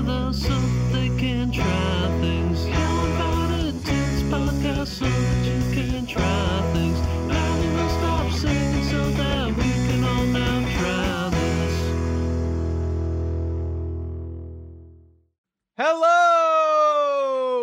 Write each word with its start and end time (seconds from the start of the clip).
together 0.00 0.32
so 0.32 0.58
they 0.92 1.08
can 1.18 1.50
try 1.52 2.18
things. 2.20 2.66
You're 2.66 2.74
invited 2.74 3.84
to 3.84 3.92
this 3.92 4.22
podcast 4.22 4.86
so 4.86 5.04
that 5.04 5.44
you 5.44 5.60
can 5.74 6.06
try 6.06 6.70
things. 6.72 6.98
And 6.98 7.74
we'll 7.74 7.88
stop 7.90 8.32
singing 8.32 8.84
so 8.84 9.10
that 9.10 9.48
we 9.48 9.62
can 9.62 10.04
all 10.04 10.24
now 10.24 10.60
try 10.78 11.30
this. 11.30 11.74
Hello. 15.76 16.06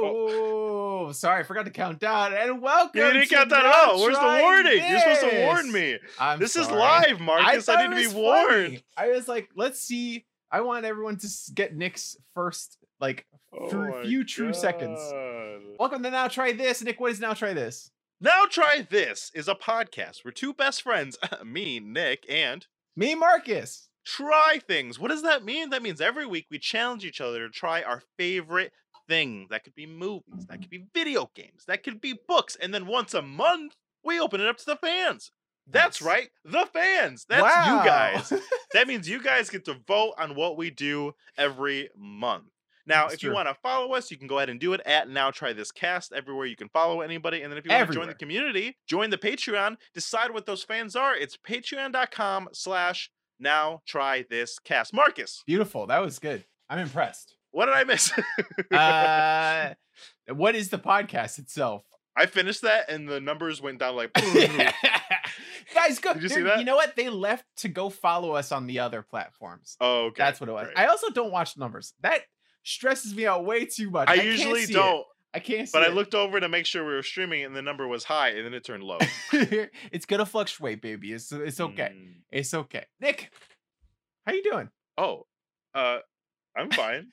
Oh. 0.03 1.11
Sorry, 1.13 1.39
I 1.39 1.43
forgot 1.43 1.65
to 1.65 1.71
count 1.71 1.99
down. 1.99 2.33
And 2.33 2.61
welcome. 2.61 2.91
You 2.99 3.13
didn't 3.13 3.29
to 3.29 3.35
count 3.35 3.49
that 3.49 3.63
Now 3.63 3.93
out. 3.93 3.97
Where's 3.97 4.15
the 4.15 4.21
Try 4.21 4.41
warning? 4.41 4.83
You're 4.89 4.99
supposed 4.99 5.21
to 5.21 5.45
warn 5.45 5.71
me. 5.71 5.97
I'm 6.19 6.39
this 6.39 6.55
is 6.55 6.69
live, 6.69 7.19
Marcus. 7.19 7.47
I, 7.47 7.59
thought 7.59 7.89
need 7.89 7.95
to 7.95 8.09
be 8.09 8.15
was 8.15 8.15
warned. 8.15 8.83
I 8.95 9.07
was 9.09 9.27
like, 9.27 9.49
let's 9.55 9.79
see. 9.79 10.26
I 10.51 10.61
want 10.61 10.85
everyone 10.85 11.17
to 11.17 11.27
get 11.53 11.75
Nick's 11.75 12.15
first, 12.33 12.77
like, 12.99 13.25
Oh 13.53 13.69
for 13.69 13.89
my 13.89 13.99
a 14.01 14.05
few 14.05 14.23
true 14.23 14.53
seconds. 14.53 14.99
God. 15.11 15.61
Welcome 15.79 16.03
to 16.03 16.11
Now 16.11 16.27
Try 16.29 16.53
This. 16.53 16.81
Nick, 16.81 16.99
what 16.99 17.11
is 17.11 17.19
Now 17.19 17.33
Try 17.33 17.53
This? 17.53 17.91
Now 18.21 18.45
try 18.49 18.87
this 18.89 19.29
is 19.35 19.47
a 19.47 19.55
podcast 19.55 20.23
where 20.23 20.31
two 20.31 20.53
best 20.53 20.81
friends, 20.81 21.17
me, 21.45 21.79
Nick, 21.79 22.23
and 22.29 22.65
Me, 22.95 23.13
Marcus. 23.13 23.89
try 24.05 24.59
things. 24.65 24.97
What 24.97 25.09
does 25.09 25.21
that 25.23 25.43
mean? 25.43 25.69
That 25.69 25.83
means 25.83 26.01
every 26.01 26.25
week 26.25 26.47
we 26.49 26.59
challenge 26.59 27.03
each 27.05 27.21
other 27.21 27.45
to 27.45 27.49
try 27.51 27.81
our 27.83 28.01
favorite 28.17 28.71
thing. 29.07 29.47
That 29.49 29.63
could 29.65 29.75
be 29.75 29.85
movies, 29.85 30.45
that 30.47 30.61
could 30.61 30.69
be 30.69 30.85
video 30.93 31.29
games, 31.35 31.65
that 31.67 31.83
could 31.83 32.01
be 32.01 32.17
books, 32.27 32.55
and 32.59 32.73
then 32.73 32.87
once 32.87 33.13
a 33.13 33.21
month 33.21 33.75
we 34.03 34.19
open 34.19 34.41
it 34.41 34.47
up 34.47 34.57
to 34.57 34.65
the 34.65 34.77
fans. 34.77 35.31
That's 35.69 36.01
right, 36.01 36.29
the 36.45 36.65
fans. 36.73 37.25
That's 37.27 37.43
Wow. 37.43 37.79
you 37.83 37.85
guys. 37.89 38.33
That 38.73 38.87
means 38.87 39.07
you 39.09 39.21
guys 39.23 39.49
get 39.49 39.63
to 39.65 39.75
vote 39.87 40.13
on 40.17 40.35
what 40.35 40.57
we 40.57 40.69
do 40.69 41.13
every 41.37 41.89
month. 41.97 42.45
Now, 42.85 43.03
That's 43.03 43.15
if 43.15 43.23
you 43.23 43.31
want 43.33 43.47
to 43.49 43.55
follow 43.55 43.93
us, 43.93 44.11
you 44.11 44.17
can 44.17 44.27
go 44.27 44.37
ahead 44.37 44.49
and 44.49 44.59
do 44.59 44.73
it 44.73 44.81
at 44.85 45.09
Now 45.09 45.31
Try 45.31 45.51
This 45.53 45.71
Cast 45.71 46.13
everywhere 46.13 46.45
you 46.45 46.55
can 46.55 46.69
follow 46.69 47.01
anybody. 47.01 47.41
And 47.41 47.51
then 47.51 47.57
if 47.57 47.65
you 47.65 47.71
want 47.71 47.87
to 47.87 47.93
join 47.93 48.07
the 48.07 48.13
community, 48.13 48.77
join 48.87 49.09
the 49.09 49.17
Patreon. 49.17 49.77
Decide 49.93 50.31
what 50.31 50.45
those 50.45 50.63
fans 50.63 50.95
are. 50.95 51.15
It's 51.15 51.37
patreon.com 51.37 52.49
slash 52.53 53.09
Now 53.39 53.81
Try 53.85 54.25
This 54.29 54.59
Cast. 54.59 54.93
Marcus, 54.93 55.43
Beautiful. 55.47 55.87
That 55.87 55.99
was 55.99 56.19
good. 56.19 56.45
I'm 56.69 56.79
impressed. 56.79 57.35
what 57.51 57.65
did 57.65 57.75
I 57.75 57.83
miss? 57.85 58.11
Uh, 58.71 59.73
what 60.33 60.55
is 60.55 60.69
the 60.69 60.79
podcast 60.79 61.39
itself? 61.39 61.83
I 62.17 62.25
finished 62.25 62.63
that 62.63 62.89
and 62.89 63.07
the 63.07 63.19
numbers 63.19 63.61
went 63.61 63.79
down 63.79 63.95
like. 63.95 64.11
Guys, 65.73 65.99
go. 65.99 66.13
Did 66.13 66.23
you 66.23 66.29
see 66.29 66.41
that? 66.41 66.59
You 66.59 66.65
know 66.65 66.75
what? 66.75 66.95
They 66.95 67.09
left 67.09 67.45
to 67.57 67.69
go 67.69 67.89
follow 67.89 68.31
us 68.31 68.51
on 68.51 68.67
the 68.67 68.79
other 68.79 69.01
platforms. 69.01 69.77
oh, 69.79 70.05
okay. 70.05 70.23
That's 70.23 70.39
what 70.39 70.49
it 70.49 70.53
was. 70.53 70.67
I 70.75 70.85
also 70.87 71.09
don't 71.11 71.31
watch 71.31 71.57
numbers. 71.57 71.93
That 72.01 72.21
stresses 72.63 73.15
me 73.15 73.25
out 73.25 73.45
way 73.45 73.65
too 73.65 73.91
much. 73.91 74.09
I 74.09 74.15
can't 74.15 74.27
usually 74.27 74.65
don't, 74.65 75.05
I 75.33 75.39
can't 75.39 75.67
see 75.67 75.71
but 75.73 75.83
I 75.83 75.87
it. 75.87 75.93
looked 75.93 76.15
over 76.15 76.39
to 76.39 76.49
make 76.49 76.65
sure 76.65 76.85
we 76.85 76.93
were 76.93 77.03
streaming 77.03 77.43
and 77.43 77.55
the 77.55 77.61
number 77.61 77.87
was 77.87 78.03
high 78.03 78.29
and 78.29 78.45
then 78.45 78.53
it 78.53 78.63
turned 78.63 78.83
low. 78.83 78.97
it's 79.31 80.05
gonna 80.05 80.25
fluctuate, 80.25 80.81
baby. 80.81 81.13
It's 81.13 81.31
it's 81.31 81.59
okay. 81.59 81.91
Mm. 81.93 82.13
It's 82.31 82.53
okay. 82.53 82.85
Nick, 82.99 83.31
how 84.25 84.33
you 84.33 84.43
doing? 84.43 84.69
Oh, 84.97 85.27
uh, 85.75 85.99
I'm 86.55 86.71
fine. 86.71 87.09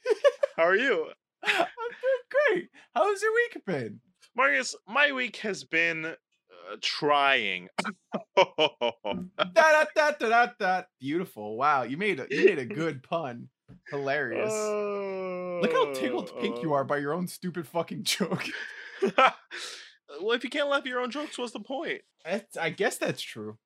How 0.56 0.64
are 0.64 0.76
you? 0.76 1.06
I'm 1.44 1.54
doing 1.56 2.24
great. 2.54 2.68
How's 2.94 3.20
your 3.22 3.34
week 3.34 3.64
been? 3.66 4.00
Marcus, 4.36 4.74
my 4.88 5.12
week 5.12 5.36
has 5.36 5.62
been 5.62 6.06
uh, 6.06 6.76
trying. 6.80 7.68
da, 8.36 8.44
da, 9.54 9.84
da, 9.94 10.10
da, 10.18 10.46
da. 10.58 10.82
Beautiful. 11.00 11.56
Wow, 11.56 11.84
you 11.84 11.96
made 11.96 12.18
a 12.18 12.26
you 12.30 12.44
made 12.44 12.58
a 12.58 12.64
good 12.64 13.02
pun. 13.02 13.48
Hilarious. 13.90 14.52
Look 15.62 15.72
how 15.72 15.92
tickled 15.94 16.32
pink 16.40 16.62
you 16.62 16.72
are 16.72 16.84
by 16.84 16.98
your 16.98 17.14
own 17.14 17.28
stupid 17.28 17.66
fucking 17.68 18.02
joke. 18.02 18.44
well, 19.02 20.32
if 20.32 20.42
you 20.42 20.50
can't 20.50 20.68
laugh 20.68 20.80
at 20.80 20.86
your 20.86 21.00
own 21.00 21.10
jokes, 21.10 21.38
what's 21.38 21.52
the 21.52 21.60
point? 21.60 22.02
That's, 22.24 22.56
I 22.56 22.70
guess 22.70 22.98
that's 22.98 23.22
true. 23.22 23.56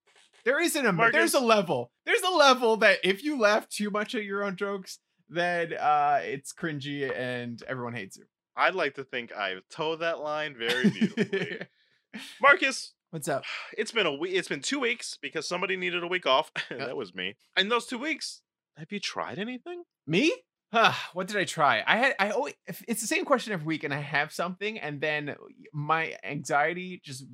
There 0.44 0.60
isn't 0.60 0.86
a 0.86 1.10
there's 1.12 1.34
a 1.34 1.40
level. 1.40 1.90
There's 2.06 2.22
a 2.22 2.30
level 2.30 2.76
that 2.78 2.98
if 3.04 3.24
you 3.24 3.38
laugh 3.38 3.68
too 3.68 3.90
much 3.90 4.14
at 4.14 4.24
your 4.24 4.44
own 4.44 4.56
jokes, 4.56 4.98
then 5.28 5.74
uh 5.74 6.20
it's 6.22 6.52
cringy 6.52 7.14
and 7.14 7.62
everyone 7.68 7.94
hates 7.94 8.16
you. 8.16 8.24
I'd 8.58 8.74
like 8.74 8.94
to 8.94 9.04
think 9.04 9.32
I've 9.34 9.62
toed 9.70 10.00
that 10.00 10.18
line 10.20 10.56
very 10.58 10.90
beautifully. 10.90 11.58
Marcus, 12.42 12.92
What's 13.10 13.28
up? 13.28 13.44
it's 13.78 13.92
been 13.92 14.06
a 14.06 14.12
week. 14.14 14.34
It's 14.34 14.48
been 14.48 14.60
two 14.60 14.80
weeks 14.80 15.16
because 15.20 15.48
somebody 15.48 15.76
needed 15.76 16.02
a 16.02 16.06
week 16.08 16.26
off. 16.26 16.50
that 16.70 16.96
was 16.96 17.14
me. 17.14 17.36
In 17.56 17.68
those 17.68 17.86
two 17.86 17.98
weeks, 17.98 18.42
have 18.76 18.92
you 18.92 19.00
tried 19.00 19.38
anything? 19.38 19.84
Me? 20.06 20.32
Huh, 20.70 20.92
what 21.14 21.26
did 21.26 21.38
I 21.38 21.44
try? 21.44 21.82
I 21.86 21.96
had 21.96 22.14
I 22.18 22.28
always 22.30 22.52
it's 22.86 23.00
the 23.00 23.06
same 23.06 23.24
question 23.24 23.54
every 23.54 23.66
week, 23.66 23.84
and 23.84 23.94
I 23.94 24.00
have 24.00 24.32
something, 24.32 24.78
and 24.78 25.00
then 25.00 25.34
my 25.72 26.16
anxiety 26.22 27.00
just 27.02 27.24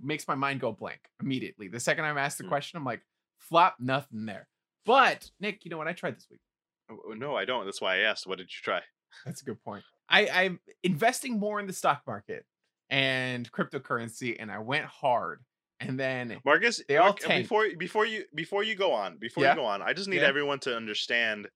makes 0.00 0.28
my 0.28 0.36
mind 0.36 0.60
go 0.60 0.70
blank 0.70 1.00
immediately. 1.20 1.66
The 1.66 1.80
second 1.80 2.04
I'm 2.04 2.18
asked 2.18 2.38
the 2.38 2.44
Hmm. 2.44 2.50
question, 2.50 2.76
I'm 2.76 2.84
like, 2.84 3.00
flop, 3.38 3.76
nothing 3.80 4.26
there. 4.26 4.46
But 4.86 5.28
Nick, 5.40 5.64
you 5.64 5.72
know 5.72 5.78
what 5.78 5.88
I 5.88 5.92
tried 5.92 6.16
this 6.16 6.28
week? 6.30 6.40
Oh, 6.88 6.98
oh, 7.08 7.14
no, 7.14 7.34
I 7.34 7.44
don't. 7.44 7.64
That's 7.64 7.80
why 7.80 7.96
I 7.96 7.98
asked. 8.00 8.28
What 8.28 8.38
did 8.38 8.44
you 8.52 8.62
try? 8.62 8.82
That's 9.24 9.42
a 9.42 9.44
good 9.44 9.60
point. 9.64 9.82
I, 10.08 10.28
I'm 10.28 10.60
investing 10.82 11.38
more 11.38 11.60
in 11.60 11.66
the 11.66 11.72
stock 11.72 12.02
market 12.06 12.44
and 12.90 13.50
cryptocurrency, 13.50 14.36
and 14.38 14.50
I 14.50 14.58
went 14.58 14.84
hard. 14.84 15.40
And 15.80 15.98
then 15.98 16.38
Marcus, 16.44 16.80
They 16.88 16.96
all 16.96 17.06
Mark, 17.08 17.24
uh, 17.24 17.38
before 17.38 17.66
before 17.78 18.06
you 18.06 18.24
before 18.34 18.62
you 18.62 18.74
go 18.74 18.92
on, 18.92 19.18
before 19.18 19.44
Yeah. 19.44 19.50
you 19.50 19.56
go 19.56 19.64
on, 19.64 19.82
I 19.82 19.92
just 19.92 20.08
need 20.08 20.20
Yeah. 20.22 20.28
everyone 20.28 20.58
to 20.60 20.76
understand 20.76 21.48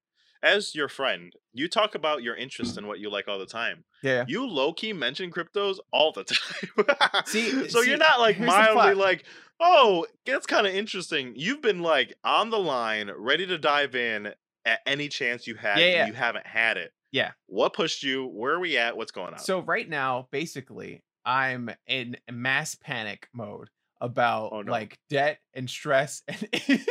as 0.42 0.72
your 0.74 0.88
friend, 0.88 1.32
you 1.52 1.66
talk 1.68 1.94
about 1.96 2.22
your 2.22 2.36
interest 2.36 2.78
in 2.78 2.86
what 2.86 3.00
you 3.00 3.10
like 3.10 3.26
all 3.26 3.38
the 3.40 3.46
time. 3.46 3.84
yeah, 4.02 4.24
You 4.28 4.46
low 4.46 4.72
key 4.72 4.92
mention 4.92 5.32
cryptos 5.32 5.78
all 5.92 6.12
the 6.12 6.22
time. 7.12 7.24
See- 7.26 7.50
so 7.68 7.82
see, 7.82 7.88
you're 7.88 7.98
not 7.98 8.20
like 8.20 8.38
mildly 8.38 8.94
like, 8.94 9.24
oh, 9.58 10.06
that's 10.26 10.46
kind 10.46 10.66
of 10.66 10.74
interesting. 10.74 11.32
You've 11.36 11.60
been 11.62 11.80
like 11.80 12.14
on 12.22 12.50
the 12.50 12.58
line, 12.58 13.10
ready 13.16 13.46
to 13.46 13.58
dive 13.58 13.96
in 13.96 14.32
at 14.64 14.80
any 14.86 15.08
chance 15.08 15.46
you 15.48 15.56
had. 15.56 15.78
Yeah, 15.80 15.86
yeah. 15.86 16.06
You 16.06 16.12
haven't 16.12 16.46
had 16.46 16.76
it. 16.76 16.92
Yeah. 17.12 17.32
What 17.46 17.72
pushed 17.72 18.02
you? 18.02 18.26
Where 18.26 18.54
are 18.54 18.60
we 18.60 18.76
at? 18.78 18.96
What's 18.96 19.12
going 19.12 19.32
on? 19.32 19.38
So 19.38 19.60
right 19.60 19.88
now, 19.88 20.28
basically, 20.30 21.02
I'm 21.24 21.70
in 21.86 22.16
mass 22.30 22.74
panic 22.74 23.28
mode 23.32 23.68
about 24.00 24.50
Oh, 24.52 24.62
no. 24.62 24.70
like 24.70 24.98
debt 25.10 25.38
and 25.54 25.68
stress 25.68 26.22
and 26.28 26.86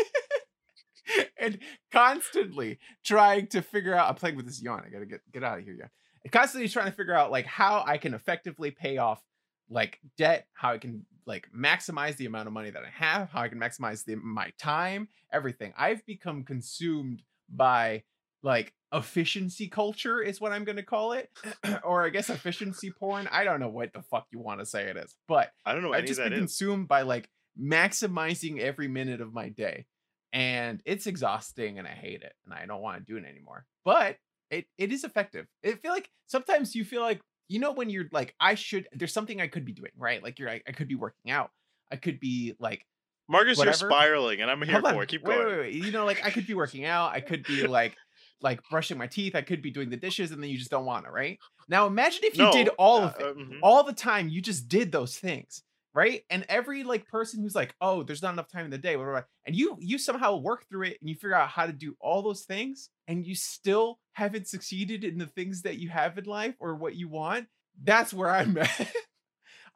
and 1.39 1.59
constantly 1.91 2.79
trying 3.05 3.47
to 3.47 3.61
figure 3.61 3.93
out. 3.95 4.09
I'm 4.09 4.15
playing 4.15 4.35
with 4.35 4.45
this 4.45 4.61
yawn. 4.61 4.83
I 4.85 4.89
gotta 4.89 5.05
get 5.05 5.21
get 5.31 5.43
out 5.43 5.59
of 5.59 5.63
here. 5.63 5.75
Yeah, 5.79 5.87
and 6.23 6.31
constantly 6.31 6.67
trying 6.67 6.87
to 6.87 6.91
figure 6.91 7.13
out 7.13 7.31
like 7.31 7.45
how 7.45 7.83
I 7.85 7.97
can 7.97 8.13
effectively 8.13 8.71
pay 8.71 8.97
off 8.97 9.21
like 9.69 9.99
debt, 10.17 10.47
how 10.53 10.71
I 10.71 10.77
can 10.77 11.05
like 11.25 11.47
maximize 11.55 12.17
the 12.17 12.25
amount 12.25 12.47
of 12.47 12.53
money 12.53 12.69
that 12.71 12.83
I 12.83 12.89
have, 12.93 13.29
how 13.29 13.41
I 13.41 13.47
can 13.49 13.59
maximize 13.59 14.03
the 14.03 14.15
my 14.15 14.51
time, 14.59 15.07
everything. 15.31 15.73
I've 15.77 16.05
become 16.05 16.43
consumed 16.43 17.21
by 17.49 18.03
like 18.43 18.73
efficiency 18.93 19.67
culture 19.67 20.21
is 20.21 20.39
what 20.39 20.51
I'm 20.51 20.63
going 20.63 20.77
to 20.77 20.83
call 20.83 21.13
it 21.13 21.29
or 21.83 22.05
I 22.05 22.09
guess 22.09 22.29
efficiency 22.29 22.91
porn. 22.91 23.27
I 23.31 23.43
don't 23.43 23.59
know 23.59 23.69
what 23.69 23.93
the 23.93 24.01
fuck 24.01 24.27
you 24.31 24.39
want 24.39 24.59
to 24.59 24.65
say 24.65 24.83
it 24.83 24.97
is, 24.97 25.15
but 25.27 25.51
I 25.65 25.73
don't 25.73 25.83
know 25.83 25.93
I've 25.93 26.05
just 26.05 26.19
been 26.19 26.33
is. 26.33 26.39
consumed 26.39 26.87
by 26.87 27.01
like 27.01 27.29
maximizing 27.59 28.59
every 28.59 28.87
minute 28.87 29.21
of 29.21 29.33
my 29.33 29.49
day. 29.49 29.85
And 30.33 30.81
it's 30.85 31.07
exhausting 31.07 31.79
and 31.79 31.87
I 31.87 31.91
hate 31.91 32.21
it 32.21 32.33
and 32.45 32.53
I 32.53 32.65
don't 32.65 32.81
want 32.81 32.97
to 32.97 33.03
do 33.03 33.17
it 33.17 33.27
anymore. 33.27 33.65
But 33.85 34.17
it 34.51 34.65
it 34.77 34.91
is 34.91 35.03
effective. 35.03 35.47
I 35.65 35.73
feel 35.73 35.91
like 35.91 36.09
sometimes 36.27 36.75
you 36.75 36.85
feel 36.85 37.01
like 37.01 37.21
you 37.49 37.59
know 37.59 37.71
when 37.71 37.89
you're 37.89 38.05
like 38.11 38.35
I 38.39 38.55
should 38.55 38.87
there's 38.93 39.13
something 39.13 39.41
I 39.41 39.47
could 39.47 39.65
be 39.65 39.71
doing, 39.71 39.91
right? 39.97 40.21
Like 40.21 40.39
you're 40.39 40.49
like 40.49 40.63
I 40.67 40.71
could 40.71 40.87
be 40.87 40.95
working 40.95 41.31
out. 41.31 41.51
I 41.91 41.95
could 41.95 42.19
be 42.19 42.55
like 42.59 42.85
Marcus, 43.29 43.57
whatever. 43.57 43.77
you're 43.79 43.89
spiraling, 43.89 44.41
and 44.41 44.49
I'm 44.49 44.61
here 44.61 44.73
hold 44.73 44.85
for 44.85 44.95
on, 44.95 45.03
it. 45.03 45.09
Keep 45.09 45.23
wait, 45.23 45.35
going. 45.35 45.47
Wait, 45.47 45.59
wait, 45.59 45.73
You 45.73 45.91
know, 45.91 46.05
like 46.05 46.25
I 46.25 46.29
could 46.29 46.47
be 46.47 46.53
working 46.53 46.85
out. 46.85 47.11
I 47.11 47.19
could 47.19 47.43
be 47.43 47.67
like 47.67 47.95
like 48.41 48.61
brushing 48.69 48.97
my 48.97 49.07
teeth. 49.07 49.35
I 49.35 49.41
could 49.41 49.61
be 49.61 49.71
doing 49.71 49.89
the 49.89 49.97
dishes, 49.97 50.31
and 50.31 50.41
then 50.41 50.49
you 50.49 50.57
just 50.57 50.71
don't 50.71 50.85
want 50.85 51.05
to, 51.05 51.11
right? 51.11 51.37
Now 51.69 51.87
imagine 51.87 52.21
if 52.23 52.37
you 52.37 52.51
did 52.51 52.69
all 52.77 53.01
uh, 53.01 53.07
of 53.07 53.15
it 53.19 53.25
uh, 53.25 53.33
mhm. 53.33 53.59
all 53.61 53.83
the 53.83 53.93
time. 53.93 54.29
You 54.29 54.41
just 54.41 54.67
did 54.67 54.91
those 54.91 55.17
things, 55.17 55.63
right? 55.93 56.23
And 56.29 56.45
every 56.49 56.83
like 56.83 57.07
person 57.07 57.41
who's 57.41 57.55
like, 57.55 57.73
oh, 57.81 58.03
there's 58.03 58.21
not 58.21 58.33
enough 58.33 58.49
time 58.49 58.65
in 58.65 58.71
the 58.71 58.77
day, 58.77 58.95
whatever, 58.95 59.27
and 59.45 59.55
you 59.55 59.77
you 59.79 59.97
somehow 59.97 60.37
work 60.37 60.65
through 60.69 60.83
it 60.83 60.97
and 61.01 61.09
you 61.09 61.15
figure 61.15 61.35
out 61.35 61.49
how 61.49 61.65
to 61.65 61.73
do 61.73 61.95
all 61.99 62.21
those 62.21 62.43
things, 62.43 62.89
and 63.07 63.25
you 63.25 63.35
still 63.35 63.99
haven't 64.13 64.47
succeeded 64.47 65.03
in 65.03 65.17
the 65.17 65.27
things 65.27 65.61
that 65.63 65.77
you 65.77 65.89
have 65.89 66.17
in 66.17 66.25
life 66.25 66.55
or 66.59 66.75
what 66.75 66.95
you 66.95 67.07
want. 67.07 67.47
That's 67.83 68.13
where 68.13 68.29
I'm 68.29 68.57
at. 68.57 68.91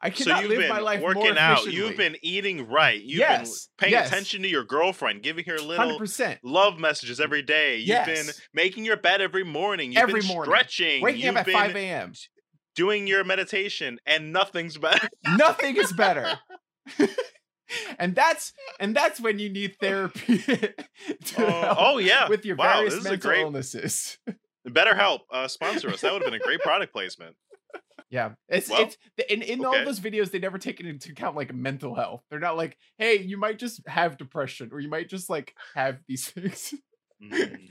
I 0.04 0.10
So 0.10 0.24
cannot 0.24 0.40
you've 0.42 0.50
live 0.50 0.58
been 0.60 0.68
my 0.68 0.80
life 0.80 1.00
more 1.00 1.14
working 1.14 1.38
out. 1.38 1.64
You've 1.66 1.96
been 1.96 2.16
eating 2.22 2.66
right. 2.68 3.00
You've 3.00 3.20
Yes, 3.20 3.68
been 3.78 3.86
paying 3.86 3.92
yes. 3.92 4.08
attention 4.08 4.42
to 4.42 4.48
your 4.48 4.64
girlfriend, 4.64 5.22
giving 5.22 5.44
her 5.44 5.52
little 5.58 5.76
hundred 5.76 5.84
little 5.92 5.98
percent. 6.00 6.40
love 6.42 6.78
messages 6.80 7.20
every 7.20 7.42
day. 7.42 7.76
You've 7.78 8.04
been 8.06 8.26
making 8.52 8.84
your 8.84 8.96
bed 8.96 9.20
every 9.20 9.44
morning. 9.44 9.92
You've 9.92 10.02
Every 10.02 10.20
been 10.20 10.28
morning. 10.28 10.50
stretching. 10.50 11.02
Waking 11.02 11.20
You've 11.22 11.36
up 11.36 11.40
at 11.40 11.46
been 11.46 11.54
5 11.54 11.76
a.m. 11.76 12.12
doing 12.74 13.06
your 13.06 13.22
meditation, 13.22 13.98
and 14.04 14.32
nothing's 14.32 14.76
better. 14.76 15.08
Nothing 15.36 15.76
is 15.76 15.92
better. 15.92 16.38
and 17.98 18.14
that's 18.14 18.52
and 18.80 18.94
that's 18.94 19.20
when 19.20 19.38
you 19.38 19.48
need 19.48 19.76
therapy 19.80 20.38
to 20.38 20.74
Oh, 21.38 21.74
oh, 21.78 21.98
yeah. 21.98 22.28
with 22.28 22.44
your 22.44 22.56
Wow, 22.56 22.74
various 22.78 22.94
this 22.94 23.00
is 23.02 23.06
a 23.06 23.10
mental 23.10 23.30
great- 23.30 23.40
illnesses. 23.42 24.18
Better 24.64 24.94
help 24.94 25.22
uh, 25.32 25.48
sponsor 25.48 25.88
us. 25.90 26.00
That 26.02 26.12
would 26.12 26.22
have 26.22 26.30
been 26.30 26.40
a 26.40 26.44
great 26.44 26.60
product 26.60 26.92
placement. 26.92 27.34
Yeah, 28.12 28.32
it's 28.46 28.68
Well, 28.68 28.82
it's 28.82 28.98
in 29.30 29.40
in 29.40 29.64
all 29.64 29.72
those 29.86 29.98
videos 29.98 30.30
they 30.30 30.38
never 30.38 30.58
take 30.58 30.80
into 30.80 31.10
account 31.12 31.34
like 31.34 31.52
mental 31.54 31.94
health. 31.94 32.22
They're 32.28 32.38
not 32.38 32.58
like, 32.58 32.76
hey, 32.98 33.18
you 33.18 33.38
might 33.38 33.58
just 33.58 33.80
have 33.88 34.18
depression 34.18 34.68
or 34.70 34.80
you 34.80 34.90
might 34.90 35.08
just 35.08 35.30
like 35.30 35.54
have 35.74 35.98
these 36.06 36.26
things. 36.30 36.74
Mm. 37.24 37.68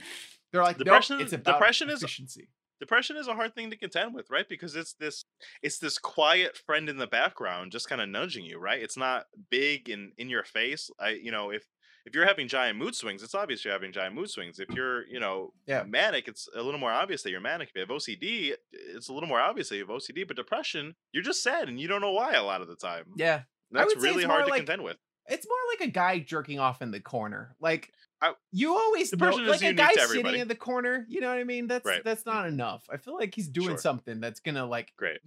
They're 0.51 0.63
like, 0.63 0.79
Depression- 0.79 1.19
no, 1.19 1.23
it's 1.23 1.33
about 1.33 1.53
depression 1.53 1.91
is- 1.91 2.01
efficiency. 2.01 2.49
Depression 2.79 3.17
is 3.17 3.27
a 3.27 3.35
hard 3.35 3.53
thing 3.53 3.69
to 3.69 3.77
contend 3.77 4.15
with, 4.15 4.31
right? 4.31 4.49
Because 4.49 4.75
it's 4.75 4.93
this 4.95 5.23
it's 5.61 5.77
this 5.77 5.99
quiet 5.99 6.57
friend 6.57 6.89
in 6.89 6.97
the 6.97 7.05
background 7.05 7.71
just 7.71 7.87
kind 7.87 8.01
of 8.01 8.09
nudging 8.09 8.43
you, 8.43 8.57
right? 8.57 8.81
It's 8.81 8.97
not 8.97 9.27
big 9.51 9.87
and 9.89 10.13
in 10.17 10.27
your 10.27 10.43
face. 10.43 10.89
I 10.99 11.09
you 11.11 11.29
know, 11.29 11.51
if 11.51 11.67
if 12.05 12.15
you're 12.15 12.25
having 12.25 12.47
giant 12.47 12.77
mood 12.77 12.95
swings, 12.95 13.21
it's 13.23 13.35
obvious 13.35 13.63
you're 13.63 13.73
having 13.73 13.91
giant 13.91 14.15
mood 14.15 14.29
swings. 14.29 14.59
If 14.59 14.69
you're, 14.71 15.05
you 15.07 15.19
know, 15.19 15.53
Yeah. 15.67 15.83
manic, 15.83 16.27
it's 16.27 16.47
a 16.55 16.61
little 16.61 16.79
more 16.79 16.91
obvious 16.91 17.23
that 17.23 17.31
you're 17.31 17.41
manic. 17.41 17.69
If 17.69 17.75
you 17.75 17.81
have 17.81 17.89
OCD, 17.91 18.53
it's 18.71 19.07
a 19.09 19.13
little 19.13 19.29
more 19.29 19.39
obvious 19.39 19.69
that 19.69 19.75
you 19.75 19.81
have 19.81 19.89
OCD. 19.89 20.23
But 20.27 20.35
depression, 20.37 20.95
you're 21.11 21.23
just 21.23 21.43
sad 21.43 21.67
and 21.69 21.79
you 21.79 21.87
don't 21.87 22.01
know 22.01 22.11
why 22.11 22.33
a 22.33 22.43
lot 22.43 22.61
of 22.61 22.67
the 22.67 22.75
time. 22.75 23.05
Yeah, 23.15 23.43
That's 23.71 23.95
really 23.97 24.23
hard 24.23 24.45
to 24.45 24.49
like- 24.51 24.59
contend 24.59 24.83
with. 24.83 24.97
it's 25.27 25.47
more 25.47 25.57
like 25.71 25.87
a 25.87 25.91
guy 25.91 26.19
jerking 26.19 26.59
off 26.59 26.81
in 26.81 26.91
the 26.91 26.99
corner. 26.99 27.55
Like 27.59 27.93
I- 28.23 28.35
you 28.51 28.75
always 28.75 29.11
know, 29.13 29.31
like 29.31 29.63
a 29.63 29.73
guy 29.73 29.93
sitting 29.95 30.35
in 30.41 30.47
the 30.47 30.55
corner. 30.55 31.05
You 31.09 31.21
know 31.21 31.29
what 31.29 31.37
I 31.39 31.43
mean? 31.43 31.67
That's 31.67 31.85
Right. 31.85 32.03
that's 32.03 32.25
not 32.25 32.45
mm. 32.45 32.49
enough. 32.49 32.85
I 32.89 32.97
feel 32.97 33.15
like 33.15 33.33
he's 33.33 33.47
doing 33.47 33.69
Sure. 33.69 33.77
something 33.77 34.19
that's 34.19 34.39
gonna 34.39 34.65
like. 34.65 34.93
Great. 34.95 35.21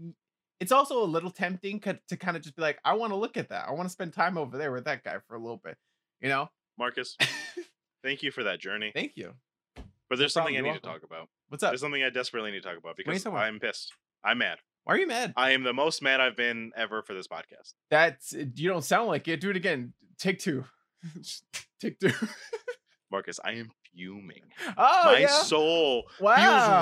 It's 0.61 0.71
also 0.71 1.03
a 1.03 1.05
little 1.05 1.31
tempting 1.31 1.81
to 1.81 2.17
kind 2.17 2.37
of 2.37 2.43
just 2.45 2.55
be 2.55 2.63
like, 2.63 2.79
I 2.85 2.95
want 2.95 3.11
to 3.13 3.17
look 3.17 3.37
at 3.37 3.49
that. 3.49 3.67
I 3.69 3.73
want 3.73 3.87
to 3.87 3.93
spend 3.93 4.13
time 4.13 4.39
over 4.39 4.57
there 4.57 4.71
with 4.71 4.85
that 4.85 5.03
guy 5.03 5.19
for 5.27 5.35
a 5.35 5.39
little 5.41 5.57
bit. 5.57 5.77
You 6.21 6.29
know? 6.29 6.49
Marcus, 6.79 7.17
thank 8.03 8.23
you 8.23 8.31
for 8.31 8.45
that 8.45 8.61
journey. 8.61 8.93
Thank 8.95 9.13
you. 9.17 9.33
But 10.09 10.19
there's 10.19 10.33
something 10.33 10.57
I 10.57 10.61
need 10.61 10.75
to 10.75 10.81
talk 10.81 11.03
about. 11.03 11.29
What's 11.49 11.63
up? 11.63 11.71
There's 11.71 11.81
something 11.81 12.03
I 12.03 12.11
desperately 12.11 12.51
need 12.51 12.63
to 12.63 12.69
talk 12.69 12.79
about 12.79 12.97
because? 12.97 13.25
I'm 13.27 13.59
pissed. 13.59 13.93
I'm 14.25 14.39
mad. 14.39 14.59
Why 14.85 14.95
are 14.95 14.99
you 14.99 15.07
mad? 15.07 15.33
I 15.37 15.53
am 15.53 15.63
the 15.63 15.73
most 15.73 16.03
mad 16.03 16.21
I've 16.21 16.37
been 16.37 16.73
ever 16.77 17.03
for 17.03 17.15
this 17.15 17.27
podcast. 17.27 17.73
That's 17.91 18.33
you 18.33 18.69
don't 18.69 18.85
sound 18.85 19.09
like 19.09 19.27
it. 19.29 19.41
Do 19.41 19.51
it 19.51 19.57
again. 19.57 19.95
Take 20.19 20.39
two. 20.39 20.65
Take 21.81 21.99
two. 22.01 22.11
Marcus, 23.11 23.39
I 23.45 23.53
am 23.53 23.71
fuming. 23.95 24.43
Oh 24.77 25.03
My 25.05 25.19
yeah. 25.21 25.27
soul 25.29 26.05
wow. 26.21 26.37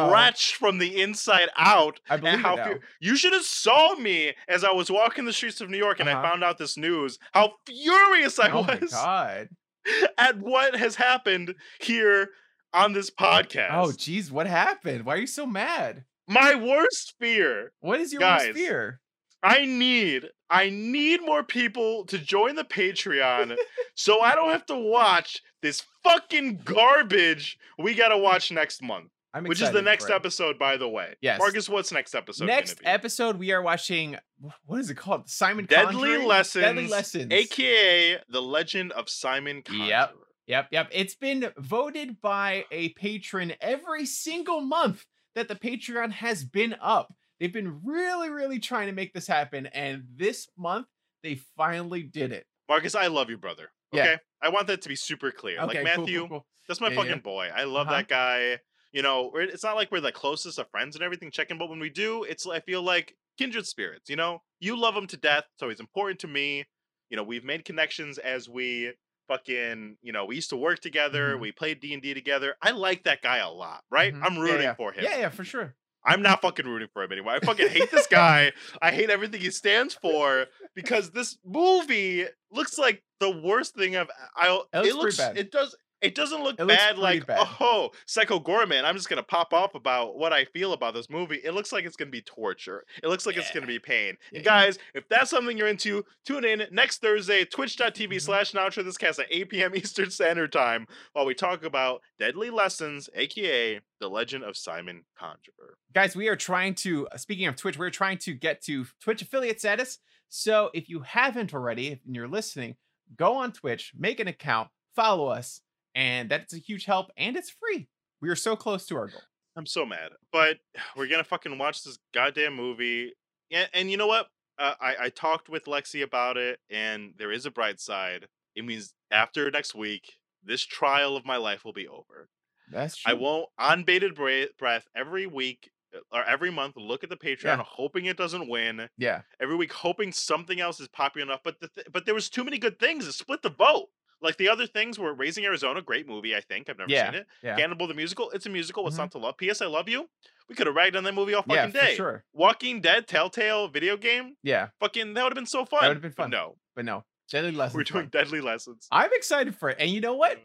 feels 0.04 0.12
wretched 0.12 0.56
from 0.56 0.78
the 0.78 1.00
inside 1.02 1.48
out. 1.56 2.00
I 2.08 2.16
believe 2.16 2.40
how 2.40 2.54
it 2.54 2.56
now. 2.56 2.64
fu- 2.72 2.78
you 3.00 3.16
should 3.16 3.34
have 3.34 3.44
saw 3.44 3.94
me 3.96 4.32
as 4.48 4.64
I 4.64 4.72
was 4.72 4.90
walking 4.90 5.24
the 5.24 5.32
streets 5.32 5.60
of 5.60 5.68
New 5.70 5.76
York 5.78 6.00
and 6.00 6.08
Uh-huh. 6.08 6.18
I 6.20 6.22
found 6.28 6.42
out 6.42 6.58
this 6.58 6.76
news. 6.76 7.18
How 7.32 7.52
furious 7.66 8.38
I 8.38 8.50
oh 8.50 8.62
my 8.64 8.76
was 8.80 8.92
god. 8.92 9.48
at 10.18 10.38
what 10.38 10.76
has 10.76 10.96
happened 10.96 11.54
here 11.80 12.30
on 12.72 12.92
this 12.92 13.10
oh, 13.18 13.22
podcast. 13.22 13.70
Oh 13.72 13.92
geez, 13.92 14.30
what 14.30 14.46
happened? 14.46 15.04
Why 15.04 15.14
are 15.14 15.20
you 15.20 15.26
so 15.26 15.46
mad? 15.46 16.04
My 16.28 16.54
worst 16.54 17.14
fear 17.18 17.72
What 17.80 18.00
is 18.00 18.12
your 18.12 18.22
worst 18.22 18.52
fear? 18.52 19.00
I 19.42 19.66
need 19.66 20.28
I 20.48 20.70
need 20.70 21.20
more 21.22 21.42
people 21.42 22.04
to 22.06 22.18
join 22.18 22.54
the 22.54 22.64
Patreon 22.64 23.56
so 23.94 24.20
I 24.20 24.34
don't 24.34 24.50
have 24.50 24.66
to 24.66 24.76
watch 24.76 25.42
this 25.62 25.82
fucking 26.04 26.60
garbage 26.64 27.58
we 27.78 27.94
got 27.94 28.08
to 28.08 28.18
watch 28.18 28.52
next 28.52 28.82
month, 28.82 29.10
I'm 29.34 29.44
which 29.44 29.60
is 29.62 29.70
the 29.70 29.82
next 29.82 30.10
episode 30.10 30.58
by 30.58 30.76
the 30.76 30.88
way. 30.88 31.14
Yes. 31.20 31.38
Marcus, 31.38 31.68
what's 31.68 31.90
next 31.92 32.14
episode 32.14 32.46
Next 32.46 32.80
be? 32.80 32.86
episode, 32.86 33.38
we 33.38 33.52
are 33.52 33.62
watching. 33.62 34.18
What 34.66 34.80
is 34.80 34.90
it 34.90 34.96
called? 34.96 35.28
Simon 35.28 35.64
Deadly 35.66 35.94
Conjuring? 35.94 36.26
Lessons, 36.28 36.62
Deadly 36.64 36.86
Lessons. 36.88 37.32
aka 37.32 38.18
The 38.28 38.42
Legend 38.42 38.92
of 38.92 39.08
Simon 39.08 39.62
Conjurer. 39.62 39.86
Yep. 39.86 40.14
Yep, 40.48 40.68
yep. 40.72 40.88
It's 40.92 41.14
been 41.14 41.50
voted 41.56 42.20
by 42.20 42.64
a 42.72 42.90
patron 42.90 43.52
every 43.60 44.04
single 44.04 44.60
month 44.60 45.06
that 45.34 45.48
the 45.48 45.54
Patreon 45.54 46.10
has 46.12 46.44
been 46.44 46.74
up. 46.82 47.14
They've 47.40 47.52
been 47.52 47.80
really, 47.84 48.28
really 48.28 48.58
trying 48.58 48.88
to 48.88 48.92
make 48.92 49.14
this 49.14 49.26
happen, 49.26 49.66
and 49.66 50.02
this 50.16 50.48
month 50.58 50.88
they 51.22 51.36
finally 51.56 52.02
did 52.02 52.32
it. 52.32 52.44
Marcus, 52.68 52.94
I 52.94 53.06
love 53.06 53.30
you, 53.30 53.38
brother. 53.38 53.70
Yeah. 53.92 54.02
Okay? 54.02 54.16
I 54.42 54.48
want 54.50 54.66
that 54.66 54.82
to 54.82 54.88
be 54.88 54.96
super 54.96 55.30
clear. 55.30 55.58
Okay, 55.58 55.66
like 55.66 55.76
cool, 55.76 55.84
Matthew, 56.04 56.18
cool, 56.20 56.28
cool. 56.28 56.46
That's 56.68 56.80
my 56.80 56.88
Yeah, 56.88 56.96
fucking 56.96 57.10
yeah. 57.10 57.16
boy. 57.18 57.48
I 57.54 57.64
love 57.64 57.86
Uh-huh. 57.86 57.96
that 57.96 58.08
guy. 58.08 58.58
You 58.92 59.02
know, 59.02 59.30
it's 59.34 59.64
not 59.64 59.76
like 59.76 59.90
we're 59.90 60.00
the 60.00 60.12
closest 60.12 60.58
of 60.58 60.70
friends 60.70 60.94
and 60.94 61.02
everything 61.02 61.30
checking, 61.30 61.58
but 61.58 61.70
when 61.70 61.80
we 61.80 61.88
do, 61.90 62.24
it's 62.24 62.46
I 62.46 62.60
feel 62.60 62.82
like 62.82 63.16
kindred 63.38 63.66
spirits. 63.66 64.10
You 64.10 64.16
know, 64.16 64.42
you 64.60 64.76
love 64.78 64.94
him 64.96 65.06
to 65.08 65.16
death, 65.16 65.44
so 65.58 65.68
he's 65.70 65.80
important 65.80 66.20
to 66.20 66.28
me. 66.28 66.64
You 67.08 67.16
know, 67.16 67.22
we've 67.22 67.44
made 67.44 67.64
connections 67.64 68.18
as 68.18 68.48
we 68.48 68.92
fucking. 69.28 69.96
You 70.02 70.12
know, 70.12 70.24
we 70.26 70.34
used 70.34 70.50
to 70.50 70.56
work 70.56 70.80
together. 70.80 71.36
Mhm. 71.36 71.40
We 71.40 71.52
played 71.52 71.80
D 71.80 71.94
and 71.94 72.02
D 72.02 72.12
together. 72.14 72.56
I 72.60 72.72
like 72.72 73.04
that 73.04 73.22
guy 73.22 73.38
a 73.38 73.50
lot. 73.50 73.82
Right? 73.90 74.14
Mhm. 74.14 74.22
I'm 74.22 74.38
rooting 74.38 74.62
yeah. 74.62 74.74
for 74.74 74.92
him. 74.92 75.04
Yeah, 75.04 75.18
yeah, 75.18 75.28
for 75.30 75.44
sure. 75.44 75.74
I'm 76.04 76.20
not 76.20 76.42
fucking 76.42 76.66
rooting 76.66 76.88
for 76.92 77.04
him 77.04 77.12
anymore. 77.12 77.32
I 77.34 77.38
fucking 77.40 77.68
hate 77.68 77.90
this 77.92 78.08
guy. 78.08 78.52
I 78.82 78.90
hate 78.90 79.08
everything 79.08 79.40
he 79.40 79.50
stands 79.50 79.94
for 79.94 80.46
because 80.74 81.12
this 81.12 81.38
movie 81.44 82.26
looks 82.50 82.76
like 82.76 83.04
the 83.20 83.30
worst 83.30 83.76
thing 83.76 83.96
I've. 83.96 84.10
I 84.36 84.48
It 84.48 84.78
looks 84.82 84.88
it 84.88 84.94
looks. 84.96 85.16
bad. 85.18 85.38
It 85.38 85.52
does. 85.52 85.76
It 86.02 86.14
doesn't 86.14 86.42
look 86.42 86.58
It 86.60 86.66
bad. 86.66 86.98
Like 86.98 87.26
bad. 87.26 87.46
oh, 87.60 87.90
Psycho 88.06 88.40
Goreman. 88.40 88.84
I'm 88.84 88.96
just 88.96 89.08
gonna 89.08 89.22
pop 89.22 89.52
off 89.54 89.74
about 89.74 90.16
what 90.16 90.32
I 90.32 90.44
feel 90.46 90.72
about 90.72 90.94
this 90.94 91.08
movie. 91.08 91.40
It 91.44 91.52
looks 91.54 91.72
like 91.72 91.84
it's 91.84 91.96
gonna 91.96 92.10
be 92.10 92.22
torture. 92.22 92.84
It 93.02 93.08
looks 93.08 93.24
like 93.26 93.36
it's 93.36 93.50
gonna 93.52 93.66
be 93.66 93.78
pain. 93.78 94.16
Yeah. 94.32 94.38
And 94.38 94.44
guys, 94.44 94.78
if 94.94 95.08
that's 95.08 95.30
something 95.30 95.56
you're 95.56 95.68
into, 95.68 96.04
tune 96.26 96.44
in 96.44 96.64
next 96.72 97.00
Thursday, 97.00 97.44
twitch.tv 97.44 98.08
Mhm. 98.16 98.20
slash 98.20 98.54
now 98.54 98.68
this 98.68 98.98
cast 98.98 99.18
at 99.20 99.26
8 99.30 99.48
p.m. 99.48 99.72
Eastern 99.76 100.10
Standard 100.10 100.52
Time 100.52 100.86
while 101.12 101.24
we 101.26 101.34
talk 101.34 101.62
about 101.64 102.00
Deadly 102.18 102.50
Lessons, 102.50 103.08
aka 103.14 103.80
The 104.00 104.08
Legend 104.10 104.42
of 104.44 104.56
Simon 104.56 105.04
Conjurer. 105.18 105.76
guys 105.94 106.16
we 106.16 106.28
are 106.28 106.36
trying 106.36 106.74
to 106.74 107.06
uh, 107.08 107.16
speaking 107.16 107.46
of 107.46 107.54
twitch 107.56 107.78
we're 107.78 107.90
trying 107.90 108.18
to 108.18 108.34
get 108.34 108.60
to 108.62 108.86
twitch 109.00 109.22
affiliate 109.22 109.60
status 109.60 109.98
so 110.28 110.70
if 110.74 110.88
you 110.88 111.00
haven't 111.00 111.52
already 111.54 112.00
and 112.04 112.16
you're 112.16 112.26
listening 112.28 112.74
go 113.16 113.34
on 113.36 113.52
twitch 113.52 113.92
make 113.96 114.18
an 114.18 114.26
account 114.26 114.68
follow 114.96 115.28
us 115.28 115.60
and 115.94 116.30
that's 116.30 116.52
a 116.54 116.58
huge 116.58 116.84
help 116.86 117.10
and 117.16 117.36
it's 117.36 117.50
free 117.50 117.88
we 118.20 118.28
are 118.28 118.36
so 118.36 118.54
close 118.56 118.86
to 118.86 118.96
our 118.96 119.08
goal 119.08 119.20
I'm 119.54 119.66
so 119.66 119.84
mad, 119.84 120.12
but 120.32 120.60
we're 120.96 121.08
gonna 121.08 121.24
fucking 121.24 121.58
watch 121.58 121.84
this 121.84 121.98
goddamn 122.14 122.54
movie. 122.54 123.12
And, 123.50 123.68
and 123.74 123.90
you 123.90 123.98
know 123.98 124.06
what? 124.06 124.28
Uh, 124.58 124.72
I 124.80 124.94
I 124.98 125.08
talked 125.10 125.50
with 125.50 125.66
Lexi 125.66 126.02
about 126.02 126.38
it, 126.38 126.58
and 126.70 127.12
there 127.18 127.30
is 127.30 127.44
a 127.44 127.50
bright 127.50 127.78
side. 127.78 128.28
It 128.56 128.64
means 128.64 128.94
after 129.10 129.50
next 129.50 129.74
week, 129.74 130.14
this 130.42 130.64
trial 130.64 131.18
of 131.18 131.26
my 131.26 131.36
life 131.36 131.66
will 131.66 131.74
be 131.74 131.86
over. 131.86 132.30
that's 132.70 132.96
true. 132.96 133.10
I 133.12 133.14
won't 133.14 133.48
on 133.58 133.84
bated 133.84 134.14
breath 134.14 134.86
every 134.96 135.26
week 135.26 135.70
uh, 135.94 135.98
or 136.16 136.24
every 136.24 136.50
month 136.50 136.76
look 136.78 137.04
at 137.04 137.10
the 137.10 137.16
Patreon, 137.18 137.58
Yeah. 137.58 137.62
hoping 137.66 138.06
it 138.06 138.16
doesn't 138.16 138.48
win. 138.48 138.88
yeah 138.96 139.20
Every 139.38 139.56
week, 139.56 139.72
hoping 139.74 140.12
something 140.12 140.60
else 140.60 140.80
is 140.80 140.88
popular 140.88 141.26
enough. 141.26 141.40
But 141.44 141.60
the 141.60 141.68
th- 141.68 141.88
but 141.92 142.06
there 142.06 142.14
was 142.14 142.30
too 142.30 142.42
many 142.44 142.56
good 142.56 142.78
things. 142.78 143.06
It 143.06 143.12
split 143.12 143.42
the 143.42 143.50
vote. 143.50 143.88
Like 144.22 144.36
the 144.36 144.48
other 144.48 144.66
things 144.66 144.98
were 144.98 145.12
Raising 145.12 145.44
Arizona, 145.44 145.82
great 145.82 146.08
movie. 146.08 146.34
I 146.36 146.40
think 146.40 146.70
I've 146.70 146.78
never 146.78 146.90
Yeah, 146.90 147.10
seen 147.10 147.20
it. 147.20 147.26
yeah. 147.42 147.56
Cannibal 147.56 147.86
the 147.86 147.94
musical, 147.94 148.30
it's 148.30 148.46
a 148.46 148.50
musical. 148.50 148.84
What's 148.84 148.96
Mhm. 148.96 149.00
not 149.00 149.10
to 149.12 149.18
love? 149.18 149.36
P.S. 149.36 149.60
I 149.60 149.66
love 149.66 149.88
you. 149.88 150.08
We 150.48 150.54
could 150.54 150.66
have 150.66 150.76
ragged 150.76 150.96
on 150.96 151.04
that 151.04 151.14
movie 151.14 151.34
all 151.34 151.44
yeah 151.48 151.66
fucking 151.66 151.72
for 151.80 151.86
day. 151.86 151.94
sure 151.96 152.24
Walking 152.32 152.80
Dead, 152.80 153.06
Telltale 153.08 153.68
video 153.68 153.96
game, 153.96 154.36
yeah 154.42 154.68
fucking 154.80 155.14
that 155.14 155.22
would 155.24 155.30
have 155.32 155.36
been 155.36 155.46
so 155.46 155.64
fun. 155.64 155.80
That 155.82 155.88
would've 155.88 156.02
been 156.02 156.14
But 156.16 156.24
fun. 156.24 156.30
no, 156.30 156.56
but 156.76 156.84
no 156.84 157.04
deadly 157.30 157.50
lessons 157.52 157.74
we're 157.76 157.84
doing 157.84 158.04
fun. 158.04 158.10
Deadly 158.10 158.40
Lessons. 158.40 158.86
i'm 158.90 159.10
excited 159.14 159.56
for 159.56 159.70
it 159.70 159.76
and 159.80 159.90
you 159.90 160.00
know 160.00 160.14
what 160.14 160.38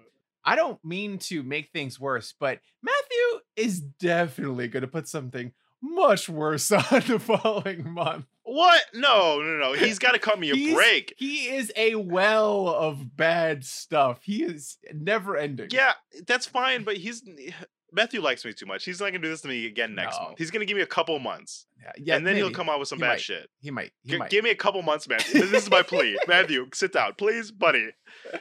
I 0.45 0.55
don't 0.55 0.79
mean 0.85 1.17
to 1.29 1.43
make 1.43 1.71
things 1.73 1.99
worse, 1.99 2.33
but 2.39 2.61
Matthew 2.81 3.39
is 3.57 3.81
definitely 3.81 4.69
going 4.69 4.81
to 4.81 4.87
put 4.87 5.09
something 5.09 5.51
much 5.81 6.29
worse 6.29 6.71
on 6.71 6.83
the 7.05 7.19
following 7.19 7.91
month. 7.91 8.27
What? 8.49 8.81
No, 8.93 9.41
no, 9.41 9.57
no. 9.57 9.73
He's 9.73 9.99
got 9.99 10.11
to 10.13 10.19
cut 10.19 10.39
me 10.39 10.51
a 10.51 10.73
break. 10.73 11.13
He 11.17 11.49
is 11.49 11.69
a 11.75 11.95
well 11.95 12.69
of 12.69 13.17
bad 13.17 13.65
stuff. 13.65 14.19
He 14.23 14.41
is 14.43 14.77
never 14.93 15.35
ending. 15.35 15.67
Yeah, 15.71 15.91
that's 16.25 16.45
fine, 16.45 16.83
but 16.83 16.95
he's 16.95 17.23
Matthew 17.91 18.21
likes 18.21 18.43
me 18.45 18.53
too 18.53 18.65
much. 18.65 18.83
He's 18.85 18.99
not 18.99 19.07
gonna 19.07 19.19
do 19.19 19.29
this 19.29 19.41
to 19.41 19.47
me 19.47 19.65
again 19.65 19.95
next 19.95 20.17
No. 20.19 20.25
month. 20.27 20.37
He's 20.37 20.51
gonna 20.51 20.65
give 20.65 20.75
me 20.77 20.83
a 20.83 20.87
couple 20.87 21.17
months, 21.19 21.65
Yeah, 21.81 21.91
yeah, 21.97 22.15
and 22.15 22.27
then 22.27 22.35
he'll 22.35 22.51
come 22.51 22.69
out 22.69 22.79
with 22.79 22.87
some 22.89 22.99
He 22.99 23.01
bad 23.03 23.09
might. 23.11 23.21
shit. 23.21 23.49
He 23.61 23.71
might. 23.71 23.91
He 24.03 24.11
G- 24.11 24.17
might. 24.17 24.29
give 24.29 24.43
me 24.43 24.49
a 24.49 24.55
couple 24.55 24.81
months, 24.81 25.07
man. 25.09 25.19
This 25.31 25.51
is 25.53 25.69
my 25.69 25.81
plea. 25.83 26.17
Matthew, 26.27 26.67
sit 26.73 26.91
down, 26.93 27.13
please, 27.17 27.49
buddy. 27.51 27.89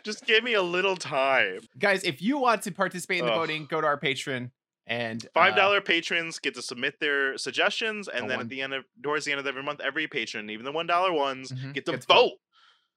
Just 0.02 0.24
give 0.26 0.42
me 0.42 0.54
a 0.54 0.62
little 0.62 0.96
time. 0.96 1.60
Guys, 1.78 2.02
if 2.04 2.20
you 2.22 2.38
want 2.38 2.62
to 2.62 2.72
participate 2.72 3.20
in 3.20 3.26
the 3.26 3.32
Ugh. 3.32 3.38
voting, 3.38 3.66
go 3.70 3.80
to 3.80 3.86
our 3.86 3.98
Patreon 3.98 4.50
and 4.86 5.26
Five 5.34 5.56
uh, 5.58 5.80
patrons 5.80 6.38
get 6.38 6.54
to 6.54 6.62
submit 6.62 6.98
their 7.00 7.36
suggestions, 7.38 8.08
and 8.08 8.30
then 8.30 8.36
one- 8.38 8.46
at 8.46 8.48
the 8.48 8.62
end 8.62 8.72
of 8.74 8.84
towards 9.02 9.24
the 9.24 9.32
end 9.32 9.40
of 9.40 9.46
every 9.46 9.62
month, 9.62 9.80
every 9.80 10.06
patron, 10.06 10.50
even 10.50 10.64
the 10.64 10.72
one 10.72 10.86
dollar 10.86 11.12
ones, 11.12 11.50
Mhm, 11.52 11.74
get 11.74 11.84
to 11.86 11.92
gets 11.92 12.06
vote. 12.06 12.34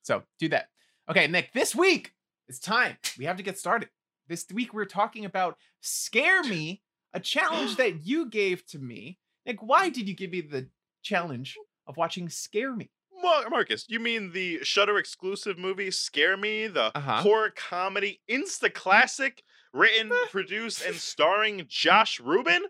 So 0.03 0.23
do 0.39 0.49
that. 0.49 0.69
Okay, 1.09 1.27
Nick, 1.27 1.51
this 1.53 1.73
week 1.75 2.13
it's 2.47 2.59
time. 2.59 2.97
We 3.17 3.25
have 3.25 3.37
to 3.37 3.43
get 3.43 3.57
started. 3.57 3.89
This 4.27 4.45
week 4.53 4.73
we're 4.73 4.85
talking 4.85 5.25
about 5.25 5.57
Scare 5.81 6.43
Me, 6.43 6.81
a 7.13 7.19
challenge 7.19 7.75
that 7.77 8.05
you 8.05 8.27
gave 8.27 8.65
to 8.67 8.79
me. 8.79 9.17
Nick, 9.45 9.61
why 9.63 9.89
did 9.89 10.07
you 10.07 10.13
give 10.15 10.31
me 10.31 10.41
the 10.41 10.69
challenge 11.01 11.57
of 11.87 11.97
watching 11.97 12.29
Scare 12.29 12.75
Me? 12.75 12.89
Mar- 13.21 13.49
Marcus, 13.49 13.85
you 13.89 13.99
mean 13.99 14.31
the 14.31 14.63
Shudder 14.63 14.97
exclusive 14.97 15.57
movie 15.57 15.91
"Scare 15.91 16.37
Me," 16.37 16.67
the 16.67 16.95
Uh-huh. 16.95 17.21
horror 17.21 17.49
comedy 17.55 18.21
insta 18.29 18.73
classic 18.73 19.43
written, 19.73 20.11
produced, 20.31 20.83
and 20.85 20.95
starring 20.95 21.65
Josh 21.67 22.19
Rubin. 22.19 22.63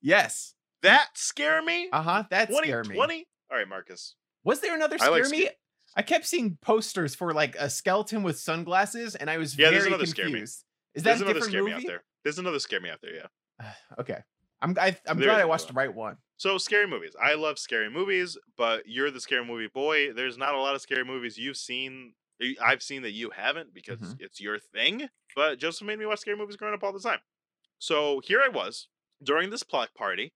Yes. 0.00 0.54
That 0.82 1.08
scare 1.14 1.62
me. 1.62 1.88
Uh 1.92 2.02
huh. 2.02 2.24
That 2.30 2.48
scared 2.52 2.88
me. 2.88 2.94
2020. 2.94 3.26
All 3.50 3.58
right, 3.58 3.68
Marcus. 3.68 4.14
Was 4.44 4.60
there 4.60 4.74
another 4.74 4.96
I 5.00 5.04
scare 5.04 5.10
like 5.22 5.30
me? 5.30 5.48
I 5.96 6.02
kept 6.02 6.24
seeing 6.26 6.56
posters 6.62 7.14
for 7.14 7.32
like 7.34 7.56
a 7.56 7.68
skeleton 7.68 8.22
with 8.22 8.38
sunglasses, 8.38 9.14
and 9.16 9.28
I 9.28 9.38
was 9.38 9.58
Yeah, 9.58 9.70
there's 9.70 9.82
very 9.82 9.88
another 9.94 10.06
scare 10.06 10.26
me. 10.26 10.32
confused. 10.32 10.64
Is 10.94 11.02
that 11.02 11.10
There's 11.10 11.20
a 11.20 11.24
another 11.24 11.34
different 11.34 11.52
scare 11.52 11.64
me 11.64 11.70
movie? 11.72 11.84
out 11.84 11.88
there. 11.88 12.04
There's 12.24 12.38
another 12.38 12.58
scare 12.60 12.80
me 12.80 12.90
out 12.90 13.00
there. 13.02 13.14
Yeah. 13.60 13.72
okay, 14.00 14.18
I'm 14.62 14.76
I, 14.80 14.96
I'm 15.06 15.18
There 15.18 15.28
glad 15.28 15.40
I 15.40 15.44
watched 15.44 15.66
the 15.68 15.72
right 15.74 15.92
one. 15.92 16.16
So 16.36 16.56
scary 16.58 16.86
movies. 16.86 17.12
I 17.22 17.34
love 17.34 17.58
scary 17.58 17.90
movies, 17.90 18.38
but 18.56 18.84
you're 18.86 19.10
the 19.10 19.20
scary 19.20 19.44
movie 19.44 19.68
boy. 19.72 20.12
There's 20.14 20.38
not 20.38 20.54
a 20.54 20.58
lot 20.58 20.74
of 20.74 20.80
scary 20.80 21.04
movies 21.04 21.36
you've 21.36 21.56
seen. 21.58 22.14
I've 22.62 22.82
seen 22.82 23.02
that 23.02 23.12
you 23.12 23.30
haven't 23.30 23.74
because 23.74 23.98
Mhm. 24.00 24.20
it's 24.20 24.40
your 24.40 24.58
thing. 24.58 25.08
But 25.36 25.58
Joseph 25.58 25.86
made 25.86 25.98
me 25.98 26.06
watch 26.06 26.20
scary 26.20 26.36
movies 26.36 26.56
growing 26.56 26.74
up 26.74 26.82
all 26.82 26.92
the 26.92 27.00
time. 27.00 27.20
So 27.78 28.20
here 28.20 28.42
I 28.44 28.48
was 28.48 28.88
during 29.22 29.50
this 29.50 29.62
block 29.62 29.94
party, 29.94 30.32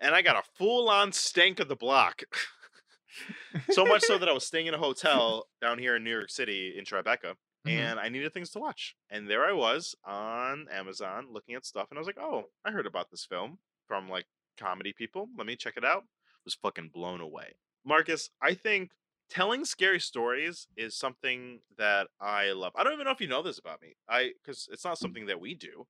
and 0.00 0.14
I 0.14 0.22
got 0.22 0.36
a 0.36 0.42
full 0.56 0.88
on 0.88 1.12
stank 1.12 1.60
of 1.60 1.68
the 1.68 1.76
block. 1.76 2.22
so 3.70 3.84
much 3.86 4.02
so 4.02 4.18
that 4.18 4.28
I 4.28 4.32
was 4.32 4.46
staying 4.46 4.66
in 4.66 4.74
a 4.74 4.78
hotel 4.78 5.48
down 5.60 5.78
here 5.78 5.96
in 5.96 6.04
New 6.04 6.10
York 6.10 6.30
City 6.30 6.76
in 6.76 6.84
Tribeca, 6.84 7.36
Mhm. 7.66 7.70
and 7.70 8.00
I 8.00 8.08
needed 8.08 8.32
things 8.32 8.50
to 8.50 8.58
watch. 8.58 8.94
And 9.10 9.28
there 9.28 9.44
I 9.44 9.52
was 9.52 9.94
on 10.04 10.68
Amazon 10.70 11.32
looking 11.32 11.54
at 11.54 11.64
stuff, 11.64 11.88
and 11.90 11.98
I 11.98 12.00
was 12.00 12.06
like, 12.06 12.18
"Oh, 12.18 12.50
I 12.64 12.70
heard 12.70 12.86
about 12.86 13.10
this 13.10 13.24
film 13.24 13.58
from 13.86 14.08
like 14.08 14.26
comedy 14.56 14.92
people. 14.92 15.28
Let 15.36 15.46
me 15.46 15.56
check 15.56 15.76
it 15.76 15.84
out." 15.84 16.04
Was 16.44 16.54
fucking 16.54 16.90
blown 16.90 17.20
away. 17.20 17.56
Marcus, 17.84 18.30
I 18.40 18.54
think 18.54 18.92
telling 19.28 19.64
scary 19.64 20.00
stories 20.00 20.68
is 20.76 20.96
something 20.96 21.60
that 21.76 22.08
I 22.20 22.52
love. 22.52 22.72
I 22.76 22.84
don't 22.84 22.92
even 22.94 23.04
know 23.04 23.12
if 23.12 23.20
you 23.20 23.28
know 23.28 23.42
this 23.42 23.58
about 23.58 23.82
me. 23.82 23.96
I 24.08 24.32
because 24.42 24.68
it's 24.72 24.84
not 24.84 24.98
something 24.98 25.26
that 25.26 25.40
we 25.40 25.54
do, 25.54 25.86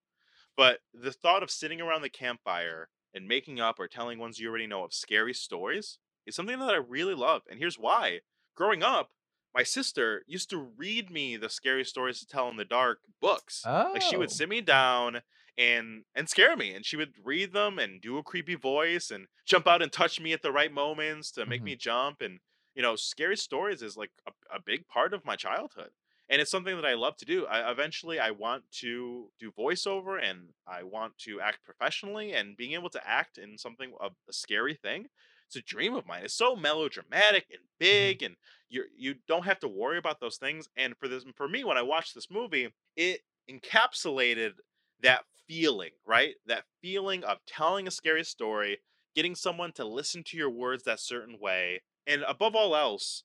but 0.56 0.80
the 0.92 1.12
thought 1.12 1.42
of 1.42 1.50
sitting 1.50 1.80
around 1.80 2.02
the 2.02 2.10
campfire 2.10 2.90
and 3.14 3.26
making 3.28 3.60
up 3.60 3.78
or 3.78 3.88
telling 3.88 4.18
ones 4.18 4.38
you 4.38 4.48
already 4.48 4.66
know 4.66 4.84
of 4.84 4.92
scary 4.94 5.34
stories 5.34 5.98
is 6.26 6.36
something 6.36 6.58
that 6.58 6.70
I 6.74 6.76
really 6.78 7.14
love. 7.14 7.42
And 7.50 7.58
here's 7.58 7.78
why. 7.78 8.20
Growing 8.54 8.82
up, 8.82 9.12
my 9.54 9.62
sister 9.62 10.24
used 10.26 10.50
to 10.50 10.58
read 10.58 11.10
me 11.10 11.36
the 11.36 11.48
scary 11.48 11.84
stories 11.84 12.20
to 12.20 12.26
tell 12.26 12.48
in 12.48 12.56
the 12.56 12.64
dark 12.64 13.00
books. 13.20 13.70
Like 13.92 14.02
she 14.02 14.16
would 14.16 14.30
Oh. 14.30 14.32
sit 14.32 14.48
me 14.48 14.60
down 14.60 15.22
and 15.56 16.04
and 16.14 16.28
scare 16.28 16.56
me 16.56 16.72
and 16.74 16.84
she 16.86 16.96
would 16.96 17.14
read 17.24 17.52
them 17.52 17.78
and 17.78 18.00
do 18.00 18.18
a 18.18 18.22
creepy 18.22 18.54
voice 18.54 19.10
and 19.10 19.26
jump 19.46 19.66
out 19.66 19.82
and 19.82 19.90
touch 19.92 20.20
me 20.20 20.32
at 20.32 20.42
the 20.42 20.52
right 20.52 20.72
moments 20.72 21.32
to 21.32 21.46
make 21.46 21.62
Mhm. 21.62 21.64
me 21.64 21.74
jump 21.76 22.20
and 22.20 22.38
you 22.78 22.82
know 22.82 22.96
scary 22.96 23.36
stories 23.36 23.82
is 23.82 23.96
like 23.96 24.12
a, 24.26 24.56
a 24.56 24.62
big 24.64 24.86
part 24.86 25.12
of 25.12 25.26
my 25.26 25.36
childhood 25.36 25.90
and 26.30 26.40
it's 26.40 26.50
something 26.50 26.76
that 26.76 26.86
i 26.86 26.94
love 26.94 27.16
to 27.16 27.26
do 27.26 27.44
i 27.46 27.70
eventually 27.70 28.18
i 28.18 28.30
want 28.30 28.62
to 28.70 29.30
do 29.38 29.50
voiceover 29.50 30.18
and 30.22 30.50
i 30.66 30.82
want 30.82 31.18
to 31.18 31.40
act 31.40 31.58
professionally 31.64 32.32
and 32.32 32.56
being 32.56 32.72
able 32.72 32.88
to 32.88 33.06
act 33.06 33.36
in 33.36 33.58
something 33.58 33.92
a, 34.00 34.06
a 34.06 34.32
scary 34.32 34.74
thing 34.74 35.06
it's 35.46 35.56
a 35.56 35.62
dream 35.62 35.94
of 35.94 36.06
mine 36.06 36.22
it's 36.24 36.34
so 36.34 36.54
melodramatic 36.56 37.46
and 37.50 37.58
mm-hmm. 37.58 37.78
big 37.80 38.22
and 38.22 38.36
you 38.70 38.84
you 38.96 39.16
don't 39.26 39.44
have 39.44 39.58
to 39.58 39.68
worry 39.68 39.98
about 39.98 40.20
those 40.20 40.36
things 40.36 40.68
and 40.76 40.96
for 40.96 41.08
this 41.08 41.24
for 41.34 41.48
me 41.48 41.64
when 41.64 41.76
i 41.76 41.82
watched 41.82 42.14
this 42.14 42.30
movie 42.30 42.72
it 42.96 43.20
encapsulated 43.50 44.52
that 45.02 45.24
feeling 45.48 45.90
right? 46.06 46.34
That 46.46 46.64
feeling 46.80 47.24
of 47.24 47.38
telling 47.46 47.88
a 47.88 47.90
scary 47.90 48.24
story 48.24 48.78
getting 49.14 49.34
someone 49.34 49.72
to 49.72 49.84
listen 49.84 50.22
to 50.22 50.36
your 50.36 50.50
words 50.50 50.84
that 50.84 51.00
certain 51.00 51.38
way 51.40 51.80
and 52.08 52.22
above 52.26 52.56
all 52.56 52.74
else 52.74 53.22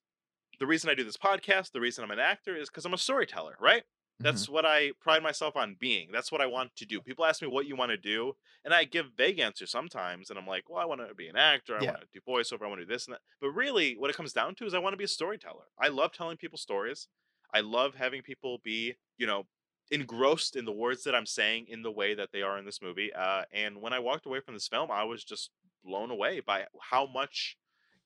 the 0.60 0.68
reason 0.68 0.90
i 0.90 0.94
do 0.94 1.04
this 1.04 1.18
podcast 1.18 1.72
the 1.72 1.82
reason 1.82 2.04
i'm 2.04 2.12
an 2.12 2.20
actor 2.20 2.56
is 2.56 2.70
because 2.70 2.86
i'm 2.86 2.94
a 2.94 2.98
storyteller 2.98 3.56
right? 3.60 3.84
Mhm. 4.22 4.26
that's 4.26 4.48
what 4.48 4.66
i 4.66 4.92
pride 5.02 5.24
myself 5.24 5.56
on 5.56 5.76
being. 5.80 6.12
That's 6.12 6.32
what 6.32 6.40
i 6.42 6.46
want 6.46 6.76
to 6.76 6.86
do. 6.86 7.02
People 7.02 7.26
ask 7.26 7.42
me 7.42 7.48
what 7.48 7.66
you 7.66 7.76
want 7.76 7.90
to 7.90 7.98
do 7.98 8.36
and 8.64 8.72
i 8.74 8.84
give 8.84 9.08
vague 9.18 9.40
answers 9.40 9.72
sometimes 9.72 10.30
and 10.30 10.38
i'm 10.38 10.46
like 10.46 10.70
well 10.70 10.80
i 10.80 10.86
want 10.86 11.02
to 11.08 11.16
be 11.16 11.28
an 11.28 11.36
actor 11.36 11.76
i 11.76 11.82
Yeah. 11.82 11.92
want 11.94 12.02
to 12.02 12.08
do 12.14 12.20
voiceover 12.32 12.64
i 12.66 12.68
want 12.68 12.80
to 12.82 12.86
do 12.86 12.94
this 12.94 13.08
and 13.08 13.16
that. 13.16 13.22
But 13.42 13.50
really 13.50 13.96
what 13.98 14.12
it 14.12 14.16
comes 14.16 14.34
down 14.34 14.54
to 14.56 14.66
is 14.68 14.74
i 14.76 14.80
want 14.80 14.94
to 14.94 14.98
be 14.98 15.04
a 15.06 15.08
storyteller. 15.20 15.66
I 15.80 15.88
love 15.88 16.12
telling 16.14 16.38
people 16.38 16.60
stories. 16.60 17.08
I 17.54 17.62
love 17.62 17.96
having 17.96 18.22
people 18.22 18.60
be 18.64 18.96
you 19.18 19.26
know 19.26 19.48
engrossed 19.92 20.56
in 20.56 20.66
the 20.66 20.72
words 20.72 21.04
that 21.04 21.14
i'm 21.16 21.26
saying 21.26 21.66
in 21.68 21.82
the 21.84 21.92
way 21.92 22.14
that 22.16 22.30
they 22.32 22.42
are 22.42 22.58
in 22.58 22.66
this 22.66 22.82
movie 22.82 23.12
uh, 23.14 23.44
and 23.52 23.82
when 23.82 23.94
i 23.94 24.00
walked 24.00 24.26
away 24.26 24.40
from 24.40 24.54
this 24.54 24.68
film 24.68 24.90
i 24.90 25.04
was 25.04 25.24
just 25.24 25.50
blown 25.84 26.10
away 26.10 26.40
by 26.40 26.66
how 26.80 27.06
much 27.06 27.58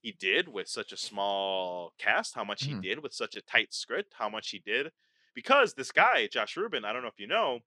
he 0.07 0.13
did 0.13 0.47
with 0.47 0.69
such 0.69 0.93
a 0.93 0.97
small 0.97 1.91
cast, 1.97 2.33
how 2.33 2.43
much 2.45 2.61
Mhm. 2.61 2.67
he 2.81 2.89
did 2.89 2.99
with 2.99 3.13
such 3.13 3.35
a 3.35 3.41
tight 3.41 3.73
script, 3.73 4.13
how 4.13 4.29
much 4.29 4.49
he 4.51 4.59
did. 4.59 4.93
Because 5.33 5.73
this 5.73 5.91
guy, 5.91 6.27
Josh 6.27 6.55
Rubin, 6.55 6.85
I 6.85 6.93
don't 6.93 7.01
know 7.01 7.09
if 7.09 7.19
you 7.19 7.27
know, 7.27 7.59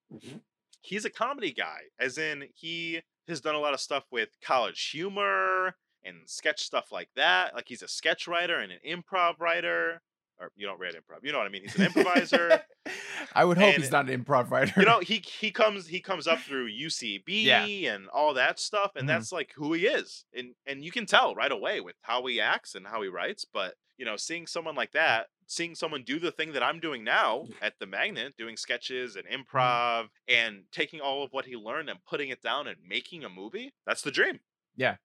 he's 0.81 1.05
a 1.05 1.11
comedy 1.11 1.53
guy, 1.53 1.91
as 1.99 2.17
in 2.17 2.49
he 2.55 3.03
has 3.29 3.43
done 3.43 3.55
a 3.55 3.59
lot 3.61 3.75
of 3.75 3.81
stuff 3.81 4.05
with 4.11 4.41
college 4.41 4.83
humor 4.89 5.77
and 6.03 6.29
sketch 6.31 6.63
stuff 6.63 6.91
like 6.91 7.11
that. 7.15 7.55
Like 7.55 7.69
he's 7.69 7.83
a 7.83 7.89
sketch 7.89 8.27
writer 8.27 8.59
and 8.59 8.73
an 8.73 8.81
improv 8.87 9.39
writer. 9.39 10.01
Or 10.41 10.51
you 10.57 10.67
don't 10.67 10.81
read 10.81 10.95
improv, 10.95 11.19
you 11.23 11.33
know 11.33 11.39
what 11.39 11.47
I 11.47 11.51
mean? 11.51 11.63
He's 11.63 11.77
an 11.77 11.85
improviser. 11.87 12.63
I 13.35 13.45
would 13.45 13.59
hope 13.59 13.75
and- 13.75 13.83
he's 13.83 13.93
not 13.93 14.09
an 14.09 14.25
improv 14.25 14.51
writer. 14.51 14.73
you 14.81 14.87
know, 14.87 15.01
he 15.01 15.17
he 15.17 15.51
comes 15.51 15.87
he 15.89 16.01
comes 16.01 16.27
up 16.27 16.39
through 16.41 16.71
UCB 16.71 17.87
and 17.87 18.09
all 18.09 18.35
that 18.35 18.59
stuff, 18.59 18.93
and 18.97 19.05
Mhm. 19.05 19.09
that's 19.09 19.33
like 19.33 19.53
who 19.55 19.73
he 19.75 19.87
is, 19.87 20.25
and 20.35 20.55
and 20.67 20.85
you 20.85 20.91
can 20.91 21.07
tell 21.07 21.35
right 21.35 21.53
away 21.53 21.81
with 21.81 21.97
how 22.03 22.25
he 22.27 22.41
acts 22.41 22.75
and 22.75 22.87
how 22.87 23.03
he 23.03 23.09
writes. 23.09 23.45
But 23.45 23.75
you 23.99 24.05
know, 24.07 24.17
seeing 24.17 24.47
someone 24.47 24.75
like 24.75 24.93
that, 24.93 25.27
seeing 25.47 25.75
someone 25.75 26.05
do 26.05 26.19
the 26.19 26.33
thing 26.33 26.53
that 26.55 26.63
I'm 26.63 26.81
doing 26.81 27.05
now 27.05 27.45
at 27.61 27.79
the 27.79 27.87
Magnet, 27.87 28.35
doing 28.39 28.57
sketches 28.57 29.17
and 29.17 29.27
improv, 29.27 30.09
and 30.27 30.63
taking 30.73 31.01
all 31.03 31.23
of 31.23 31.33
what 31.33 31.45
he 31.45 31.55
learned 31.57 31.91
and 31.91 31.99
putting 32.09 32.31
it 32.31 32.41
down 32.41 32.67
and 32.67 32.79
making 32.89 33.25
a 33.25 33.29
movie, 33.29 33.75
that's 33.87 34.01
the 34.03 34.11
dream. 34.11 34.41
Yeah, 34.75 34.97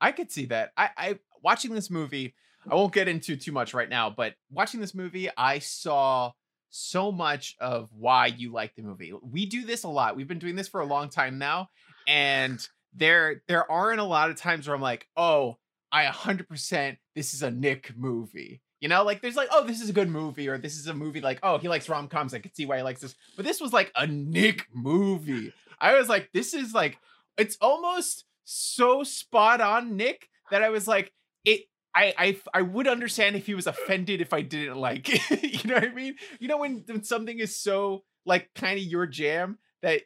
I 0.00 0.12
could 0.12 0.30
see 0.30 0.44
that. 0.46 0.70
I, 0.76 0.90
I 0.96 1.18
watching 1.42 1.74
this 1.74 1.90
movie. 1.90 2.34
I 2.70 2.74
won't 2.74 2.92
get 2.92 3.08
into 3.08 3.36
too 3.36 3.52
much 3.52 3.74
right 3.74 3.88
now, 3.88 4.10
but 4.10 4.34
watching 4.50 4.80
this 4.80 4.94
movie, 4.94 5.28
I 5.36 5.58
saw 5.58 6.32
so 6.70 7.12
much 7.12 7.54
of 7.60 7.88
why 7.96 8.26
you 8.26 8.52
like 8.52 8.74
the 8.74 8.82
movie. 8.82 9.12
We 9.22 9.46
do 9.46 9.64
this 9.64 9.84
a 9.84 9.88
lot. 9.88 10.16
We've 10.16 10.26
been 10.26 10.38
doing 10.38 10.56
this 10.56 10.68
for 10.68 10.80
a 10.80 10.86
long 10.86 11.08
time 11.08 11.38
now, 11.38 11.68
and 12.08 12.66
there 12.94 13.42
there 13.48 13.70
aren't 13.70 14.00
a 14.00 14.04
lot 14.04 14.30
of 14.30 14.36
times 14.36 14.66
where 14.66 14.74
I'm 14.74 14.82
like, 14.82 15.06
oh, 15.16 15.58
I 15.92 16.06
100% 16.06 16.96
this 17.14 17.34
is 17.34 17.42
a 17.42 17.50
Nick 17.50 17.96
movie. 17.96 18.60
You 18.80 18.88
know, 18.88 19.04
like 19.04 19.22
there's 19.22 19.36
like, 19.36 19.48
oh, 19.52 19.64
this 19.64 19.80
is 19.80 19.88
a 19.88 19.94
good 19.94 20.08
movie, 20.08 20.48
or 20.48 20.58
this 20.58 20.76
is 20.76 20.86
a 20.88 20.94
movie 20.94 21.20
like, 21.20 21.38
oh, 21.42 21.58
he 21.58 21.68
likes 21.68 21.88
rom 21.88 22.08
coms. 22.08 22.34
I 22.34 22.38
could 22.40 22.56
see 22.56 22.66
why 22.66 22.78
he 22.78 22.82
likes 22.82 23.00
this. 23.00 23.14
But 23.36 23.44
this 23.44 23.60
was 23.60 23.72
like 23.72 23.92
a 23.96 24.06
Nick 24.06 24.66
movie. 24.74 25.52
I 25.80 25.94
was 25.94 26.08
like, 26.08 26.30
this 26.32 26.54
is 26.54 26.74
like, 26.74 26.98
it's 27.38 27.56
almost 27.60 28.24
so 28.44 29.02
spot 29.04 29.60
on 29.60 29.96
Nick 29.96 30.28
that 30.50 30.62
I 30.62 30.70
was 30.70 30.88
like, 30.88 31.12
it. 31.44 31.62
I, 31.94 32.14
I 32.18 32.36
I 32.52 32.62
would 32.62 32.88
understand 32.88 33.36
if 33.36 33.46
he 33.46 33.54
was 33.54 33.66
offended 33.66 34.20
if 34.20 34.32
I 34.32 34.42
didn't 34.42 34.76
like 34.78 35.08
it. 35.10 35.42
you 35.64 35.68
know 35.70 35.76
what 35.76 35.84
I 35.90 35.94
mean? 35.94 36.16
You 36.40 36.48
know 36.48 36.58
when, 36.58 36.82
when 36.86 37.04
something 37.04 37.38
is 37.38 37.56
so 37.60 38.02
like 38.26 38.50
kind 38.54 38.78
of 38.78 38.84
your 38.84 39.06
jam 39.06 39.58
that 39.82 40.02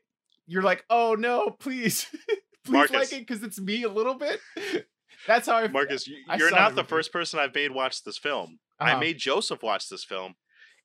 you're 0.46 0.62
like, 0.62 0.84
oh 0.90 1.16
no, 1.18 1.50
please, 1.50 2.06
please 2.64 2.72
Marcus. 2.72 2.94
like 2.94 3.12
it 3.12 3.26
because 3.26 3.42
it's 3.42 3.60
me 3.60 3.84
a 3.84 3.88
little 3.88 4.14
bit. 4.14 4.40
That's 5.26 5.46
how 5.48 5.56
I 5.56 5.68
Marcus, 5.68 6.08
I 6.28 6.36
you're 6.36 6.50
not 6.50 6.74
the 6.74 6.84
first 6.84 7.12
person 7.12 7.38
I've 7.38 7.54
made 7.54 7.70
watch 7.72 8.02
this 8.04 8.18
film. 8.18 8.58
I 8.80 8.92
Uh-huh. 8.92 9.00
made 9.00 9.18
Joseph 9.18 9.62
watch 9.62 9.88
this 9.88 10.04
film, 10.04 10.34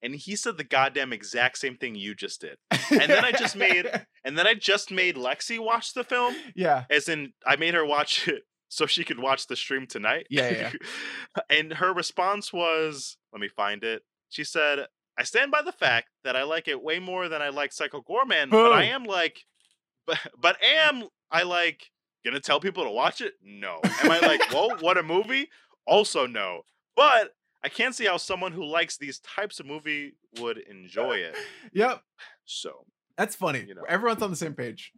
and 0.02 0.16
he 0.16 0.36
said 0.36 0.58
the 0.58 0.64
goddamn 0.64 1.14
exact 1.14 1.58
same 1.60 1.78
thing 1.78 1.96
you 1.96 2.16
just 2.16 2.42
did. 2.42 2.58
and 2.92 3.10
then 3.10 3.24
I 3.24 3.32
just 3.32 3.56
made- 3.56 3.88
And 4.26 4.38
then 4.38 4.48
I 4.48 4.54
just 4.54 4.90
made 4.90 5.16
Lexi 5.16 5.60
watch 5.60 5.94
the 5.94 6.04
film, 6.04 6.36
yeah 6.56 6.86
as 6.90 7.08
in 7.10 7.34
I 7.46 7.56
made 7.58 7.74
her 7.74 7.86
watch 7.86 8.28
it 8.28 8.44
so 8.74 8.88
she 8.88 9.04
could 9.04 9.20
watch 9.20 9.46
the 9.46 9.56
stream 9.56 9.86
tonight. 9.86 10.26
Yeah, 10.32 10.50
yeah, 10.50 11.42
and 11.50 11.74
her 11.74 11.94
response 11.94 12.52
was, 12.52 13.18
let 13.32 13.40
me 13.40 13.48
find 13.48 13.84
it. 13.84 14.02
She 14.30 14.44
said, 14.44 14.88
I 15.18 15.24
stand 15.24 15.52
by 15.52 15.62
the 15.62 15.72
fact 15.72 16.08
that 16.24 16.36
I 16.36 16.42
like 16.44 16.68
it 16.68 16.82
way 16.82 16.98
more 16.98 17.30
than 17.30 17.40
I 17.40 17.50
like 17.50 17.72
Psycho 17.72 18.02
Goreman, 18.02 18.50
but 18.50 18.74
I 18.74 18.86
am 18.86 19.04
like, 19.04 19.44
but, 20.08 20.18
but 20.40 20.58
am 20.64 21.04
I 21.30 21.44
like 21.44 21.92
gonna 22.26 22.40
tell 22.40 22.60
people 22.60 22.84
to 22.84 22.90
watch 22.90 23.22
it? 23.22 23.34
No. 23.44 23.80
Am 24.04 24.10
I 24.10 24.20
like, 24.20 24.42
whoa, 24.52 24.70
what 24.80 24.98
a 24.98 25.04
movie? 25.04 25.50
Also, 25.86 26.26
no. 26.26 26.62
But 26.96 27.36
I 27.64 27.70
can't 27.70 27.94
see 27.94 28.06
how 28.06 28.18
someone 28.18 28.54
who 28.54 28.66
likes 28.66 28.98
these 28.98 29.20
types 29.20 29.60
of 29.60 29.68
movie 29.68 30.16
would 30.40 30.58
enjoy 30.58 31.18
it. 31.18 31.36
yep. 31.74 32.02
So 32.46 32.86
That's 33.18 33.36
funny. 33.36 33.64
You 33.68 33.76
know. 33.76 33.84
Everyone's 33.88 34.24
on 34.24 34.32
the 34.32 34.36
same 34.36 34.56
page. 34.56 34.92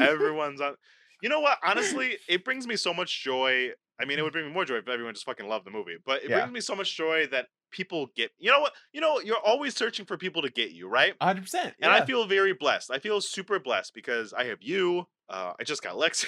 Everyone's 0.00 0.60
on. 0.60 0.74
You 1.22 1.28
know 1.30 1.40
what? 1.40 1.58
Honestly, 1.64 2.18
it 2.28 2.44
brings 2.44 2.66
me 2.66 2.76
so 2.76 2.92
much 2.92 3.22
joy. 3.24 3.70
I 4.00 4.04
mean, 4.04 4.18
it 4.18 4.22
would 4.22 4.32
bring 4.32 4.46
me 4.46 4.52
more 4.52 4.64
joy 4.64 4.76
if 4.76 4.88
everyone 4.88 5.14
just 5.14 5.24
fucking 5.24 5.48
loved 5.48 5.64
the 5.64 5.70
movie. 5.70 5.96
But 6.04 6.24
it 6.24 6.30
Yeah. 6.30 6.40
brings 6.40 6.52
me 6.52 6.60
so 6.60 6.74
much 6.74 6.94
joy 6.96 7.26
that 7.28 7.46
people 7.70 8.08
get. 8.16 8.32
You 8.38 8.50
know 8.50 8.60
what? 8.60 8.74
You 8.92 9.00
know, 9.00 9.20
you're 9.20 9.38
always 9.38 9.74
searching 9.76 10.04
for 10.04 10.18
people 10.18 10.42
to 10.42 10.50
get 10.50 10.72
you, 10.72 10.88
right? 10.88 11.14
100%. 11.20 11.74
And 11.80 11.90
I 11.92 12.04
feel 12.04 12.26
very 12.26 12.52
blessed. 12.52 12.90
I 12.90 12.98
feel 12.98 13.20
super 13.20 13.58
blessed 13.58 13.94
because 13.94 14.32
I 14.32 14.44
have 14.44 14.58
you. 14.60 15.06
Uh, 15.28 15.54
I 15.58 15.62
just 15.64 15.82
got 15.82 15.94
Lexi. 15.94 16.26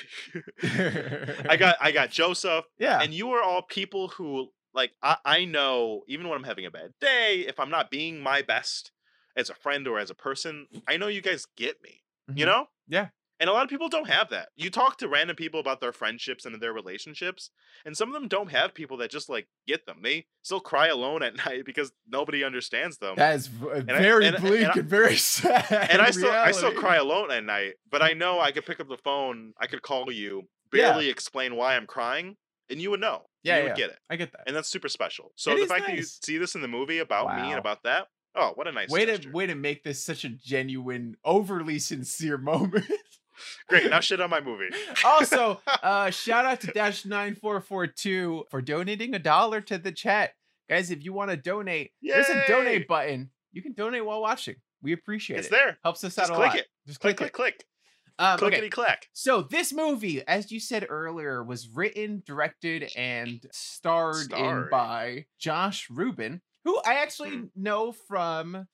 I 1.51 1.57
got 1.57 1.77
I 1.81 1.93
got 1.93 2.11
Joseph, 2.11 2.65
yeah. 2.79 3.01
and 3.03 3.13
you 3.13 3.33
are 3.33 3.43
all 3.43 3.61
people 3.63 4.09
who 4.09 4.51
like 4.73 4.93
I, 5.03 5.17
I 5.25 5.45
know 5.45 6.03
even 6.09 6.29
when 6.29 6.39
I'm 6.39 6.45
having 6.45 6.67
a 6.67 6.71
bad 6.71 6.93
day, 7.01 7.45
if 7.47 7.59
I'm 7.61 7.71
not 7.71 7.91
being 7.91 8.21
my 8.21 8.43
best 8.43 8.93
as 9.37 9.51
a 9.51 9.55
friend 9.55 9.87
or 9.89 9.99
as 9.99 10.11
a 10.11 10.15
person, 10.15 10.69
I 10.89 10.97
know 10.97 11.09
you 11.09 11.21
guys 11.21 11.47
get 11.57 11.83
me. 11.83 12.03
You 12.35 12.45
Mhm. 12.45 12.49
know? 12.49 12.67
Yeah. 12.89 13.09
And 13.45 13.51
a 13.51 13.53
lot 13.53 13.63
of 13.63 13.69
people 13.69 13.91
don't 13.91 14.09
have 14.09 14.31
that. 14.31 14.49
You 14.57 14.71
talk 14.71 14.97
to 15.01 15.07
random 15.07 15.37
people 15.37 15.61
about 15.61 15.83
their 15.83 15.93
friendships 15.93 16.47
and 16.47 16.59
their 16.63 16.73
relationships, 16.73 17.51
and 17.85 17.95
some 17.95 18.09
of 18.09 18.15
them 18.15 18.27
don't 18.27 18.51
have 18.51 18.73
people 18.73 18.97
that 18.97 19.11
just 19.11 19.29
like 19.29 19.49
get 19.67 19.85
them. 19.85 19.99
They 20.03 20.25
still 20.41 20.61
cry 20.61 20.87
alone 20.87 21.23
at 21.23 21.37
night 21.45 21.67
because 21.67 21.93
nobody 22.09 22.43
understands 22.43 22.97
them. 22.97 23.17
That 23.17 23.35
is 23.35 23.49
v- 23.49 23.67
uh, 23.69 23.77
I- 23.77 23.81
very 23.83 24.27
and- 24.29 24.37
and 24.37 24.45
bleak 24.47 24.67
I- 24.67 24.73
and, 24.79 24.89
very 24.89 25.17
sad. 25.35 25.67
and 25.91 26.01
I 26.01 26.11
still 26.11 26.31
I 26.31 26.53
still 26.53 26.73
cry 26.73 26.97
alone 26.97 27.31
at 27.31 27.45
night, 27.45 27.75
but 27.91 28.01
I 28.01 28.15
know 28.15 28.41
I 28.41 28.51
could 28.51 28.65
pick 28.65 28.81
up 28.81 28.89
the 28.89 28.97
phone, 28.97 29.53
I 29.61 29.67
could 29.67 29.83
call 29.83 30.11
you, 30.11 30.49
Yeah. 30.73 30.93
barely 30.93 31.11
explain 31.11 31.55
why 31.55 31.77
I'm 31.77 31.87
crying, 31.87 32.39
and 32.71 32.81
you 32.81 32.91
would 32.93 33.01
know. 33.01 33.27
Yeah, 33.43 33.57
you 33.59 33.63
yeah. 33.65 33.69
would 33.69 33.77
get 33.77 33.91
it. 33.91 33.99
I 34.09 34.17
get 34.17 34.33
that. 34.33 34.45
And 34.47 34.57
that's 34.57 34.71
super 34.71 34.89
special. 34.89 35.33
So 35.37 35.53
It 35.53 35.61
the 35.61 35.67
fact 35.67 35.85
that 35.87 35.97
you 35.97 36.03
see 36.03 36.39
this 36.39 36.55
in 36.55 36.63
the 36.63 36.69
movie 36.69 37.01
about 37.01 37.37
me 37.37 37.51
and 37.51 37.59
about 37.59 37.83
that, 37.83 38.07
oh, 38.35 38.53
what 38.55 38.67
a 38.69 38.73
nice 38.73 38.89
way 38.89 39.05
to 39.05 39.29
way 39.33 39.47
to 39.47 39.55
make 39.55 39.85
this 39.85 40.03
such 40.03 40.25
a 40.25 40.31
genuine, 40.31 41.17
overly 41.27 41.79
sincere 41.79 42.39
moment. 42.53 42.87
Great, 43.69 43.91
now 43.91 44.01
shit 44.01 44.21
on 44.21 44.31
my 44.31 44.41
movie. 44.41 44.69
also, 45.05 45.61
uh, 45.83 46.11
shout 46.11 46.45
out 46.45 46.61
to 46.63 46.69
Dash 46.69 47.05
nine 47.05 47.35
four 47.35 47.61
four 47.61 47.87
two 47.87 48.45
for 48.51 48.61
donating 48.63 49.15
a 49.15 49.19
dollar 49.19 49.61
to 49.63 49.79
the 49.79 49.93
chat, 49.93 50.33
guys. 50.69 50.91
If 50.91 51.05
you 51.05 51.13
want 51.13 51.31
to 51.31 51.37
donate, 51.37 51.93
there's 52.03 52.29
a 52.29 52.45
donate 52.47 52.87
button. 52.89 53.31
You 53.53 53.63
can 53.63 53.73
donate 53.73 54.05
while 54.05 54.21
watching. 54.21 54.57
We 54.83 54.93
appreciate 54.93 55.39
It's 55.39 55.49
it. 55.49 55.53
there. 55.53 55.79
Helps 55.83 56.05
us 56.05 56.17
Just 56.17 56.31
out 56.31 56.35
a 56.35 56.37
click 56.37 56.49
lot. 56.51 56.59
it. 56.59 56.67
Just 56.87 57.01
Click, 57.01 57.17
click, 57.17 57.33
click, 57.33 57.55
it. 57.55 57.59
click. 57.59 57.67
Um, 58.19 58.35
okay. 58.35 58.39
Clickety 58.47 58.71
clack. 58.71 59.09
So 59.13 59.43
this 59.43 59.73
movie, 59.73 60.25
as 60.29 60.53
you 60.53 60.61
said 60.61 60.87
earlier, 60.89 61.43
was 61.43 61.69
written, 61.69 62.23
directed, 62.25 62.93
and 62.97 63.45
starred 63.51 64.33
in 64.33 64.69
by 64.71 65.27
Josh 65.41 65.89
Rubin, 65.91 66.41
who 66.65 66.81
I 66.87 66.95
actually 66.95 67.31
Hmm. 67.31 67.45
know 67.57 67.91
from 67.91 68.69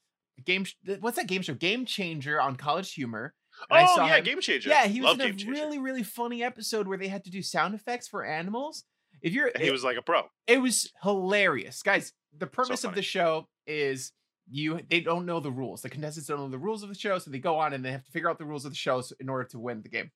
game. 0.44 0.66
What's 1.00 1.16
that 1.16 1.26
game 1.26 1.40
show? 1.42 1.54
Game 1.54 1.86
Changer 1.86 2.38
on 2.40 2.56
College 2.56 2.92
Humor. 2.94 3.32
And 3.68 3.78
I 3.78 3.84
Oh 3.84 3.96
saw 3.96 4.06
yeah, 4.06 4.16
him- 4.16 4.24
Game 4.24 4.40
Changer. 4.40 4.68
Yeah, 4.70 4.86
he 4.86 5.00
was 5.00 5.08
Love 5.08 5.20
in 5.20 5.20
a 5.20 5.28
Game 5.30 5.36
Changer. 5.38 5.52
really, 5.52 5.78
really 5.78 6.02
funny 6.02 6.42
episode 6.42 6.86
where 6.88 6.98
they 6.98 7.08
had 7.08 7.24
to 7.24 7.30
do 7.30 7.42
sound 7.42 7.74
effects 7.74 8.08
for 8.08 8.24
animals. 8.24 8.84
If 9.22 9.32
you're, 9.34 9.50
he 9.56 9.66
it, 9.66 9.72
was 9.72 9.84
like 9.84 9.98
a 9.98 10.02
pro. 10.02 10.22
it 10.46 10.62
was 10.62 10.90
hilarious, 11.02 11.82
guys. 11.82 12.12
The 12.38 12.46
purpose 12.46 12.84
of 12.84 12.94
the 12.94 13.02
show 13.02 13.48
is 13.66 14.12
you 14.50 14.80
they 14.88 15.00
don't 15.00 15.26
know 15.26 15.40
the 15.40 15.50
rules. 15.50 15.82
The 15.82 15.90
contestants 15.90 16.28
don't 16.28 16.38
know 16.38 16.48
the 16.48 16.58
rules 16.58 16.82
of 16.82 16.88
the 16.88 16.94
show, 16.94 17.18
so 17.18 17.30
they 17.30 17.38
go 17.38 17.58
on 17.58 17.72
and 17.74 17.84
they 17.84 17.92
have 17.92 18.04
to 18.04 18.10
figure 18.10 18.30
out 18.30 18.38
the 18.38 18.46
rules 18.46 18.64
of 18.64 18.72
the 18.72 18.76
show 18.76 19.02
in 19.20 19.28
order 19.28 19.44
to 19.50 19.58
win 19.58 19.82
the 19.82 19.88
game. 19.88 20.10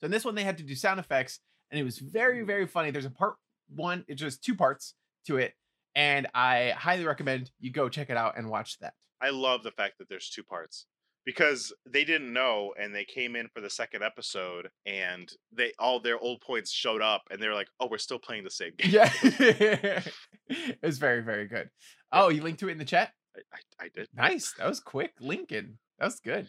So 0.00 0.06
in 0.06 0.10
this 0.10 0.24
one, 0.24 0.34
they 0.34 0.42
had 0.44 0.58
to 0.58 0.64
do 0.64 0.74
sound 0.74 1.00
effects, 1.00 1.40
and 1.70 1.78
it 1.80 1.84
was 1.84 1.98
very, 1.98 2.42
very 2.42 2.66
funny. 2.66 2.90
There's 2.90 3.04
a 3.04 3.10
part 3.10 3.34
one, 3.74 4.04
it's 4.08 4.20
just 4.22 4.42
two 4.42 4.54
parts 4.54 4.94
to 5.26 5.36
it, 5.36 5.52
and 5.94 6.26
I 6.34 6.70
highly 6.76 7.04
recommend 7.04 7.50
you 7.60 7.70
go 7.72 7.88
check 7.88 8.10
it 8.10 8.16
out 8.16 8.38
and 8.38 8.48
watch 8.48 8.78
that. 8.80 8.94
I 9.20 9.30
love 9.30 9.62
the 9.62 9.70
fact 9.72 9.98
that 9.98 10.08
there's 10.08 10.28
two 10.30 10.42
parts 10.44 10.86
because 11.26 11.72
they 11.84 12.04
didn't 12.04 12.32
know 12.32 12.72
and 12.80 12.94
they 12.94 13.04
came 13.04 13.36
in 13.36 13.48
for 13.48 13.60
the 13.60 13.68
second 13.68 14.02
episode 14.02 14.70
and 14.86 15.30
they 15.52 15.72
all 15.78 16.00
their 16.00 16.18
old 16.18 16.40
points 16.40 16.70
showed 16.70 17.02
up 17.02 17.22
and 17.30 17.42
they 17.42 17.48
were 17.48 17.54
like, 17.54 17.68
"Oh, 17.78 17.88
we're 17.90 17.98
still 17.98 18.20
playing 18.20 18.44
the 18.44 18.50
same 18.50 18.72
game." 18.78 18.92
Yeah, 18.92 19.12
it 20.48 20.78
was 20.82 20.96
very, 20.96 21.22
very 21.22 21.46
good. 21.46 21.68
Oh, 22.12 22.30
you 22.30 22.40
linked 22.42 22.60
to 22.60 22.68
it 22.68 22.72
in 22.72 22.78
the 22.78 22.84
chat. 22.84 23.10
I, 23.36 23.40
I, 23.52 23.84
I 23.84 23.88
did. 23.94 24.08
Nice. 24.14 24.54
That 24.56 24.68
was 24.68 24.80
quick, 24.80 25.12
Lincoln. 25.20 25.78
That 25.98 26.06
was 26.06 26.20
good. 26.20 26.48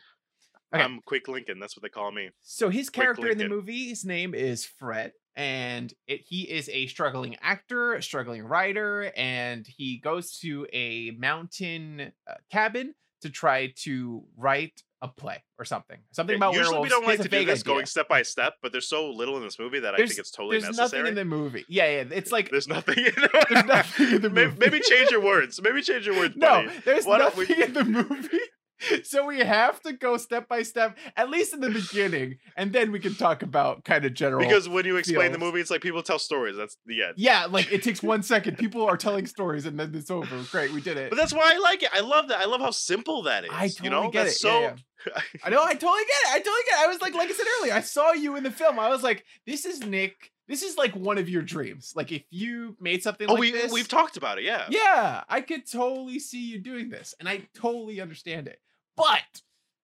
Okay. 0.73 0.83
I'm 0.83 0.99
Quick 1.05 1.29
Lincoln. 1.29 1.59
That's 1.59 1.77
what 1.77 1.81
they 1.83 1.89
call 1.89 2.11
me. 2.11 2.29
So 2.41 2.69
his 2.69 2.89
character 2.89 3.29
in 3.29 3.37
the 3.37 3.47
movie, 3.47 3.87
his 3.87 4.03
name 4.03 4.35
is 4.35 4.65
Fred, 4.65 5.13
and 5.33 5.93
it, 6.07 6.21
he 6.27 6.41
is 6.41 6.69
a 6.69 6.87
struggling 6.87 7.37
actor, 7.41 7.93
a 7.93 8.03
struggling 8.03 8.43
writer, 8.43 9.13
and 9.15 9.65
he 9.65 9.97
goes 9.97 10.37
to 10.39 10.67
a 10.73 11.11
mountain 11.11 12.11
uh, 12.29 12.33
cabin 12.51 12.93
to 13.21 13.29
try 13.29 13.73
to 13.83 14.23
write 14.37 14.83
a 15.01 15.07
play 15.07 15.43
or 15.59 15.65
something. 15.65 15.97
Something 16.11 16.33
Yeah, 16.33 16.37
about 16.37 16.53
Usually 16.55 16.69
werewolves. 16.71 16.85
we 16.85 16.89
don't 16.89 17.05
like 17.05 17.21
to 17.21 17.27
do 17.29 17.45
this 17.45 17.59
idea. 17.61 17.73
going 17.73 17.85
step 17.85 18.07
by 18.09 18.23
step, 18.23 18.55
but 18.63 18.71
there's 18.71 18.87
so 18.89 19.11
little 19.11 19.37
in 19.37 19.43
this 19.43 19.59
movie 19.59 19.79
that 19.81 19.93
I 19.93 19.97
think 19.97 20.17
it's 20.17 20.31
totally 20.31 20.59
There's 20.59 20.75
necessary. 20.75 21.03
nothing 21.03 21.09
in 21.09 21.15
the 21.29 21.35
movie. 21.35 21.65
Yeah, 21.69 21.85
yeah. 22.01 22.03
It's 22.11 22.31
like 22.31 22.49
There's 22.49 22.67
nothing 22.67 22.97
in 23.05 23.13
there's 23.49 23.65
nothing 23.65 24.07
in 24.15 24.21
the 24.23 24.29
Maybe, 24.31 24.47
movie. 24.51 24.57
maybe 24.59 24.79
change 24.79 25.11
your 25.11 25.21
words. 25.21 25.61
Maybe 25.61 25.81
change 25.83 26.07
your 26.07 26.15
words. 26.15 26.35
No, 26.35 26.65
buddy. 26.65 26.79
there's 26.83 27.05
Why 27.05 27.19
nothing 27.19 27.45
we- 27.47 27.63
in 27.63 27.73
the 27.73 27.83
movie. 27.83 28.39
So 29.03 29.25
we 29.25 29.39
have 29.39 29.81
to 29.81 29.93
go 29.93 30.17
step 30.17 30.47
by 30.47 30.63
step, 30.63 30.97
at 31.15 31.29
least 31.29 31.53
in 31.53 31.61
the 31.61 31.69
beginning, 31.69 32.37
and 32.55 32.73
then 32.73 32.91
we 32.91 32.99
can 32.99 33.15
talk 33.15 33.41
about 33.41 33.83
kind 33.83 34.05
of 34.05 34.13
general. 34.13 34.39
Because 34.41 34.67
when 34.67 34.85
you 34.85 34.97
explain 34.97 35.31
the 35.31 35.37
movie, 35.37 35.61
it's 35.61 35.71
like 35.71 35.81
people 35.81 36.03
tell 36.03 36.19
stories. 36.19 36.55
That's 36.55 36.77
the 36.85 37.03
end. 37.03 37.13
yeah, 37.17 37.45
like 37.45 37.71
it 37.71 37.83
takes 37.83 38.03
one 38.03 38.23
second. 38.23 38.57
People 38.57 38.83
are 38.83 38.97
telling 38.97 39.25
stories, 39.25 39.65
and 39.65 39.79
then 39.79 39.93
it's 39.95 40.11
over. 40.11 40.43
Great, 40.51 40.73
we 40.73 40.81
did 40.81 40.97
it. 40.97 41.09
But 41.09 41.17
that's 41.17 41.33
why 41.33 41.53
I 41.53 41.57
like 41.57 41.83
it. 41.83 41.89
I 41.93 42.01
love 42.01 42.27
that. 42.29 42.39
I 42.39 42.45
love 42.45 42.61
how 42.61 42.71
simple 42.71 43.23
that 43.23 43.45
is. 43.45 43.51
I 43.53 43.67
totally 43.67 43.85
you 43.85 43.89
know, 43.89 44.09
get 44.09 44.25
that's 44.25 44.43
it. 44.43 44.47
Yeah, 44.47 44.51
so. 44.51 44.61
yeah. 44.61 45.21
I 45.43 45.49
know. 45.49 45.63
I 45.63 45.73
totally 45.73 46.03
get 46.03 46.09
it. 46.09 46.35
I 46.35 46.37
totally 46.39 46.61
get 46.69 46.79
it. 46.79 46.85
I 46.85 46.87
was 46.87 47.01
like, 47.01 47.13
like 47.13 47.29
I 47.29 47.33
said 47.33 47.45
earlier, 47.59 47.73
I 47.73 47.81
saw 47.81 48.11
you 48.13 48.35
in 48.35 48.43
the 48.43 48.51
film. 48.51 48.79
I 48.79 48.89
was 48.89 49.03
like, 49.03 49.25
this 49.45 49.65
is 49.65 49.81
Nick. 49.81 50.31
This 50.47 50.63
is 50.63 50.77
like 50.77 50.95
one 50.95 51.17
of 51.17 51.29
your 51.29 51.41
dreams. 51.41 51.93
Like 51.95 52.11
if 52.11 52.23
you 52.29 52.77
made 52.79 53.03
something 53.03 53.29
oh, 53.29 53.33
like 53.33 53.41
we 53.41 53.51
this, 53.51 53.71
we've 53.71 53.87
talked 53.87 54.17
about 54.17 54.37
it. 54.37 54.45
Yeah. 54.45 54.65
Yeah, 54.69 55.23
I 55.27 55.41
could 55.41 55.69
totally 55.69 56.19
see 56.19 56.49
you 56.49 56.59
doing 56.59 56.89
this, 56.89 57.13
and 57.19 57.27
I 57.27 57.47
totally 57.53 57.99
understand 57.99 58.47
it. 58.47 58.59
But 58.97 59.41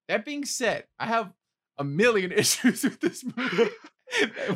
that 0.09 0.25
being 0.25 0.43
said, 0.43 0.85
I 0.99 1.05
have 1.05 1.31
a 1.77 1.83
million 1.85 2.31
issues 2.35 2.83
with 2.83 2.99
this 2.99 3.23
movie. 3.23 3.69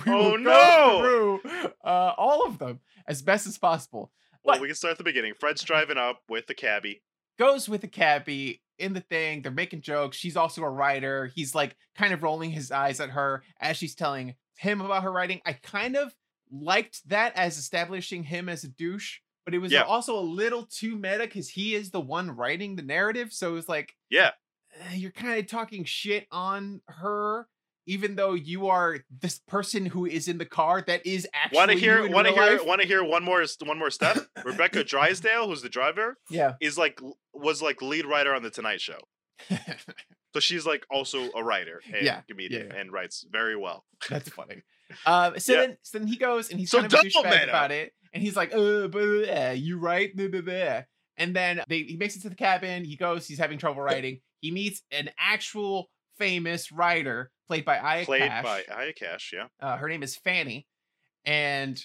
Oh, 0.06 0.36
no! 0.36 1.00
through 1.42 1.42
uh, 1.84 2.14
all 2.18 2.46
of 2.46 2.60
them 2.60 2.80
as 3.08 3.24
best 3.24 3.48
as 3.48 3.58
possible. 3.58 4.12
Well, 4.44 4.56
But- 4.56 4.62
we 4.62 4.68
can 4.68 4.76
start 4.76 4.92
at 4.92 4.98
the 5.00 5.04
beginning. 5.04 5.34
Fred's 5.40 5.64
driving 5.64 5.98
up 5.98 6.22
with 6.30 6.46
the 6.48 6.54
cabbie. 6.54 7.02
Goes 7.40 7.68
with 7.68 7.82
the 7.82 7.88
cabbie 7.88 8.62
in 8.78 8.94
the 8.94 9.00
thing. 9.02 9.42
They're 9.42 9.52
making 9.52 9.82
jokes. 9.82 10.18
She's 10.18 10.38
also 10.38 10.62
a 10.64 10.70
writer. 10.70 11.32
He's 11.34 11.56
like 11.56 11.76
kind 11.96 12.14
of 12.14 12.22
rolling 12.24 12.52
his 12.52 12.72
eyes 12.72 13.00
at 13.00 13.10
her 13.12 13.42
as 13.60 13.78
she's 13.78 13.96
telling 13.96 14.36
him 14.58 14.82
about 14.82 15.04
her 15.04 15.12
writing. 15.12 15.42
I 15.46 15.54
kind 15.54 15.96
of 15.96 16.14
liked 16.52 17.08
that 17.10 17.36
as 17.36 17.58
establishing 17.58 18.24
him 18.24 18.50
as 18.50 18.64
a 18.64 18.68
douche, 18.68 19.20
but 19.46 19.54
it 19.56 19.60
was 19.60 19.72
Yeah. 19.72 19.84
also 19.84 20.18
a 20.18 20.22
little 20.22 20.66
too 20.68 20.96
meta 20.98 21.20
because 21.26 21.50
he 21.50 21.74
is 21.76 21.90
the 21.92 22.02
one 22.02 22.30
writing 22.32 22.76
the 22.76 22.84
narrative. 22.84 23.34
So 23.34 23.50
it 23.50 23.54
was 23.54 23.70
like, 23.70 23.96
Yeah. 24.10 24.32
Uh, 24.80 24.94
you're 24.94 25.12
kind 25.12 25.40
of 25.40 25.48
talking 25.48 25.84
shit 25.86 26.28
on 26.32 26.82
her, 26.88 27.48
even 27.86 28.16
though 28.16 28.34
you 28.34 28.68
are 28.68 29.00
this 29.22 29.40
person 29.48 29.86
who 29.86 30.06
is 30.06 30.28
in 30.28 30.38
the 30.38 30.46
car 30.46 30.84
that 30.88 31.06
is 31.06 31.28
actually. 31.34 31.58
Want 31.58 31.72
to 31.72 31.78
hear? 31.78 32.08
Want 32.10 32.28
to 32.28 32.34
hear? 32.34 32.64
Want 32.64 32.82
to 32.82 32.88
hear 32.88 33.04
one 33.04 33.24
more? 33.24 33.44
One 33.64 33.80
more 33.80 33.90
step. 33.92 34.18
Rebecca 34.46 34.84
Drysdale, 34.84 35.48
who's 35.48 35.62
the 35.62 35.70
driver, 35.70 36.18
Yeah. 36.30 36.54
is 36.62 36.78
like 36.78 37.00
was 37.34 37.62
like 37.62 37.82
lead 37.82 38.06
writer 38.06 38.34
on 38.36 38.44
the 38.44 38.50
Tonight 38.50 38.82
Show. 38.82 39.00
So 40.34 40.40
she's 40.42 40.68
like 40.68 40.86
also 40.92 41.30
a 41.36 41.44
writer 41.44 41.82
and 41.92 42.06
Yeah, 42.06 42.22
comedian 42.30 42.68
yeah. 42.68 42.76
and 42.76 42.92
writes 42.92 43.26
very 43.32 43.56
well. 43.56 43.86
That's 44.10 44.30
funny. 44.40 44.62
Um, 45.06 45.40
so 45.40 45.54
Yeah. 45.54 45.60
then, 45.62 45.78
so 45.82 45.98
then 45.98 46.08
he 46.08 46.16
goes 46.18 46.52
and 46.52 46.60
he's 46.60 46.70
So 46.70 46.80
kind 46.80 46.94
of 46.94 47.00
double 47.00 47.10
douchebag 47.24 47.50
about 47.50 47.72
it, 47.72 47.94
and 48.14 48.22
he's 48.22 48.36
like, 48.36 48.54
"Uh, 48.54 48.88
uh, 48.88 49.54
you 49.58 49.80
right?" 49.80 50.16
Blah, 50.16 50.28
blah, 50.28 50.42
blah. 50.42 50.82
And 51.16 51.36
then 51.36 51.62
they 51.68 51.80
he 51.84 51.96
makes 51.98 52.16
it 52.18 52.22
to 52.24 52.30
the 52.30 52.36
cabin. 52.36 52.84
He 52.86 52.98
goes. 52.98 53.26
He's 53.26 53.40
having 53.40 53.58
trouble 53.58 53.82
writing. 53.82 54.20
He 54.42 54.52
meets 54.52 54.82
an 54.92 55.10
actual 55.20 55.90
famous 56.18 56.72
writer 56.72 57.32
played 57.48 57.66
by 57.66 57.78
Aya 57.78 58.06
Played 58.06 58.22
Cash. 58.24 58.44
by 58.44 58.64
Aya 58.74 58.94
Cash, 58.94 59.34
yeah, 59.34 59.48
Uh, 59.60 59.78
her 59.78 59.88
name 59.88 60.04
is 60.04 60.16
Fanny, 60.16 60.68
and 61.26 61.84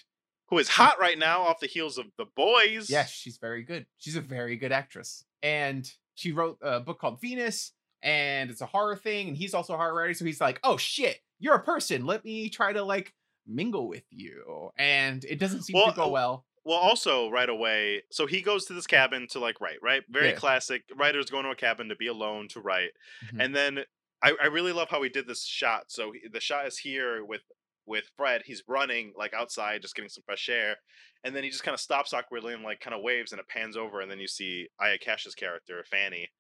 who 0.48 0.58
is 0.58 0.68
hot 0.68 0.98
right 1.00 1.18
now 1.18 1.42
off 1.42 1.60
the 1.60 1.66
heels 1.66 1.98
of 1.98 2.06
The 2.18 2.26
Boys. 2.36 2.90
yes, 2.90 3.10
she's 3.10 3.38
very 3.38 3.62
good. 3.62 3.86
She's 3.98 4.16
a 4.16 4.20
very 4.20 4.56
good 4.56 4.72
actress, 4.72 5.24
and 5.42 5.90
she 6.14 6.32
wrote 6.32 6.58
a 6.62 6.80
book 6.80 6.98
called 7.00 7.20
Venus, 7.20 7.72
and 8.02 8.50
it's 8.50 8.60
a 8.60 8.66
horror 8.66 8.96
thing. 8.96 9.28
And 9.28 9.36
he's 9.36 9.54
also 9.54 9.74
a 9.74 9.76
horror 9.76 9.94
writer, 9.94 10.14
so 10.14 10.24
he's 10.24 10.40
like, 10.40 10.60
"Oh 10.62 10.76
shit, 10.76 11.20
you're 11.38 11.54
a 11.54 11.62
person. 11.62 12.04
Let 12.06 12.24
me 12.24 12.48
try 12.48 12.72
to 12.72 12.82
like." 12.82 13.12
mingle 13.44 13.88
with 13.88 14.04
you 14.10 14.70
and 14.76 15.24
it 15.24 15.40
doesn't 15.40 15.62
seem 15.62 15.74
Well, 15.74 15.90
to 15.90 15.96
go 15.96 16.08
well 16.10 16.46
Well, 16.64 16.78
also 16.78 17.28
right 17.28 17.48
away, 17.48 18.02
so 18.12 18.26
he 18.26 18.40
goes 18.40 18.66
to 18.66 18.72
this 18.74 18.86
cabin 18.86 19.26
to 19.28 19.40
like 19.40 19.60
write, 19.60 19.78
right? 19.82 20.02
Very 20.08 20.28
Yeah. 20.30 20.34
classic. 20.36 20.84
Writers 20.94 21.28
going 21.30 21.44
to 21.44 21.50
a 21.50 21.56
cabin 21.56 21.88
to 21.88 21.96
be 21.96 22.06
alone 22.06 22.48
to 22.48 22.60
write, 22.60 22.92
Mhm. 23.26 23.44
and 23.44 23.56
then 23.56 23.84
I, 24.22 24.36
I 24.40 24.46
really 24.46 24.72
love 24.72 24.88
how 24.88 25.02
he 25.02 25.08
did 25.08 25.26
this 25.26 25.44
shot. 25.44 25.90
So 25.90 26.12
he- 26.12 26.28
the 26.30 26.40
shot 26.40 26.66
is 26.66 26.78
here 26.78 27.24
with 27.24 27.42
with 27.84 28.08
Fred. 28.16 28.42
He's 28.46 28.62
running 28.68 29.12
like 29.16 29.34
outside, 29.34 29.82
just 29.82 29.96
getting 29.96 30.08
some 30.08 30.22
fresh 30.22 30.48
air, 30.48 30.76
and 31.24 31.34
then 31.34 31.42
he 31.42 31.50
just 31.50 31.64
kind 31.64 31.74
of 31.74 31.80
stops 31.80 32.12
awkwardly 32.12 32.54
and 32.54 32.62
like 32.62 32.78
kind 32.78 32.94
of 32.94 33.02
waves, 33.02 33.32
and 33.32 33.40
it 33.40 33.48
pans 33.48 33.76
over, 33.76 34.00
and 34.00 34.08
then 34.08 34.20
you 34.20 34.28
see 34.28 34.68
Aya 34.78 34.98
Cash's 34.98 35.34
character 35.34 35.82
Fanny, 35.90 36.30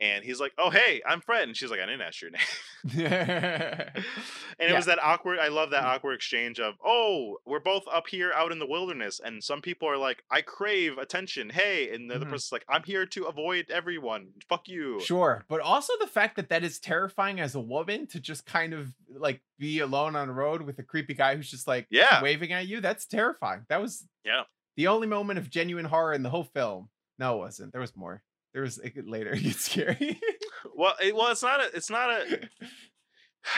and 0.00 0.24
he's 0.24 0.40
like, 0.40 0.52
"Oh 0.58 0.70
hey, 0.70 1.00
I'm 1.06 1.20
Fred," 1.20 1.44
and 1.48 1.56
she's 1.56 1.70
like, 1.70 1.80
"I 1.80 1.86
didn't 1.86 2.02
ask 2.02 2.20
your 2.20 2.30
name." 2.30 2.42
and 2.94 4.04
it 4.58 4.68
Yeah. 4.70 4.74
was 4.76 4.86
that 4.86 4.98
awkward 5.02 5.38
i 5.38 5.48
love 5.48 5.70
that 5.70 5.84
awkward 5.84 6.12
exchange 6.14 6.60
of 6.60 6.74
oh 6.84 7.38
we're 7.46 7.60
both 7.60 7.84
up 7.90 8.06
here 8.08 8.30
out 8.34 8.52
in 8.52 8.58
the 8.58 8.66
wilderness 8.66 9.20
and 9.24 9.42
some 9.42 9.62
people 9.62 9.88
are 9.88 9.96
like 9.96 10.22
i 10.30 10.42
crave 10.42 10.98
attention 10.98 11.48
hey 11.48 11.94
and 11.94 12.10
the 12.10 12.14
other 12.16 12.26
Mhm. 12.26 12.30
person's 12.30 12.52
like 12.52 12.64
i'm 12.68 12.82
here 12.82 13.06
to 13.06 13.24
avoid 13.24 13.70
everyone 13.70 14.32
fuck 14.48 14.68
you 14.68 15.00
sure 15.00 15.44
but 15.48 15.60
also 15.60 15.92
the 16.00 16.06
fact 16.06 16.36
that 16.36 16.50
that 16.50 16.62
is 16.62 16.78
terrifying 16.78 17.40
as 17.40 17.54
a 17.54 17.60
woman 17.60 18.06
to 18.08 18.20
just 18.20 18.44
kind 18.44 18.74
of 18.74 18.92
like 19.08 19.40
be 19.58 19.78
alone 19.80 20.14
on 20.14 20.28
a 20.28 20.32
road 20.32 20.60
with 20.62 20.78
a 20.78 20.82
creepy 20.82 21.14
guy 21.14 21.36
who's 21.36 21.50
just 21.50 21.66
like 21.66 21.86
Yeah. 21.90 22.22
waving 22.22 22.52
at 22.52 22.66
you 22.68 22.80
that's 22.82 23.06
terrifying 23.06 23.64
that 23.70 23.80
was 23.80 24.06
Yeah. 24.24 24.42
the 24.76 24.88
only 24.88 25.06
moment 25.06 25.38
of 25.38 25.48
genuine 25.48 25.86
horror 25.86 26.12
in 26.12 26.22
the 26.22 26.30
whole 26.30 26.44
film 26.44 26.90
no 27.18 27.36
it 27.36 27.38
wasn't 27.38 27.72
there 27.72 27.80
was 27.80 27.96
more 27.96 28.22
there 28.54 28.62
was 28.62 28.78
it, 28.78 28.90
could- 28.94 29.08
later 29.08 29.30
it 29.34 29.42
gets 29.42 29.64
scary 29.66 30.18
well 30.74 30.94
it, 31.02 31.14
well 31.14 31.30
it's 31.30 31.42
not 31.42 31.60
a 31.60 31.64
it's 31.76 31.90
not 31.90 32.10
a 32.10 32.40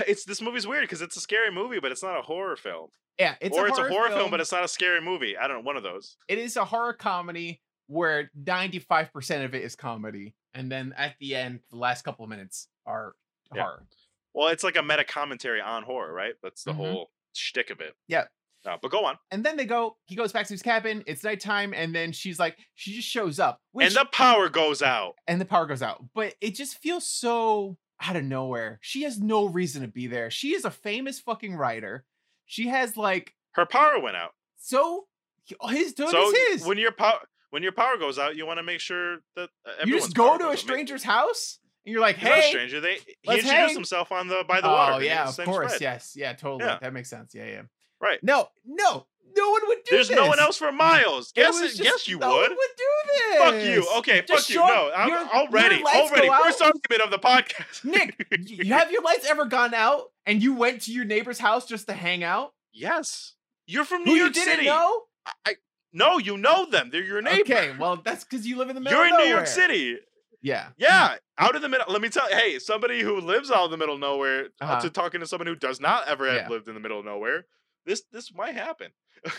It's 0.09 0.25
this 0.25 0.43
movie's 0.43 0.67
weird 0.67 0.83
because 0.83 1.01
it's 1.01 1.17
a 1.17 1.21
scary 1.21 1.53
movie, 1.53 1.79
but 1.79 1.93
it's 1.93 2.03
not 2.03 2.19
a 2.19 2.23
horror 2.23 2.57
film. 2.57 2.89
Yeah, 3.21 3.37
it's 3.41 3.57
or 3.57 3.67
a 3.67 3.69
it's 3.69 3.79
horror 3.79 3.89
a 3.89 3.93
horror 3.93 4.09
film. 4.11 4.31
but 4.33 4.41
it's 4.41 4.51
not 4.51 4.65
a 4.65 4.69
scary 4.69 5.01
movie. 5.01 5.37
I 5.37 5.47
don't 5.47 5.59
know, 5.59 5.63
one 5.63 5.77
of 5.77 5.85
those. 5.85 6.17
it 6.27 6.39
is 6.39 6.57
a 6.57 6.65
horror 6.65 6.93
comedy 6.93 7.63
where 7.87 8.33
95% 8.43 9.45
of 9.45 9.55
it 9.55 9.63
is 9.63 9.77
comedy 9.77 10.35
and 10.55 10.73
then 10.73 10.93
at 10.97 11.15
the 11.21 11.37
end 11.37 11.61
the 11.71 11.77
last 11.77 12.03
couple 12.03 12.25
of 12.25 12.31
minutes 12.31 12.67
are 12.85 13.15
Yeah. 13.55 13.63
horror 13.63 13.87
Well, 14.35 14.49
it's 14.49 14.65
like 14.65 14.77
a 14.77 14.83
meta 14.83 15.05
commentary 15.05 15.61
on 15.61 15.85
horror, 15.85 16.13
right? 16.13 16.35
That's 16.43 16.65
the 16.65 16.73
Mhm. 16.73 16.77
whole 16.77 17.11
shtick 17.33 17.71
of 17.71 17.81
it. 17.81 17.95
Yeah. 18.09 18.25
No, 18.67 18.77
but 18.83 18.91
go 18.91 19.05
on. 19.07 19.17
and 19.31 19.45
then 19.45 19.57
they 19.57 19.65
go 19.65 19.97
he 20.07 20.17
goes 20.17 20.33
back 20.33 20.47
to 20.47 20.53
his 20.55 20.61
cabin 20.63 21.05
it's 21.07 21.23
nighttime 21.25 21.73
and 21.73 21.95
then 21.95 22.13
she's 22.13 22.39
like 22.39 22.59
she 22.75 22.93
just 22.93 23.09
shows 23.09 23.39
up 23.39 23.61
which, 23.73 23.87
and 23.87 23.95
the 23.97 24.05
power 24.13 24.49
goes 24.49 24.83
out. 24.83 25.15
and 25.29 25.41
the 25.41 25.45
power 25.45 25.67
goes 25.67 25.83
out 25.83 26.05
but 26.15 26.35
it 26.41 26.55
just 26.57 26.79
feels 26.83 27.07
so 27.09 27.77
out 28.03 28.17
of 28.17 28.25
nowhere 28.25 28.79
she 28.83 29.05
has 29.05 29.21
no 29.21 29.47
reason 29.47 29.83
to 29.83 29.89
be 29.89 30.07
there 30.07 30.31
she 30.31 30.53
is 30.55 30.65
a 30.65 30.71
famous 30.71 31.21
fucking 31.21 31.55
writer 31.57 32.05
she 32.45 32.69
has 32.69 32.97
like 32.97 33.35
Her 33.53 33.65
power 33.67 33.99
went 34.01 34.17
out. 34.17 34.33
so 34.59 35.07
his 35.69 35.93
dude 35.95 36.09
so 36.11 36.29
is 36.31 36.37
his 36.61 36.67
when 36.67 36.77
your 36.79 36.93
power 36.93 37.21
when 37.51 37.63
your 37.63 37.73
power 37.73 37.97
goes 37.97 38.19
out, 38.19 38.35
you 38.37 38.45
want 38.45 38.59
to 38.59 38.63
make 38.65 38.81
sure 38.81 39.19
that 39.37 39.49
uh, 39.65 39.71
you 39.87 39.95
just 39.99 40.15
go 40.15 40.37
to 40.37 40.45
a 40.45 40.49
goes 40.49 40.53
out. 40.55 40.59
Stranger's 40.59 41.05
house 41.05 41.61
and 41.87 41.93
you're 41.93 42.01
like 42.03 42.17
He's 42.17 42.29
not 42.29 42.39
a 42.39 42.41
hey 42.43 42.51
stranger. 42.51 42.81
They 42.81 42.95
he 42.97 43.15
introduced 43.31 43.47
hang." 43.47 43.75
himself 43.75 44.11
on 44.13 44.27
the 44.29 44.45
by 44.47 44.61
the 44.61 44.67
water. 44.69 44.95
oh 44.95 44.99
yeah 44.99 45.29
of 45.29 45.37
course 45.45 45.75
spread. 45.75 45.81
yes 45.81 46.13
yeah 46.17 46.33
totally 46.33 46.65
Yeah. 46.65 46.79
that 46.83 46.93
makes 46.93 47.09
sense 47.09 47.33
yeah 47.35 47.47
yeah 47.47 47.63
Right. 48.01 48.23
no 48.23 48.49
no 48.65 49.07
no 49.37 49.51
one 49.51 49.61
would 49.67 49.79
do 49.85 49.97
this. 49.97 50.09
There's 50.09 50.09
this 50.09 50.17
no 50.17 50.29
one 50.29 50.41
else 50.41 50.57
for 50.57 50.73
miles. 50.73 51.31
It 51.37 51.43
it- 51.43 51.47
just- 51.47 51.79
yes, 51.79 52.09
you 52.09 52.19
no 52.19 52.29
would. 52.29 52.41
one 52.49 52.57
would 52.57 52.77
do 52.77 52.85
this 53.07 53.37
Fuck 53.39 53.55
you. 53.63 53.99
Okay, 53.99 54.23
Just 54.27 54.47
fuck 54.47 54.55
you. 54.55 54.67
No, 54.67 54.91
I'm 54.97 55.09
your- 55.09 55.19
your 55.21 55.29
already, 55.29 55.83
lights 55.83 56.11
already. 56.11 56.29
First 56.29 56.63
argument 56.63 57.03
of 57.03 57.11
the 57.11 57.19
podcast. 57.19 57.85
Nick, 57.85 58.27
you 58.49 58.73
have 58.73 58.91
your 58.91 59.03
lights 59.03 59.27
ever 59.29 59.45
gone 59.45 59.75
out 59.75 60.11
and 60.25 60.43
you 60.43 60.55
went 60.55 60.83
to 60.83 60.93
your 60.93 61.05
neighbor's 61.05 61.39
house 61.39 61.67
just 61.67 61.87
to 61.89 61.93
hang 61.93 62.25
out? 62.25 62.55
yes, 62.73 63.35
you're 63.67 63.85
from 63.85 64.05
New 64.05 64.13
Who 64.13 64.17
York 64.19 64.29
you 64.37 64.45
didn't 64.45 64.55
City. 64.57 64.67
know? 64.67 65.03
No, 65.93 66.19
you 66.19 66.37
know 66.37 66.67
them. 66.67 66.91
They're 66.91 67.03
your 67.03 67.23
neighbor. 67.23 67.41
Okay, 67.41 67.73
well 67.79 67.97
that's 67.97 68.25
because 68.25 68.47
you 68.47 68.57
live 68.57 68.69
in 68.69 68.75
the 68.75 68.81
middle. 68.81 68.99
You're 68.99 69.09
in 69.09 69.17
New 69.17 69.31
York. 69.33 69.47
City. 69.47 69.99
Yeah. 70.43 70.69
Yeah, 70.77 71.17
out 71.39 71.57
of 71.57 71.63
the 71.63 71.69
middle. 71.69 71.87
Let 71.93 72.01
me 72.03 72.09
tell 72.09 72.29
you, 72.31 72.37
hey, 72.37 72.59
somebody 72.59 73.01
who 73.01 73.21
lives 73.21 73.51
out 73.51 73.65
in 73.67 73.71
the 73.71 73.77
middle 73.77 73.95
of 73.95 74.01
nowhere 74.01 74.45
uh, 74.61 74.65
Uh-huh. 74.65 74.81
to 74.83 74.91
talking 74.91 75.21
to 75.21 75.27
someone 75.27 75.47
who 75.47 75.57
does 75.57 75.81
not 75.81 76.07
ever 76.07 76.27
have 76.27 76.35
Yeah. 76.37 76.49
lived 76.49 76.69
in 76.69 76.75
the 76.75 76.81
middle 76.81 76.99
of 77.01 77.05
nowhere. 77.05 77.47
This 77.87 78.03
this 78.13 78.35
might 78.35 78.55
happen. 78.55 78.89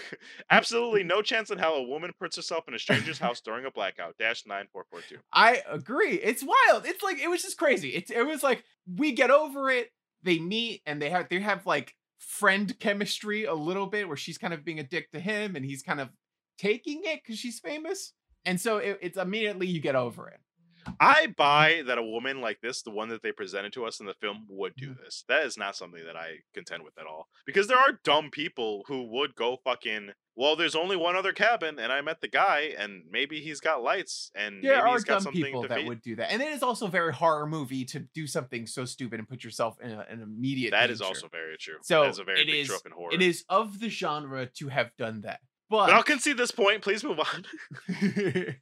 Absolutely 0.49 1.03
no 1.03 1.21
chance 1.21 1.51
in 1.51 1.57
hell 1.57 1.75
a 1.75 1.83
woman 1.83 2.12
puts 2.19 2.36
herself 2.36 2.67
in 2.67 2.73
a 2.73 2.79
stranger's 2.79 3.19
house 3.25 3.41
during 3.41 3.65
a 3.65 3.71
blackout. 3.71 4.17
Dash 4.17 4.45
nine 4.47 4.67
four 4.71 4.86
four 4.89 5.01
two. 5.07 5.17
I 5.31 5.62
agree. 5.69 6.13
It's 6.13 6.43
wild. 6.43 6.86
It's 6.86 7.03
like 7.03 7.19
it 7.19 7.29
was 7.29 7.43
just 7.43 7.57
crazy. 7.57 7.89
It's 7.89 8.10
it 8.10 8.25
was 8.25 8.43
like 8.43 8.63
we 8.95 9.12
get 9.12 9.29
over 9.29 9.69
it. 9.69 9.91
They 10.23 10.39
meet 10.39 10.81
and 10.86 11.01
they 11.01 11.10
have 11.10 11.29
they 11.29 11.39
have 11.39 11.65
like 11.65 11.93
friend 12.17 12.77
chemistry 12.79 13.45
a 13.45 13.53
little 13.53 13.86
bit 13.86 14.07
where 14.07 14.17
she's 14.17 14.38
kind 14.38 14.53
of 14.53 14.65
being 14.65 14.79
a 14.79 14.83
dick 14.83 15.12
to 15.12 15.19
him 15.19 15.55
and 15.55 15.63
he's 15.63 15.83
kind 15.83 15.99
of 15.99 16.10
taking 16.57 17.01
it 17.03 17.21
because 17.23 17.38
she's 17.38 17.60
famous. 17.60 18.13
And 18.45 18.60
so 18.60 18.77
it, 18.77 18.97
it's 19.01 19.17
immediately 19.17 19.67
you 19.67 19.79
get 19.81 19.95
over 19.95 20.29
it. 20.29 20.39
I 21.00 21.28
buy 21.28 21.84
that 21.86 21.97
a 21.97 22.04
woman 22.04 22.41
like 22.41 22.62
this, 22.62 22.82
the 22.82 22.91
one 22.91 23.10
that 23.10 23.21
they 23.23 23.32
presented 23.32 23.73
to 23.73 23.86
us 23.86 24.00
in 24.00 24.06
the 24.06 24.13
film, 24.15 24.45
would 24.50 24.76
do 24.76 24.91
Mhm. 24.91 25.04
this. 25.04 25.23
That 25.28 25.45
is 25.45 25.58
not 25.58 25.76
something 25.76 26.04
that 26.06 26.15
I 26.15 26.39
contend 26.54 26.84
with 26.84 26.97
at 26.97 27.06
all. 27.06 27.30
Because 27.45 27.67
there 27.67 27.78
are 27.78 28.00
dumb 28.04 28.32
people 28.32 28.84
who 28.88 29.04
would 29.12 29.36
go 29.36 29.58
fucking. 29.63 30.12
Well, 30.36 30.56
there's 30.56 30.76
only 30.76 30.95
one 30.95 31.15
other 31.15 31.34
cabin, 31.34 31.80
and 31.80 31.91
I 31.91 32.02
met 32.02 32.21
the 32.21 32.28
guy, 32.28 32.73
and 32.78 33.04
maybe 33.10 33.41
he's 33.41 33.60
got 33.60 33.82
lights, 33.82 34.32
and 34.36 34.63
There 34.63 34.78
maybe 34.78 34.91
he's 34.91 35.04
got 35.04 35.13
dumb 35.15 35.23
something 35.23 35.43
people 35.43 35.62
to 35.63 35.67
that 35.69 35.80
feed. 35.80 35.88
would 35.88 36.02
do 36.04 36.15
that, 36.17 36.32
and 36.32 36.41
it 36.43 36.50
is 36.52 36.62
also 36.62 36.86
very 36.88 37.12
horror 37.13 37.47
movie 37.47 37.86
to 37.86 38.00
do 38.13 38.28
something 38.28 38.67
so 38.67 38.86
stupid 38.86 39.19
and 39.19 39.28
put 39.28 39.43
yourself 39.43 39.80
in 39.82 39.91
a, 39.91 40.06
an 40.10 40.21
immediate. 40.21 40.71
That 40.71 40.91
is 40.91 41.00
danger. 41.00 41.08
also 41.08 41.28
very 41.28 41.58
true. 41.58 41.78
So 41.82 42.04
that 42.04 42.10
is 42.12 42.19
a 42.19 42.23
very 42.23 42.41
it 42.41 42.45
big 42.45 42.56
is- 42.56 42.67
trope 42.67 42.86
in 42.86 42.91
horror. 42.91 43.13
It 43.13 43.21
is 43.23 43.45
of 43.50 43.80
the 43.80 43.89
genre 43.89 44.45
to 44.45 44.67
have 44.67 44.95
done 44.95 45.21
that, 45.21 45.39
but, 45.71 45.88
But 45.88 45.95
I'll 45.95 46.04
concede 46.04 46.38
this 46.38 46.52
point. 46.52 46.84
Please 46.84 47.04
move 47.04 47.19
on. 47.19 47.45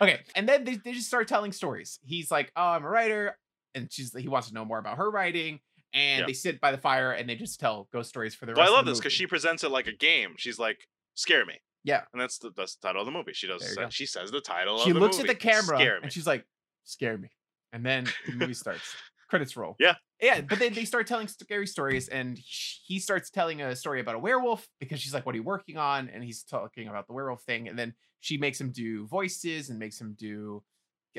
okay. 0.00 0.20
And 0.34 0.48
then 0.48 0.64
they, 0.64 0.76
they 0.76 0.92
just 0.92 1.06
start 1.06 1.28
telling 1.28 1.52
stories. 1.52 1.98
He's 2.02 2.30
like, 2.30 2.52
"Oh, 2.56 2.62
I'm 2.68 2.84
a 2.84 2.88
writer," 2.88 3.36
and 3.74 3.92
she's 3.92 4.14
he 4.16 4.28
wants 4.28 4.48
to 4.48 4.54
know 4.54 4.64
more 4.64 4.78
about 4.78 4.98
her 4.98 5.10
writing. 5.10 5.60
And 5.94 6.20
Yeah. 6.20 6.26
they 6.26 6.32
sit 6.32 6.60
by 6.60 6.72
the 6.72 6.78
fire 6.78 7.12
and 7.12 7.28
they 7.28 7.34
just 7.34 7.60
tell 7.60 7.86
ghost 7.92 8.08
stories 8.08 8.34
for 8.34 8.46
the 8.46 8.54
Well. 8.56 8.66
I 8.66 8.70
love 8.74 8.86
this 8.86 8.98
because 8.98 9.12
she 9.12 9.26
presents 9.26 9.62
it 9.62 9.70
like 9.70 9.86
a 9.86 9.92
game. 9.92 10.34
She's 10.38 10.58
like, 10.58 10.88
"Scare 11.14 11.44
me." 11.44 11.60
Yeah. 11.84 12.02
and 12.12 12.20
that's 12.22 12.38
the 12.38 12.50
that's 12.56 12.76
the 12.76 12.86
title 12.88 13.02
of 13.02 13.06
the 13.06 13.12
movie. 13.12 13.32
She 13.34 13.46
does. 13.46 13.74
Say, 13.74 13.86
she 13.90 14.06
says 14.06 14.30
the 14.30 14.40
title. 14.40 14.78
she 14.78 14.90
of 14.90 14.94
the 14.94 15.00
looks 15.00 15.18
movie. 15.18 15.28
at 15.28 15.34
the 15.38 15.40
camera 15.40 15.98
and 16.02 16.12
she's 16.12 16.26
like, 16.26 16.46
"Scare 16.84 17.18
me," 17.18 17.28
and 17.72 17.84
then 17.84 18.06
the 18.26 18.32
movie 18.32 18.54
starts. 18.54 18.94
Credits 19.28 19.56
roll. 19.56 19.76
Yeah. 19.80 19.94
Yeah. 20.22 20.40
But 20.40 20.58
then 20.60 20.72
they 20.72 20.84
start 20.84 21.06
telling 21.06 21.28
scary 21.28 21.66
stories, 21.66 22.08
and 22.08 22.38
he 22.38 22.98
starts 22.98 23.28
telling 23.28 23.60
a 23.60 23.74
story 23.74 24.00
about 24.00 24.14
a 24.14 24.18
werewolf 24.18 24.66
because 24.78 25.00
she's 25.00 25.12
like, 25.12 25.26
"What 25.26 25.34
are 25.34 25.38
you 25.38 25.42
working 25.42 25.76
on?" 25.76 26.08
And 26.08 26.22
he's 26.22 26.44
talking 26.44 26.88
about 26.88 27.08
the 27.08 27.12
werewolf 27.12 27.42
thing, 27.42 27.68
and 27.68 27.78
then 27.78 27.94
she 28.20 28.38
makes 28.38 28.60
him 28.60 28.70
do 28.70 29.06
voices 29.06 29.68
and 29.68 29.78
makes 29.78 30.00
him 30.00 30.14
do 30.18 30.62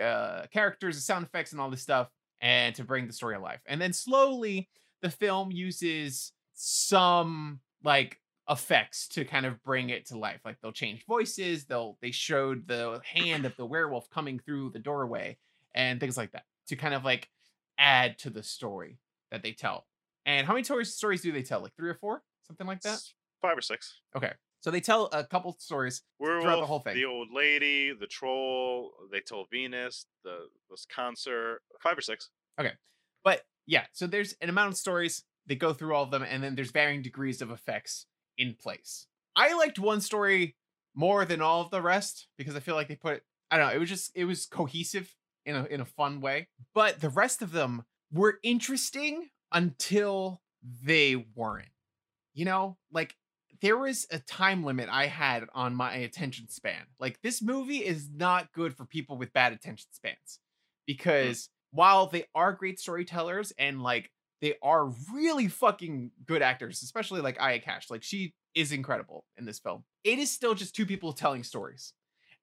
uh, 0.01 0.43
characters 0.51 0.95
and 0.95 1.03
sound 1.03 1.25
effects 1.25 1.51
and 1.51 1.59
all 1.59 1.69
this 1.69 1.81
stuff, 1.81 2.09
and 2.41 2.73
to 2.75 2.83
bring 2.83 3.05
the 3.05 3.13
story 3.13 3.35
alive. 3.35 3.59
And 3.67 3.81
then 3.81 3.93
slowly, 3.93 4.69
the 5.01 5.09
film 5.09 5.51
uses 5.51 6.31
some 6.53 7.59
like 7.83 8.19
effects 8.49 9.07
to 9.09 9.25
kind 9.25 9.45
of 9.45 9.61
bring 9.63 9.89
it 9.89 10.05
to 10.07 10.17
life. 10.17 10.39
Like 10.45 10.57
they'll 10.61 10.71
change 10.71 11.05
voices, 11.05 11.65
they'll 11.65 11.97
they 12.01 12.11
showed 12.11 12.67
the 12.67 13.01
hand 13.03 13.45
of 13.45 13.55
the 13.57 13.65
werewolf 13.65 14.09
coming 14.09 14.39
through 14.39 14.71
the 14.71 14.79
doorway 14.79 15.37
and 15.75 15.99
things 15.99 16.17
like 16.17 16.31
that 16.31 16.43
to 16.67 16.75
kind 16.75 16.93
of 16.93 17.03
like 17.03 17.29
add 17.77 18.19
to 18.19 18.29
the 18.29 18.43
story 18.43 18.99
that 19.31 19.43
they 19.43 19.51
tell. 19.51 19.88
And 20.25 20.47
how 20.47 20.53
many 20.53 20.63
stories 20.63 20.93
stories 20.93 21.21
do 21.21 21.31
they 21.31 21.43
tell? 21.43 21.62
Like 21.62 21.75
three 21.75 21.89
or 21.89 21.95
four, 21.95 22.23
something 22.47 22.67
like 22.67 22.81
that. 22.81 22.99
Five 23.41 23.57
or 23.57 23.62
six. 23.62 23.99
Okay, 24.15 24.31
so 24.62 24.71
they 24.71 24.79
tell 24.79 25.09
a 25.12 25.23
couple 25.25 25.55
stories. 25.59 26.01
Werewolf, 26.19 26.43
throughout 26.43 26.59
the 26.62 26.65
whole 26.65 26.79
thing. 26.79 26.95
the 26.95 27.05
old 27.05 27.29
lady, 27.33 27.93
the 27.93 28.07
troll. 28.07 28.91
They 29.12 29.19
told 29.19 29.47
Venus, 29.51 30.05
the 30.23 30.47
this 30.69 30.86
concert. 30.89 31.59
Five 31.81 31.97
or 31.97 32.01
six. 32.01 32.29
Okay, 32.59 32.71
But 33.23 33.41
yeah, 33.65 33.86
so 33.91 34.07
there's 34.07 34.36
an 34.41 34.49
amount 34.49 34.69
of 34.69 34.77
stories. 34.77 35.23
They 35.45 35.55
go 35.55 35.73
through 35.73 35.93
all 35.93 36.03
of 36.03 36.12
them, 36.12 36.23
and 36.23 36.41
then 36.41 36.55
there's 36.55 36.71
varying 36.71 37.01
degrees 37.01 37.41
of 37.41 37.51
effects 37.51 38.05
in 38.38 38.55
place. 38.59 39.07
I 39.36 39.53
liked 39.55 39.79
one 39.79 39.99
story 39.99 40.55
more 40.95 41.25
than 41.25 41.41
all 41.41 41.62
of 41.62 41.71
the 41.71 41.81
rest 41.81 42.27
because 42.38 42.55
I 42.55 42.59
feel 42.59 42.75
like 42.75 42.88
they 42.88 42.95
put 42.95 43.23
I 43.51 43.57
don't 43.57 43.67
know, 43.67 43.73
it 43.73 43.79
was 43.79 43.89
just 43.89 44.12
it 44.15 44.25
was 44.25 44.45
cohesive 44.45 45.13
in 45.45 45.56
a 45.56 45.65
in 45.65 45.82
a 45.82 45.86
fun 45.86 46.21
way. 46.21 46.47
But 46.73 47.01
the 47.01 47.10
rest 47.10 47.41
of 47.41 47.51
them 47.51 47.84
were 48.12 48.39
interesting 48.43 49.29
until 49.51 50.41
they 50.84 51.25
weren't. 51.36 51.69
You 52.34 52.45
know, 52.45 52.77
like 52.91 53.15
there 53.62 53.77
was 53.77 54.06
a 54.12 54.19
time 54.19 54.63
limit 54.63 54.89
I 54.91 55.08
had 55.08 55.45
on 55.53 55.75
my 55.75 55.93
attention 55.95 56.49
span. 56.49 56.84
Like 56.99 57.21
this 57.21 57.41
movie 57.41 57.77
is 57.77 58.10
not 58.13 58.51
good 58.51 58.75
for 58.75 58.86
people 58.86 59.17
with 59.17 59.34
bad 59.34 59.53
attention 59.53 59.88
spans 59.91 60.17
hmm. 60.17 60.39
because 60.86 61.49
while 61.71 62.08
they 62.08 62.25
are 62.36 62.53
great 62.53 62.79
storytellers 62.79 63.51
and 63.58 63.82
like 63.82 64.12
they 64.41 64.56
are 64.62 64.91
really 65.13 65.47
fucking 65.47 66.12
good 66.25 66.41
actors, 66.41 66.84
especially 66.84 67.21
like 67.21 67.39
Aya 67.39 67.60
Cash, 67.60 67.89
like 67.89 68.03
she 68.03 68.34
is 68.53 68.71
incredible 68.71 69.25
in 69.38 69.45
this 69.45 69.60
film. 69.60 69.86
It 70.03 70.19
is 70.19 70.29
still 70.29 70.53
just 70.53 70.75
two 70.75 70.86
people 70.86 71.13
telling 71.13 71.43
stories. 71.43 71.93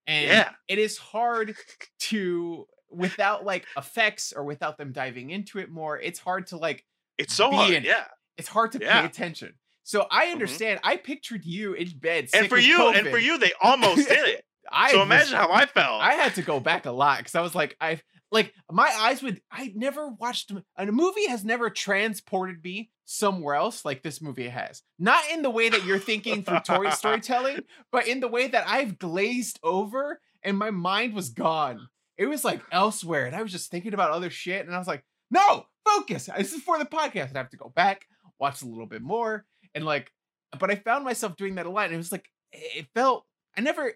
And 0.07 0.27
Yeah. 0.27 0.51
it 0.67 0.79
is 0.79 0.97
hard 0.97 1.55
to 1.99 2.67
without 2.91 3.45
like 3.45 3.65
effects 3.77 4.33
or 4.35 4.43
without 4.43 4.77
them 4.77 4.91
diving 4.91 5.29
into 5.29 5.59
it 5.59 5.69
more, 5.69 5.99
it's 5.99 6.19
hard 6.19 6.47
to 6.47 6.57
like 6.57 6.85
It's 7.17 7.33
so 7.33 7.51
hard. 7.51 7.73
in. 7.73 7.83
Yeah. 7.83 8.05
it's 8.37 8.47
hard 8.47 8.71
to 8.73 8.79
Yeah. 8.79 9.01
pay 9.01 9.05
attention. 9.07 9.53
So 9.83 10.07
I 10.09 10.27
Mhm. 10.27 10.31
understand. 10.33 10.79
I 10.83 10.97
pictured 10.97 11.45
you 11.45 11.73
in 11.73 11.89
bed. 11.99 12.29
And 12.33 12.47
for 12.49 12.57
you, 12.57 12.89
and 12.89 13.07
for 13.09 13.17
you, 13.19 13.37
they 13.37 13.51
almost 13.61 14.07
did 14.07 14.27
it. 14.27 14.45
I 14.71 14.91
so 14.91 14.97
was- 14.99 15.05
imagine 15.05 15.35
how 15.35 15.51
I 15.51 15.65
felt. 15.65 16.01
I 16.01 16.13
had 16.13 16.35
to 16.35 16.41
go 16.41 16.59
back 16.59 16.85
a 16.85 16.91
lot 16.91 17.17
because 17.19 17.35
I 17.35 17.41
was 17.41 17.53
like, 17.55 17.75
I 17.81 17.99
like 18.31 18.53
my 18.71 18.87
eyes 18.87 19.21
would. 19.21 19.41
I 19.51 19.73
never 19.75 20.07
watched 20.07 20.51
a 20.51 20.63
a 20.77 20.85
movie 20.85 21.27
has 21.27 21.43
never 21.43 21.69
transported 21.69 22.63
me 22.63 22.89
somewhere 23.05 23.55
else 23.55 23.83
like 23.83 24.01
this 24.03 24.21
movie 24.21 24.47
has. 24.47 24.81
Not 24.97 25.23
in 25.31 25.41
the 25.41 25.49
way 25.49 25.67
that 25.69 25.83
you're 25.85 25.99
thinking 25.99 26.43
through 26.43 26.61
story 26.63 26.91
storytelling, 26.91 27.59
but 27.91 28.07
in 28.07 28.21
the 28.21 28.27
way 28.29 28.47
that 28.47 28.67
I've 28.67 28.97
glazed 28.97 29.59
over 29.61 30.21
and 30.43 30.57
my 30.57 30.71
mind 30.71 31.13
was 31.13 31.29
gone. 31.29 31.89
It 32.21 32.29
was 32.29 32.45
like 32.45 32.61
elsewhere, 32.71 33.25
and 33.25 33.35
I 33.35 33.41
was 33.41 33.51
just 33.51 33.71
thinking 33.71 33.95
about 33.95 34.11
other 34.11 34.29
shit, 34.29 34.65
and 34.65 34.75
I 34.75 34.77
was 34.77 34.87
like, 34.87 35.03
no, 35.31 35.65
focus. 35.83 36.29
This 36.37 36.53
is 36.53 36.61
for 36.61 36.77
the 36.77 36.85
podcast. 36.85 37.35
I 37.35 37.39
have 37.39 37.49
to 37.49 37.57
go 37.57 37.71
back, 37.75 38.05
watch 38.39 38.61
a 38.61 38.67
little 38.67 38.85
bit 38.85 39.01
more, 39.01 39.45
and 39.73 39.83
like, 39.83 40.11
but 40.59 40.69
I 40.69 40.75
found 40.75 41.03
myself 41.03 41.35
doing 41.35 41.55
that 41.55 41.65
a 41.65 41.69
lot, 41.71 41.85
and 41.85 41.95
it 41.95 41.97
was 41.97 42.11
like, 42.11 42.29
it 42.51 42.85
felt. 42.93 43.25
I 43.57 43.61
never 43.61 43.93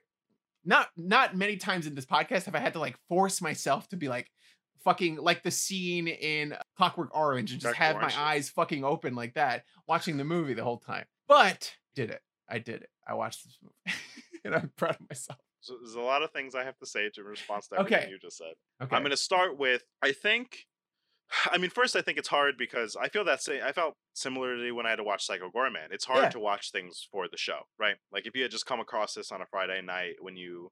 not 0.65 0.89
not 0.97 1.37
many 1.37 1.57
times 1.57 1.85
in 1.85 1.93
this 1.93 2.07
podcast 2.07 2.45
have 2.45 2.55
I 2.55 2.59
had 2.59 2.73
to 2.73 2.79
like 2.79 2.97
force 3.07 3.41
myself 3.41 3.87
to 3.89 3.95
be 3.95 4.09
like 4.09 4.31
fucking 4.83 5.17
like 5.17 5.43
the 5.43 5.51
scene 5.51 6.07
in 6.07 6.53
uh, 6.53 6.61
Clockwork 6.77 7.15
Orange 7.15 7.51
and 7.51 7.61
just 7.61 7.75
have 7.75 7.97
my 7.97 8.11
eyes 8.17 8.49
fucking 8.49 8.83
open 8.83 9.15
like 9.15 9.35
that 9.35 9.65
watching 9.87 10.17
the 10.17 10.23
movie 10.23 10.55
the 10.55 10.63
whole 10.63 10.79
time. 10.79 11.05
But 11.27 11.73
did 11.95 12.09
it. 12.09 12.21
I 12.49 12.57
did 12.57 12.81
it. 12.81 12.89
I 13.07 13.13
watched 13.13 13.43
this 13.45 13.57
movie. 13.61 13.97
and 14.45 14.55
I'm 14.55 14.71
proud 14.75 14.95
of 14.99 15.09
myself. 15.09 15.39
So 15.65 15.75
there's 15.81 15.95
a 15.95 16.01
lot 16.01 16.21
of 16.23 16.31
things 16.31 16.53
I 16.55 16.63
have 16.63 16.77
to 16.77 16.85
say 16.85 17.09
to 17.15 17.23
response 17.23 17.67
to 17.69 17.79
everything 17.79 17.99
Okay. 17.99 18.09
you 18.09 18.19
just 18.19 18.37
said. 18.37 18.53
Okay. 18.81 18.95
I'm 18.95 19.01
going 19.01 19.11
to 19.11 19.17
start 19.17 19.57
with 19.57 19.83
I 20.01 20.11
think 20.11 20.65
I 21.51 21.57
mean, 21.57 21.71
first, 21.71 21.95
I 21.95 22.01
think 22.01 22.17
it's 22.19 22.27
hard 22.27 22.55
because 22.57 22.95
I 22.95 23.09
feel 23.09 23.25
that 23.25 23.41
same. 23.41 23.61
I 23.65 23.71
felt 23.71 23.95
similarly 24.13 24.71
when 24.71 24.85
I 24.85 24.91
had 24.91 24.97
to 24.97 25.03
watch 25.03 25.25
Psycho 25.25 25.49
Goreman. 25.49 25.91
It's 25.91 26.05
hard 26.05 26.23
Yeah. 26.23 26.29
to 26.29 26.39
watch 26.39 26.71
things 26.71 27.07
for 27.11 27.27
the 27.27 27.37
show, 27.37 27.61
right? 27.79 27.95
Like 28.11 28.27
if 28.27 28.35
you 28.35 28.43
had 28.43 28.51
just 28.51 28.65
come 28.67 28.79
across 28.79 29.13
this 29.15 29.31
on 29.31 29.41
a 29.41 29.45
Friday 29.47 29.81
night 29.81 30.15
when 30.21 30.37
you 30.37 30.71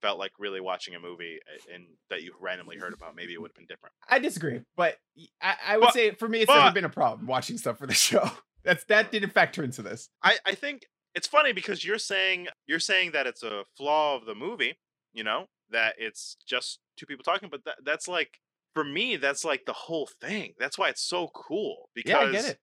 felt 0.00 0.18
like 0.18 0.32
really 0.40 0.60
watching 0.60 0.96
a 0.96 0.98
movie 0.98 1.38
and 1.72 1.84
that 2.10 2.22
you 2.24 2.34
randomly 2.40 2.76
heard 2.76 2.92
about, 2.92 3.14
maybe 3.14 3.32
it 3.32 3.40
would 3.40 3.50
have 3.52 3.54
been 3.56 3.66
different. 3.68 3.94
I 4.08 4.18
disagree, 4.18 4.62
but 4.76 4.96
I 5.40 5.76
would 5.76 5.84
But- 5.84 5.94
say 5.94 6.10
for 6.16 6.28
me, 6.28 6.40
it's 6.40 6.46
but- 6.48 6.58
never 6.64 6.74
been 6.74 6.84
a 6.84 6.88
problem 6.88 7.28
watching 7.28 7.56
stuff 7.56 7.78
for 7.78 7.86
the 7.86 7.94
show. 8.08 8.28
That's 8.64 8.82
that 8.84 9.12
didn't 9.12 9.30
factor 9.30 9.62
into 9.62 9.82
this. 9.82 10.08
I, 10.22 10.38
I 10.44 10.54
think 10.56 10.82
it's 11.14 11.26
funny 11.26 11.52
because 11.52 11.84
you're 11.84 11.98
saying 11.98 12.48
you're 12.66 12.80
saying 12.80 13.12
that 13.12 13.26
it's 13.26 13.42
a 13.42 13.64
flaw 13.76 14.16
of 14.16 14.24
the 14.26 14.34
movie, 14.34 14.78
you 15.12 15.24
know, 15.24 15.46
that 15.70 15.94
it's 15.98 16.36
just 16.46 16.78
two 16.96 17.06
people 17.06 17.24
talking, 17.24 17.48
but 17.50 17.64
that, 17.64 17.76
that's 17.84 18.08
like 18.08 18.40
for 18.74 18.84
me, 18.84 19.16
that's 19.16 19.44
like 19.44 19.64
the 19.66 19.72
whole 19.74 20.08
thing. 20.20 20.54
That's 20.58 20.78
why 20.78 20.88
it's 20.88 21.02
so 21.02 21.28
cool 21.34 21.90
because 21.94 22.10
Yeah, 22.10 22.18
I 22.20 22.32
get 22.32 22.44
it. 22.46 22.58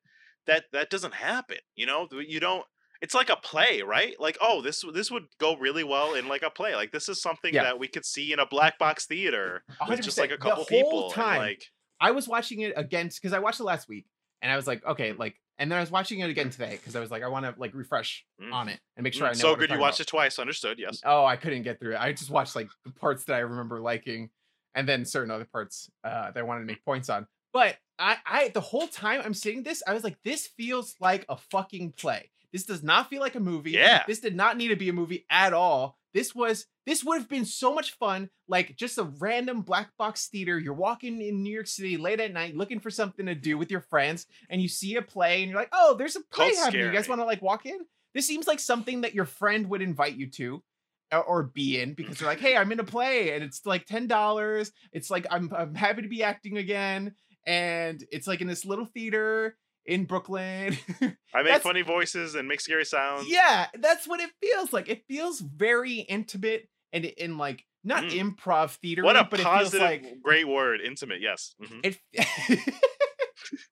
that 0.47 0.63
that 0.73 0.89
doesn't 0.89 1.13
happen. 1.13 1.57
You 1.75 1.85
know, 1.85 2.07
you 2.11 2.39
don't. 2.39 2.65
It's 3.01 3.13
like 3.13 3.29
a 3.29 3.37
play, 3.37 3.81
right? 3.81 4.19
Like, 4.19 4.37
oh, 4.41 4.61
this 4.61 4.83
this 4.93 5.09
would 5.09 5.27
go 5.39 5.55
really 5.55 5.83
well 5.85 6.15
in 6.15 6.27
like 6.27 6.41
a 6.43 6.49
play. 6.49 6.75
Like, 6.75 6.91
this 6.91 7.07
is 7.07 7.21
something 7.21 7.53
Yeah. 7.53 7.63
that 7.63 7.79
we 7.79 7.87
could 7.87 8.03
see 8.05 8.33
in 8.33 8.39
a 8.39 8.45
black 8.45 8.77
box 8.77 9.05
theater 9.05 9.63
with 9.87 10.01
just 10.01 10.17
like 10.17 10.31
a 10.31 10.33
The 10.33 10.37
couple 10.39 10.55
whole 10.55 10.65
people. 10.65 11.11
time. 11.11 11.37
like, 11.37 11.63
I 12.01 12.11
was 12.11 12.27
watching 12.27 12.59
it 12.61 12.73
against 12.75 13.21
because 13.21 13.31
I 13.33 13.39
watched 13.39 13.59
it 13.61 13.63
last 13.63 13.87
week, 13.87 14.05
and 14.41 14.51
I 14.51 14.55
was 14.57 14.67
like, 14.67 14.83
okay, 14.85 15.13
like, 15.13 15.35
and 15.59 15.69
then 15.71 15.77
I 15.77 15.81
was 15.81 15.91
watching 15.91 16.19
it 16.21 16.29
again 16.29 16.49
today 16.49 16.71
because 16.71 16.95
I 16.95 16.99
was 16.99 17.11
like, 17.11 17.21
I 17.21 17.27
want 17.27 17.45
to 17.45 17.53
like 17.57 17.75
refresh 17.75 18.25
Mm. 18.41 18.51
on 18.53 18.69
it 18.69 18.79
and 18.97 19.03
make 19.03 19.13
sure 19.13 19.27
I 19.27 19.31
know. 19.31 19.33
so 19.33 19.55
good 19.55 19.69
you 19.69 19.77
watched 19.77 19.99
about. 19.99 20.07
it 20.07 20.09
twice. 20.09 20.39
Understood? 20.39 20.79
Yes. 20.79 21.01
Oh, 21.05 21.25
I 21.25 21.35
couldn't 21.35 21.61
get 21.63 21.79
through 21.79 21.93
it. 21.93 22.01
I 22.01 22.11
just 22.13 22.31
watched 22.31 22.55
like 22.55 22.69
the 22.85 22.91
parts 22.91 23.25
that 23.25 23.35
I 23.35 23.39
remember 23.39 23.79
liking, 23.79 24.29
and 24.73 24.87
then 24.89 25.05
certain 25.05 25.29
other 25.29 25.45
parts 25.45 25.91
uh, 26.03 26.31
that 26.31 26.37
I 26.39 26.43
wanted 26.43 26.61
to 26.61 26.65
make 26.65 26.83
points 26.83 27.09
on. 27.09 27.27
But 27.53 27.77
I, 27.97 28.17
I, 28.25 28.47
the 28.49 28.61
whole 28.61 28.87
time 28.87 29.21
I'm 29.25 29.33
seeing 29.33 29.63
this, 29.63 29.83
I 29.85 29.93
was 29.93 30.03
like, 30.03 30.17
this 30.23 30.47
feels 30.47 30.95
like 31.01 31.25
a 31.27 31.35
fucking 31.35 31.93
play. 31.93 32.29
This 32.51 32.65
does 32.65 32.83
not 32.83 33.09
feel 33.09 33.21
like 33.21 33.35
a 33.35 33.39
movie. 33.39 33.71
Yeah. 33.71 34.03
This 34.07 34.19
did 34.19 34.35
not 34.35 34.57
need 34.57 34.69
to 34.69 34.75
be 34.75 34.89
a 34.89 34.93
movie 34.93 35.25
at 35.29 35.53
all. 35.53 35.97
This 36.13 36.33
was, 36.33 36.65
this 36.87 37.03
would 37.03 37.19
have 37.19 37.29
been 37.29 37.45
so 37.45 37.73
much 37.73 37.91
fun. 37.91 38.29
Like 38.47 38.75
just 38.75 38.97
a 38.97 39.03
random 39.03 39.61
black 39.61 39.91
box 39.97 40.27
theater. 40.27 40.57
You're 40.57 40.73
walking 40.73 41.21
in 41.21 41.43
New 41.43 41.53
York 41.53 41.67
City 41.67 41.97
late 41.97 42.19
at 42.19 42.33
night, 42.33 42.55
looking 42.55 42.79
for 42.79 42.89
something 42.89 43.27
to 43.27 43.35
do 43.35 43.57
with 43.57 43.69
your 43.69 43.81
friends, 43.81 44.25
and 44.49 44.59
you 44.61 44.67
see 44.67 44.95
a 44.95 45.01
play, 45.03 45.41
and 45.43 45.51
you're 45.51 45.59
like, 45.59 45.69
oh, 45.71 45.95
there's 45.95 46.15
a 46.15 46.21
play 46.31 46.49
Cult 46.51 46.57
happening. 46.65 46.85
You 46.87 46.91
guys 46.91 47.07
want 47.07 47.21
to 47.21 47.25
like 47.25 47.41
walk 47.43 47.65
in? 47.67 47.77
This 48.15 48.25
seems 48.25 48.47
like 48.47 48.59
something 48.59 49.01
that 49.01 49.13
your 49.13 49.25
friend 49.25 49.69
would 49.69 49.83
invite 49.83 50.15
you 50.15 50.31
to 50.31 50.63
or- 51.11 51.23
or 51.23 51.43
be 51.43 51.79
in 51.79 51.93
because 51.93 52.17
they're 52.17 52.27
like, 52.27 52.39
"Hey, 52.39 52.57
I'm 52.57 52.71
in 52.71 52.79
a 52.79 52.83
play 52.83 53.35
and 53.35 53.43
it's 53.43 53.63
like 53.67 53.85
ten 53.85 54.07
dollars. 54.07 54.71
It's 54.91 55.11
like 55.11 55.27
I'm 55.29 55.53
I'm 55.55 55.75
happy 55.75 56.01
to 56.01 56.07
be 56.07 56.23
acting 56.23 56.57
again, 56.57 57.13
and 57.45 58.03
it's 58.11 58.25
like 58.25 58.41
in 58.41 58.47
this 58.47 58.65
little 58.65 58.85
theater 58.85 59.55
in 59.89 60.05
Brooklyn." 60.05 60.77
I 61.33 61.43
make 61.43 61.61
funny 61.61 61.81
voices 61.81 62.35
and 62.35 62.47
make 62.47 62.61
scary 62.61 62.85
sounds. 62.85 63.27
yeah, 63.29 63.67
that's 63.77 64.07
what 64.07 64.19
it 64.21 64.29
feels 64.41 64.71
like. 64.71 64.87
It 64.89 65.03
feels 65.07 65.39
very 65.41 65.95
intimate 65.95 66.69
and 66.93 67.05
in 67.05 67.37
like 67.37 67.65
not 67.83 68.03
Mm. 68.03 68.35
improv 68.35 68.71
theater, 68.75 69.03
What 69.03 69.15
a 69.15 69.23
but 69.23 69.39
it 69.39 69.43
feels 69.43 69.55
positive, 69.71 69.81
like 69.81 70.21
great 70.21 70.47
word. 70.47 70.81
Intimate. 70.81 71.21
Yes. 71.21 71.55
Mhm. 71.61 71.79
it. 71.85 71.97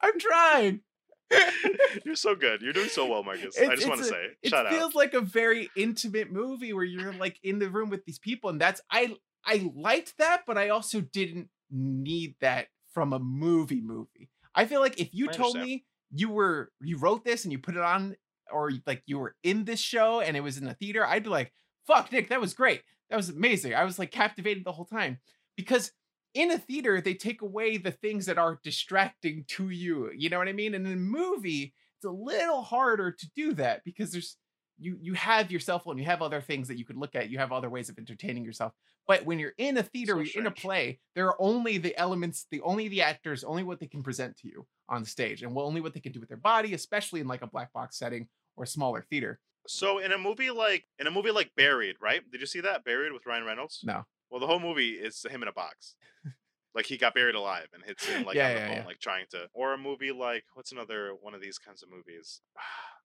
I'm 0.02 0.20
trying. 0.20 0.82
You're 2.06 2.16
so 2.16 2.36
good. 2.36 2.62
You're 2.62 2.72
doing 2.74 2.88
so 2.90 3.06
well, 3.06 3.22
Marcus. 3.24 3.58
I 3.60 3.76
just 3.76 3.88
want 3.88 4.00
to 4.00 4.06
say, 4.08 4.28
it 4.42 4.50
shout 4.50 4.66
out. 4.66 4.72
feels 4.72 4.96
like 4.96 5.14
a 5.14 5.20
very 5.20 5.70
intimate 5.76 6.32
movie 6.32 6.72
where 6.72 6.86
you're 6.86 7.12
like 7.14 7.38
in 7.44 7.60
the 7.60 7.70
room 7.70 7.90
with 7.90 8.06
these 8.06 8.18
people 8.20 8.50
and 8.50 8.62
that's 8.62 8.80
i 8.90 9.14
i 9.46 9.70
liked 9.76 10.18
that 10.20 10.44
but 10.48 10.58
i 10.58 10.70
also 10.70 11.02
didn't 11.02 11.50
need 11.70 12.36
that 12.40 12.68
from 12.94 13.12
a 13.12 13.20
movie 13.20 13.82
movie 13.82 14.30
i 14.56 14.66
feel 14.66 14.80
like 14.80 15.00
if 15.02 15.10
you 15.14 15.28
I 15.30 15.34
told 15.34 15.56
understand. 15.58 15.66
me 15.66 15.86
you 16.13 16.30
were 16.30 16.72
you 16.82 16.98
wrote 16.98 17.24
this 17.24 17.43
and 17.43 17.52
you 17.52 17.60
put 17.60 17.76
it 17.76 17.84
on 17.84 18.15
or 18.52 18.72
like 18.86 19.04
you 19.06 19.20
were 19.20 19.36
in 19.43 19.65
this 19.65 19.80
show 19.80 20.22
and 20.22 20.38
it 20.38 20.41
was 20.41 20.58
in 20.58 20.67
a 20.67 20.74
theater 20.74 21.06
i'd 21.06 21.24
be 21.24 21.30
like 21.30 21.52
fuck 21.88 22.12
nick 22.12 22.30
that 22.30 22.41
was 22.41 22.54
great. 22.54 22.82
That 23.10 23.15
was 23.15 23.30
amazing. 23.30 23.74
I 23.74 23.86
was 23.86 23.98
like 23.98 24.12
captivated 24.12 24.65
the 24.65 24.74
whole 24.74 24.86
time 24.86 25.20
because 25.56 25.91
in 26.34 26.52
a 26.52 26.58
theater 26.58 27.00
they 27.00 27.13
take 27.13 27.41
away 27.41 27.78
the 27.78 27.91
things 27.91 28.26
that 28.26 28.38
are 28.38 28.60
distracting 28.63 29.46
to 29.48 29.70
you 29.70 30.12
you 30.15 30.30
know 30.30 30.38
what 30.38 30.50
i 30.50 30.54
mean? 30.54 30.76
And 30.76 30.86
in 30.86 30.93
a 30.93 30.98
movie 30.98 31.74
it's 31.98 32.06
a 32.06 32.12
little 32.12 32.62
harder 32.62 33.12
to 33.12 33.28
do 33.36 33.54
that 33.54 33.84
because 33.84 34.12
there's 34.12 34.38
you 34.80 34.98
you 35.02 35.13
have 35.13 35.50
your 35.52 35.60
cell 35.60 35.80
phone 35.80 35.98
you 35.98 36.06
have 36.06 36.22
other 36.22 36.42
things 36.42 36.68
that 36.68 36.78
you 36.78 36.86
could 36.86 36.98
look 36.98 37.16
at 37.16 37.30
you 37.30 37.38
have 37.38 37.52
other 37.52 37.70
ways 37.70 37.90
of 37.90 37.98
entertaining 37.98 38.44
yourself 38.46 38.74
but 39.08 39.26
when 39.26 39.40
you're 39.40 39.54
in 39.58 39.78
a 39.78 39.84
theater 39.84 40.13
So 40.13 40.20
you're 40.20 40.42
in 40.42 40.48
a 40.48 40.52
play 40.52 41.00
there 41.16 41.28
are 41.28 41.36
only 41.40 41.78
the 41.78 41.98
elements 41.98 42.46
the 42.52 42.62
only 42.62 42.88
the 42.88 43.02
actors 43.02 43.44
only 43.44 43.63
what 43.63 43.80
they 43.80 43.88
can 43.88 44.04
present 44.04 44.38
to 44.38 44.48
you 44.48 44.68
on 44.90 45.04
stage 45.06 45.42
and 45.44 45.58
only 45.58 45.82
what 45.82 45.94
they 45.94 46.00
can 46.00 46.12
do 46.12 46.20
with 46.20 46.30
their 46.30 46.38
body 46.38 46.74
especially 46.74 47.20
in 47.22 47.28
like 47.28 47.42
a 47.42 47.48
black 47.48 47.74
box 47.74 47.98
setting 47.98 48.28
or 48.56 48.63
a 48.63 48.68
smaller 48.68 49.02
theater 49.10 49.40
So 49.68 50.00
in 50.00 50.12
a 50.12 50.18
movie 50.18 50.50
like 50.52 50.86
in 51.00 51.08
a 51.08 51.12
movie 51.12 51.32
like 51.32 51.52
Buried, 51.56 51.98
right? 52.02 52.22
Did 52.32 52.40
you 52.42 52.48
see 52.48 52.62
that 52.62 52.84
Buried 52.86 53.12
with 53.13 53.26
Ryan 53.26 53.44
Reynolds? 53.46 53.82
No. 53.84 54.06
Well, 54.30 54.40
the 54.40 54.48
whole 54.48 54.60
movie 54.60 54.92
is 54.92 55.26
him 55.30 55.42
in 55.42 55.48
a 55.50 55.54
box. 55.54 55.96
like 56.76 56.86
he 56.86 56.98
got 56.98 57.13
buried 57.13 57.36
alive 57.36 57.68
and 57.74 57.84
hits 57.84 58.06
him 58.06 58.24
like 58.26 58.36
Yeah, 58.36 58.48
on 58.50 58.54
the 58.54 58.60
yeah, 58.60 58.68
phone, 58.68 58.78
yeah. 58.78 58.86
like 58.86 59.00
trying 59.00 59.26
to. 59.32 59.50
Or 59.54 59.74
a 59.74 59.78
movie 59.78 60.12
like 60.12 60.46
what's 60.54 60.72
another 60.72 61.12
one 61.20 61.34
of 61.34 61.42
these 61.42 61.58
kinds 61.58 61.84
of 61.84 61.90
movies? 61.90 62.42
Ah, 62.58 62.97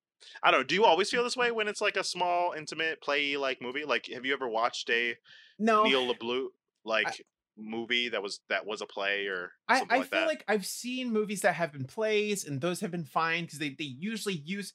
I 0.43 0.51
don't 0.51 0.61
know. 0.61 0.65
Do 0.65 0.75
you 0.75 0.85
always 0.85 1.11
feel 1.11 1.25
this 1.25 1.37
way 1.37 1.51
when 1.51 1.69
it's 1.69 1.81
like 1.81 1.97
a 1.97 2.05
small, 2.05 2.53
intimate, 2.53 3.01
play 3.01 3.37
like 3.37 3.61
movie? 3.63 3.85
Like, 3.85 4.07
have 4.13 4.25
you 4.25 4.33
ever 4.33 4.49
watched 4.49 4.91
a 4.91 5.17
no 5.59 5.85
Neil 5.85 6.15
LaBute 6.15 6.49
like 6.85 7.25
movie 7.57 8.09
that 8.09 8.23
was 8.23 8.41
that 8.49 8.67
was 8.67 8.81
a 8.81 8.87
play 8.87 9.27
or 9.27 9.53
I, 9.69 9.85
I 9.91 9.99
like 9.99 10.11
feel 10.11 10.21
that? 10.21 10.27
like 10.29 10.45
I've 10.49 10.67
seen 10.67 11.13
movies 11.13 11.43
that 11.43 11.55
have 11.55 11.73
been 11.73 11.85
plays 11.85 12.45
and 12.47 12.61
those 12.61 12.81
have 12.81 12.91
been 12.91 13.05
fine 13.05 13.45
because 13.45 13.59
they, 13.59 13.71
they 13.71 13.85
usually 13.85 14.35
use 14.35 14.75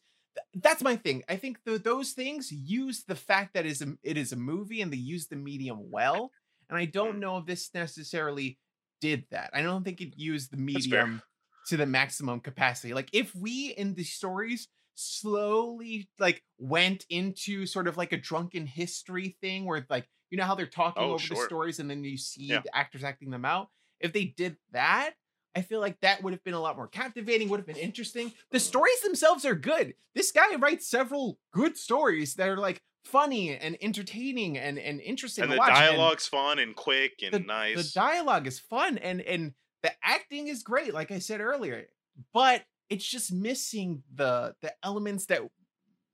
that's 0.55 0.83
my 0.83 0.95
thing. 0.95 1.23
I 1.27 1.35
think 1.35 1.63
th- 1.65 1.81
those 1.83 2.11
things 2.11 2.51
use 2.51 3.03
the 3.03 3.15
fact 3.15 3.53
that 3.55 3.65
is 3.65 3.81
a, 3.81 3.97
it 4.03 4.17
is 4.17 4.31
a 4.31 4.35
movie 4.35 4.81
and 4.81 4.93
they 4.93 4.97
use 4.97 5.27
the 5.27 5.35
medium 5.35 5.89
well. 5.89 6.31
And 6.69 6.77
I 6.77 6.85
don't 6.85 7.15
Mm. 7.15 7.19
know 7.19 7.37
if 7.37 7.45
this 7.45 7.73
necessarily 7.73 8.59
did 9.01 9.25
that. 9.31 9.49
I 9.53 9.61
don't 9.61 9.83
think 9.83 10.01
it 10.01 10.17
used 10.17 10.51
the 10.51 10.57
medium 10.57 11.21
to 11.67 11.77
the 11.77 11.85
maximum 11.85 12.39
capacity. 12.39 12.93
Like 12.93 13.09
if 13.13 13.33
we 13.35 13.69
in 13.69 13.93
the 13.93 14.03
stories 14.03 14.67
slowly 14.97 16.09
like 16.19 16.43
went 16.57 17.05
into 17.09 17.65
sort 17.65 17.87
of 17.87 17.97
like 17.97 18.11
a 18.13 18.17
drunken 18.17 18.65
history 18.65 19.37
thing 19.41 19.65
where 19.65 19.85
like 19.89 20.07
you 20.29 20.37
know 20.37 20.43
how 20.43 20.55
they're 20.55 20.65
talking 20.65 21.03
Oh, 21.03 21.13
over 21.13 21.27
the 21.27 21.35
stories 21.45 21.79
and 21.79 21.89
then 21.89 22.03
you 22.03 22.17
see 22.17 22.47
Yeah. 22.47 22.61
the 22.61 22.75
actors 22.75 23.03
acting 23.03 23.29
them 23.29 23.45
out 23.45 23.69
if 23.99 24.11
they 24.13 24.25
did 24.25 24.57
that 24.71 25.11
i 25.55 25.61
feel 25.61 25.79
like 25.79 25.99
that 26.01 26.23
would 26.23 26.33
have 26.33 26.43
been 26.43 26.53
a 26.53 26.59
lot 26.59 26.75
more 26.75 26.87
captivating 26.87 27.49
would 27.49 27.59
have 27.59 27.67
been 27.67 27.75
interesting 27.77 28.31
the 28.51 28.59
stories 28.59 28.99
themselves 29.01 29.45
are 29.45 29.55
good 29.55 29.93
this 30.15 30.31
guy 30.31 30.55
writes 30.55 30.87
several 30.89 31.39
good 31.51 31.77
stories 31.77 32.33
that 32.35 32.49
are 32.49 32.57
like 32.57 32.81
funny 33.05 33.55
and 33.57 33.77
entertaining 33.81 34.57
and 34.57 34.77
and 34.77 34.99
interesting 34.99 35.43
and 35.43 35.51
to 35.51 35.55
the 35.55 35.59
watch 35.59 35.69
and 35.69 35.77
dialogue's 35.77 36.27
fun 36.27 36.59
and 36.59 36.75
quick 36.75 37.13
and 37.23 37.33
the, 37.33 37.39
nice. 37.39 37.75
the 37.93 37.99
dialogue 37.99 38.47
is 38.47 38.59
fun 38.59 38.97
and 38.97 39.21
and 39.21 39.53
the 39.83 39.91
acting 40.03 40.47
is 40.47 40.63
great 40.63 40.93
like 40.93 41.11
i 41.11 41.19
said 41.19 41.39
earlier 41.39 41.85
but 42.33 42.63
it's 42.89 43.05
just 43.07 43.31
missing 43.33 44.03
the 44.13 44.55
the 44.61 44.73
elements 44.83 45.25
that 45.27 45.41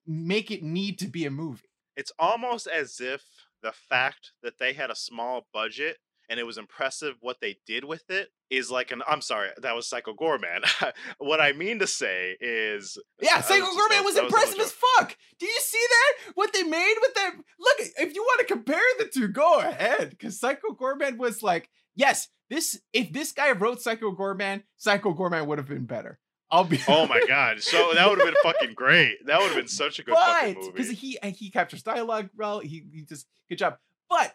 make 0.06 0.52
it 0.52 0.64
need 0.64 1.00
to 1.00 1.08
be 1.08 1.26
a 1.26 1.32
movie 1.32 1.70
it's 1.96 2.12
almost 2.20 2.68
as 2.68 3.00
if 3.00 3.24
the 3.62 3.72
fact 3.72 4.32
that 4.42 4.60
they 4.60 4.74
had 4.74 4.90
a 4.90 4.96
small 4.96 5.48
budget 5.54 5.98
and 6.30 6.40
it 6.40 6.46
was 6.46 6.58
impressive 6.58 7.16
what 7.22 7.38
they 7.42 7.58
did 7.66 7.84
with 7.86 8.10
it 8.10 8.30
is 8.50 8.72
like 8.72 8.92
an 8.92 9.02
I'm 9.08 9.22
sorry, 9.22 9.50
that 9.62 9.76
was 9.76 9.88
Psycho 9.88 10.14
Goreman. 10.14 10.64
what 11.18 11.42
I 11.42 11.52
mean 11.54 11.80
to 11.80 11.88
say 11.88 12.38
is 12.40 12.98
Yeah, 13.22 13.38
uh, 13.38 13.42
Psycho 13.42 13.66
just- 13.66 13.78
Goreman 13.78 13.90
that- 13.90 14.04
was 14.06 14.18
impressive 14.18 14.58
no 14.58 14.64
as 14.64 14.72
fuck. 14.72 15.18
Do 15.40 15.46
you 15.46 15.60
see 15.60 15.86
that? 15.90 16.32
What 16.36 16.54
they 16.54 16.64
made 16.64 16.96
with 17.02 17.14
that? 17.16 17.32
Look, 17.60 17.76
if 18.00 18.16
you 18.16 18.22
want 18.24 18.40
to 18.48 18.54
compare 18.54 18.80
the 19.00 19.06
two, 19.14 19.28
go 19.28 19.60
ahead. 19.60 20.12
Because 20.12 20.40
Psycho 20.40 20.74
Goreman 20.74 21.18
was 21.18 21.44
like, 21.44 21.70
yes, 21.96 22.30
this. 22.50 22.80
If 22.94 23.12
this 23.12 23.32
guy 23.34 23.52
wrote 23.52 23.82
Psycho 23.82 24.12
Goreman, 24.16 24.64
Psycho 24.78 25.14
Goreman 25.14 25.46
would 25.48 25.58
have 25.58 25.68
been 25.68 25.86
better. 25.86 26.20
I'll 26.54 26.64
be. 26.64 26.80
Oh 26.88 27.08
my 27.08 27.20
god. 27.28 27.62
So 27.64 27.94
that 27.96 28.08
would 28.08 28.20
have 28.20 28.28
been 28.28 28.42
fucking 28.44 28.76
great. 28.76 29.26
That 29.26 29.40
would 29.40 29.48
have 29.48 29.56
been 29.58 29.68
such 29.68 29.98
a 29.98 30.04
good 30.04 30.14
fucking 30.16 30.54
but 30.54 30.74
because 30.76 30.92
he 30.92 31.18
he 31.24 31.50
captures 31.50 31.82
dialogue 31.82 32.30
well, 32.38 32.60
he 32.60 32.86
he 32.94 33.02
just 33.02 33.28
good 33.50 33.58
job. 33.58 33.78
But 34.08 34.34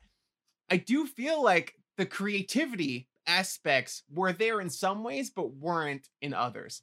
I 0.68 0.78
do 0.78 1.07
feel 1.07 1.42
like 1.42 1.74
the 1.96 2.07
creativity 2.07 3.09
aspects 3.26 4.02
were 4.12 4.33
there 4.33 4.61
in 4.61 4.68
some 4.68 5.04
ways, 5.04 5.31
but 5.31 5.54
weren't 5.54 6.09
in 6.20 6.35
others. 6.35 6.83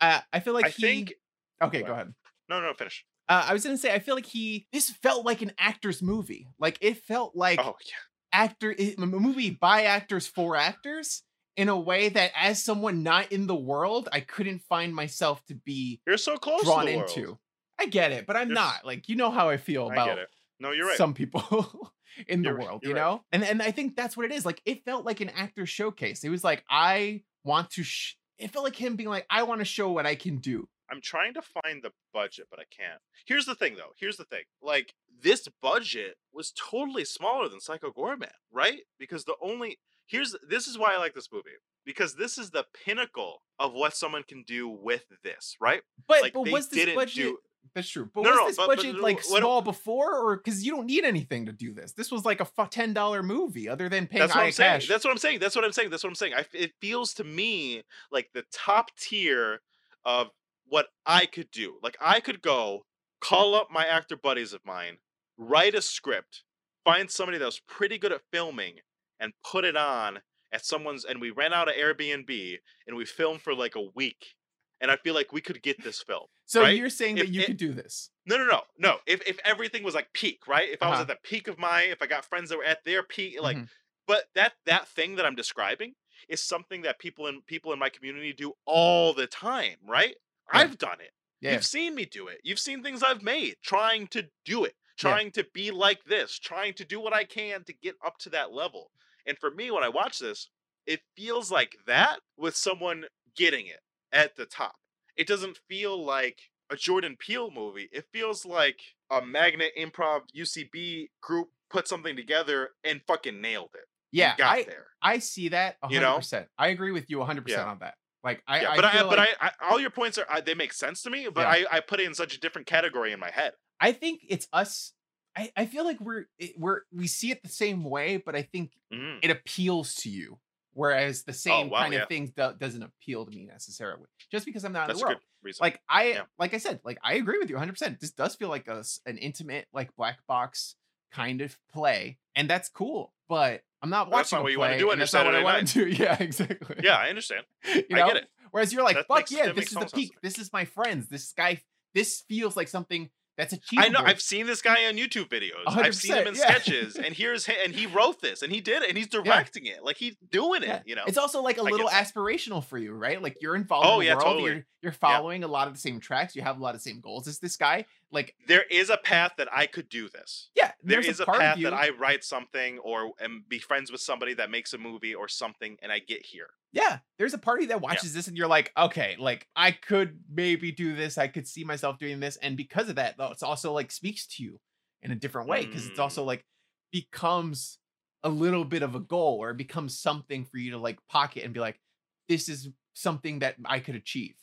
Uh, 0.00 0.20
I 0.32 0.40
feel 0.40 0.54
like 0.54 0.66
I 0.66 0.70
he. 0.70 0.82
think 0.82 1.14
Okay, 1.62 1.80
Go 1.82 1.86
go 1.86 1.92
ahead. 1.92 2.06
ahead. 2.06 2.14
No, 2.48 2.60
no, 2.60 2.74
finish. 2.74 3.04
Uh, 3.28 3.46
I 3.48 3.52
was 3.52 3.62
gonna 3.62 3.78
say 3.78 3.94
I 3.94 4.00
feel 4.00 4.16
like 4.16 4.26
he 4.26 4.66
this 4.72 4.90
felt 4.90 5.24
like 5.24 5.42
an 5.42 5.52
actor's 5.58 6.02
movie. 6.02 6.48
Like 6.58 6.76
it 6.80 6.96
felt 7.04 7.36
like 7.36 7.60
Oh 7.64 7.76
yeah. 7.86 7.92
actor 8.32 8.74
a 8.76 8.96
movie 9.06 9.50
by 9.50 9.84
actors 9.84 10.26
for 10.26 10.56
actors 10.56 11.22
in 11.56 11.68
a 11.68 11.78
way 11.78 12.08
that 12.08 12.32
as 12.34 12.62
someone 12.62 13.02
not 13.02 13.30
in 13.32 13.46
the 13.46 13.54
world, 13.54 14.08
I 14.12 14.20
couldn't 14.20 14.62
find 14.62 14.94
myself 14.94 15.44
to 15.46 15.54
be 15.54 16.00
You're 16.06 16.16
so 16.16 16.36
close 16.36 16.62
drawn 16.64 16.86
to 16.86 16.90
the 16.92 16.96
world. 16.98 17.10
into. 17.16 17.38
I 17.78 17.86
get 17.86 18.12
it, 18.12 18.26
but 18.26 18.36
I'm 18.36 18.48
You're 18.48 18.54
not. 18.54 18.84
Like 18.84 19.08
you 19.08 19.16
know 19.16 19.30
how 19.30 19.48
I 19.48 19.56
feel 19.56 19.88
I 19.88 19.92
about 19.94 20.06
get 20.06 20.18
it. 20.18 20.28
No, 20.60 20.70
you're 20.70 20.86
right. 20.86 20.96
some 20.96 21.14
people 21.14 21.92
in 22.28 22.42
the 22.42 22.48
You're 22.50 22.58
right, 22.58 22.66
world, 22.66 22.80
you 22.84 22.94
right. 22.94 23.00
know? 23.00 23.24
And 23.32 23.42
and 23.44 23.60
I 23.62 23.70
think 23.72 23.96
that's 23.96 24.16
what 24.16 24.26
it 24.26 24.32
is. 24.32 24.46
Like 24.46 24.62
it 24.64 24.84
felt 24.84 25.04
like 25.04 25.20
an 25.20 25.30
actor 25.30 25.66
showcase. 25.66 26.24
It 26.24 26.28
was 26.30 26.44
like 26.44 26.64
I 26.70 27.22
want 27.44 27.70
to. 27.70 27.82
Sh- 27.82 28.14
it 28.38 28.50
felt 28.50 28.64
like 28.64 28.76
him 28.76 28.96
being 28.96 29.08
like, 29.08 29.26
I 29.30 29.42
want 29.44 29.60
to 29.60 29.64
show 29.64 29.90
what 29.92 30.06
I 30.06 30.14
can 30.14 30.38
do. 30.38 30.68
I'm 30.90 31.00
trying 31.00 31.32
to 31.34 31.42
find 31.42 31.82
the 31.82 31.92
budget, 32.12 32.48
but 32.50 32.58
I 32.60 32.64
can't. 32.70 33.00
Here's 33.24 33.46
the 33.46 33.54
thing, 33.54 33.76
though. 33.76 33.92
Here's 33.96 34.16
the 34.18 34.24
thing. 34.24 34.42
Like 34.60 34.94
this 35.22 35.48
budget 35.62 36.16
was 36.32 36.52
totally 36.52 37.04
smaller 37.04 37.48
than 37.48 37.60
Psycho 37.60 37.90
Goreman, 37.90 38.30
right? 38.52 38.80
Because 38.98 39.24
the 39.24 39.36
only 39.40 39.78
here's 40.12 40.36
this 40.48 40.68
is 40.68 40.78
why 40.78 40.94
I 40.94 40.98
like 40.98 41.14
this 41.14 41.28
movie 41.32 41.50
because 41.84 42.14
this 42.14 42.38
is 42.38 42.50
the 42.50 42.64
pinnacle 42.84 43.42
of 43.58 43.72
what 43.72 43.96
someone 43.96 44.22
can 44.22 44.44
do 44.46 44.68
with 44.68 45.04
this, 45.24 45.56
right? 45.60 45.82
But 46.06 46.22
Like 46.22 46.32
but 46.34 46.44
they 46.44 46.52
was 46.52 46.68
this 46.68 46.78
didn't 46.84 46.94
budget? 46.94 47.14
do. 47.24 47.38
That's 47.74 47.88
true. 47.88 48.10
But 48.14 48.22
No, 48.24 48.30
was 48.30 48.38
no, 48.38 48.46
this 48.48 48.56
but- 48.56 48.66
but 48.68 48.76
budget 48.76 48.96
no, 48.96 49.02
like 49.02 49.16
what- 49.28 49.40
small 49.40 49.62
before, 49.62 50.18
or 50.18 50.36
because 50.36 50.64
you 50.66 50.72
don't 50.72 50.86
need 50.86 51.04
anything 51.04 51.46
to 51.46 51.52
do 51.52 51.72
this? 51.72 51.92
This 51.92 52.10
was 52.12 52.24
like 52.24 52.40
a 52.40 52.48
ten 52.70 52.92
dollar 52.92 53.22
movie, 53.22 53.68
other 53.68 53.88
than 53.88 54.06
paying 54.06 54.20
That's 54.20 54.34
what 54.34 54.44
I'm 54.44 54.52
saying. 54.52 54.70
cash. 54.80 54.88
That's 54.88 55.04
what 55.04 55.10
I'm 55.12 55.18
saying. 55.18 55.38
That's 55.40 55.56
what 55.56 55.64
I'm 55.64 55.72
saying. 55.72 55.90
That's 55.90 56.02
what 56.04 56.10
I'm 56.10 56.14
saying. 56.16 56.34
I, 56.34 56.44
it 56.52 56.72
feels 56.80 57.14
to 57.14 57.24
me 57.24 57.82
like 58.10 58.30
the 58.34 58.44
top 58.52 58.90
tier 58.96 59.60
of 60.04 60.28
what 60.66 60.88
I 61.06 61.26
could 61.26 61.50
do. 61.50 61.78
Like 61.82 61.96
I 62.00 62.20
could 62.20 62.42
go 62.42 62.84
call 63.20 63.54
up 63.54 63.68
my 63.70 63.86
actor 63.86 64.16
buddies 64.16 64.52
of 64.52 64.60
mine, 64.66 64.98
write 65.38 65.74
a 65.76 65.82
script, 65.82 66.42
find 66.84 67.08
somebody 67.10 67.38
that 67.38 67.44
was 67.46 67.60
pretty 67.60 67.96
good 67.96 68.12
at 68.12 68.22
filming, 68.32 68.80
and 69.22 69.32
put 69.50 69.64
it 69.64 69.76
on 69.76 70.20
at 70.52 70.66
someone's. 70.66 71.04
And 71.06 71.20
we 71.20 71.30
rent 71.30 71.54
out 71.54 71.68
an 71.68 71.74
Airbnb 71.78 72.58
and 72.86 72.96
we 72.96 73.04
film 73.06 73.38
for 73.38 73.54
like 73.54 73.76
a 73.76 73.88
week. 73.94 74.34
And 74.80 74.90
I 74.90 74.96
feel 74.96 75.14
like 75.14 75.32
we 75.32 75.40
could 75.40 75.62
get 75.62 75.82
this 75.84 76.02
film. 76.02 76.26
so 76.44 76.60
right? 76.62 76.76
you're 76.76 76.90
saying 76.90 77.14
that 77.16 77.28
you 77.28 77.40
it- 77.42 77.46
could 77.46 77.56
do 77.56 77.72
this? 77.72 78.10
No, 78.26 78.36
no, 78.36 78.44
no, 78.46 78.62
no. 78.78 78.98
If 79.06 79.22
if 79.26 79.38
everything 79.44 79.82
was 79.84 79.94
like 79.94 80.12
peak, 80.12 80.46
right? 80.48 80.68
If 80.68 80.82
I 80.82 80.88
was 80.88 80.94
Uh-huh. 80.94 81.02
at 81.02 81.08
the 81.08 81.28
peak 81.28 81.46
of 81.48 81.56
my, 81.58 81.82
if 81.82 82.02
I 82.02 82.06
got 82.06 82.24
friends 82.24 82.50
that 82.50 82.58
were 82.58 82.64
at 82.64 82.84
their 82.84 83.02
peak, 83.04 83.40
like, 83.40 83.56
Mhm. 83.56 83.68
but 84.06 84.24
that 84.34 84.54
that 84.66 84.88
thing 84.88 85.16
that 85.16 85.24
I'm 85.26 85.36
describing 85.36 85.94
is 86.28 86.42
something 86.42 86.82
that 86.82 86.98
people 86.98 87.26
in 87.28 87.42
people 87.42 87.72
in 87.72 87.78
my 87.78 87.88
community 87.90 88.32
do 88.32 88.52
all 88.64 89.14
the 89.14 89.26
time, 89.28 89.78
right? 89.86 90.16
Yeah. 90.52 90.60
I've 90.60 90.78
done 90.78 91.00
it. 91.00 91.12
Yeah. 91.40 91.52
You've 91.54 91.64
seen 91.66 91.94
me 91.94 92.04
do 92.04 92.26
it. 92.28 92.40
You've 92.44 92.60
seen 92.60 92.82
things 92.82 93.02
I've 93.02 93.22
made 93.22 93.56
trying 93.62 94.06
to 94.08 94.28
do 94.44 94.64
it, 94.64 94.76
Yeah. 94.98 95.10
trying 95.10 95.30
to 95.32 95.44
be 95.44 95.70
like 95.72 96.04
this, 96.04 96.38
trying 96.38 96.74
to 96.74 96.84
do 96.84 96.98
what 97.00 97.12
I 97.12 97.24
can 97.24 97.64
to 97.64 97.72
get 97.72 97.96
up 98.04 98.18
to 98.18 98.30
that 98.30 98.52
level. 98.52 98.90
And 99.26 99.38
for 99.38 99.50
me, 99.50 99.70
when 99.70 99.82
I 99.84 99.88
watch 99.88 100.18
this, 100.18 100.48
it 100.86 101.00
feels 101.16 101.50
like 101.50 101.76
that 101.86 102.20
with 102.36 102.56
someone 102.56 103.04
getting 103.36 103.66
it 103.66 103.80
at 104.12 104.36
the 104.36 104.46
top. 104.46 104.74
It 105.16 105.26
doesn't 105.26 105.58
feel 105.68 106.02
like 106.04 106.38
a 106.70 106.76
Jordan 106.76 107.16
Peele 107.18 107.50
movie. 107.50 107.88
It 107.92 108.06
feels 108.12 108.44
like 108.46 108.80
a 109.10 109.24
Magnet 109.24 109.72
Improv 109.78 110.22
UCB 110.36 111.10
group 111.20 111.48
put 111.70 111.86
something 111.86 112.16
together 112.16 112.70
and 112.84 113.00
fucking 113.06 113.40
nailed 113.40 113.70
it. 113.74 113.84
Yeah, 114.10 114.36
Got 114.36 114.56
I 114.58 114.62
there. 114.64 114.86
I 115.02 115.18
see 115.20 115.48
that 115.50 115.76
You 115.88 116.00
100. 116.00 116.00
know? 116.02 116.16
percent 116.16 116.48
I 116.58 116.68
agree 116.68 116.92
with 116.92 117.08
you 117.08 117.18
100 117.18 117.42
percent 117.44 117.62
Yeah. 117.66 117.70
on 117.70 117.78
that. 117.80 117.94
Like 118.24 118.42
I, 118.46 118.60
yeah, 118.62 118.70
I 118.70 118.76
but 118.76 118.84
I, 118.84 118.92
feel 118.92 119.08
but 119.08 119.18
like- 119.18 119.28
I, 119.40 119.50
I, 119.60 119.70
all 119.70 119.80
your 119.80 119.90
points 119.90 120.18
are 120.18 120.26
I, 120.30 120.40
they 120.40 120.54
make 120.54 120.72
sense 120.72 121.02
to 121.02 121.10
me. 121.10 121.28
But 121.32 121.42
Yeah. 121.42 121.66
I, 121.70 121.76
I 121.76 121.80
put 121.80 122.00
it 122.00 122.06
in 122.06 122.14
such 122.14 122.34
a 122.34 122.40
different 122.40 122.66
category 122.66 123.12
in 123.12 123.20
my 123.20 123.30
head. 123.30 123.52
I 123.80 123.92
think 123.92 124.20
it's 124.28 124.46
us. 124.52 124.92
I, 125.36 125.50
I 125.56 125.66
feel 125.66 125.84
like 125.84 126.00
we're 126.00 126.26
we're 126.58 126.80
we 126.92 127.06
see 127.06 127.30
it 127.30 127.42
the 127.42 127.48
same 127.48 127.84
way, 127.84 128.16
but 128.18 128.34
I 128.36 128.42
think 128.42 128.72
Mhm. 128.92 129.20
it 129.22 129.30
appeals 129.30 129.94
to 129.96 130.10
you, 130.10 130.38
whereas 130.74 131.22
the 131.24 131.32
same 131.32 131.68
Oh, 131.68 131.70
wow, 131.70 131.80
kind 131.80 131.94
yeah. 131.94 132.02
of 132.02 132.08
thing 132.08 132.32
do, 132.36 132.52
doesn't 132.58 132.82
appeal 132.82 133.24
to 133.24 133.30
me 133.30 133.44
necessarily. 133.46 134.06
Just 134.30 134.44
because 134.44 134.64
I'm 134.64 134.72
not 134.72 134.88
That's 134.88 135.00
in 135.00 135.06
the 135.06 135.16
world. 135.44 135.56
Like 135.60 135.80
I 135.88 136.04
Yeah. 136.10 136.22
like 136.38 136.52
I 136.54 136.58
said, 136.58 136.80
like 136.84 136.98
I 137.02 137.14
agree 137.14 137.38
with 137.38 137.48
you 137.50 137.56
100. 137.56 137.72
percent 137.72 138.00
This 138.00 138.10
does 138.12 138.34
feel 138.36 138.48
like 138.48 138.68
a 138.68 138.84
an 139.06 139.16
intimate 139.18 139.68
like 139.72 139.94
black 139.96 140.18
box 140.26 140.76
kind 141.10 141.40
of 141.40 141.58
play, 141.72 142.18
and 142.36 142.48
that's 142.48 142.68
cool. 142.68 143.12
But 143.28 143.64
I'm 143.80 143.88
not 143.90 144.10
But 144.10 144.16
that's 144.18 144.32
watching 144.32 144.36
not 144.38 144.42
what 144.44 144.52
you 144.52 144.58
wanna 144.60 144.78
do 144.78 144.86
on 144.88 144.92
and 144.92 144.98
your 144.98 145.04
that's 145.04 145.12
not 145.14 145.24
what 145.26 145.34
I 145.34 145.42
want 145.42 145.56
night. 145.58 145.66
to 145.68 145.84
do. 145.86 145.90
Yeah, 146.02 146.16
exactly. 146.22 146.76
yeah, 146.84 146.96
I 146.96 147.08
understand. 147.08 147.44
you 147.64 147.84
I 147.92 148.06
get 148.06 148.16
it. 148.16 148.28
Whereas 148.50 148.70
you're 148.72 148.84
like, 148.84 148.96
That 148.96 149.06
fuck 149.08 149.16
makes- 149.20 149.32
yeah, 149.32 149.50
this 149.52 149.68
is 149.68 149.78
the 149.78 149.86
peak. 149.86 150.12
This 150.20 150.38
is 150.38 150.52
my 150.52 150.66
friends. 150.66 151.08
This 151.08 151.32
guy. 151.32 151.62
This 151.94 152.22
feels 152.28 152.56
like 152.56 152.68
something 152.68 153.10
that's 153.36 153.52
a 153.52 153.58
cheap 153.58 153.80
I 153.80 153.88
know. 153.88 154.00
I've 154.00 154.20
seen 154.20 154.46
this 154.46 154.60
guy 154.60 154.86
on 154.86 154.94
YouTube 154.94 155.28
videos. 155.28 155.62
I've 155.66 155.94
seen 155.94 156.14
him 156.14 156.26
in 156.28 156.34
yeah. 156.34 156.40
sketches, 156.50 156.96
and 156.96 157.14
here's 157.14 157.48
and 157.48 157.74
he 157.74 157.86
wrote 157.86 158.20
this, 158.20 158.42
and 158.42 158.52
he 158.52 158.60
did 158.60 158.82
it, 158.82 158.88
and 158.90 158.98
he's 158.98 159.08
directing 159.08 159.66
it, 159.66 159.82
like 159.84 159.96
he's 159.96 160.16
doing 160.30 160.62
it. 160.62 160.68
Yeah. 160.68 160.80
You 160.84 160.94
know, 160.96 161.02
It's 161.06 161.18
also 161.18 161.42
like 161.42 161.56
a 161.58 161.62
I 161.62 161.70
little 161.70 161.88
aspirational 161.88 162.62
for 162.64 162.76
you, 162.78 162.92
right? 162.92 163.22
Like 163.22 163.38
you're 163.40 163.56
involved 163.56 163.86
Oh, 163.88 163.94
in 163.94 164.00
the 164.00 164.06
yeah, 164.06 164.14
world. 164.14 164.24
totally. 164.24 164.50
You're 164.52 164.66
you're 164.82 164.92
following 164.92 165.44
a 165.44 165.48
lot 165.48 165.68
of 165.68 165.74
the 165.74 165.80
same 165.80 166.00
tracks. 166.00 166.36
You 166.36 166.42
have 166.42 166.58
a 166.58 166.62
lot 166.62 166.74
of 166.74 166.82
the 166.82 166.90
same 166.90 167.00
goals 167.00 167.26
as 167.28 167.38
this 167.38 167.56
guy. 167.56 167.86
Like, 168.12 168.34
there 168.46 168.64
is 168.70 168.90
a 168.90 168.98
path 168.98 169.32
that 169.38 169.48
I 169.52 169.66
could 169.66 169.88
do 169.88 170.08
this. 170.08 170.50
yeah, 170.54 170.72
there's 170.82 171.06
is 171.06 171.20
a 171.20 171.26
path 171.26 171.58
that 171.62 171.72
I 171.72 171.88
write 171.90 172.22
something 172.24 172.78
or 172.80 173.12
and 173.18 173.48
be 173.48 173.58
friends 173.58 173.90
with 173.90 174.00
somebody 174.02 174.34
that 174.34 174.50
makes 174.50 174.72
a 174.74 174.78
movie 174.78 175.14
or 175.14 175.28
something, 175.28 175.78
and 175.82 175.90
I 175.90 175.98
get 175.98 176.24
here. 176.26 176.48
yeah, 176.72 176.98
there's 177.18 177.34
a 177.34 177.38
party 177.38 177.66
that 177.66 177.80
watches 177.80 178.12
this 178.14 178.28
and 178.28 178.36
you're 178.36 178.46
like, 178.48 178.70
okay, 178.76 179.16
like 179.18 179.48
I 179.56 179.70
could 179.72 180.20
maybe 180.32 180.72
do 180.72 180.94
this. 180.94 181.16
I 181.18 181.28
could 181.28 181.48
see 181.48 181.64
myself 181.64 181.98
doing 181.98 182.20
this, 182.20 182.36
and 182.36 182.56
because 182.56 182.88
of 182.88 182.96
that, 182.96 183.16
though, 183.16 183.30
it's 183.32 183.42
also 183.42 183.72
like 183.72 183.90
speaks 183.90 184.26
to 184.26 184.42
you 184.42 184.60
in 185.02 185.10
a 185.10 185.14
different 185.16 185.48
way 185.48 185.64
because 185.66 185.86
it's 185.86 185.98
Mm. 185.98 186.02
also 186.02 186.22
like 186.24 186.44
becomes 186.92 187.78
a 188.22 188.28
little 188.28 188.64
bit 188.64 188.82
of 188.82 188.94
a 188.94 189.00
goal 189.00 189.38
or 189.40 189.50
it 189.50 189.56
becomes 189.56 189.98
something 189.98 190.44
for 190.44 190.58
you 190.58 190.70
to 190.72 190.78
like 190.78 190.98
pocket 191.08 191.44
and 191.44 191.52
be 191.52 191.60
like, 191.60 191.80
this 192.28 192.48
is 192.48 192.68
something 192.94 193.40
that 193.40 193.56
I 193.64 193.80
could 193.80 193.96
achieve 193.96 194.34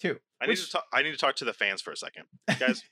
too. 0.00 0.18
I 0.40 0.46
need 0.46 0.50
Which- 0.52 0.66
to 0.66 0.72
talk. 0.72 0.86
I 0.92 1.02
need 1.02 1.12
to 1.12 1.16
talk 1.18 1.36
to 1.36 1.44
the 1.44 1.52
fans 1.52 1.80
for 1.82 1.92
a 1.92 1.96
second, 1.96 2.24
guys. 2.58 2.82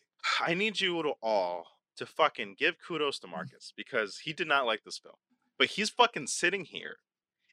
I 0.40 0.54
need 0.54 0.80
you 0.80 1.02
to 1.02 1.12
all 1.22 1.66
to 1.96 2.06
fucking 2.06 2.56
give 2.58 2.76
kudos 2.86 3.18
to 3.20 3.26
mm. 3.26 3.32
Marcus 3.32 3.72
because 3.76 4.18
he 4.18 4.32
did 4.32 4.48
not 4.48 4.66
like 4.66 4.84
this 4.84 4.98
film, 4.98 5.16
but 5.58 5.68
he's 5.68 5.90
fucking 5.90 6.26
sitting 6.26 6.64
here 6.64 6.96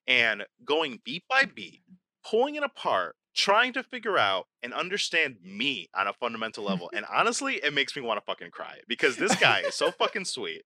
and 0.07 0.45
going 0.65 0.99
beat 1.03 1.23
by 1.29 1.45
beat, 1.45 1.81
pulling 2.25 2.55
it 2.55 2.63
apart, 2.63 3.15
trying 3.33 3.73
to 3.73 3.83
figure 3.83 4.17
out 4.17 4.47
and 4.61 4.73
understand 4.73 5.37
me 5.43 5.89
on 5.95 6.07
a 6.07 6.13
fundamental 6.13 6.63
level. 6.65 6.91
And 6.93 7.05
honestly, 7.11 7.55
it 7.63 7.73
makes 7.73 7.95
me 7.95 8.01
want 8.01 8.19
to 8.19 8.25
fucking 8.25 8.51
cry 8.51 8.79
because 8.87 9.17
this 9.17 9.35
guy 9.35 9.61
is 9.61 9.75
so 9.75 9.91
fucking 9.91 10.25
sweet. 10.25 10.63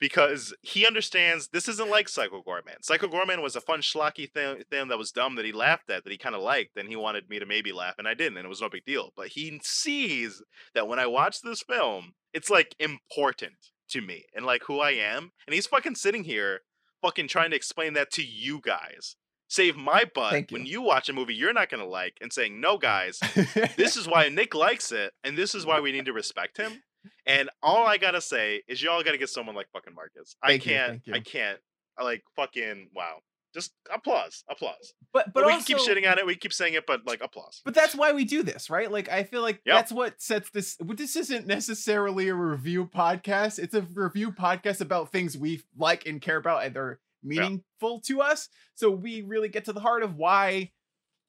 Because 0.00 0.54
he 0.62 0.86
understands 0.86 1.48
this 1.48 1.68
isn't 1.68 1.90
like 1.90 2.08
Psycho 2.08 2.42
Goreman. 2.42 2.82
Psycho 2.82 3.08
Goreman 3.08 3.42
was 3.42 3.56
a 3.56 3.60
fun 3.60 3.80
schlocky 3.80 4.30
thing, 4.30 4.62
thing 4.70 4.88
that 4.88 4.98
was 4.98 5.10
dumb 5.10 5.34
that 5.36 5.44
he 5.44 5.52
laughed 5.52 5.90
at, 5.90 6.04
that 6.04 6.10
he 6.10 6.18
kind 6.18 6.34
of 6.34 6.42
liked, 6.42 6.76
and 6.76 6.88
he 6.88 6.96
wanted 6.96 7.28
me 7.28 7.38
to 7.38 7.46
maybe 7.46 7.72
laugh, 7.72 7.94
and 7.98 8.06
I 8.06 8.14
didn't, 8.14 8.36
and 8.36 8.46
it 8.46 8.48
was 8.48 8.60
no 8.60 8.68
big 8.68 8.84
deal. 8.84 9.12
But 9.16 9.28
he 9.28 9.60
sees 9.64 10.42
that 10.74 10.86
when 10.86 10.98
I 10.98 11.06
watch 11.06 11.40
this 11.40 11.62
film, 11.62 12.12
it's 12.32 12.50
like 12.50 12.76
important 12.78 13.54
to 13.90 14.00
me 14.00 14.26
and 14.34 14.44
like 14.44 14.64
who 14.64 14.80
I 14.80 14.92
am. 14.92 15.32
And 15.46 15.54
he's 15.54 15.66
fucking 15.66 15.96
sitting 15.96 16.24
here, 16.24 16.60
fucking 17.02 17.28
trying 17.28 17.50
to 17.50 17.56
explain 17.56 17.94
that 17.94 18.10
to 18.12 18.22
you 18.24 18.60
guys. 18.62 19.16
Save 19.50 19.76
my 19.76 20.04
butt 20.04 20.32
Thank 20.32 20.50
when 20.50 20.66
you. 20.66 20.72
you 20.72 20.82
watch 20.82 21.08
a 21.08 21.14
movie 21.14 21.34
you're 21.34 21.54
not 21.54 21.70
gonna 21.70 21.86
like, 21.86 22.18
and 22.20 22.30
saying, 22.30 22.60
"No, 22.60 22.76
guys, 22.76 23.18
this 23.76 23.96
is 23.96 24.06
why 24.06 24.28
Nick 24.28 24.54
likes 24.54 24.92
it, 24.92 25.14
and 25.24 25.38
this 25.38 25.54
is 25.54 25.64
why 25.64 25.80
we 25.80 25.90
need 25.90 26.04
to 26.04 26.12
respect 26.12 26.58
him." 26.58 26.82
And 27.26 27.50
all 27.62 27.86
I 27.86 27.96
gotta 27.98 28.20
say 28.20 28.62
is, 28.68 28.82
y'all 28.82 29.02
gotta 29.02 29.18
get 29.18 29.28
someone 29.30 29.54
like 29.54 29.68
fucking 29.72 29.94
Marcus. 29.94 30.36
I 30.42 30.48
Thank 30.48 30.66
you, 30.66 30.72
can't. 30.72 30.90
thank 30.90 31.06
you. 31.06 31.14
I 31.14 31.20
can't. 31.20 31.58
I 31.98 32.04
like 32.04 32.22
fucking 32.36 32.88
wow. 32.94 33.18
Just 33.54 33.72
applause, 33.92 34.44
applause. 34.50 34.92
but 35.12 35.26
But, 35.26 35.34
but 35.34 35.46
we 35.46 35.52
also, 35.54 35.64
keep 35.64 35.78
shitting 35.78 36.10
on 36.10 36.18
it. 36.18 36.26
We 36.26 36.36
keep 36.36 36.52
saying 36.52 36.74
it, 36.74 36.86
but 36.86 37.06
like 37.06 37.22
applause. 37.22 37.62
But 37.64 37.74
that's 37.74 37.94
why 37.94 38.12
we 38.12 38.24
do 38.24 38.42
this, 38.42 38.68
right? 38.68 38.90
Like 38.92 39.08
I 39.08 39.24
feel 39.24 39.40
like 39.42 39.60
Yep. 39.64 39.74
that's 39.76 39.92
what 39.92 40.20
sets 40.20 40.50
this. 40.50 40.76
This 40.80 41.16
isn't 41.16 41.46
necessarily 41.46 42.28
a 42.28 42.34
review 42.34 42.84
podcast. 42.86 43.58
It's 43.58 43.74
a 43.74 43.80
review 43.94 44.32
podcast 44.32 44.80
about 44.82 45.12
things 45.12 45.36
we 45.36 45.62
like 45.76 46.06
and 46.06 46.20
care 46.20 46.36
about 46.36 46.64
and 46.64 46.74
they're 46.76 47.00
meaningful 47.22 48.00
to 48.06 48.20
us. 48.20 48.48
So 48.74 48.90
we 48.90 49.22
really 49.22 49.48
get 49.48 49.64
to 49.64 49.72
the 49.72 49.80
heart 49.80 50.02
of 50.02 50.14
why 50.16 50.70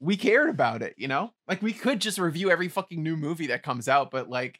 we 0.02 0.18
cared 0.18 0.50
about 0.50 0.82
it. 0.82 0.96
You 0.98 1.08
know, 1.08 1.34
like 1.48 1.62
we 1.62 1.74
could 1.74 2.02
just 2.02 2.20
review 2.20 2.52
every 2.52 2.68
fucking 2.68 3.02
new 3.02 3.16
movie 3.18 3.48
that 3.48 3.64
comes 3.64 3.88
out, 3.88 4.12
but 4.12 4.30
like 4.30 4.60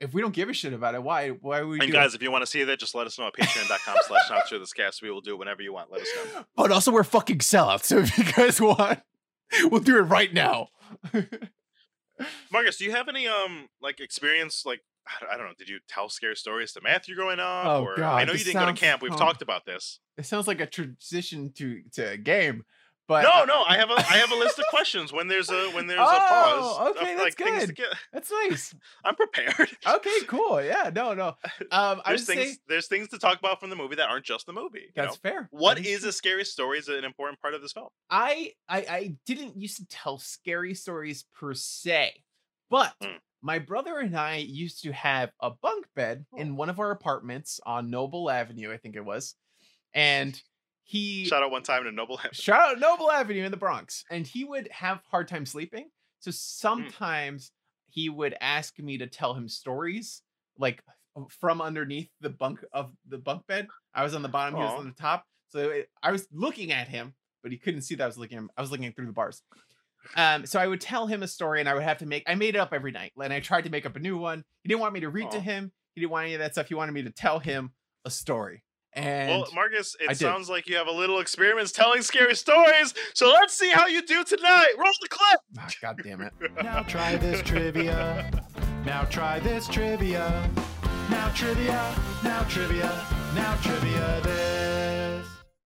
if 0.00 0.14
we 0.14 0.20
don't 0.20 0.34
give 0.34 0.48
a 0.48 0.52
shit 0.52 0.72
about 0.72 0.94
it, 0.94 1.02
why? 1.02 1.30
Why 1.30 1.62
would 1.62 1.78
we? 1.78 1.80
And 1.80 1.92
guys, 1.92 2.14
if 2.14 2.22
you 2.22 2.30
want 2.30 2.42
to 2.42 2.46
see 2.46 2.62
that, 2.64 2.78
just 2.78 2.94
let 2.94 3.06
us 3.06 3.18
know 3.18 3.26
at 3.26 3.34
patreon.com 3.34 3.96
slash 4.06 4.30
not 4.30 4.48
sure 4.48 4.58
this 4.58 4.72
cast. 4.72 5.02
We 5.02 5.10
will 5.10 5.20
do 5.20 5.32
it 5.32 5.38
whenever 5.38 5.62
you 5.62 5.72
want. 5.72 5.90
Let 5.90 6.02
us 6.02 6.08
know. 6.34 6.44
But 6.56 6.70
also, 6.70 6.92
we're 6.92 7.04
fucking 7.04 7.38
sellouts. 7.38 7.84
So 7.84 7.98
if 7.98 8.16
you 8.16 8.24
guys 8.24 8.60
want, 8.60 9.00
we'll 9.64 9.80
do 9.80 9.98
it 9.98 10.02
right 10.02 10.32
now. 10.32 10.68
Marcus, 12.52 12.76
do 12.76 12.84
you 12.84 12.92
have 12.92 13.08
any 13.08 13.26
um 13.28 13.68
like 13.80 14.00
experience 14.00 14.64
like 14.66 14.80
I 15.30 15.36
don't- 15.36 15.46
know, 15.46 15.52
did 15.58 15.68
you 15.68 15.78
tell 15.88 16.08
scary 16.08 16.36
stories 16.36 16.72
to 16.72 16.80
Matthew 16.82 17.14
growing 17.14 17.40
up? 17.40 17.66
Oh, 17.66 17.84
or 17.84 18.02
I 18.02 18.24
know 18.24 18.32
you 18.32 18.44
didn't 18.44 18.60
go 18.60 18.66
to 18.66 18.72
camp. 18.74 19.02
We've 19.02 19.12
oh. 19.12 19.16
talked 19.16 19.42
about 19.42 19.64
this. 19.64 20.00
it 20.16 20.26
sounds 20.26 20.46
like 20.46 20.60
a 20.60 20.66
transition 20.66 21.52
to 21.54 21.82
to 21.92 22.10
a 22.10 22.16
game, 22.16 22.64
but 23.08 23.22
no, 23.22 23.44
no, 23.44 23.64
I 23.66 23.76
have 23.76 23.90
a 23.90 23.94
I 23.94 24.18
have 24.18 24.30
a 24.30 24.36
list 24.36 24.58
of 24.58 24.66
questions 24.70 25.12
when 25.12 25.26
there's 25.26 25.50
a 25.50 25.70
when 25.70 25.86
there's 25.86 25.98
a 25.98 26.02
Oh, 26.06 26.76
pause. 26.78 26.96
okay, 26.96 27.12
of, 27.12 27.18
that's 27.18 27.40
like 27.40 27.66
good. 27.66 27.74
get. 27.76 27.86
That's 28.12 28.30
nice. 28.30 28.74
I'm 29.04 29.14
prepared. 29.16 29.70
Okay, 29.86 30.20
cool. 30.26 30.62
Yeah, 30.62 30.90
no, 30.94 31.14
no. 31.14 31.28
Um, 31.72 32.00
I 32.04 32.10
there's 32.10 32.26
things 32.26 32.52
say 32.52 32.58
there's 32.68 32.86
things 32.86 33.08
to 33.08 33.18
talk 33.18 33.38
about 33.38 33.58
from 33.60 33.70
the 33.70 33.76
movie 33.76 33.96
that 33.96 34.08
aren't 34.08 34.24
just 34.26 34.46
the 34.46 34.52
movie. 34.52 34.92
That's 34.94 35.16
know? 35.24 35.30
fair. 35.30 35.48
What 35.50 35.78
That 35.78 35.86
is 35.86 36.00
true. 36.00 36.10
a 36.10 36.12
scary 36.12 36.44
story 36.44 36.78
is 36.78 36.88
an 36.88 37.04
important 37.04 37.40
part 37.40 37.54
of 37.54 37.62
this 37.62 37.72
film. 37.72 37.88
I, 38.10 38.52
I 38.68 38.78
I 38.78 39.14
didn't 39.26 39.56
used 39.56 39.78
to 39.78 39.86
tell 39.86 40.18
scary 40.18 40.74
stories 40.74 41.24
per 41.34 41.54
se, 41.54 42.12
but 42.70 42.92
Mm. 43.02 43.16
my 43.42 43.58
brother 43.58 43.98
and 43.98 44.16
I 44.18 44.36
used 44.36 44.82
to 44.82 44.92
have 44.92 45.30
a 45.40 45.50
bunk 45.50 45.86
bed 45.96 46.26
Oh. 46.34 46.38
in 46.38 46.56
one 46.56 46.68
of 46.68 46.78
our 46.78 46.90
apartments 46.90 47.60
on 47.64 47.88
Noble 47.90 48.30
Avenue, 48.30 48.72
I 48.72 48.76
think 48.76 48.96
it 48.96 49.04
was, 49.04 49.34
and 49.94 50.40
he 50.88 51.26
Shout 51.26 51.42
out 51.42 51.50
one 51.50 51.62
time 51.62 51.84
to 51.84 51.92
Noble 51.92 52.18
Avenue. 52.18 52.32
shout 52.32 52.70
out 52.72 52.78
Noble 52.80 53.10
Avenue 53.12 53.44
in 53.44 53.50
the 53.50 53.56
Bronx, 53.58 54.04
and 54.10 54.26
he 54.26 54.44
would 54.44 54.68
have 54.72 55.02
hard 55.10 55.28
time 55.28 55.44
sleeping. 55.44 55.90
So 56.20 56.30
Hmm. 56.30 56.34
sometimes 56.34 57.52
he 57.90 58.08
would 58.08 58.34
ask 58.40 58.78
me 58.78 58.96
to 58.98 59.06
tell 59.06 59.34
him 59.34 59.48
stories, 59.48 60.22
like 60.58 60.82
from 61.28 61.60
underneath 61.60 62.08
the 62.20 62.30
bunk 62.30 62.64
of 62.72 62.92
the 63.06 63.18
bunk 63.18 63.46
bed. 63.46 63.68
I 63.94 64.02
was 64.02 64.14
on 64.14 64.22
the 64.22 64.28
bottom, 64.28 64.56
he 64.56 64.62
was 64.64 64.72
on 64.72 64.86
the 64.86 64.92
top. 65.02 65.24
So 65.48 65.68
it, 65.70 65.90
I 66.02 66.10
was 66.10 66.26
looking 66.32 66.72
at 66.72 66.88
him, 66.88 67.14
but 67.42 67.52
he 67.52 67.58
couldn't 67.58 67.82
see 67.82 67.94
that 67.96 68.04
I 68.04 68.06
was 68.06 68.16
looking. 68.18 68.38
at 68.38 68.42
him. 68.44 68.50
I 68.56 68.60
was 68.62 68.70
looking 68.70 68.90
through 68.92 69.06
the 69.06 69.12
bars. 69.12 69.42
Um, 70.16 70.46
so 70.46 70.58
I 70.58 70.66
would 70.66 70.80
tell 70.80 71.06
him 71.06 71.22
a 71.22 71.28
story, 71.28 71.60
and 71.60 71.68
I 71.68 71.74
would 71.74 71.82
have 71.82 71.98
to 71.98 72.06
make. 72.06 72.22
I 72.26 72.34
made 72.34 72.54
it 72.54 72.58
up 72.58 72.72
every 72.72 72.92
night, 72.92 73.12
and 73.22 73.32
I 73.32 73.40
tried 73.40 73.64
to 73.64 73.70
make 73.70 73.84
up 73.84 73.96
a 73.96 73.98
new 74.00 74.16
one. 74.16 74.42
He 74.62 74.68
didn't 74.68 74.80
want 74.80 74.94
me 74.94 75.00
to 75.00 75.10
read 75.10 75.30
to 75.32 75.40
him. 75.40 75.70
He 75.94 76.00
didn't 76.00 76.12
want 76.12 76.24
any 76.24 76.34
of 76.34 76.38
that 76.40 76.52
stuff. 76.52 76.68
He 76.68 76.74
wanted 76.74 76.92
me 76.92 77.02
to 77.02 77.10
tell 77.10 77.38
him 77.40 77.72
a 78.04 78.10
story. 78.10 78.62
And 78.98 79.30
Well, 79.30 79.46
Marcus, 79.54 79.94
I 80.00 80.04
it 80.04 80.08
did. 80.08 80.18
sounds 80.18 80.50
like 80.50 80.66
you 80.68 80.76
have 80.76 80.88
a 80.88 80.92
little 80.92 81.20
experience 81.20 81.70
telling 81.70 82.02
scary 82.02 82.34
stories. 82.34 82.94
So 83.14 83.28
let's 83.30 83.54
see 83.54 83.70
how 83.70 83.86
you 83.86 84.02
do 84.02 84.24
tonight. 84.24 84.72
Roll 84.76 84.92
the 85.00 85.08
clip. 85.08 85.40
Ah, 85.58 85.68
God 85.80 86.00
damn 86.02 86.20
it. 86.22 86.32
Now 86.64 86.82
try 86.82 87.16
this 87.16 87.40
trivia. 87.42 88.28
Now 88.84 89.04
try 89.04 89.38
this 89.38 89.68
trivia. 89.68 90.50
Now 91.10 91.30
trivia. 91.34 91.94
Now 92.24 92.42
trivia. 92.44 93.06
Now 93.34 93.54
trivia 93.62 94.20
this. 94.24 95.26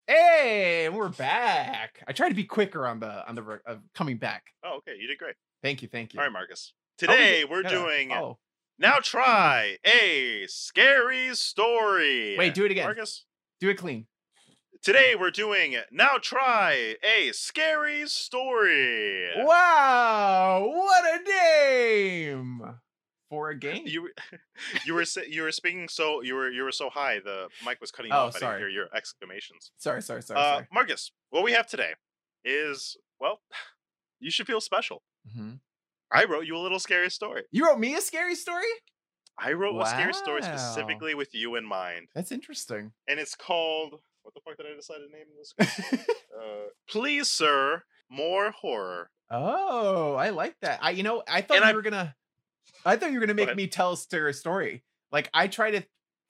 Hey, 0.07 0.85
and 0.85 0.95
we're 0.95 1.09
back. 1.09 2.01
I 2.07 2.13
tried 2.13 2.29
to 2.29 2.35
be 2.35 2.45
quicker 2.45 2.87
on 2.87 3.01
the 3.01 3.27
on 3.27 3.35
the 3.35 3.43
re- 3.43 3.57
uh, 3.67 3.75
coming 3.93 4.17
back. 4.17 4.45
Oh, 4.63 4.77
okay, 4.77 4.93
you 4.99 5.05
did 5.07 5.17
great. 5.17 5.35
Thank 5.61 5.81
you, 5.81 5.89
thank 5.89 6.13
you. 6.13 6.19
All 6.21 6.25
right, 6.25 6.31
Marcus. 6.31 6.71
Oh, 6.73 6.77
we 7.01 7.07
Today 7.07 7.39
did- 7.41 7.49
we're 7.49 7.63
yeah, 7.63 7.69
doing 7.69 8.11
Oh, 8.13 8.37
now. 8.79 8.97
Try 9.01 9.77
a 9.85 10.45
scary 10.47 11.35
story. 11.35 12.35
Wait, 12.37 12.53
do 12.53 12.65
it 12.65 12.71
again. 12.71 12.85
Marcus. 12.85 13.25
do 13.59 13.69
it 13.69 13.75
clean. 13.77 14.07
Today 14.83 15.15
we're 15.19 15.31
doing 15.31 15.75
now. 15.91 16.17
Try 16.21 16.95
a 17.03 17.31
scary 17.33 18.07
story. 18.07 19.29
Wow, 19.37 20.65
what 20.73 21.03
a 21.05 21.23
name 21.23 22.61
for 23.29 23.49
a 23.49 23.57
game. 23.57 23.83
You 23.85 24.09
you 24.85 24.93
were 24.93 25.05
you 25.27 25.41
were 25.41 25.51
speaking 25.51 25.87
so 25.89 26.21
you 26.21 26.35
were 26.35 26.49
you 26.51 26.63
were 26.63 26.71
so 26.71 26.89
high 26.89 27.19
the 27.19 27.47
mic 27.65 27.81
was 27.81 27.91
cutting 27.91 28.11
Oh, 28.11 28.27
off. 28.27 28.35
I 28.35 28.39
sorry. 28.39 28.59
didn't 28.59 28.69
hear 28.71 28.79
your 28.81 28.87
exclamations. 28.95 29.71
sorry, 29.77 30.01
sorry, 30.01 30.21
sorry, 30.21 30.39
Uh, 30.39 30.43
sorry. 30.53 30.67
Marcus, 30.71 31.11
what 31.31 31.43
we 31.43 31.51
have 31.53 31.67
today 31.67 31.91
is 32.45 32.97
well, 33.19 33.41
you 34.19 34.29
should 34.31 34.47
feel 34.47 34.61
special. 34.61 35.01
Mhm. 35.35 35.59
I 36.11 36.23
wrote 36.25 36.45
you 36.45 36.55
a 36.55 36.59
little 36.59 36.79
scary 36.79 37.09
story. 37.09 37.43
You 37.51 37.65
wrote 37.67 37.79
me 37.79 37.95
a 37.95 38.01
scary 38.01 38.35
story. 38.35 38.65
I 39.37 39.51
wrote 39.53 39.79
a 39.79 39.85
scary 39.85 40.13
story 40.13 40.41
specifically 40.41 41.13
with 41.13 41.33
you 41.35 41.55
in 41.55 41.65
mind, 41.65 42.07
That's 42.15 42.31
interesting. 42.31 42.91
and 43.07 43.19
it's 43.19 43.35
called 43.35 43.99
what 44.23 44.33
the 44.33 44.41
fuck 44.41 44.57
did 44.57 44.65
I 44.65 44.75
decide 44.75 44.97
to 44.97 45.11
name 45.11 45.27
this? 45.37 45.53
uh, 46.35 46.67
Please, 46.89 47.29
sir, 47.29 47.83
more 48.09 48.51
horror. 48.51 49.09
oh, 49.31 50.15
I 50.15 50.29
like 50.31 50.55
that. 50.61 50.79
I, 50.81 50.89
you 50.91 51.03
know, 51.03 51.23
I 51.27 51.41
thought 51.41 51.57
And 51.57 51.65
you 51.65 51.71
I- 51.71 51.73
were 51.73 51.81
gonna. 51.81 52.15
I 52.85 52.95
thought 52.95 53.11
you 53.11 53.19
were 53.19 53.25
gonna 53.25 53.33
make 53.35 53.45
ahead. 53.47 53.57
me 53.57 53.67
tell 53.67 53.93
a 53.93 53.97
scary 53.97 54.33
story. 54.33 54.83
Like 55.11 55.29
I 55.33 55.47
try 55.47 55.71
to 55.71 55.83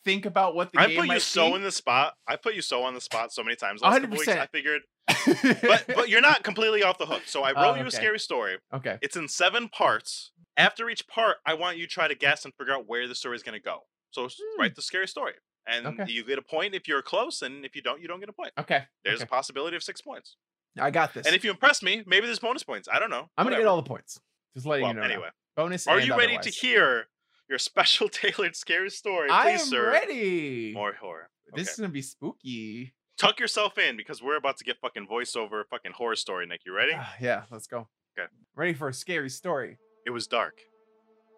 think 0.06 0.26
about 0.26 0.56
what 0.56 0.72
the 0.72 0.80
I 0.80 0.88
game 0.88 0.98
put 0.98 1.10
you 1.10 1.20
so 1.20 1.50
be. 1.50 1.56
in 1.56 1.62
the 1.64 1.72
spot. 1.72 2.14
I 2.28 2.36
put 2.36 2.56
you 2.56 2.62
so 2.62 2.84
on 2.84 2.94
the 2.94 3.02
spot 3.02 3.32
so 3.34 3.44
many 3.44 3.56
times 3.56 3.82
last 3.82 4.02
couple 4.02 4.18
weeks. 4.18 4.32
100%. 4.32 4.38
I 4.40 4.46
figured, 4.48 4.82
but 5.62 5.86
but 5.96 6.10
you're 6.10 6.22
not 6.22 6.44
completely 6.44 6.84
off 6.84 6.98
the 6.98 7.06
hook. 7.06 7.24
So 7.26 7.44
I 7.44 7.54
Oh, 7.56 7.62
wrote 7.72 7.80
you 7.80 7.86
a 7.86 7.92
scary 7.92 8.20
story. 8.20 8.58
okay. 8.74 8.98
It's 9.02 9.16
in 9.16 9.28
seven 9.28 9.70
parts. 9.70 10.32
After 10.58 10.90
each 10.90 11.08
part, 11.08 11.38
I 11.46 11.54
want 11.54 11.78
you 11.78 11.86
to 11.86 11.90
try 11.92 12.08
to 12.08 12.16
guess 12.16 12.44
and 12.46 12.54
figure 12.56 12.74
out 12.74 12.88
where 12.88 13.08
the 13.08 13.16
story 13.16 13.36
is 13.36 13.44
going 13.44 13.58
to 13.58 13.64
go. 13.64 13.82
So 14.12 14.24
Hmm. 14.28 14.60
write 14.62 14.76
the 14.76 14.82
scary 14.82 15.08
story, 15.08 15.34
and 15.68 15.86
Okay. 15.88 16.12
you 16.12 16.24
get 16.26 16.38
a 16.40 16.42
point 16.42 16.74
if 16.74 16.88
you're 16.88 17.02
close, 17.02 17.42
and 17.42 17.64
if 17.66 17.76
you 17.76 17.82
don't, 17.82 18.02
you 18.02 18.08
don't 18.08 18.20
get 18.20 18.30
a 18.30 18.34
point. 18.34 18.52
Okay. 18.58 18.86
There's 19.04 19.20
okay. 19.22 19.26
a 19.26 19.28
possibility 19.28 19.76
of 19.76 19.84
six 19.84 20.02
points. 20.02 20.38
I 20.80 20.92
got 20.92 21.14
this. 21.14 21.26
And 21.26 21.36
if 21.36 21.44
you 21.44 21.52
impress 21.52 21.82
me, 21.84 22.04
maybe 22.06 22.26
there's 22.28 22.40
bonus 22.40 22.64
points. 22.64 22.88
I 22.92 23.00
don't 23.00 23.10
know. 23.10 23.30
I'm 23.38 23.46
gonna 23.46 23.58
get 23.58 23.66
all 23.66 23.76
the 23.78 23.84
points. 23.88 24.20
Just 24.56 24.66
letting 24.66 24.84
Well, 24.84 24.92
you 24.94 24.96
know. 24.96 25.02
now. 25.08 25.14
anyway, 25.14 25.30
bonus. 25.56 25.88
are 25.88 26.00
you 26.00 26.16
ready 26.18 26.38
to 26.38 26.50
hear 26.50 27.08
your 27.50 27.60
special 27.60 28.10
tailored 28.12 28.56
scary 28.56 28.90
story? 28.90 29.30
Please, 29.30 29.34
I 29.34 29.50
am 29.52 29.60
sir. 29.60 29.92
ready. 29.92 30.72
More 30.74 30.94
horror. 30.94 31.30
This 31.54 31.70
is 31.72 31.78
gonna 31.78 31.90
be 31.90 32.02
spooky. 32.02 32.94
Tuck 33.18 33.40
yourself 33.40 33.78
in 33.78 33.98
because 33.98 34.22
we're 34.22 34.38
about 34.38 34.58
to 34.58 34.64
get 34.64 34.78
fucking 34.80 35.08
voiceover 35.08 35.64
fucking 35.70 35.94
horror 35.94 36.16
story, 36.16 36.46
Nick. 36.46 36.62
You 36.66 36.76
ready? 36.76 36.92
Ah, 36.96 37.16
yeah, 37.20 37.44
let's 37.50 37.66
go. 37.68 37.88
Okay. 38.18 38.28
Ready 38.56 38.74
for 38.74 38.90
a 38.90 38.94
scary 38.94 39.30
story. 39.30 39.78
It 40.06 40.12
was 40.12 40.28
dark. 40.28 40.60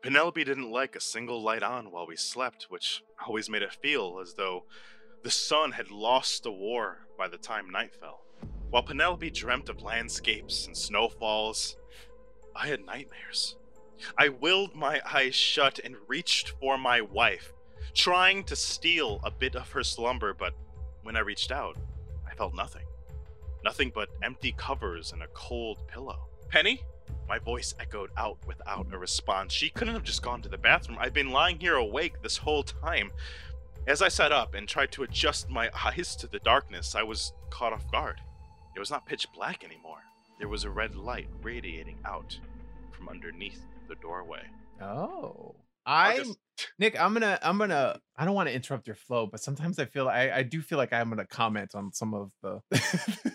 Penelope 0.02 0.44
didn't 0.44 0.72
like 0.72 0.96
a 0.96 1.02
single 1.02 1.42
light 1.42 1.64
on 1.64 1.92
while 1.92 2.08
we 2.08 2.16
slept, 2.16 2.68
which 2.70 3.02
always 3.26 3.50
made 3.50 3.62
it 3.62 3.74
feel 3.82 4.20
as 4.22 4.34
though 4.34 4.66
the 5.24 5.32
sun 5.32 5.74
had 5.74 5.92
lost 5.92 6.44
the 6.44 6.52
war 6.52 7.00
by 7.18 7.28
the 7.28 7.38
time 7.38 7.70
night 7.70 7.94
fell. 7.96 8.22
While 8.70 8.84
Penelope 8.84 9.30
dreamt 9.32 9.68
of 9.68 9.82
landscapes 9.82 10.68
and 10.68 10.78
snowfalls, 10.78 11.76
I 12.56 12.68
had 12.68 12.86
nightmares. 12.86 13.56
I 14.18 14.30
willed 14.30 14.76
my 14.76 15.02
eyes 15.12 15.36
shut 15.36 15.80
and 15.80 15.96
reached 16.08 16.50
for 16.60 16.78
my 16.78 17.02
wife, 17.02 17.54
trying 17.94 18.44
to 18.46 18.56
steal 18.56 19.20
a 19.24 19.32
bit 19.32 19.56
of 19.56 19.72
her 19.72 19.84
slumber, 19.84 20.34
but 20.34 20.54
when 21.04 21.16
I 21.16 21.22
reached 21.22 21.52
out, 21.52 21.78
I 22.30 22.36
felt 22.36 22.56
nothing. 22.56 22.86
Nothing 23.64 23.92
but 23.94 24.10
empty 24.24 24.54
covers 24.58 25.12
and 25.12 25.24
a 25.24 25.28
cold 25.28 25.80
pillow. 25.88 26.28
Penny? 26.50 26.84
My 27.28 27.40
voice 27.40 27.76
echoed 27.80 28.10
out 28.18 28.38
without 28.48 28.88
a 28.92 28.98
response. 28.98 29.54
She 29.54 29.70
couldn't 29.70 29.94
have 29.94 30.04
just 30.04 30.24
gone 30.24 30.42
to 30.42 30.50
the 30.50 30.58
bathroom. 30.58 30.98
I've 31.00 31.14
been 31.14 31.30
lying 31.30 31.60
here 31.60 31.76
awake 31.76 32.22
this 32.22 32.38
whole 32.38 32.64
time. 32.64 33.12
As 33.86 34.02
I 34.02 34.08
sat 34.08 34.32
up 34.32 34.54
and 34.54 34.68
tried 34.68 34.92
to 34.94 35.04
adjust 35.04 35.50
my 35.50 35.70
eyes 35.86 36.16
to 36.18 36.28
the 36.28 36.40
darkness, 36.40 36.96
I 36.96 37.04
was 37.04 37.34
caught 37.50 37.74
off 37.74 37.90
guard. 37.92 38.22
It 38.76 38.80
was 38.80 38.92
not 38.92 39.06
pitch 39.06 39.28
black 39.34 39.64
anymore. 39.64 40.04
There 40.38 40.48
was 40.48 40.64
a 40.64 40.70
red 40.70 40.96
light 40.96 41.28
radiating 41.42 42.00
out 42.06 42.40
from 42.92 43.10
underneath 43.10 43.62
the 43.90 43.96
doorway. 43.96 44.44
Oh. 44.82 45.56
Just- 46.16 46.38
Nick, 46.80 47.00
I'm 47.00 47.14
gonna 47.14 47.40
I'm 47.42 47.58
gonna 47.58 48.00
I 48.18 48.26
don't 48.26 48.36
want 48.36 48.50
to 48.50 48.54
interrupt 48.54 48.86
your 48.86 48.96
flow, 48.96 49.26
but 49.26 49.40
sometimes 49.40 49.80
I 49.80 49.86
feel 49.86 50.08
I, 50.08 50.30
I 50.30 50.44
do 50.44 50.62
feel 50.62 50.78
like 50.78 50.94
I'm 50.94 51.10
gonna 51.10 51.26
comment 51.26 51.74
on 51.74 51.92
some 51.94 52.14
of 52.14 52.32
the 52.44 52.62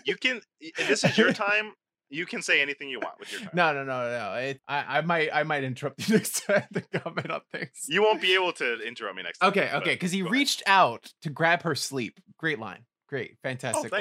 You 0.05 0.15
can. 0.21 0.41
This 0.77 1.03
is 1.03 1.17
your 1.17 1.33
time. 1.47 1.73
You 2.09 2.27
can 2.27 2.43
say 2.43 2.61
anything 2.61 2.87
you 2.87 2.99
want 2.99 3.19
with 3.19 3.31
your 3.31 3.41
time. 3.41 3.49
No, 3.53 3.73
no, 3.73 3.83
no, 3.83 4.09
no. 4.09 4.33
It, 4.35 4.61
I, 4.67 4.99
I 4.99 5.01
might 5.01 5.29
I 5.33 5.41
might 5.43 5.63
interrupt 5.63 6.07
you 6.07 6.15
next 6.17 6.45
time 6.45 6.65
to 6.73 6.81
comment 6.99 7.31
on 7.31 7.41
things. 7.51 7.85
You 7.87 8.03
won't 8.03 8.21
be 8.21 8.35
able 8.35 8.53
to 8.53 8.79
interrupt 8.87 9.17
me 9.17 9.23
next 9.23 9.39
time. 9.39 9.49
okay, 9.49 9.71
okay, 9.73 9.93
because 9.95 10.11
he 10.11 10.19
go 10.19 10.25
ahead. 10.25 10.33
reached 10.33 10.63
out 10.67 11.11
to 11.23 11.31
grab 11.31 11.63
her 11.63 11.73
sleep. 11.73 12.19
Great 12.37 12.59
line. 12.59 12.85
Great. 13.09 13.31
Oh, 13.33 13.37
Fantastic 13.43 13.91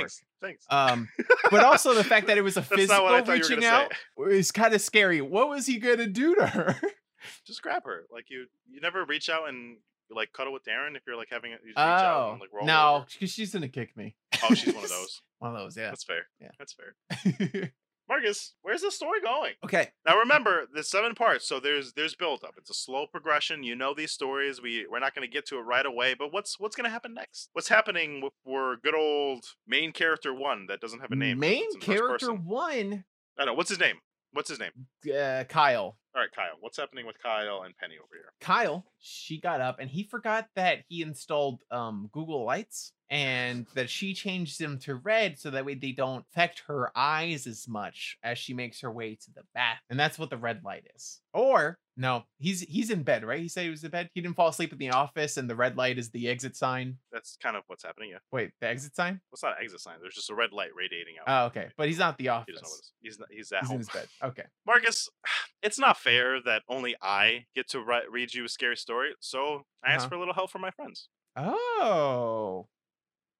thanks. 0.44 0.64
Um 0.70 1.08
but 1.50 1.64
also 1.64 1.94
the 1.94 2.04
fact 2.04 2.26
that 2.28 2.38
it 2.38 2.42
was 2.42 2.56
a 2.56 2.62
physical 2.76 2.96
not 2.96 3.02
what 3.04 3.14
I 3.14 3.18
thought 3.22 3.36
you 3.38 3.42
were 3.42 3.48
reaching 3.48 3.64
out 3.64 3.92
is 4.30 4.50
kind 4.52 4.74
of 4.74 4.80
scary. 4.80 5.20
What 5.20 5.48
was 5.48 5.66
he 5.66 5.78
gonna 5.78 6.06
do 6.06 6.34
to 6.36 6.46
her? 6.46 6.76
Just 7.46 7.62
grab 7.62 7.84
her. 7.86 8.04
Like 8.12 8.26
you, 8.28 8.46
you 8.70 8.80
never 8.80 9.04
reach 9.04 9.28
out 9.30 9.48
and 9.48 9.78
like 10.10 10.32
cuddle 10.32 10.52
with 10.52 10.64
Darren 10.64 10.94
if 10.96 11.02
you're 11.06 11.16
like 11.16 11.28
having. 11.30 11.52
a- 11.52 11.56
You 11.64 11.72
just 11.72 11.78
reach 11.78 11.78
out 11.78 12.28
Oh 12.28 12.32
and, 12.32 12.40
like, 12.40 12.52
roll 12.52 12.66
no, 12.66 13.06
because 13.10 13.30
she's 13.32 13.52
gonna 13.52 13.68
kick 13.68 13.96
me. 13.96 14.14
Oh, 14.42 14.52
she's 14.54 14.74
one 14.74 14.84
of 14.84 14.90
those. 14.98 15.22
one 15.38 15.52
of 15.54 15.58
those, 15.58 15.74
yeah. 15.76 15.88
That's 15.88 16.04
fair. 16.04 16.26
Yeah. 16.40 16.50
That's 16.58 16.74
fair. 16.74 17.72
Marcus, 18.08 18.54
where's 18.62 18.82
the 18.82 18.90
story 18.90 19.20
going? 19.20 19.54
okay. 19.64 19.88
Now 20.06 20.18
remember, 20.18 20.66
there's 20.72 20.90
seven 20.90 21.14
parts, 21.14 21.46
so 21.48 21.58
there's 21.60 21.92
there's 21.94 22.14
build 22.14 22.44
up. 22.44 22.54
It's 22.58 22.70
a 22.70 22.74
slow 22.74 23.06
progression. 23.06 23.62
You 23.62 23.74
know 23.74 23.94
these 23.94 24.12
stories. 24.12 24.60
We 24.60 24.86
we're 24.90 24.98
not 25.00 25.14
going 25.14 25.26
to 25.26 25.32
get 25.32 25.46
to 25.48 25.58
it 25.58 25.62
right 25.62 25.86
away, 25.86 26.14
but 26.14 26.32
what's 26.32 26.60
what's 26.60 26.76
going 26.76 26.84
to 26.84 26.90
happen 26.90 27.14
next? 27.14 27.48
What's 27.52 27.68
happening 27.68 28.20
with, 28.22 28.32
for 28.44 28.76
good 28.82 28.94
old 28.94 29.44
main 29.66 29.92
character 29.92 30.34
one 30.34 30.66
that 30.68 30.80
doesn't 30.80 31.00
have 31.00 31.10
a 31.10 31.16
name? 31.16 31.38
Main 31.38 31.64
it's 31.64 31.74
in 31.76 31.80
first 31.80 31.98
character 31.98 32.32
one, 32.32 33.04
I 33.38 33.46
know. 33.46 33.54
What's 33.54 33.70
his 33.70 33.80
name? 33.80 33.96
What's 34.32 34.50
his 34.50 34.58
name? 34.58 34.72
uh, 35.16 35.44
Kyle. 35.44 35.96
All 36.14 36.20
right, 36.20 36.30
Kyle. 36.34 36.56
What's 36.60 36.76
happening 36.76 37.06
with 37.06 37.16
Kyle 37.22 37.62
and 37.64 37.76
Penny 37.76 37.94
over 37.98 38.08
here? 38.12 38.32
Kyle, 38.40 38.84
she 38.98 39.40
got 39.40 39.60
up 39.60 39.78
and 39.80 39.88
he 39.88 40.02
forgot 40.04 40.48
that 40.56 40.78
he 40.88 41.02
installed 41.02 41.60
um 41.70 42.10
Google 42.12 42.44
Lights 42.44 42.92
and 43.14 43.66
that 43.74 43.88
she 43.88 44.12
changes 44.12 44.58
them 44.58 44.76
to 44.80 44.96
red 44.96 45.38
so 45.38 45.48
that 45.50 45.64
way 45.64 45.74
they 45.74 45.92
don't 45.92 46.24
affect 46.32 46.62
her 46.66 46.90
eyes 46.96 47.46
as 47.46 47.68
much 47.68 48.18
as 48.24 48.38
she 48.38 48.52
makes 48.52 48.80
her 48.80 48.90
way 48.90 49.14
to 49.14 49.30
the 49.32 49.42
bath. 49.54 49.78
And 49.88 49.98
that's 50.00 50.18
what 50.18 50.30
the 50.30 50.36
red 50.36 50.64
light 50.64 50.84
is. 50.96 51.20
Or 51.32 51.78
no, 51.96 52.24
he's 52.38 52.60
he's 52.62 52.90
in 52.90 53.04
bed, 53.04 53.24
right? 53.24 53.38
He 53.40 53.48
said 53.48 53.64
he 53.64 53.70
was 53.70 53.84
in 53.84 53.90
bed. 53.92 54.08
He 54.14 54.20
didn't 54.20 54.34
fall 54.34 54.48
asleep 54.48 54.72
in 54.72 54.78
the 54.78 54.90
office 54.90 55.36
and 55.36 55.48
the 55.48 55.54
red 55.54 55.76
light 55.76 55.96
is 55.96 56.10
the 56.10 56.28
exit 56.28 56.56
sign. 56.56 56.98
That's 57.12 57.36
kind 57.40 57.56
of 57.56 57.62
what's 57.68 57.84
happening. 57.84 58.10
Yeah. 58.10 58.18
Wait, 58.32 58.50
the 58.60 58.66
exit 58.66 58.96
sign? 58.96 59.12
Well, 59.14 59.34
it's 59.34 59.42
not 59.44 59.58
an 59.58 59.64
exit 59.64 59.80
sign. 59.80 59.94
There's 60.00 60.14
just 60.14 60.30
a 60.30 60.34
red 60.34 60.52
light 60.52 60.70
radiating 60.76 61.14
out. 61.24 61.42
Oh, 61.42 61.46
okay. 61.46 61.68
But 61.76 61.86
he's 61.88 61.98
not 61.98 62.18
the 62.18 62.24
He 62.24 62.28
office. 62.28 62.54
doesn't 62.54 62.64
know 62.64 62.70
what. 62.70 62.80
He's 63.00 63.18
not, 63.20 63.28
he's 63.30 63.52
at 63.52 63.64
home. 63.64 63.78
He's 63.78 63.86
in 63.88 63.92
his 63.94 64.02
bed. 64.02 64.08
Okay. 64.30 64.42
Marcus, 64.66 65.08
it's 65.62 65.78
not 65.78 65.96
fair 65.98 66.40
that 66.44 66.62
only 66.68 66.96
I 67.00 67.44
get 67.54 67.68
to 67.70 67.80
ri- 67.80 68.08
read 68.10 68.34
you 68.34 68.44
a 68.44 68.48
scary 68.48 68.76
story, 68.76 69.10
so 69.20 69.62
I 69.84 69.92
asked 69.92 70.02
Uh-huh. 70.02 70.08
for 70.10 70.14
a 70.16 70.18
little 70.18 70.34
help 70.34 70.50
from 70.50 70.62
my 70.62 70.72
friends. 70.72 71.08
Oh. 71.36 72.66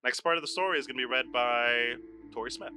Next 0.05 0.21
part 0.21 0.37
of 0.37 0.43
the 0.43 0.49
story 0.49 0.79
is 0.79 0.87
going 0.87 0.99
to 0.99 1.01
be 1.01 1.11
read 1.11 1.33
by 1.33 1.95
Tori 2.31 2.51
Smith. 2.51 2.75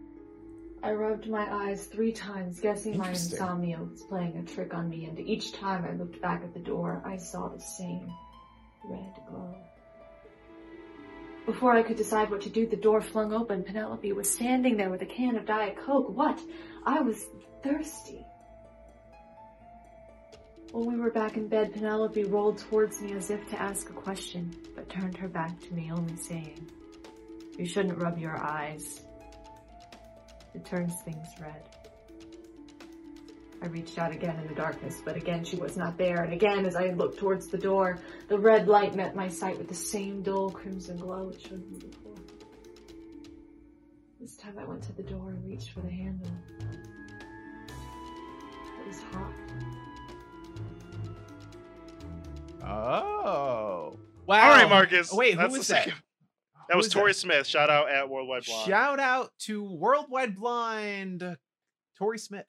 I 0.81 0.93
rubbed 0.93 1.29
my 1.29 1.45
eyes 1.51 1.85
three 1.87 2.13
times, 2.13 2.61
guessing 2.61 2.97
my 2.97 3.09
insomnia 3.09 3.79
was 3.79 4.03
playing 4.03 4.37
a 4.37 4.43
trick 4.43 4.73
on 4.73 4.87
me, 4.87 5.05
and 5.05 5.19
each 5.19 5.51
time 5.51 5.83
I 5.83 5.91
looked 5.93 6.21
back 6.21 6.43
at 6.43 6.53
the 6.53 6.59
door, 6.61 7.01
I 7.03 7.17
saw 7.17 7.49
the 7.49 7.59
same 7.59 8.09
red 8.85 9.13
glow. 9.27 9.57
Before 11.45 11.73
I 11.73 11.83
could 11.83 11.97
decide 11.97 12.29
what 12.29 12.41
to 12.41 12.49
do, 12.49 12.65
the 12.65 12.77
door 12.77 13.01
flung 13.01 13.33
open. 13.33 13.63
Penelope 13.63 14.13
was 14.13 14.29
standing 14.29 14.77
there 14.77 14.89
with 14.89 15.01
a 15.01 15.05
can 15.05 15.35
of 15.35 15.45
Diet 15.45 15.77
Coke. 15.77 16.15
What? 16.15 16.39
I 16.85 17.01
was 17.01 17.25
thirsty. 17.61 18.25
When 20.71 20.93
we 20.93 20.99
were 20.99 21.11
back 21.11 21.35
in 21.35 21.49
bed, 21.49 21.73
Penelope 21.73 22.23
rolled 22.25 22.59
towards 22.59 23.01
me 23.01 23.13
as 23.13 23.31
if 23.31 23.49
to 23.49 23.61
ask 23.61 23.89
a 23.89 23.93
question, 23.93 24.55
but 24.75 24.89
turned 24.89 25.17
her 25.17 25.27
back 25.27 25.59
to 25.61 25.73
me, 25.73 25.91
only 25.91 26.15
saying, 26.17 26.69
You 27.57 27.65
shouldn't 27.65 27.97
rub 27.97 28.17
your 28.17 28.37
eyes. 28.37 29.01
It 30.53 30.65
turns 30.65 30.93
things 31.03 31.27
red. 31.41 31.63
I 33.61 33.65
reached 33.67 33.97
out 33.97 34.11
again 34.11 34.39
in 34.39 34.47
the 34.47 34.53
darkness, 34.53 35.01
but 35.03 35.15
again 35.15 35.43
she 35.43 35.55
was 35.55 35.75
not 35.77 35.97
there, 35.97 36.21
and 36.23 36.31
again 36.31 36.65
as 36.65 36.75
I 36.75 36.89
looked 36.89 37.17
towards 37.17 37.47
the 37.47 37.57
door, 37.57 37.97
the 38.27 38.37
red 38.37 38.67
light 38.67 38.93
met 38.95 39.15
my 39.15 39.27
sight 39.27 39.57
with 39.57 39.67
the 39.67 39.73
same 39.75 40.21
dull 40.21 40.51
crimson 40.51 40.97
glow 40.97 41.29
it 41.29 41.41
showed 41.41 41.67
me 41.71 41.79
before. 41.79 42.13
This 44.21 44.35
time 44.35 44.57
I 44.59 44.65
went 44.65 44.83
to 44.83 44.93
the 44.93 45.01
door 45.03 45.29
and 45.29 45.43
reached 45.47 45.71
for 45.71 45.81
the 45.81 45.89
handle. 45.89 46.29
It 48.79 48.87
was 48.87 49.01
hot. 49.11 49.33
Oh. 52.63 53.97
Wow. 54.25 54.41
All 54.49 54.51
right, 54.51 54.69
Marcus. 54.69 55.11
Wait, 55.13 55.31
who 55.33 55.37
that's 55.39 55.57
was 55.57 55.67
the 55.67 55.73
that? 55.73 55.83
second- 55.85 55.93
Who 55.93 56.06
That 56.69 56.77
was 56.77 56.89
Tori 56.89 57.13
Smith. 57.13 57.47
Shout 57.47 57.69
out 57.69 57.89
at 57.89 58.09
Worldwide 58.09 58.45
Blonde. 58.45 58.67
Shout 58.67 58.99
out 58.99 59.31
to 59.39 59.63
Worldwide 59.63 60.35
Blind 60.35 61.37
Tori 61.97 62.19
Smith. 62.19 62.45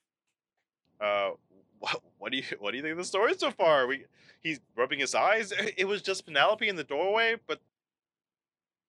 uh, 1.01 1.31
what, 1.79 2.03
what 2.19 2.33
do 2.33 2.39
you 2.39 2.45
what 2.59 2.73
do 2.73 2.77
you 2.77 2.83
think 2.83 2.93
of 2.93 2.99
the 2.99 3.05
story 3.05 3.35
so 3.39 3.51
far? 3.53 3.87
We 3.87 4.05
he's 4.41 4.59
rubbing 4.77 4.99
his 4.99 5.15
eyes. 5.15 5.53
It 5.77 5.87
was 5.87 6.03
just 6.03 6.27
Penelope 6.27 6.69
in 6.69 6.77
the 6.77 6.85
doorway, 6.85 7.37
but 7.47 7.61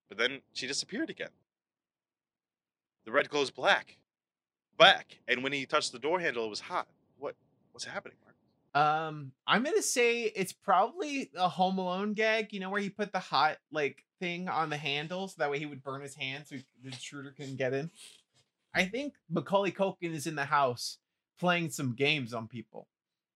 but 0.08 0.18
then 0.18 0.42
she 0.54 0.66
disappeared 0.66 1.10
again. 1.12 1.30
The 3.06 3.12
red 3.12 3.30
glows 3.30 3.52
black, 3.52 3.98
black, 4.78 5.20
and 5.28 5.44
when 5.44 5.54
he 5.54 5.66
touched 5.66 5.92
the 5.92 6.00
door 6.00 6.20
handle, 6.20 6.46
it 6.46 6.50
was 6.50 6.60
hot. 6.62 6.88
What 7.20 7.36
what's 7.72 7.86
happening, 7.86 8.18
Mark? 8.24 8.36
Um, 8.74 9.32
I'm 9.48 9.64
gonna 9.64 9.82
say 9.84 10.24
it's 10.24 10.54
probably 10.54 11.30
a 11.36 11.48
Home 11.48 11.78
Alone 11.78 12.14
gag. 12.14 12.54
You 12.54 12.60
know 12.60 12.70
where 12.72 12.82
he 12.82 12.90
put 12.90 13.12
the 13.12 13.20
hot 13.20 13.58
like 13.72 14.04
thing 14.20 14.50
on 14.50 14.70
the 14.70 14.78
handle 14.78 15.28
so 15.28 15.36
that 15.38 15.52
way 15.52 15.60
he 15.60 15.66
would 15.66 15.84
burn 15.84 16.02
his 16.02 16.16
hand 16.16 16.46
so 16.48 16.56
the 16.84 16.90
intruder 16.90 17.34
couldn't 17.36 17.58
get 17.58 17.74
in. 17.74 17.90
I 18.74 18.86
think 18.86 19.14
Macaulay 19.30 19.72
Culkin 19.72 20.14
is 20.14 20.28
in 20.28 20.36
the 20.36 20.46
house 20.46 20.98
playing 21.40 21.72
some 21.72 21.94
games 21.94 22.34
on 22.34 22.48
people. 22.48 22.88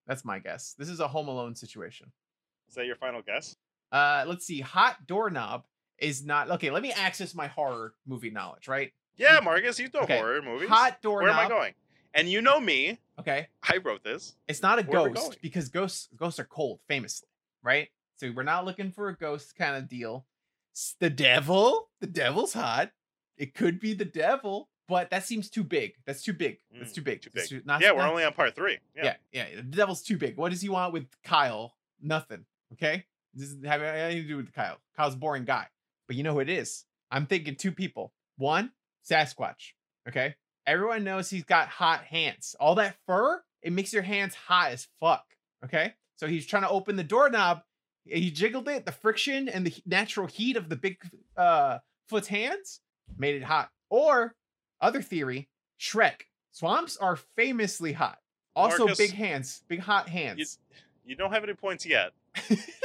That's 0.08 0.26
my 0.26 0.40
guess. 0.40 0.76
This 0.78 0.90
is 0.90 1.00
a 1.00 1.08
Home 1.08 1.28
Alone 1.28 1.56
situation. 1.56 2.12
Is 2.68 2.76
that 2.76 2.86
your 2.86 2.98
final 2.98 3.22
guess? 3.22 3.56
Uh, 3.92 4.26
let's 4.28 4.46
see. 4.46 4.60
Hot 4.60 4.98
doorknob 5.08 5.64
is 5.98 6.26
not 6.26 6.50
okay. 6.52 6.72
Let 6.72 6.82
me 6.82 6.92
access 6.92 7.34
my 7.34 7.48
horror 7.48 7.94
movie 8.06 8.32
knowledge. 8.32 8.68
Right. 8.68 8.92
Yeah, 9.16 9.40
Marcus, 9.44 9.80
you 9.80 9.90
know 9.94 10.02
Okay, 10.02 10.18
horror 10.18 10.42
movies. 10.42 10.70
Hot 10.70 11.02
doorknob. 11.02 11.36
Where 11.36 11.46
am 11.46 11.46
I 11.46 11.50
going? 11.50 11.74
And 12.16 12.28
you 12.28 12.42
know 12.42 12.60
me. 12.60 13.00
Okay. 13.20 13.48
I 13.64 13.78
wrote 13.78 14.04
this. 14.04 14.36
It's 14.48 14.62
not 14.62 14.80
a 14.80 14.84
Where 14.84 15.10
ghost 15.10 15.38
because 15.42 15.70
ghosts 15.70 16.10
ghosts 16.18 16.40
are 16.40 16.46
cold, 16.46 16.80
famously, 16.88 17.28
right? 17.62 17.90
So 18.18 18.32
we're 18.36 18.44
not 18.44 18.66
looking 18.66 18.92
for 18.92 19.10
a 19.10 19.16
ghost 19.16 19.56
kind 19.56 19.76
of 19.76 19.88
deal. 19.88 20.26
The 21.00 21.10
devil, 21.10 21.90
the 22.02 22.08
devil's 22.08 22.54
hot. 22.54 22.92
It 23.38 23.54
could 23.54 23.80
be 23.80 23.94
the 23.94 24.06
devil, 24.06 24.70
but 24.88 25.10
that 25.12 25.24
seems 25.26 25.50
too 25.50 25.64
big. 25.64 25.94
That's 26.06 26.24
too 26.24 26.34
big. 26.34 26.60
That's 26.72 26.92
Mm, 26.92 26.96
too 26.96 27.02
big. 27.02 27.22
too 27.22 27.30
big. 27.34 27.66
not- 27.66 27.82
yeah, 27.82 27.92
we're 27.92 28.00
not- 28.00 28.10
only 28.12 28.24
on 28.24 28.34
part 28.34 28.56
three. 28.56 28.80
Yeah. 28.96 29.16
yeah, 29.32 29.48
yeah. 29.50 29.56
The 29.58 29.62
devil's 29.64 30.02
too 30.04 30.18
big. 30.18 30.36
What 30.38 30.50
does 30.52 30.62
he 30.62 30.70
want 30.70 30.94
with 30.94 31.08
Kyle? 31.24 31.76
Nothing. 32.02 32.46
Okay. 32.74 33.06
This 33.34 33.50
doesn't 33.50 33.64
have 33.66 33.82
anything 33.82 34.24
to 34.24 34.28
do 34.28 34.38
with 34.38 34.52
Kyle. 34.54 34.80
Kyle's 34.96 35.16
a 35.16 35.18
boring 35.18 35.46
guy. 35.46 35.68
But 36.08 36.16
you 36.16 36.24
know 36.24 36.34
who 36.34 36.40
it 36.40 36.50
is? 36.50 36.86
I'm 37.12 37.26
thinking 37.28 37.56
two 37.56 37.72
people. 37.72 38.14
One, 38.38 38.72
Sasquatch. 39.10 39.74
Okay. 40.08 40.36
Everyone 40.66 41.04
knows 41.04 41.30
he's 41.30 41.44
got 41.44 41.68
hot 41.70 42.04
hands. 42.06 42.56
All 42.60 42.76
that 42.76 42.98
fur, 43.06 43.44
it 43.62 43.74
makes 43.74 43.94
your 43.94 44.04
hands 44.04 44.36
hot 44.36 44.72
as 44.72 44.88
fuck. 45.00 45.26
Okay. 45.64 45.94
So 46.16 46.28
he's 46.28 46.46
trying 46.46 46.64
to 46.64 46.70
open 46.70 46.96
the 46.96 47.04
doorknob. 47.04 47.64
He 48.06 48.32
jiggled 48.32 48.68
it. 48.68 48.86
The 48.86 48.92
friction 48.92 49.48
and 49.48 49.66
the 49.66 49.74
natural 49.86 50.28
heat 50.28 50.58
of 50.58 50.70
the 50.70 50.76
big 50.76 50.98
uh 51.38 51.80
foot's 52.08 52.28
hands 52.28 52.82
made 53.18 53.36
it 53.36 53.44
hot. 53.44 53.70
Or 53.90 54.36
other 54.82 55.02
theory, 55.02 55.50
Shrek. 55.80 56.24
Swamps 56.52 56.98
are 56.98 57.16
famously 57.16 57.94
hot. 57.94 58.20
Also, 58.56 58.86
Marcus, 58.86 58.98
big 59.00 59.14
hands, 59.14 59.64
big 59.68 59.80
hot 59.80 60.08
hands. 60.08 60.60
You 61.06 61.16
don't 61.16 61.32
have 61.32 61.44
any 61.44 61.54
points 61.54 61.86
yet, 61.86 62.12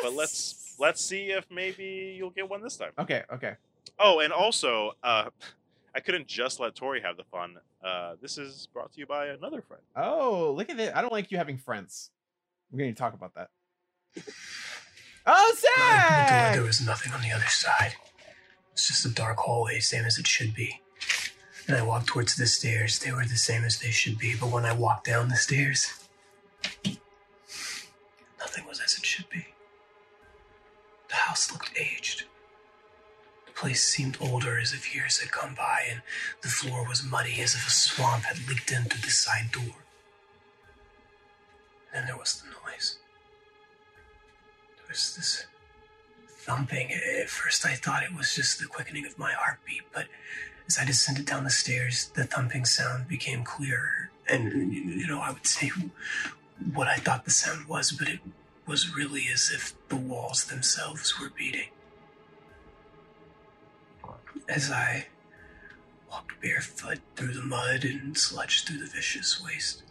but 0.02 0.14
let's 0.14 0.74
let's 0.78 1.00
see 1.00 1.26
if 1.26 1.44
maybe 1.50 2.14
you'll 2.16 2.30
get 2.30 2.48
one 2.48 2.62
this 2.62 2.76
time. 2.76 2.92
Okay, 2.98 3.24
okay. 3.32 3.56
Oh, 3.98 4.20
and 4.20 4.32
also, 4.32 4.92
uh, 5.02 5.28
I 5.94 6.00
couldn't 6.00 6.26
just 6.26 6.60
let 6.60 6.74
Tori 6.74 7.00
have 7.02 7.16
the 7.16 7.24
fun. 7.24 7.56
Uh, 7.82 8.14
this 8.22 8.38
is 8.38 8.68
brought 8.72 8.92
to 8.92 9.00
you 9.00 9.06
by 9.06 9.26
another 9.26 9.60
friend. 9.60 9.82
Oh, 9.96 10.54
look 10.56 10.70
at 10.70 10.80
it. 10.80 10.92
I 10.94 11.02
don't 11.02 11.12
like 11.12 11.30
you 11.30 11.38
having 11.38 11.58
friends. 11.58 12.10
We're 12.70 12.78
going 12.78 12.94
to 12.94 12.98
talk 12.98 13.14
about 13.14 13.34
that. 13.34 13.48
Oh, 15.30 15.54
opened 15.54 16.26
the 16.26 16.32
door, 16.32 16.52
there 16.54 16.62
was 16.62 16.80
nothing 16.80 17.12
on 17.12 17.20
the 17.20 17.32
other 17.32 17.46
side. 17.48 17.94
It's 18.72 18.88
just 18.88 19.04
a 19.04 19.10
dark 19.10 19.36
hallway, 19.36 19.78
same 19.80 20.06
as 20.06 20.18
it 20.18 20.26
should 20.26 20.54
be. 20.54 20.80
And 21.66 21.76
I 21.76 21.82
walked 21.82 22.06
towards 22.06 22.34
the 22.36 22.46
stairs. 22.46 22.98
They 22.98 23.12
were 23.12 23.26
the 23.26 23.36
same 23.36 23.62
as 23.62 23.78
they 23.78 23.90
should 23.90 24.18
be, 24.18 24.34
but 24.34 24.50
when 24.50 24.64
I 24.64 24.72
walked 24.72 25.04
down 25.06 25.28
the 25.28 25.36
stairs, 25.36 25.92
nothing 28.38 28.64
was 28.66 28.80
as 28.80 28.96
it 28.96 29.04
should 29.04 29.28
be. 29.28 29.48
The 31.10 31.16
house 31.16 31.52
looked 31.52 31.78
aged. 31.78 32.24
The 33.44 33.52
place 33.52 33.84
seemed 33.84 34.16
older 34.20 34.58
as 34.58 34.72
if 34.72 34.94
years 34.94 35.18
had 35.18 35.30
gone 35.30 35.54
by, 35.54 35.84
and 35.90 36.00
the 36.40 36.48
floor 36.48 36.88
was 36.88 37.04
muddy 37.04 37.40
as 37.42 37.54
if 37.54 37.66
a 37.66 37.70
swamp 37.70 38.24
had 38.24 38.48
leaked 38.48 38.72
in 38.72 38.84
through 38.84 39.02
the 39.02 39.10
side 39.10 39.50
door. 39.52 39.84
And 41.92 42.00
then 42.02 42.06
there 42.06 42.16
was 42.16 42.40
the 42.40 42.48
noise. 42.70 42.97
Was 44.88 45.16
this 45.16 45.46
thumping. 46.48 46.90
At 46.92 47.28
first, 47.28 47.66
I 47.66 47.74
thought 47.74 48.02
it 48.02 48.14
was 48.14 48.34
just 48.34 48.58
the 48.58 48.66
quickening 48.66 49.04
of 49.04 49.18
my 49.18 49.32
heartbeat, 49.32 49.82
but 49.92 50.06
as 50.66 50.78
I 50.78 50.86
descended 50.86 51.26
down 51.26 51.44
the 51.44 51.50
stairs, 51.50 52.10
the 52.14 52.24
thumping 52.24 52.64
sound 52.64 53.06
became 53.06 53.44
clearer. 53.44 54.10
And, 54.28 54.72
you 54.72 55.06
know, 55.06 55.20
I 55.20 55.30
would 55.30 55.46
say 55.46 55.70
what 56.72 56.88
I 56.88 56.96
thought 56.96 57.26
the 57.26 57.30
sound 57.30 57.68
was, 57.68 57.92
but 57.92 58.08
it 58.08 58.20
was 58.66 58.94
really 58.94 59.26
as 59.32 59.50
if 59.54 59.74
the 59.88 59.96
walls 59.96 60.46
themselves 60.46 61.20
were 61.20 61.30
beating. 61.30 61.68
As 64.48 64.70
I 64.70 65.08
walked 66.10 66.40
barefoot 66.40 67.00
through 67.14 67.34
the 67.34 67.42
mud 67.42 67.84
and 67.84 68.16
sludge 68.16 68.64
through 68.64 68.78
the 68.78 68.86
vicious 68.86 69.42
waste. 69.44 69.82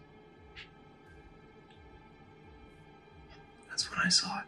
That's 3.69 3.91
when 3.91 3.99
I 3.99 4.09
saw 4.09 4.39
it 4.39 4.45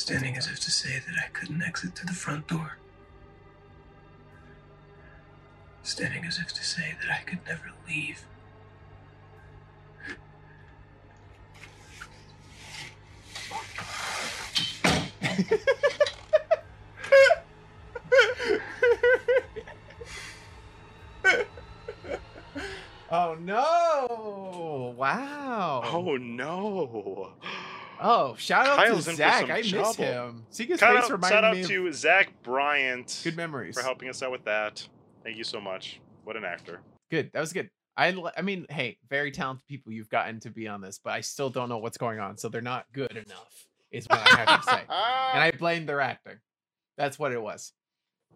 standing 0.00 0.34
as 0.34 0.46
if 0.46 0.58
to 0.58 0.70
say 0.70 0.98
that 1.06 1.16
I 1.22 1.28
couldn't 1.28 1.62
exit 1.62 1.94
to 1.96 2.06
the 2.06 2.14
front 2.14 2.48
door. 2.48 2.78
Standing 5.82 6.24
as 6.24 6.38
if 6.38 6.54
to 6.54 6.64
say 6.64 6.96
that 7.02 7.10
I 7.10 7.18
could 7.24 7.40
never 7.46 7.70
leave. 7.86 8.24
oh, 23.10 23.34
no. 23.34 24.94
Wow. 24.96 25.82
Oh 25.84 26.16
no! 26.16 27.34
Oh, 28.02 28.34
shout 28.36 28.66
out 28.66 28.78
Kyle's 28.78 29.04
to 29.04 29.14
Zach. 29.14 29.50
I 29.50 29.58
miss 29.58 29.70
trouble. 29.70 29.92
him. 29.94 30.46
See 30.50 30.66
his 30.66 30.80
Shout 30.80 30.94
face 30.96 31.04
out, 31.04 31.10
reminded 31.10 31.34
shout 31.34 31.44
out 31.44 31.56
me 31.56 31.64
to 31.64 31.92
Zach 31.92 32.32
Bryant 32.42 33.20
good 33.24 33.36
memories. 33.36 33.76
for 33.76 33.82
helping 33.82 34.08
us 34.08 34.22
out 34.22 34.30
with 34.32 34.44
that. 34.44 34.86
Thank 35.22 35.36
you 35.36 35.44
so 35.44 35.60
much. 35.60 36.00
What 36.24 36.36
an 36.36 36.44
actor. 36.44 36.80
Good. 37.10 37.30
That 37.32 37.40
was 37.40 37.52
good. 37.52 37.70
I 37.96 38.14
I 38.36 38.42
mean, 38.42 38.66
hey, 38.70 38.96
very 39.10 39.30
talented 39.30 39.66
people 39.66 39.92
you've 39.92 40.08
gotten 40.08 40.40
to 40.40 40.50
be 40.50 40.66
on 40.66 40.80
this, 40.80 40.98
but 41.02 41.12
I 41.12 41.20
still 41.20 41.50
don't 41.50 41.68
know 41.68 41.78
what's 41.78 41.98
going 41.98 42.20
on, 42.20 42.38
so 42.38 42.48
they're 42.48 42.62
not 42.62 42.86
good 42.92 43.10
enough. 43.12 43.66
Is 43.90 44.06
what 44.06 44.20
I 44.20 44.44
have 44.44 44.60
to 44.64 44.70
say, 44.70 44.80
and 44.88 45.42
I 45.42 45.52
blame 45.58 45.84
their 45.84 46.00
acting. 46.00 46.38
That's 46.96 47.18
what 47.18 47.32
it 47.32 47.42
was. 47.42 47.72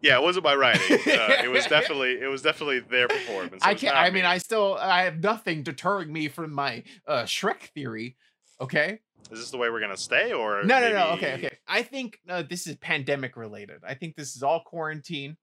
yeah, 0.01 0.17
it 0.17 0.21
wasn't 0.21 0.43
my 0.43 0.53
writing. 0.53 0.81
Uh, 1.07 1.41
it 1.43 1.49
was 1.49 1.65
definitely 1.69 2.19
it 2.21 2.27
was 2.29 2.41
definitely 2.41 2.81
their 2.81 3.07
performance. 3.07 3.63
I 3.65 3.73
can't. 3.73 3.95
I 3.95 4.05
mean, 4.11 4.23
me. 4.23 4.27
I 4.29 4.37
still 4.37 4.77
I 4.79 5.03
have 5.03 5.23
nothing 5.23 5.63
deterring 5.63 6.11
me 6.11 6.27
from 6.27 6.51
my 6.53 6.83
uh 7.07 7.23
Shrek 7.23 7.61
theory. 7.73 8.17
Okay. 8.59 8.99
Is 9.31 9.39
this 9.39 9.51
the 9.51 9.57
way 9.57 9.69
we're 9.69 9.79
gonna 9.79 9.97
stay, 9.97 10.33
or 10.33 10.63
No, 10.63 10.79
no, 10.79 10.89
no. 10.91 11.15
maybe- 11.15 11.25
Okay, 11.25 11.33
okay. 11.47 11.57
I 11.67 11.81
think 11.83 12.19
uh, 12.29 12.43
this 12.43 12.67
is 12.67 12.75
pandemic 12.77 13.35
related. 13.37 13.81
I 13.85 13.93
think 13.95 14.15
this 14.15 14.35
is 14.35 14.43
all 14.43 14.61
quarantine. 14.61 15.37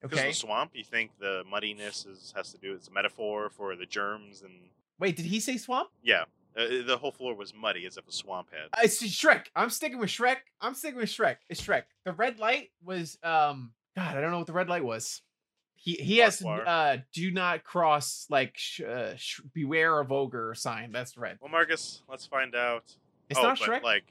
Because 0.00 0.18
Okay. 0.18 0.28
the 0.28 0.34
swamp, 0.34 0.72
you 0.74 0.84
think 0.84 1.12
the 1.18 1.44
muddiness 1.50 2.04
is 2.04 2.32
has 2.36 2.52
to 2.52 2.58
do? 2.58 2.74
It's 2.74 2.88
a 2.88 2.92
metaphor 2.92 3.48
for 3.48 3.74
the 3.74 3.86
germs 3.86 4.42
and 4.42 4.52
Wait, 4.98 5.16
did 5.16 5.24
he 5.26 5.40
say 5.40 5.56
swamp? 5.56 5.90
yeah, 6.02 6.24
Uh, 6.56 6.82
the 6.86 6.96
whole 7.00 7.10
floor 7.10 7.34
was 7.34 7.52
muddy 7.54 7.84
as 7.86 7.96
if 7.96 8.06
a 8.06 8.12
swamp 8.12 8.48
had. 8.52 8.68
I 8.74 8.86
see 8.86 9.08
Shrek. 9.08 9.46
I'm 9.56 9.70
sticking 9.70 9.98
with 9.98 10.10
Shrek. 10.10 10.36
I'm 10.60 10.74
sticking 10.74 10.98
with 10.98 11.08
Shrek. 11.08 11.38
It's 11.48 11.60
Shrek. 11.60 11.84
The 12.04 12.12
red 12.12 12.38
light 12.38 12.70
was 12.82 13.18
um 13.22 13.72
God, 13.96 14.16
I 14.16 14.20
don't 14.20 14.30
know 14.30 14.38
what 14.38 14.46
the 14.46 14.52
red 14.52 14.68
light 14.68 14.84
was. 14.84 15.22
He 15.74 15.94
he 15.94 16.18
has 16.18 16.42
uh 16.44 16.98
do 17.12 17.30
not 17.30 17.64
cross 17.64 18.26
like 18.28 18.56
sh- 18.58 18.82
uh, 18.82 19.16
sh- 19.16 19.40
beware 19.54 19.98
of 20.00 20.12
ogre 20.12 20.54
sign. 20.54 20.92
That's 20.92 21.16
red. 21.16 21.38
Well, 21.40 21.50
Marcus, 21.50 22.02
let's 22.08 22.26
find 22.26 22.54
out. 22.54 22.94
It's 23.30 23.38
oh, 23.38 23.42
not 23.42 23.58
but, 23.58 23.68
Shrek. 23.68 23.82
Like, 23.82 24.04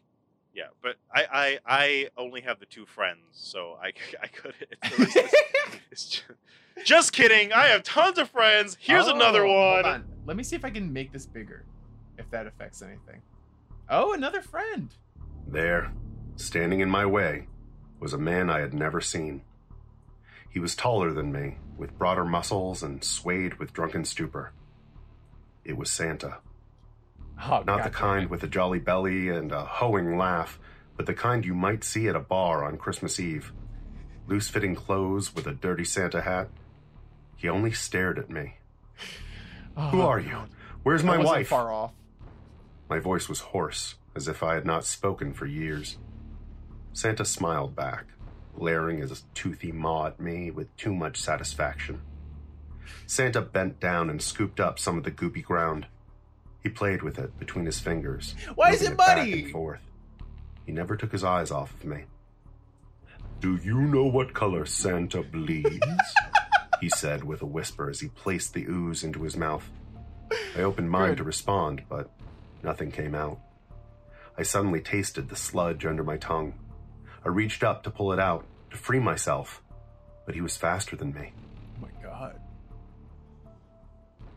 yeah, 0.53 0.65
but 0.81 0.95
I, 1.13 1.25
I 1.31 1.59
I 1.65 2.09
only 2.17 2.41
have 2.41 2.59
the 2.59 2.65
two 2.65 2.85
friends, 2.85 3.19
so 3.31 3.77
I 3.81 3.87
I 4.21 4.27
could. 4.27 4.53
It's, 4.71 4.97
the 4.97 5.03
rest 5.03 5.17
is- 5.17 5.33
it's 5.91 6.05
just, 6.05 6.23
just 6.85 7.13
kidding. 7.13 7.51
I 7.53 7.67
have 7.67 7.83
tons 7.83 8.17
of 8.17 8.29
friends. 8.29 8.77
Here's 8.79 9.07
another 9.07 9.45
Oh, 9.45 9.51
hold 9.51 9.85
one. 9.85 9.93
on. 9.93 10.05
Let 10.25 10.37
me 10.37 10.43
see 10.43 10.55
if 10.55 10.65
I 10.65 10.69
can 10.69 10.91
make 10.91 11.11
this 11.11 11.25
bigger. 11.25 11.65
If 12.17 12.29
that 12.31 12.45
affects 12.47 12.81
anything. 12.81 13.21
Oh, 13.89 14.13
another 14.13 14.41
friend. 14.41 14.89
There, 15.47 15.91
standing 16.35 16.79
in 16.79 16.89
my 16.89 17.05
way, 17.05 17.47
was 17.99 18.13
a 18.13 18.17
man 18.17 18.49
I 18.49 18.59
had 18.59 18.73
never 18.73 19.01
seen. 19.01 19.41
He 20.49 20.59
was 20.59 20.75
taller 20.75 21.11
than 21.11 21.31
me, 21.31 21.57
with 21.77 21.97
broader 21.97 22.23
muscles 22.23 22.83
and 22.83 23.03
swayed 23.03 23.55
with 23.55 23.73
drunken 23.73 24.05
stupor. 24.05 24.53
It 25.65 25.77
was 25.77 25.91
Santa. 25.91 26.37
Oh, 27.41 27.63
Not 27.65 27.65
God 27.65 27.83
the 27.85 27.89
kind 27.89 28.29
with 28.29 28.43
a 28.43 28.47
jolly 28.47 28.79
belly 28.79 29.29
and 29.29 29.51
a 29.51 29.65
hoeing 29.65 30.17
laugh, 30.17 30.59
but 30.95 31.05
the 31.05 31.13
kind 31.13 31.45
you 31.45 31.53
might 31.53 31.83
see 31.83 32.07
at 32.07 32.15
a 32.15 32.19
bar 32.19 32.63
on 32.63 32.77
Christmas 32.77 33.19
Eve. 33.19 33.51
Loose 34.27 34.47
fitting 34.49 34.75
clothes 34.75 35.35
with 35.35 35.47
a 35.47 35.53
dirty 35.53 35.83
Santa 35.83 36.21
hat. 36.21 36.49
He 37.35 37.49
only 37.49 37.71
stared 37.71 38.17
at 38.17 38.29
me. 38.29 38.55
Oh, 39.75 39.89
Who 39.89 40.01
Oh, 40.01 40.07
are 40.07 40.19
you? 40.19 40.37
Where's 40.83 41.03
my 41.03 41.17
wife? 41.17 41.47
Far 41.49 41.71
off. 41.71 41.91
My 42.89 42.99
voice 42.99 43.27
was 43.27 43.39
hoarse, 43.39 43.95
as 44.15 44.27
if 44.27 44.43
I 44.43 44.53
had 44.53 44.65
not 44.65 44.85
spoken 44.85 45.33
for 45.33 45.45
years. 45.45 45.97
Santa 46.93 47.25
smiled 47.25 47.75
back, 47.75 48.05
glaring 48.55 48.99
his 48.99 49.23
toothy 49.33 49.71
maw 49.71 50.07
at 50.07 50.19
me 50.19 50.51
with 50.51 50.75
too 50.77 50.93
much 50.93 51.19
satisfaction. 51.19 52.01
Santa 53.07 53.41
bent 53.41 53.79
down 53.79 54.09
and 54.09 54.21
scooped 54.21 54.59
up 54.59 54.77
some 54.77 54.97
of 54.97 55.03
the 55.03 55.11
goopy 55.11 55.43
ground. 55.43 55.87
He 56.63 56.69
played 56.69 57.01
with 57.03 57.19
it 57.19 57.37
between 57.39 57.65
his 57.65 57.79
fingers. 57.79 58.35
Why 58.55 58.71
is 58.71 58.81
moving 58.81 58.93
it 58.93 58.97
back 58.97 59.17
muddy? 59.17 59.43
and 59.43 59.51
forth. 59.51 59.81
He 60.65 60.71
never 60.71 60.95
took 60.95 61.11
his 61.11 61.23
eyes 61.23 61.51
off 61.51 61.73
of 61.73 61.83
me. 61.85 62.05
Do 63.41 63.57
you 63.57 63.81
know 63.81 64.05
what 64.05 64.33
color 64.33 64.65
Santa 64.65 65.21
bleeds? 65.21 65.85
he 66.81 66.89
said 66.89 67.23
with 67.23 67.41
a 67.41 67.45
whisper 67.45 67.89
as 67.89 67.99
he 67.99 68.07
placed 68.07 68.53
the 68.53 68.65
ooze 68.65 69.03
into 69.03 69.23
his 69.23 69.35
mouth. 69.35 69.69
I 70.55 70.61
opened 70.61 70.89
mine 70.89 71.09
Good. 71.09 71.17
to 71.17 71.23
respond, 71.25 71.83
but 71.89 72.09
nothing 72.63 72.91
came 72.91 73.13
out. 73.13 73.39
I 74.37 74.43
suddenly 74.43 74.79
tasted 74.79 75.27
the 75.27 75.35
sludge 75.35 75.85
under 75.85 76.03
my 76.03 76.17
tongue. 76.17 76.53
I 77.25 77.29
reached 77.29 77.63
up 77.63 77.83
to 77.83 77.91
pull 77.91 78.13
it 78.13 78.19
out, 78.19 78.45
to 78.71 78.77
free 78.77 78.99
myself, 78.99 79.61
but 80.25 80.35
he 80.35 80.41
was 80.41 80.55
faster 80.57 80.95
than 80.95 81.13
me. 81.13 81.33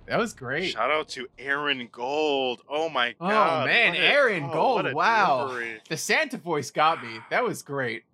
That 0.06 0.18
was 0.18 0.32
great. 0.34 0.72
Shout 0.72 0.90
out 0.90 1.08
to 1.10 1.26
Aaron 1.38 1.88
Gold. 1.90 2.62
Oh 2.68 2.88
my 2.88 3.14
Oh, 3.20 3.28
god. 3.28 3.62
Oh 3.62 3.66
man, 3.66 3.94
a- 3.94 3.98
Aaron 3.98 4.44
oh, 4.44 4.52
Gold, 4.52 4.92
wow. 4.92 5.48
delivery. 5.48 5.80
The 5.88 5.96
Santa 5.96 6.36
voice 6.38 6.70
got 6.70 7.02
me. 7.02 7.18
That 7.30 7.42
was 7.44 7.62
great. 7.62 8.04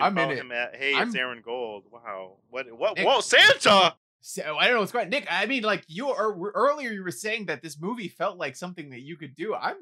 I'm 0.00 0.16
in 0.18 0.30
it. 0.30 0.38
him 0.38 0.50
at 0.50 0.74
Hey, 0.76 0.94
I'm- 0.94 1.08
it's 1.08 1.16
Aaron 1.16 1.40
Gold. 1.44 1.84
Wow. 1.92 2.36
What 2.50 2.66
what 2.76 2.96
Nick- 2.96 3.06
whoa, 3.06 3.20
Santa! 3.20 3.94
So 4.22 4.56
I 4.58 4.64
don't 4.66 4.74
know 4.74 4.80
what's 4.80 4.92
going. 4.92 5.08
Nick, 5.08 5.26
I 5.30 5.46
mean, 5.46 5.62
like 5.62 5.84
you 5.88 6.08
are 6.10 6.36
earlier, 6.54 6.90
you 6.90 7.02
were 7.04 7.10
saying 7.10 7.46
that 7.46 7.62
this 7.62 7.80
movie 7.80 8.08
felt 8.08 8.36
like 8.36 8.54
something 8.56 8.90
that 8.90 9.00
you 9.00 9.16
could 9.16 9.34
do. 9.34 9.54
I'm, 9.54 9.76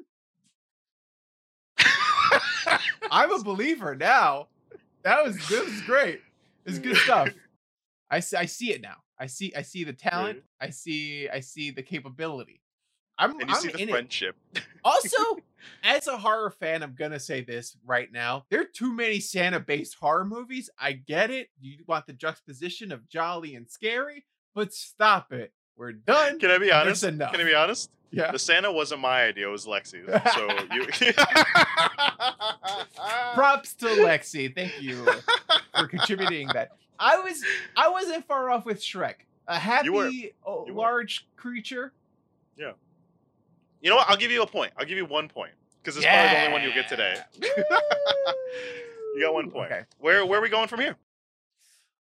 I'm 3.11 3.31
a 3.31 3.39
believer 3.43 3.95
now. 3.95 4.47
That 5.03 5.23
was 5.25 5.35
this 5.47 5.65
was 5.65 5.81
great. 5.81 6.21
It's 6.65 6.79
good 6.79 6.97
stuff. 6.97 7.29
I, 8.11 8.17
I 8.17 8.45
see 8.45 8.71
it 8.73 8.81
now. 8.81 8.97
I 9.19 9.25
see 9.27 9.53
I 9.55 9.61
see 9.63 9.83
the 9.83 9.93
talent. 9.93 10.43
I 10.61 10.69
see 10.69 11.27
I 11.29 11.39
see 11.41 11.71
the 11.71 11.83
capability. 11.83 12.61
I'm 13.17 13.31
and 13.31 13.49
you 13.49 13.55
I'm 13.55 13.61
see 13.61 13.69
the 13.69 13.87
friendship. 13.87 14.37
Also, 14.83 15.17
as 15.83 16.07
a 16.07 16.17
horror 16.17 16.51
fan, 16.51 16.83
I'm 16.83 16.95
gonna 16.97 17.19
say 17.19 17.41
this 17.41 17.75
right 17.85 18.09
now. 18.11 18.45
There 18.49 18.61
are 18.61 18.67
too 18.73 18.93
many 18.93 19.19
Santa-based 19.19 19.95
horror 19.95 20.23
movies. 20.23 20.69
I 20.79 20.93
get 20.93 21.29
it. 21.29 21.49
You 21.59 21.79
want 21.85 22.07
the 22.07 22.13
juxtaposition 22.13 22.93
of 22.93 23.09
jolly 23.09 23.55
and 23.55 23.69
scary, 23.69 24.25
but 24.55 24.73
stop 24.73 25.33
it. 25.33 25.51
We're 25.75 25.91
done. 25.91 26.39
Can 26.39 26.49
I 26.51 26.57
be 26.57 26.71
honest? 26.71 27.03
enough. 27.03 27.33
Can 27.33 27.41
I 27.41 27.45
be 27.45 27.55
honest? 27.55 27.89
Yeah. 28.11 28.31
The 28.31 28.39
Santa 28.39 28.71
wasn't 28.71 29.01
my 29.01 29.23
idea, 29.23 29.47
it 29.47 29.51
was 29.51 29.65
Lexi's. 29.65 30.07
So 30.33 30.47
you 30.73 30.85
Props 33.35 33.73
to 33.75 33.85
Lexi. 33.85 34.53
Thank 34.53 34.81
you 34.81 35.05
for 35.75 35.87
contributing 35.87 36.49
that. 36.53 36.71
I 36.99 37.19
was 37.19 37.43
I 37.75 37.89
wasn't 37.89 38.25
far 38.27 38.49
off 38.49 38.65
with 38.65 38.81
Shrek. 38.81 39.15
A 39.47 39.57
happy 39.57 39.89
were. 39.89 40.09
You 40.09 40.31
were. 40.45 40.71
large 40.71 41.27
creature. 41.35 41.93
Yeah. 42.57 42.73
You 43.81 43.89
know 43.89 43.95
what? 43.95 44.09
I'll 44.09 44.17
give 44.17 44.31
you 44.31 44.41
a 44.43 44.47
point. 44.47 44.73
I'll 44.77 44.85
give 44.85 44.97
you 44.97 45.05
one 45.05 45.27
point. 45.29 45.51
Because 45.81 45.95
it's 45.97 46.05
probably 46.05 46.29
the 46.29 46.39
only 46.41 46.51
one 46.51 46.61
you'll 46.63 46.73
get 46.73 46.87
today. 46.89 47.15
You 49.15 49.25
got 49.25 49.33
one 49.33 49.49
point. 49.51 49.71
Okay. 49.71 49.81
Where 49.97 50.25
where 50.25 50.39
are 50.39 50.41
we 50.41 50.49
going 50.49 50.67
from 50.67 50.79
here? 50.81 50.95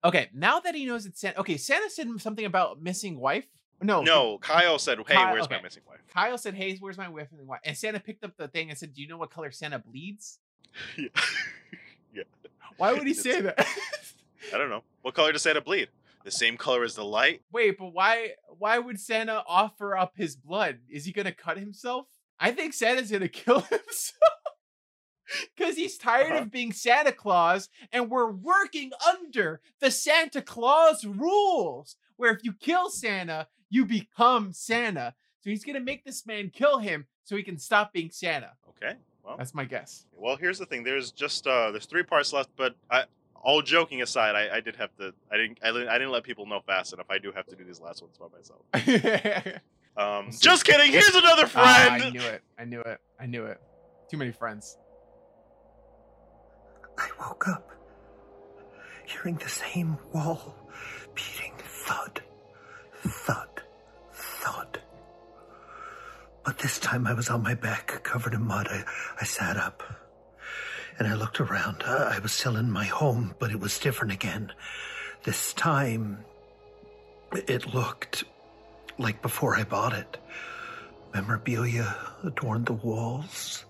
Okay, 0.05 0.29
now 0.33 0.61
that 0.61 0.75
he 0.75 0.87
knows 0.87 1.05
it's 1.05 1.21
Santa. 1.21 1.41
Okay, 1.41 1.57
Santa 1.57 1.91
said 1.91 2.09
something 2.21 2.45
about 2.45 2.81
missing 2.83 3.19
wife. 3.19 3.47
No, 3.81 4.03
No, 4.03 4.39
Kyle 4.39 4.79
said, 4.79 4.99
Hey, 5.07 5.15
Kyle- 5.15 5.33
where's 5.33 5.45
okay. 5.47 5.57
my 5.57 5.63
missing 5.63 5.83
wife? 5.89 5.99
Kyle 6.15 6.39
said, 6.39 6.55
"Hey, 6.55 6.77
where's 6.79 6.97
my 6.97 7.09
wife?" 7.09 7.29
And 7.65 7.77
Santa 7.77 7.99
picked 7.99 8.23
up 8.25 8.37
the 8.37 8.47
thing 8.47 8.69
and 8.71 8.79
said, 8.79 8.95
"Do 8.95 9.03
you 9.03 9.09
know 9.09 9.17
what 9.17 9.31
color 9.31 9.51
Santa 9.51 9.79
bleeds?" 9.81 10.39
yeah. 10.97 11.09
Yeah. 12.15 12.23
Why 12.77 12.93
would 12.93 13.07
he 13.07 13.15
say 13.15 13.41
that? 13.41 13.67
I 14.55 14.59
don't 14.59 14.71
know. 14.71 14.83
What 15.03 15.15
color 15.15 15.33
does 15.33 15.43
Santa 15.43 15.61
bleed? 15.61 15.89
The 16.25 16.31
same 16.31 16.57
color 16.57 16.85
as 16.85 16.95
the 16.95 17.05
light? 17.05 17.43
Wait, 17.53 17.79
but 17.79 17.93
why? 17.93 18.31
Why 18.59 18.79
would 18.79 19.01
Santa 19.01 19.43
offer 19.49 19.97
up 19.97 20.13
his 20.17 20.37
blood? 20.37 20.79
Is 20.89 21.05
he 21.05 21.13
gonna 21.13 21.33
cut 21.33 21.59
himself? 21.59 22.07
I 22.39 22.53
think 22.53 22.75
Santa's 22.75 23.11
gonna 23.11 23.29
kill 23.43 23.61
himself 23.61 24.17
because 25.57 25.77
he's 25.77 25.97
tired 25.99 26.33
Uh-huh. 26.33 26.43
of 26.43 26.51
being 26.51 26.73
Santa 26.73 27.13
Claus, 27.13 27.69
and 27.93 28.11
we're 28.11 28.31
working 28.31 28.91
under 29.09 29.61
the 29.81 29.91
Santa 29.91 30.43
Claus 30.43 31.05
rules, 31.05 31.97
where 32.17 32.33
if 32.33 32.45
you 32.45 32.53
kill 32.53 32.91
Santa, 32.91 33.49
you 33.71 33.85
become 33.87 34.53
Santa. 34.53 35.15
So 35.41 35.51
he's 35.51 35.65
gonna 35.65 35.81
make 35.81 36.05
this 36.05 36.25
man 36.27 36.51
kill 36.51 36.79
him 36.79 37.07
so 37.25 37.37
he 37.37 37.43
can 37.43 37.59
stop 37.59 37.93
being 37.93 38.11
Santa. 38.11 38.53
Okay. 38.69 38.95
Well, 39.25 39.37
That's 39.37 39.55
my 39.55 39.65
guess. 39.65 40.05
well, 40.13 40.37
here's 40.37 40.59
the 40.59 40.67
thing. 40.67 40.83
There's 40.85 41.11
just 41.13 41.47
uh 41.47 41.71
there's 41.71 41.87
three 41.87 42.03
parts 42.03 42.33
left, 42.33 42.51
but 42.57 42.75
I 42.91 43.05
all 43.43 43.61
joking 43.63 44.03
aside, 44.03 44.35
I, 44.35 44.57
I 44.57 44.61
did 44.61 44.77
have 44.77 44.95
to 44.97 45.13
I 45.31 45.37
didn't 45.37 45.59
I, 45.63 45.67
didn't- 45.73 45.89
I 45.89 45.99
didn't 45.99 46.13
let 46.13 46.23
people 46.25 46.47
know 46.47 46.61
fast 46.67 46.93
enough. 46.93 47.07
I 47.11 47.19
do 47.19 47.33
have 47.33 47.47
to 47.47 47.57
do 47.57 47.65
these 47.65 47.81
last 47.81 48.03
ones 48.03 48.17
by 48.19 48.27
myself. 48.37 49.61
Um 49.95 50.31
just 50.41 50.65
kidding. 50.65 50.91
Here's 50.91 51.15
another 51.15 51.45
Ah, 51.55 51.87
friend. 51.89 52.03
I 52.05 52.09
knew 52.11 52.21
it. 52.23 52.43
I 52.59 52.65
knew 52.65 52.81
it. 52.81 52.99
I 53.21 53.27
knew 53.27 53.45
it. 53.45 53.61
Too 54.11 54.17
many 54.17 54.33
friends. 54.33 54.79
I 56.97 57.09
woke 57.21 57.47
up 57.49 57.71
hearing 59.07 59.37
the 59.37 59.49
same 59.51 59.99
wall 60.15 60.55
beating 61.15 61.53
thud, 61.59 62.23
thud, 63.03 63.49
thud. 64.15 64.81
But 66.45 66.59
this 66.59 66.79
time 66.79 67.07
I 67.07 67.13
was 67.13 67.29
on 67.29 67.43
my 67.43 67.55
back, 67.55 68.03
covered 68.03 68.33
in 68.35 68.43
mud. 68.47 68.69
I, 68.71 68.85
I 69.21 69.25
sat 69.25 69.57
up 69.59 69.83
and 71.03 71.13
I 71.13 71.17
looked 71.17 71.41
around. 71.41 71.83
I, 71.85 72.21
was 72.21 72.31
still 72.31 72.57
in 72.57 72.71
my 72.71 72.85
home, 72.85 73.35
but 73.41 73.51
it 73.51 73.59
was 73.59 73.81
different 73.81 74.13
again. 74.13 74.53
This 75.25 75.53
time 75.53 76.25
it 77.33 77.75
looked 77.75 78.23
like 78.99 79.21
before 79.21 79.57
I 79.57 79.65
bought 79.65 79.95
it. 79.95 80.17
Memorabilia 81.13 81.97
adorned 82.23 82.67
the 82.67 82.75
walls 82.75 83.65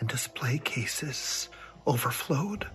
and 0.00 0.08
display 0.08 0.58
cases 0.58 1.48
overflowed. 1.86 2.66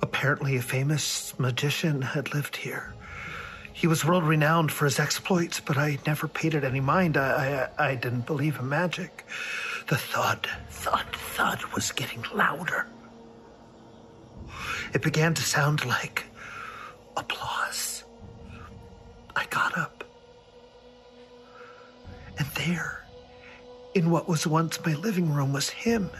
Apparently, 0.00 0.56
a 0.56 0.62
famous 0.62 1.36
magician 1.40 2.02
had 2.02 2.32
lived 2.32 2.54
here. 2.54 2.94
He 3.72 3.88
was 3.88 4.04
world 4.04 4.22
renowned 4.22 4.70
for 4.70 4.84
his 4.84 5.00
exploits, 5.00 5.58
but 5.58 5.76
I 5.76 5.98
never 6.06 6.28
paid 6.28 6.54
it 6.54 6.62
any 6.62 6.78
mind. 6.78 7.16
I, 7.16 7.68
I, 7.78 7.88
I 7.88 7.94
didn't 7.96 8.26
believe 8.26 8.60
in 8.60 8.68
magic. 8.68 9.26
The 9.88 9.96
thud, 9.96 10.48
thud, 10.70 11.06
thud 11.12 11.64
was 11.74 11.92
getting 11.92 12.24
louder. 12.34 12.86
It 14.94 15.02
began 15.02 15.34
to 15.34 15.42
sound 15.42 15.84
like 15.84 16.24
applause. 17.16 18.04
I 19.34 19.46
got 19.46 19.76
up. 19.76 20.04
And 22.38 22.46
there, 22.54 23.04
in 23.94 24.10
what 24.10 24.28
was 24.28 24.46
once 24.46 24.84
my 24.84 24.94
living 24.94 25.32
room, 25.32 25.52
was 25.52 25.70
him, 25.70 26.10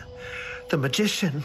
the 0.70 0.76
magician, 0.76 1.44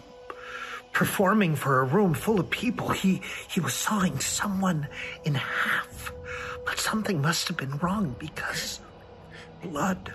performing 0.91 1.55
for 1.55 1.81
a 1.81 1.85
room 1.85 2.13
full 2.13 2.39
of 2.39 2.49
people. 2.49 2.89
He 2.89 3.21
he 3.47 3.59
was 3.59 3.73
sawing 3.73 4.19
someone 4.19 4.87
in 5.23 5.35
half. 5.35 6.11
But 6.65 6.79
something 6.79 7.21
must 7.21 7.47
have 7.47 7.57
been 7.57 7.77
wrong 7.77 8.15
because 8.19 8.81
blood 9.61 10.13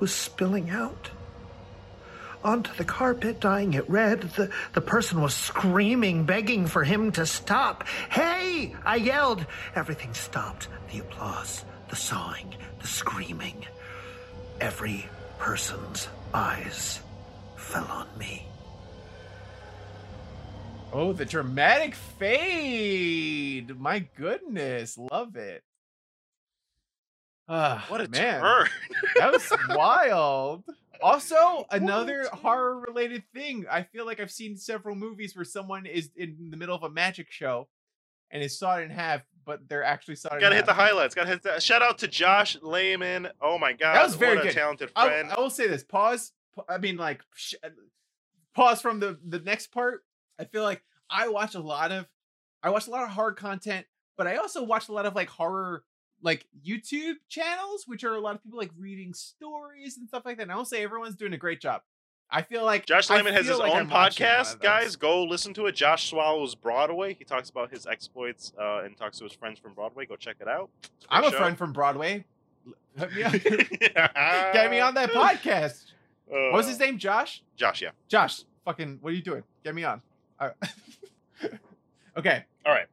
was 0.00 0.14
spilling 0.14 0.70
out. 0.70 1.10
Onto 2.44 2.72
the 2.74 2.84
carpet, 2.84 3.40
dyeing 3.40 3.74
it 3.74 3.88
red, 3.90 4.20
the, 4.22 4.50
the 4.72 4.80
person 4.80 5.20
was 5.20 5.34
screaming, 5.34 6.24
begging 6.24 6.66
for 6.66 6.84
him 6.84 7.10
to 7.12 7.26
stop. 7.26 7.86
Hey! 8.10 8.74
I 8.84 8.96
yelled. 8.96 9.44
Everything 9.74 10.14
stopped. 10.14 10.68
The 10.92 11.00
applause, 11.00 11.64
the 11.90 11.96
sawing, 11.96 12.54
the 12.80 12.86
screaming. 12.86 13.66
Every 14.60 15.08
person's 15.38 16.08
eyes 16.32 17.00
fell 17.56 17.86
on 17.86 18.06
me. 18.18 18.46
Oh, 20.92 21.12
the 21.12 21.24
dramatic 21.24 21.94
fade. 21.94 23.78
My 23.78 23.98
goodness. 24.16 24.96
Love 24.96 25.36
it. 25.36 25.62
Ah, 27.48 27.84
What 27.88 28.00
a 28.00 28.08
man. 28.08 28.40
turn! 28.40 28.68
That 29.16 29.32
was 29.32 29.52
wild. 29.70 30.64
Also, 31.02 31.66
another 31.70 32.28
horror 32.32 32.80
related 32.80 33.22
thing. 33.34 33.64
I 33.70 33.82
feel 33.82 34.06
like 34.06 34.20
I've 34.20 34.30
seen 34.30 34.56
several 34.56 34.94
movies 34.96 35.36
where 35.36 35.44
someone 35.44 35.86
is 35.86 36.10
in 36.16 36.48
the 36.50 36.56
middle 36.56 36.74
of 36.76 36.82
a 36.82 36.90
magic 36.90 37.30
show 37.30 37.68
and 38.30 38.42
is 38.42 38.58
sawed 38.58 38.82
in 38.82 38.90
half, 38.90 39.22
but 39.46 39.68
they're 39.68 39.84
actually 39.84 40.16
sawed 40.16 40.34
in 40.34 40.40
Gotta 40.40 40.56
hit 40.56 40.66
the 40.66 40.74
highlights. 40.74 41.14
Gotta 41.14 41.28
hit 41.30 41.42
the 41.42 41.58
shout 41.60 41.82
out 41.82 41.98
to 41.98 42.08
Josh 42.08 42.56
Lehman. 42.62 43.28
Oh 43.40 43.58
my 43.58 43.72
god, 43.72 43.94
That 43.96 44.02
was 44.04 44.14
very 44.16 44.36
what 44.36 44.44
a 44.44 44.48
good. 44.48 44.54
talented 44.54 44.90
friend. 44.90 45.30
I 45.30 45.40
will 45.40 45.50
say 45.50 45.66
this. 45.66 45.84
Pause. 45.84 46.32
I 46.68 46.78
mean, 46.78 46.96
like, 46.96 47.22
sh- 47.34 47.54
uh, 47.62 47.68
pause 48.54 48.80
from 48.82 49.00
the 49.00 49.18
the 49.26 49.38
next 49.38 49.68
part. 49.68 50.04
I 50.38 50.44
feel 50.44 50.62
like 50.62 50.82
I 51.10 51.28
watch 51.28 51.54
a 51.54 51.60
lot 51.60 51.90
of, 51.92 52.06
I 52.62 52.70
watch 52.70 52.86
a 52.86 52.90
lot 52.90 53.04
of 53.04 53.10
horror 53.10 53.32
content, 53.32 53.86
but 54.16 54.26
I 54.26 54.36
also 54.36 54.62
watch 54.64 54.88
a 54.88 54.92
lot 54.92 55.06
of 55.06 55.14
like 55.14 55.28
horror 55.28 55.84
like 56.22 56.46
YouTube 56.66 57.14
channels, 57.28 57.84
which 57.86 58.04
are 58.04 58.14
a 58.14 58.20
lot 58.20 58.34
of 58.34 58.42
people 58.42 58.58
like 58.58 58.70
reading 58.78 59.14
stories 59.14 59.96
and 59.98 60.08
stuff 60.08 60.24
like 60.24 60.36
that. 60.38 60.44
And 60.44 60.52
I 60.52 60.56
will 60.56 60.64
say 60.64 60.82
everyone's 60.82 61.14
doing 61.16 61.32
a 61.32 61.38
great 61.38 61.60
job. 61.60 61.82
I 62.30 62.42
feel 62.42 62.62
like 62.62 62.84
Josh 62.84 63.08
Lyman 63.08 63.32
has 63.32 63.46
his 63.46 63.56
like 63.58 63.72
own 63.72 63.78
I'm 63.78 63.88
podcast, 63.90 64.60
guys. 64.60 64.96
Go 64.96 65.24
listen 65.24 65.54
to 65.54 65.64
it. 65.66 65.74
Josh 65.74 66.10
Swallows 66.10 66.54
Broadway. 66.54 67.14
He 67.14 67.24
talks 67.24 67.48
about 67.48 67.70
his 67.70 67.86
exploits 67.86 68.52
uh, 68.60 68.80
and 68.84 68.96
talks 68.98 69.16
to 69.18 69.24
his 69.24 69.32
friends 69.32 69.58
from 69.58 69.72
Broadway. 69.72 70.04
Go 70.04 70.14
check 70.16 70.36
it 70.40 70.48
out. 70.48 70.68
I'm 71.08 71.24
a 71.24 71.30
friend 71.30 71.56
from 71.56 71.72
Broadway. 71.72 72.26
Hook 72.98 73.14
me 73.14 73.22
up. 73.22 73.32
Get 73.42 74.70
me 74.70 74.80
on 74.80 74.92
that 74.94 75.10
podcast. 75.12 75.84
Uh, 76.30 76.50
What 76.50 76.54
was 76.54 76.68
his 76.68 76.78
name? 76.78 76.98
Josh. 76.98 77.42
Josh, 77.56 77.80
yeah. 77.80 77.90
Josh. 78.08 78.42
Fucking. 78.66 78.98
What 79.00 79.14
are 79.14 79.16
you 79.16 79.22
doing? 79.22 79.42
Get 79.64 79.74
me 79.74 79.84
on. 79.84 80.02
All 80.38 80.50
right. 80.60 81.52
okay. 82.16 82.44
All 82.66 82.72
right. 82.72 82.86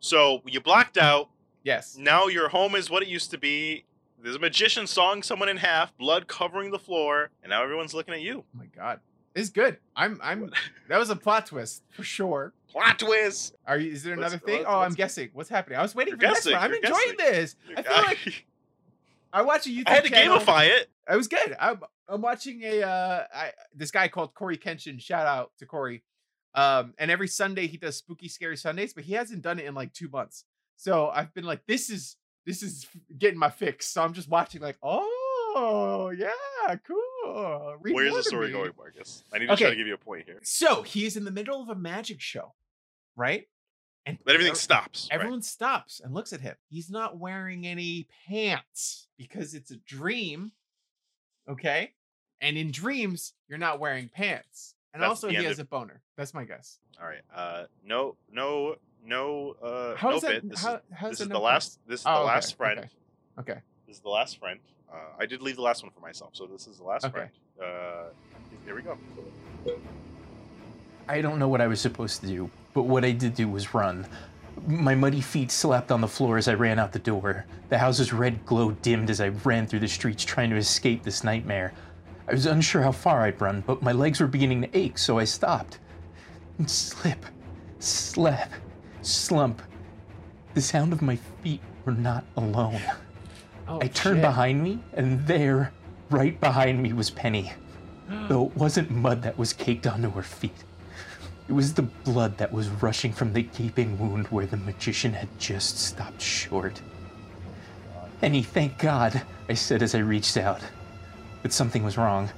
So 0.00 0.40
you 0.46 0.60
blocked 0.62 0.96
out. 0.96 1.28
Yes. 1.64 1.96
Now 1.96 2.26
your 2.26 2.48
home 2.48 2.74
is 2.74 2.90
what 2.90 3.02
it 3.02 3.08
used 3.08 3.30
to 3.30 3.38
be. 3.38 3.84
There's 4.22 4.36
a 4.36 4.40
magician 4.40 4.86
sawing 4.86 5.22
someone 5.22 5.48
in 5.48 5.56
half, 5.56 5.96
blood 5.98 6.28
covering 6.28 6.70
the 6.70 6.78
floor, 6.78 7.30
and 7.42 7.50
now 7.50 7.62
everyone's 7.62 7.92
looking 7.94 8.14
at 8.14 8.20
you. 8.20 8.44
Oh 8.54 8.58
my 8.58 8.66
god. 8.66 9.00
It's 9.34 9.48
good. 9.50 9.78
I'm 9.96 10.20
I'm 10.22 10.52
that 10.88 10.98
was 10.98 11.10
a 11.10 11.16
plot 11.16 11.46
twist 11.46 11.82
for 11.90 12.02
sure. 12.04 12.52
Plot 12.70 12.98
twist. 12.98 13.54
Are 13.66 13.78
you 13.78 13.92
is 13.92 14.02
there 14.02 14.16
What's- 14.16 14.32
another 14.34 14.44
thing? 14.44 14.58
what's- 14.64 14.68
oh, 14.70 14.80
I'm 14.80 14.92
guessing. 14.94 15.30
What's 15.32 15.48
happening? 15.48 15.78
I 15.78 15.82
was 15.82 15.94
waiting 15.94 16.14
for 16.14 16.18
guessing, 16.20 16.52
one. 16.52 16.62
I'm 16.62 16.72
enjoying 16.74 17.16
guessing. 17.16 17.32
this. 17.32 17.56
I 17.76 17.82
feel 17.82 17.92
like 18.02 18.44
I 19.32 19.42
watch 19.42 19.66
a 19.66 19.70
YouTube 19.70 19.84
I 19.88 19.94
had 19.94 20.04
to 20.04 20.10
channel. 20.10 20.38
gamify 20.38 20.68
it. 20.68 20.90
It 21.10 21.16
was 21.16 21.28
good. 21.28 21.56
I'm 21.58 21.80
I'm 22.08 22.20
watching 22.20 22.62
a 22.62 22.82
uh 22.82 23.24
I, 23.34 23.50
this 23.74 23.90
guy 23.90 24.08
called 24.08 24.34
Cory 24.34 24.58
Kenshin. 24.58 25.00
Shout 25.00 25.26
out 25.26 25.52
to 25.58 25.66
Cory. 25.66 26.02
Um, 26.54 26.92
and 26.98 27.10
every 27.10 27.28
Sunday 27.28 27.66
he 27.66 27.78
does 27.78 27.96
spooky 27.96 28.28
scary 28.28 28.58
Sundays, 28.58 28.92
but 28.92 29.04
he 29.04 29.14
hasn't 29.14 29.40
done 29.40 29.58
it 29.58 29.64
in 29.64 29.74
like 29.74 29.94
two 29.94 30.08
months. 30.08 30.44
So 30.76 31.08
I've 31.08 31.32
been 31.34 31.44
like, 31.44 31.62
this 31.66 31.90
is 31.90 32.16
this 32.46 32.62
is 32.62 32.86
getting 33.18 33.38
my 33.38 33.50
fix. 33.50 33.86
So 33.86 34.02
I'm 34.02 34.12
just 34.14 34.28
watching 34.28 34.60
like, 34.62 34.76
oh 34.82 36.12
yeah, 36.16 36.76
cool. 36.86 37.76
Read 37.80 37.94
Where's 37.94 38.14
the 38.14 38.22
story 38.24 38.50
going, 38.50 38.72
Marcus? 38.76 39.22
I 39.32 39.38
need 39.38 39.48
to 39.48 39.56
try 39.56 39.70
to 39.70 39.76
give 39.76 39.86
you 39.86 39.94
a 39.94 39.98
point 39.98 40.24
here. 40.26 40.40
So 40.42 40.82
he's 40.82 41.16
in 41.16 41.24
the 41.24 41.30
middle 41.30 41.62
of 41.62 41.68
a 41.68 41.74
magic 41.74 42.20
show, 42.20 42.54
right? 43.16 43.48
And 44.04 44.18
But 44.24 44.34
everything 44.34 44.52
ev- 44.52 44.56
stops. 44.58 45.08
right? 45.10 45.14
Everyone 45.20 45.42
stops 45.42 46.00
and 46.00 46.12
looks 46.12 46.32
at 46.32 46.40
him. 46.40 46.56
He's 46.68 46.90
not 46.90 47.18
wearing 47.18 47.66
any 47.66 48.08
pants 48.26 49.06
because 49.16 49.54
it's 49.54 49.70
a 49.70 49.76
dream. 49.76 50.50
Okay. 51.48 51.92
And 52.40 52.56
in 52.56 52.72
dreams, 52.72 53.34
you're 53.48 53.58
not 53.58 53.78
wearing 53.78 54.08
pants. 54.08 54.74
And 54.92 55.00
That's 55.02 55.08
also, 55.08 55.28
he 55.28 55.36
has 55.36 55.60
of- 55.60 55.66
a 55.66 55.68
boner. 55.68 56.02
That's 56.16 56.34
my 56.34 56.44
guess. 56.44 56.80
All 57.00 57.06
right. 57.06 57.22
Uh, 57.32 57.64
no, 57.84 58.16
no, 58.30 58.74
no. 59.04 59.56
Uh, 59.62 59.94
How 59.96 60.10
no 60.10 60.16
is 60.16 60.22
that? 60.22 60.28
bit. 60.42 60.50
This 60.50 60.62
how, 60.62 60.74
is, 60.74 60.80
how's 60.92 61.10
this 61.10 61.18
there 61.18 61.24
is 61.26 61.28
no 61.30 61.34
the 61.38 61.40
last. 61.44 61.78
This 61.86 62.00
is 62.00 62.06
Oh, 62.06 62.12
the 62.12 62.18
okay, 62.20 62.26
last 62.26 62.56
friend. 62.56 62.78
Okay. 62.80 62.88
Okay. 63.38 63.60
This 63.86 63.96
is 63.96 64.02
the 64.02 64.08
last 64.08 64.38
friend. 64.38 64.60
Uh, 64.92 64.96
I 65.18 65.26
did 65.26 65.40
leave 65.42 65.56
the 65.56 65.62
last 65.62 65.82
one 65.82 65.90
for 65.92 66.00
myself, 66.00 66.30
so 66.34 66.46
this 66.46 66.66
is 66.66 66.78
the 66.78 66.84
last 66.84 67.04
Okay. 67.06 67.12
friend. 67.12 67.30
Uh, 67.62 68.04
here 68.64 68.74
we 68.74 68.82
go. 68.82 68.96
I 71.08 71.20
don't 71.20 71.38
know 71.38 71.48
what 71.48 71.60
I 71.60 71.66
was 71.66 71.80
supposed 71.80 72.20
to 72.20 72.26
do, 72.26 72.50
but 72.74 72.84
what 72.84 73.04
I 73.04 73.10
did 73.12 73.34
do 73.34 73.48
was 73.48 73.74
run. 73.74 74.06
My 74.66 74.94
muddy 74.94 75.20
feet 75.20 75.50
slapped 75.50 75.90
on 75.90 76.00
the 76.00 76.08
floor 76.08 76.36
as 76.36 76.46
I 76.46 76.54
ran 76.54 76.78
out 76.78 76.92
the 76.92 76.98
door. 76.98 77.46
The 77.70 77.78
house's 77.78 78.12
red 78.12 78.44
glow 78.46 78.72
dimmed 78.72 79.10
as 79.10 79.20
I 79.20 79.28
ran 79.28 79.66
through 79.66 79.80
the 79.80 79.88
streets 79.88 80.24
trying 80.24 80.50
to 80.50 80.56
escape 80.56 81.02
this 81.02 81.24
nightmare. 81.24 81.72
I 82.28 82.32
was 82.32 82.46
unsure 82.46 82.82
how 82.82 82.92
far 82.92 83.22
I'd 83.22 83.40
run, 83.40 83.62
but 83.66 83.82
my 83.82 83.92
legs 83.92 84.20
were 84.20 84.26
beginning 84.26 84.62
to 84.62 84.78
ache, 84.78 84.98
so 84.98 85.18
I 85.18 85.24
stopped. 85.24 85.78
And 86.58 86.70
slip, 86.70 87.24
slap, 87.78 88.52
slump. 89.02 89.62
The 90.54 90.62
sound 90.62 90.92
of 90.92 91.02
my 91.02 91.16
feet 91.42 91.60
were 91.84 91.92
not 91.92 92.24
alone. 92.36 92.80
Oh, 93.68 93.78
I 93.80 93.88
turned 93.88 94.16
shit. 94.16 94.22
behind 94.22 94.62
me, 94.62 94.80
and 94.94 95.26
there, 95.26 95.72
right 96.10 96.38
behind 96.40 96.82
me, 96.82 96.92
was 96.92 97.10
Penny. 97.10 97.52
Though 98.28 98.46
it 98.46 98.56
wasn't 98.56 98.90
mud 98.90 99.22
that 99.22 99.38
was 99.38 99.52
caked 99.52 99.86
onto 99.86 100.10
her 100.10 100.22
feet. 100.22 100.64
It 101.48 101.52
was 101.52 101.74
the 101.74 101.82
blood 101.82 102.38
that 102.38 102.52
was 102.52 102.68
rushing 102.68 103.12
from 103.12 103.32
the 103.32 103.42
gaping 103.42 103.98
wound 103.98 104.28
where 104.28 104.46
the 104.46 104.56
magician 104.56 105.12
had 105.12 105.28
just 105.38 105.78
stopped 105.78 106.20
short. 106.20 106.80
Penny, 108.20 108.42
thank 108.42 108.78
God, 108.78 109.20
I 109.48 109.54
said 109.54 109.82
as 109.82 109.94
I 109.94 109.98
reached 109.98 110.36
out. 110.36 110.60
But 111.42 111.52
something 111.52 111.82
was 111.82 111.98
wrong. 111.98 112.30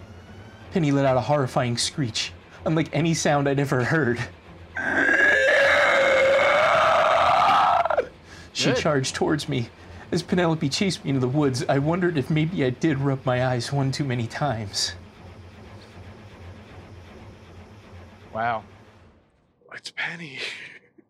Penny 0.72 0.90
let 0.90 1.04
out 1.04 1.16
a 1.16 1.20
horrifying 1.20 1.76
screech, 1.76 2.32
unlike 2.64 2.88
any 2.92 3.12
sound 3.14 3.48
I'd 3.48 3.60
ever 3.60 3.84
heard. 3.84 4.18
She 8.54 8.66
Good. 8.66 8.76
charged 8.76 9.14
towards 9.16 9.48
me. 9.48 9.68
As 10.12 10.22
Penelope 10.22 10.68
chased 10.68 11.04
me 11.04 11.10
into 11.10 11.20
the 11.20 11.28
woods, 11.28 11.64
I 11.68 11.80
wondered 11.80 12.16
if 12.16 12.30
maybe 12.30 12.64
I 12.64 12.70
did 12.70 12.98
rub 12.98 13.26
my 13.26 13.44
eyes 13.44 13.72
one 13.72 13.90
too 13.90 14.04
many 14.04 14.28
times. 14.28 14.94
Wow. 18.32 18.62
It's 19.74 19.92
Penny. 19.94 20.38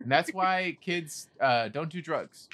And 0.01 0.11
that's 0.11 0.32
why 0.32 0.78
kids 0.80 1.28
uh, 1.38 1.68
don't 1.68 1.90
do 1.90 2.01
drugs. 2.01 2.49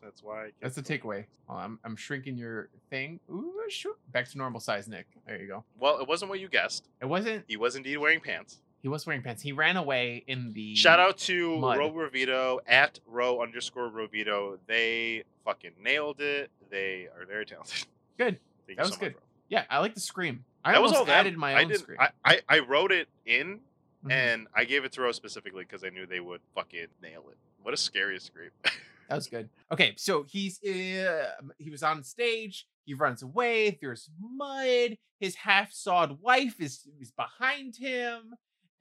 That's 0.00 0.22
why. 0.22 0.46
I 0.46 0.50
That's 0.60 0.76
the 0.76 0.82
takeaway. 0.82 1.24
Oh, 1.48 1.54
I'm, 1.54 1.80
I'm 1.84 1.96
shrinking 1.96 2.36
your 2.36 2.68
thing. 2.90 3.18
Ooh, 3.28 3.52
sure. 3.68 3.96
Back 4.12 4.28
to 4.30 4.38
normal 4.38 4.60
size, 4.60 4.86
Nick. 4.86 5.06
There 5.26 5.40
you 5.40 5.48
go. 5.48 5.64
Well, 5.78 5.98
it 6.00 6.06
wasn't 6.06 6.30
what 6.30 6.38
you 6.38 6.48
guessed. 6.48 6.88
It 7.00 7.06
wasn't. 7.06 7.44
He 7.48 7.56
was 7.56 7.74
indeed 7.74 7.96
wearing 7.98 8.20
pants. 8.20 8.60
He 8.82 8.88
was 8.88 9.06
wearing 9.06 9.22
pants. 9.22 9.42
He 9.42 9.52
ran 9.52 9.76
away 9.76 10.24
in 10.26 10.52
the. 10.52 10.74
Shout 10.74 10.98
out 10.98 11.16
to 11.18 11.56
mud. 11.58 11.78
Ro 11.78 11.90
Rovito 11.90 12.58
at 12.66 12.98
Ro 13.06 13.40
underscore 13.40 13.88
Rovito. 13.90 14.58
They 14.66 15.22
fucking 15.44 15.72
nailed 15.80 16.20
it. 16.20 16.50
They 16.70 17.06
are 17.16 17.24
very 17.24 17.46
talented. 17.46 17.86
Good. 18.18 18.38
Thank 18.66 18.78
That 18.78 18.86
was 18.86 18.94
so 18.94 18.98
good. 19.00 19.14
much. 19.14 19.22
Yeah, 19.48 19.64
I 19.70 19.78
like 19.78 19.94
the 19.94 20.00
scream. 20.00 20.44
I 20.64 20.72
that 20.72 20.82
was 20.82 20.92
almost 20.92 20.98
all 21.00 21.04
them. 21.06 21.14
added 21.14 21.36
my 21.36 21.54
I 21.54 21.62
own 21.62 21.68
did. 21.68 21.78
scream. 21.78 21.98
I, 22.00 22.08
I 22.24 22.40
I 22.48 22.58
wrote 22.60 22.90
it 22.92 23.08
in, 23.26 23.60
Mhm. 24.04 24.10
and 24.12 24.46
I 24.54 24.64
gave 24.64 24.84
it 24.84 24.92
to 24.92 25.02
Ro 25.02 25.12
specifically 25.12 25.62
because 25.64 25.84
I 25.84 25.90
knew 25.90 26.06
they 26.06 26.20
would 26.20 26.40
fucking 26.54 26.86
nail 27.00 27.22
it. 27.30 27.36
What 27.62 27.72
a 27.74 27.76
scary 27.76 28.18
scream. 28.18 28.50
That 29.08 29.16
was 29.16 29.26
good. 29.26 29.50
Okay, 29.70 29.92
so 29.96 30.22
he's 30.22 30.62
uh, 30.64 31.32
he 31.58 31.68
was 31.70 31.82
on 31.82 32.02
stage. 32.02 32.66
He 32.86 32.94
runs 32.94 33.20
away. 33.22 33.76
There's 33.78 34.08
mud. 34.18 34.96
His 35.20 35.34
half-sawed 35.34 36.22
wife 36.22 36.54
is 36.58 36.88
is 36.98 37.10
behind 37.10 37.76
him, 37.76 38.32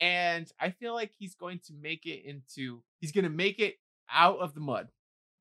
and 0.02 0.52
I 0.60 0.72
feel 0.72 0.94
like 0.96 1.12
he's 1.18 1.36
going 1.36 1.60
to 1.68 1.74
make 1.74 2.06
it 2.06 2.26
into. 2.26 2.82
He's 3.00 3.12
gonna 3.12 3.30
make 3.30 3.60
it 3.60 3.76
out 4.12 4.40
of 4.40 4.54
the 4.54 4.60
mud, 4.60 4.90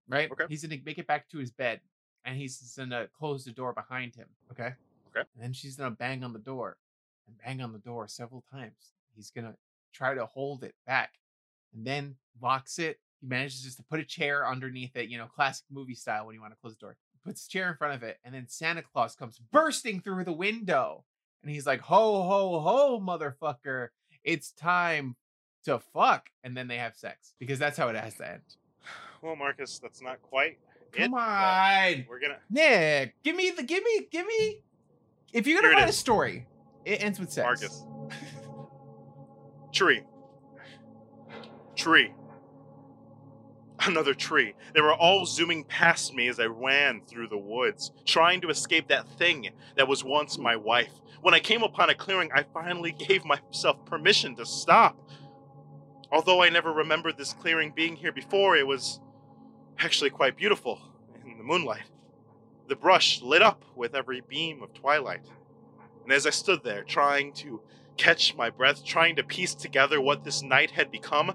right? 0.07 0.31
Okay. 0.31 0.45
He's 0.49 0.63
gonna 0.63 0.81
make 0.85 0.99
it 0.99 1.07
back 1.07 1.29
to 1.31 1.39
his 1.39 1.51
bed, 1.51 1.81
and 2.25 2.37
he's 2.37 2.75
gonna 2.77 3.09
close 3.19 3.45
the 3.45 3.53
door 3.53 3.73
behind 3.73 4.15
him. 4.15 4.29
Okay. 4.53 4.75
Okay. 5.09 5.27
And 5.35 5.43
then 5.43 5.53
she's 5.55 5.77
gonna 5.77 5.91
bang 5.91 6.23
on 6.23 6.35
the 6.35 6.39
door, 6.39 6.77
and 7.27 7.37
bang 7.39 7.63
on 7.63 7.73
the 7.73 7.79
door 7.79 8.07
several 8.07 8.45
times. 8.53 8.93
He's 9.17 9.31
gonna 9.31 9.57
try 9.93 10.15
to 10.15 10.27
hold 10.27 10.63
it 10.63 10.75
back, 10.87 11.15
and 11.75 11.85
then 11.85 12.17
locks 12.41 12.79
it. 12.79 13.01
He 13.21 13.27
manages 13.27 13.63
just 13.63 13.79
to 13.79 13.83
put 13.83 14.01
a 14.01 14.05
chair 14.05 14.47
underneath 14.47 14.95
it, 14.95 15.09
you 15.09 15.19
know, 15.19 15.27
classic 15.27 15.65
movie 15.71 15.95
style 15.95 16.27
when 16.27 16.35
you 16.35 16.41
want 16.41 16.53
to 16.53 16.59
close 16.61 16.75
the 16.75 16.81
door. 16.81 16.97
Puts 17.23 17.47
a 17.47 17.51
chair 17.51 17.71
in 17.71 17.77
front 17.77 17.95
of 17.95 18.03
it, 18.03 18.19
and 18.25 18.35
then 18.35 18.47
Santa 18.49 18.83
Claus 18.83 19.15
comes 19.15 19.39
bursting 19.53 20.01
through 20.01 20.25
the 20.25 20.33
window. 20.33 21.05
And 21.43 21.51
he's 21.51 21.67
like, 21.67 21.81
Ho, 21.83 22.23
ho, 22.23 22.61
ho, 22.61 23.01
motherfucker. 23.01 23.89
It's 24.25 24.53
time 24.53 25.17
to 25.65 25.79
fuck. 25.79 26.31
And 26.45 26.57
then 26.57 26.69
they 26.69 26.79
have 26.79 26.97
sex 26.97 27.35
because 27.39 27.59
that's 27.59 27.77
how 27.77 27.89
it 27.89 27.97
has 27.97 28.15
to 28.17 28.33
end. 28.33 28.43
well, 29.23 29.37
Marcus, 29.37 29.79
that's 29.79 30.03
not 30.03 30.23
quite. 30.23 30.59
Come 30.93 31.15
it, 31.15 31.17
on. 31.17 32.07
We're 32.09 32.21
gonna. 32.21 32.39
Nick, 32.51 33.15
give 33.23 33.37
me 33.37 33.51
the, 33.51 33.63
give 33.63 33.85
me, 33.85 34.09
give 34.11 34.27
me, 34.27 34.63
If 35.33 35.47
you're 35.47 35.61
gonna 35.61 35.73
Here 35.73 35.83
write 35.83 35.89
a 35.89 35.93
story, 35.93 36.47
it 36.85 37.03
ends 37.03 37.21
with 37.21 37.31
sex. 37.31 37.45
Marcus. 37.45 37.85
Tree. 39.73 40.03
Tree. 41.77 42.13
Another 43.87 44.13
tree. 44.15 44.55
They 44.75 44.81
were 44.81 44.93
all 44.93 45.25
zooming 45.25 45.65
past 45.65 46.13
me 46.13 46.29
as 46.29 46.39
I 46.39 46.47
ran 46.47 47.01
through 47.07 47.29
the 47.29 47.39
woods, 47.39 47.93
trying 48.05 48.41
to 48.43 48.51
escape 48.51 48.89
that 48.89 49.09
thing 49.17 49.49
that 49.77 49.89
was 49.89 50.05
once 50.05 50.37
my 50.39 50.57
wife. 50.57 50.93
When 51.23 51.35
I 51.35 51.41
came 51.41 51.63
upon 51.63 51.91
a 51.91 51.95
clearing, 51.95 52.31
I 52.35 52.45
finally 52.45 52.93
gave 53.09 53.25
myself 53.25 53.85
permission 53.85 54.37
to 54.37 54.47
stop. 54.47 54.99
Although 56.13 56.43
I 56.43 56.49
never 56.49 56.73
remembered 56.73 57.17
this 57.17 57.33
clearing 57.33 57.73
being 57.75 57.97
here 57.97 58.13
before, 58.13 58.57
it 58.57 58.67
was 58.67 59.01
actually 59.79 60.11
quite 60.11 60.37
beautiful 60.37 60.81
in 61.25 61.39
the 61.39 61.45
moonlight. 61.45 61.85
The 62.69 62.77
brush 62.77 63.21
lit 63.23 63.43
up 63.43 63.65
with 63.77 63.95
every 63.95 64.21
beam 64.21 64.63
of 64.63 64.75
twilight. 64.75 65.27
And 66.05 66.13
as 66.13 66.27
I 66.27 66.31
stood 66.31 66.65
there, 66.65 66.83
trying 66.83 67.33
to 67.35 67.61
catch 67.97 68.35
my 68.35 68.51
breath, 68.51 68.85
trying 68.85 69.17
to 69.17 69.23
piece 69.23 69.55
together 69.55 70.01
what 70.01 70.25
this 70.25 70.43
night 70.43 70.73
had 70.73 70.91
become, 70.91 71.35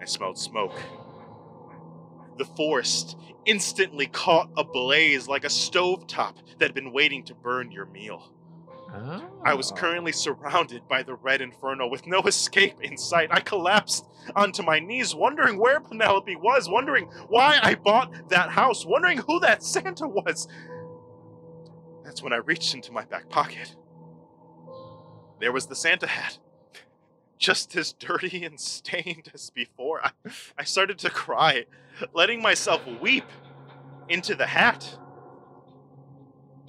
I 0.00 0.04
smelled 0.04 0.38
smoke. 0.38 0.78
The 2.38 2.44
forest 2.44 3.16
instantly 3.44 4.06
caught 4.06 4.50
ablaze 4.56 5.28
like 5.28 5.44
a 5.44 5.48
stovetop 5.48 6.36
that 6.58 6.66
had 6.66 6.74
been 6.74 6.92
waiting 6.92 7.24
to 7.24 7.34
burn 7.34 7.72
your 7.72 7.86
meal. 7.86 8.32
I 9.44 9.54
was 9.54 9.70
Oh. 9.72 9.74
currently 9.76 10.12
surrounded 10.12 10.86
by 10.88 11.02
the 11.02 11.14
red 11.14 11.40
inferno 11.40 11.88
with 11.88 12.06
no 12.06 12.20
escape 12.26 12.80
in 12.82 12.96
sight. 12.96 13.28
I 13.30 13.40
collapsed 13.40 14.06
onto 14.34 14.62
my 14.62 14.78
knees, 14.80 15.14
wondering 15.14 15.58
where 15.58 15.80
Penelope 15.80 16.36
was, 16.36 16.68
wondering 16.68 17.06
why 17.28 17.58
I 17.62 17.74
bought 17.74 18.28
that 18.30 18.50
house, 18.50 18.84
wondering 18.84 19.18
who 19.18 19.40
that 19.40 19.62
Santa 19.62 20.08
was. 20.08 20.48
That's 22.04 22.22
when 22.22 22.32
I 22.32 22.36
reached 22.36 22.74
into 22.74 22.92
my 22.92 23.04
back 23.04 23.28
pocket. 23.28 23.76
There 25.40 25.52
was 25.52 25.66
the 25.66 25.76
Santa 25.76 26.06
hat. 26.06 26.38
Just 27.38 27.74
as 27.76 27.94
dirty 27.94 28.44
and 28.44 28.60
stained 28.60 29.30
as 29.32 29.48
before. 29.50 30.04
I, 30.04 30.10
I 30.58 30.64
started 30.64 30.98
to 30.98 31.10
cry, 31.10 31.64
letting 32.12 32.42
myself 32.42 32.82
weep 33.00 33.24
into 34.10 34.34
the 34.34 34.44
hat. 34.46 34.98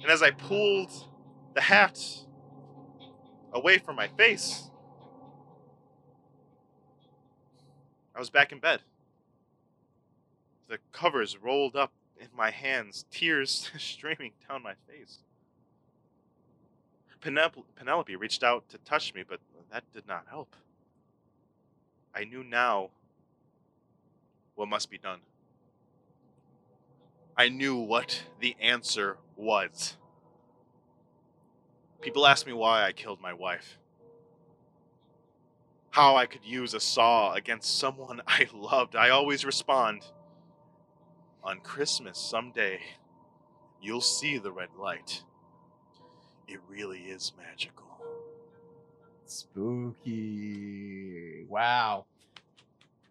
And 0.00 0.10
as 0.10 0.22
I 0.22 0.30
pulled 0.30 1.08
the 1.54 1.60
hat 1.60 1.98
away 3.52 3.78
from 3.78 3.96
my 3.96 4.08
face, 4.08 4.70
I 8.14 8.18
was 8.18 8.30
back 8.30 8.52
in 8.52 8.58
bed. 8.58 8.80
The 10.68 10.78
covers 10.92 11.36
rolled 11.36 11.76
up 11.76 11.92
in 12.20 12.28
my 12.36 12.50
hands, 12.50 13.04
tears 13.10 13.70
streaming 13.78 14.32
down 14.48 14.62
my 14.62 14.74
face. 14.88 15.18
Penelope 17.20 18.16
reached 18.16 18.42
out 18.42 18.68
to 18.68 18.78
touch 18.78 19.14
me, 19.14 19.22
but 19.26 19.40
that 19.70 19.84
did 19.92 20.06
not 20.08 20.26
help. 20.28 20.54
I 22.14 22.24
knew 22.24 22.42
now 22.42 22.90
what 24.54 24.68
must 24.68 24.90
be 24.90 24.98
done. 24.98 25.20
I 27.36 27.48
knew 27.48 27.76
what 27.76 28.24
the 28.40 28.56
answer 28.60 29.16
was. 29.36 29.96
People 32.02 32.26
ask 32.26 32.46
me 32.46 32.52
why 32.52 32.84
I 32.84 32.92
killed 32.92 33.20
my 33.20 33.32
wife. 33.32 33.78
How 35.90 36.16
I 36.16 36.26
could 36.26 36.44
use 36.44 36.74
a 36.74 36.80
saw 36.80 37.32
against 37.32 37.78
someone 37.78 38.20
I 38.26 38.48
loved. 38.52 38.96
I 38.96 39.10
always 39.10 39.44
respond 39.44 40.02
On 41.44 41.60
Christmas 41.60 42.18
someday, 42.18 42.80
you'll 43.80 44.00
see 44.00 44.38
the 44.38 44.52
red 44.52 44.70
light. 44.78 45.22
It 46.48 46.60
really 46.68 46.98
is 47.00 47.32
magical. 47.38 47.86
Spooky. 49.26 50.56
Wow. 51.48 52.06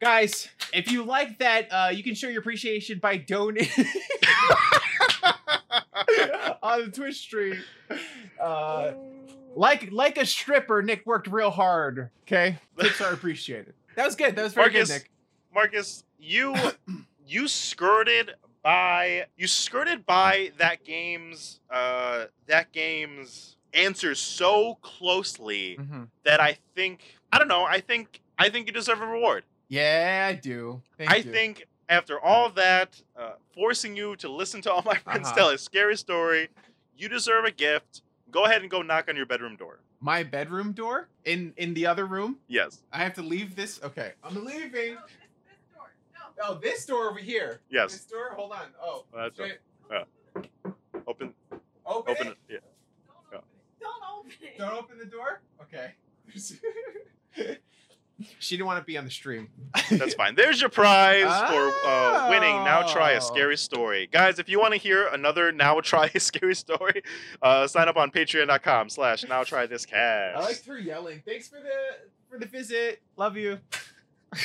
Guys, 0.02 0.50
if 0.74 0.92
you 0.92 1.04
like 1.04 1.38
that, 1.40 1.68
uh, 1.72 1.90
you 1.94 2.04
can 2.04 2.16
show 2.16 2.28
your 2.28 2.42
appreciation 2.42 3.00
by 3.00 3.18
donating 3.18 3.86
on 6.64 6.86
the 6.86 6.92
Twitch 6.92 7.18
stream. 7.18 7.58
Uh, 8.40 8.94
like 9.56 9.92
like 9.92 10.18
a 10.18 10.26
stripper, 10.26 10.82
Nick 10.82 11.06
worked 11.06 11.28
real 11.28 11.52
hard. 11.52 12.10
Okay, 12.28 12.58
tips 12.80 13.02
are 13.02 13.14
appreciated. 13.14 13.74
That 13.96 14.06
was 14.06 14.16
good. 14.16 14.36
That 14.36 14.44
was 14.44 14.54
very 14.54 14.72
Marcus, 14.72 14.90
good, 14.90 14.94
Nick. 14.96 15.12
Marcus, 15.54 16.04
you 16.20 16.56
you 17.28 17.48
skirted 17.48 18.32
by 18.64 19.26
you 19.38 19.48
skirted 19.48 20.06
by 20.06 20.52
that 20.58 20.84
game's 20.84 21.60
uh 21.70 22.26
that 22.48 22.72
game's 22.72 23.58
answers 23.74 24.20
so 24.20 24.78
closely 24.82 25.78
Mhm. 25.80 26.08
that 26.26 26.40
I 26.40 26.58
think 26.76 27.02
I 27.32 27.40
don't 27.40 27.48
know, 27.48 27.64
I 27.64 27.80
think 27.82 28.22
I 28.38 28.50
think 28.50 28.68
you 28.68 28.74
deserve 28.74 29.02
a 29.02 29.06
reward. 29.08 29.44
Yeah, 29.68 30.28
I 30.30 30.36
do. 30.36 30.82
Thank 30.98 31.12
I 31.12 31.16
you. 31.18 31.32
think 31.32 31.66
after 31.92 32.20
all 32.20 32.50
that, 32.52 33.00
uh, 33.20 33.34
forcing 33.54 33.96
you 33.98 34.16
to 34.16 34.30
listen 34.30 34.62
to 34.64 34.72
all 34.72 34.82
my 34.84 34.96
friends 35.06 35.28
Uh-huh. 35.28 35.36
tell 35.36 35.50
a 35.50 35.58
scary 35.58 35.98
story, 35.98 36.48
you 36.98 37.10
deserve 37.10 37.44
a 37.46 37.52
gift. 37.52 38.02
Go 38.32 38.46
ahead 38.46 38.62
and 38.62 38.72
go 38.72 38.82
knock 38.82 39.10
on 39.10 39.16
your 39.18 39.26
bedroom 39.26 39.58
door. 39.58 39.80
my 40.00 40.24
bedroom 40.24 40.72
door 40.72 41.10
in 41.26 41.54
in 41.58 41.74
the 41.76 41.86
other 41.86 42.06
room. 42.08 42.40
Yes, 42.48 42.82
I 42.92 43.00
have 43.04 43.14
to 43.16 43.22
leave 43.22 43.56
this. 43.56 43.80
Okay, 43.84 44.14
I'm 44.24 44.44
leaving. 44.46 44.98
Oh, 46.44 46.56
this 46.56 46.86
door 46.88 47.10
over 47.10 47.20
here. 47.20 47.60
yes. 47.70 47.92
This 47.92 48.06
door. 48.06 48.32
Hold 48.36 48.54
on. 48.54 48.68
Oh, 48.82 49.04
That's 49.14 49.36
shit. 49.38 49.62
Open, 51.06 51.34
Open, 51.86 52.12
open 52.12 52.28
it. 52.28 52.38
it. 52.50 52.64
Yeah. 53.32 53.40
Don't 53.80 54.02
open 54.18 54.32
it. 54.42 54.58
Don't 54.58 54.74
open 54.74 54.98
the 54.98 55.06
door. 55.06 55.42
Okay. 55.62 55.92
she 58.40 58.56
didn't 58.58 58.68
want 58.68 58.80
to 58.80 58.86
be 58.86 58.98
on 58.98 59.06
the 59.06 59.12
stream. 59.12 59.50
That's 59.90 60.14
fine. 60.16 60.36
There's 60.36 60.60
your 60.62 60.70
prize 60.70 61.24
for 61.52 61.72
uh, 61.88 62.28
winning. 62.30 62.56
Now 62.64 62.84
try 62.84 63.14
Oh. 63.14 63.18
a 63.18 63.22
scary 63.22 63.58
story, 63.58 64.08
guys. 64.12 64.40
If 64.40 64.50
you 64.50 64.60
want 64.60 64.74
to 64.74 64.80
hear 64.80 65.08
another 65.08 65.52
now 65.52 65.80
try 65.82 66.10
a 66.14 66.20
scary 66.20 66.56
story, 66.56 67.04
uh, 67.42 67.68
sign 67.68 67.88
up 67.88 67.98
on 67.98 68.12
Patreon.com/slash 68.12 69.26
Now 69.28 69.44
Try 69.44 69.66
This 69.66 69.86
Cast. 69.86 70.38
I 70.38 70.42
liked 70.42 70.66
her 70.66 70.80
yelling. 70.80 71.22
Thanks 71.26 71.48
for 71.48 71.58
the 71.60 72.08
for 72.30 72.38
the 72.40 72.46
visit. 72.46 73.02
Love 73.18 73.38
you. 73.38 73.60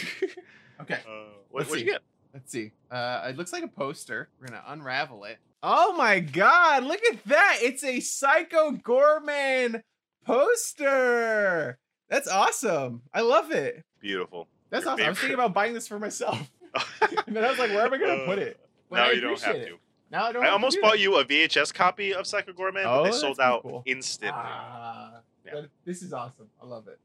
okay. 0.81 0.95
Uh, 1.07 1.25
what, 1.51 1.61
Let's 1.61 1.73
see. 1.73 1.79
you 1.81 1.85
get? 1.87 2.01
Let's 2.35 2.53
see. 2.53 2.73
Uh, 2.91 3.27
it 3.29 3.37
looks 3.37 3.53
like 3.53 3.63
a 3.63 3.69
poster. 3.69 4.29
We're 4.41 4.49
gonna 4.49 4.63
unravel 4.67 5.25
it. 5.25 5.39
Oh 5.63 5.97
my 5.97 6.21
god! 6.21 6.85
Look 6.85 7.01
at 7.11 7.25
that! 7.25 7.59
It's 7.63 7.83
a 7.83 8.01
Psycho 8.01 8.73
Goreman 8.73 9.83
poster. 10.25 11.79
That's 12.09 12.29
awesome. 12.29 13.03
I 13.13 13.21
love 13.23 13.51
it. 13.51 13.83
Beautiful. 14.01 14.47
That's 14.71 14.85
Your 14.85 14.95
awesome. 14.95 15.07
I 15.07 15.09
was 15.11 15.19
thinking 15.19 15.35
about 15.35 15.55
buying 15.55 15.75
this 15.75 15.89
for 15.89 15.99
myself, 15.99 16.51
and 17.27 17.35
then 17.37 17.45
I 17.45 17.51
was 17.51 17.59
like, 17.59 17.71
where 17.71 17.87
am 17.87 17.95
I 17.95 17.99
gonna 17.99 18.25
put 18.27 18.39
it? 18.39 18.59
But 18.91 18.97
now 18.97 19.05
I 19.09 19.13
you 19.13 19.21
don't 19.21 19.41
have 19.41 19.51
appreciate 19.51 19.69
to. 19.69 19.75
it. 19.75 19.81
Now 20.11 20.25
I 20.27 20.33
don't. 20.33 20.45
I 20.45 20.49
almost 20.51 20.79
bought 20.81 20.99
you 21.01 21.17
a 21.17 21.25
VHS 21.25 21.75
copy 21.75 22.15
of 22.15 22.27
Psycho 22.27 22.53
Goreman, 22.53 22.85
but 22.85 23.01
Oh, 23.01 23.05
they 23.05 23.13
sold 23.13 23.41
out 23.41 23.63
cool. 23.63 23.83
instantly. 23.87 24.39
Ah, 24.41 25.21
Yeah. 25.45 25.63
this 25.85 26.03
is 26.03 26.13
awesome. 26.13 26.49
I 26.63 26.67
love 26.67 26.87
it. 26.89 26.99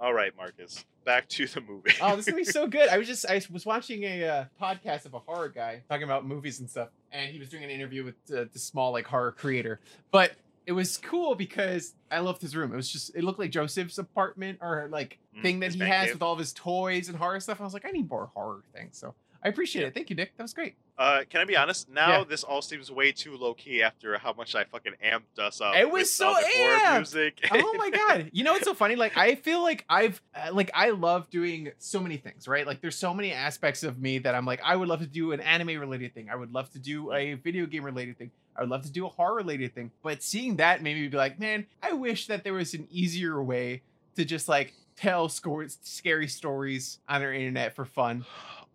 All 0.00 0.12
right, 0.12 0.36
Marcus. 0.36 0.84
Back 1.04 1.28
to 1.28 1.46
the 1.46 1.60
movie. 1.60 1.92
Oh, 2.00 2.16
this 2.16 2.26
is 2.26 2.32
gonna 2.32 2.36
be 2.38 2.44
so 2.44 2.66
good. 2.66 2.88
I 2.88 2.98
was 2.98 3.06
just 3.06 3.26
I 3.26 3.40
was 3.52 3.64
watching 3.64 4.02
a 4.04 4.24
uh, 4.24 4.44
podcast 4.60 5.04
of 5.06 5.14
a 5.14 5.18
horror 5.20 5.48
guy 5.48 5.82
talking 5.88 6.02
about 6.04 6.26
movies 6.26 6.58
and 6.60 6.68
stuff, 6.68 6.88
and 7.12 7.30
he 7.30 7.38
was 7.38 7.48
doing 7.48 7.62
an 7.62 7.70
interview 7.70 8.04
with 8.04 8.14
uh, 8.36 8.46
the 8.52 8.58
small 8.58 8.90
like 8.92 9.06
horror 9.06 9.32
creator. 9.32 9.80
But 10.10 10.32
it 10.66 10.72
was 10.72 10.96
cool 10.96 11.34
because 11.34 11.94
I 12.10 12.20
loved 12.20 12.40
his 12.42 12.54
room. 12.56 12.72
It 12.72 12.76
was 12.76 12.90
just 12.90 13.14
it 13.14 13.22
looked 13.24 13.38
like 13.38 13.50
Joseph's 13.50 13.98
apartment 13.98 14.58
or 14.60 14.88
like 14.90 15.18
Mm, 15.36 15.42
thing 15.42 15.60
that 15.60 15.72
he 15.74 15.80
has 15.80 16.06
cave. 16.06 16.14
with 16.14 16.22
all 16.22 16.32
of 16.32 16.38
his 16.38 16.52
toys 16.52 17.08
and 17.08 17.18
horror 17.18 17.40
stuff. 17.40 17.60
I 17.60 17.64
was 17.64 17.74
like, 17.74 17.84
I 17.84 17.90
need 17.90 18.08
more 18.08 18.30
horror 18.34 18.62
things. 18.72 18.96
So 18.96 19.16
I 19.42 19.48
appreciate 19.48 19.82
Yeah. 19.82 19.88
it. 19.88 19.94
Thank 19.94 20.08
you, 20.10 20.14
Nick. 20.14 20.36
That 20.36 20.44
was 20.44 20.54
great. 20.54 20.76
Uh, 20.96 21.22
can 21.28 21.40
I 21.40 21.44
be 21.44 21.56
honest? 21.56 21.88
Now 21.88 22.18
Yeah. 22.18 22.24
this 22.24 22.44
all 22.44 22.62
seems 22.62 22.88
way 22.88 23.10
too 23.10 23.36
low 23.36 23.52
key 23.52 23.82
after 23.82 24.16
how 24.16 24.32
much 24.32 24.54
I 24.54 24.62
fucking 24.62 24.92
amped 25.04 25.40
us 25.40 25.60
up. 25.60 25.74
It 25.74 25.90
was 25.90 26.14
so 26.14 26.32
amped! 26.56 26.94
music. 26.98 27.40
oh 27.50 27.74
my 27.76 27.90
god 27.90 28.30
you 28.32 28.44
know 28.44 28.52
what's 28.52 28.64
so 28.64 28.74
funny 28.74 28.94
like 28.94 29.16
i 29.16 29.34
feel 29.34 29.60
like 29.62 29.84
i've 29.88 30.22
uh, 30.34 30.50
like 30.52 30.70
i 30.74 30.90
love 30.90 31.28
doing 31.30 31.70
so 31.78 31.98
many 32.00 32.16
things 32.16 32.46
right 32.46 32.66
like 32.66 32.80
there's 32.80 32.96
so 32.96 33.12
many 33.12 33.32
aspects 33.32 33.82
of 33.82 33.98
me 34.00 34.18
that 34.18 34.34
i'm 34.34 34.44
like 34.46 34.60
i 34.64 34.76
would 34.76 34.88
love 34.88 35.00
to 35.00 35.06
do 35.06 35.32
an 35.32 35.40
anime 35.40 35.78
related 35.80 36.14
thing 36.14 36.28
i 36.30 36.36
would 36.36 36.52
love 36.52 36.70
to 36.70 36.78
do 36.78 37.12
a 37.12 37.34
video 37.34 37.66
game 37.66 37.82
related 37.84 38.16
thing 38.16 38.30
i 38.56 38.60
would 38.60 38.70
love 38.70 38.82
to 38.82 38.90
do 38.90 39.06
a 39.06 39.08
horror 39.08 39.34
related 39.34 39.74
thing 39.74 39.90
but 40.02 40.22
seeing 40.22 40.56
that 40.56 40.82
made 40.82 40.96
me 40.96 41.08
be 41.08 41.16
like 41.16 41.38
man 41.38 41.66
i 41.82 41.92
wish 41.92 42.26
that 42.26 42.44
there 42.44 42.54
was 42.54 42.74
an 42.74 42.86
easier 42.90 43.42
way 43.42 43.82
to 44.16 44.24
just 44.24 44.48
like 44.48 44.74
tell 44.96 45.28
scary 45.28 46.28
stories 46.28 46.98
on 47.08 47.22
our 47.22 47.32
internet 47.32 47.74
for 47.74 47.84
fun. 47.84 48.24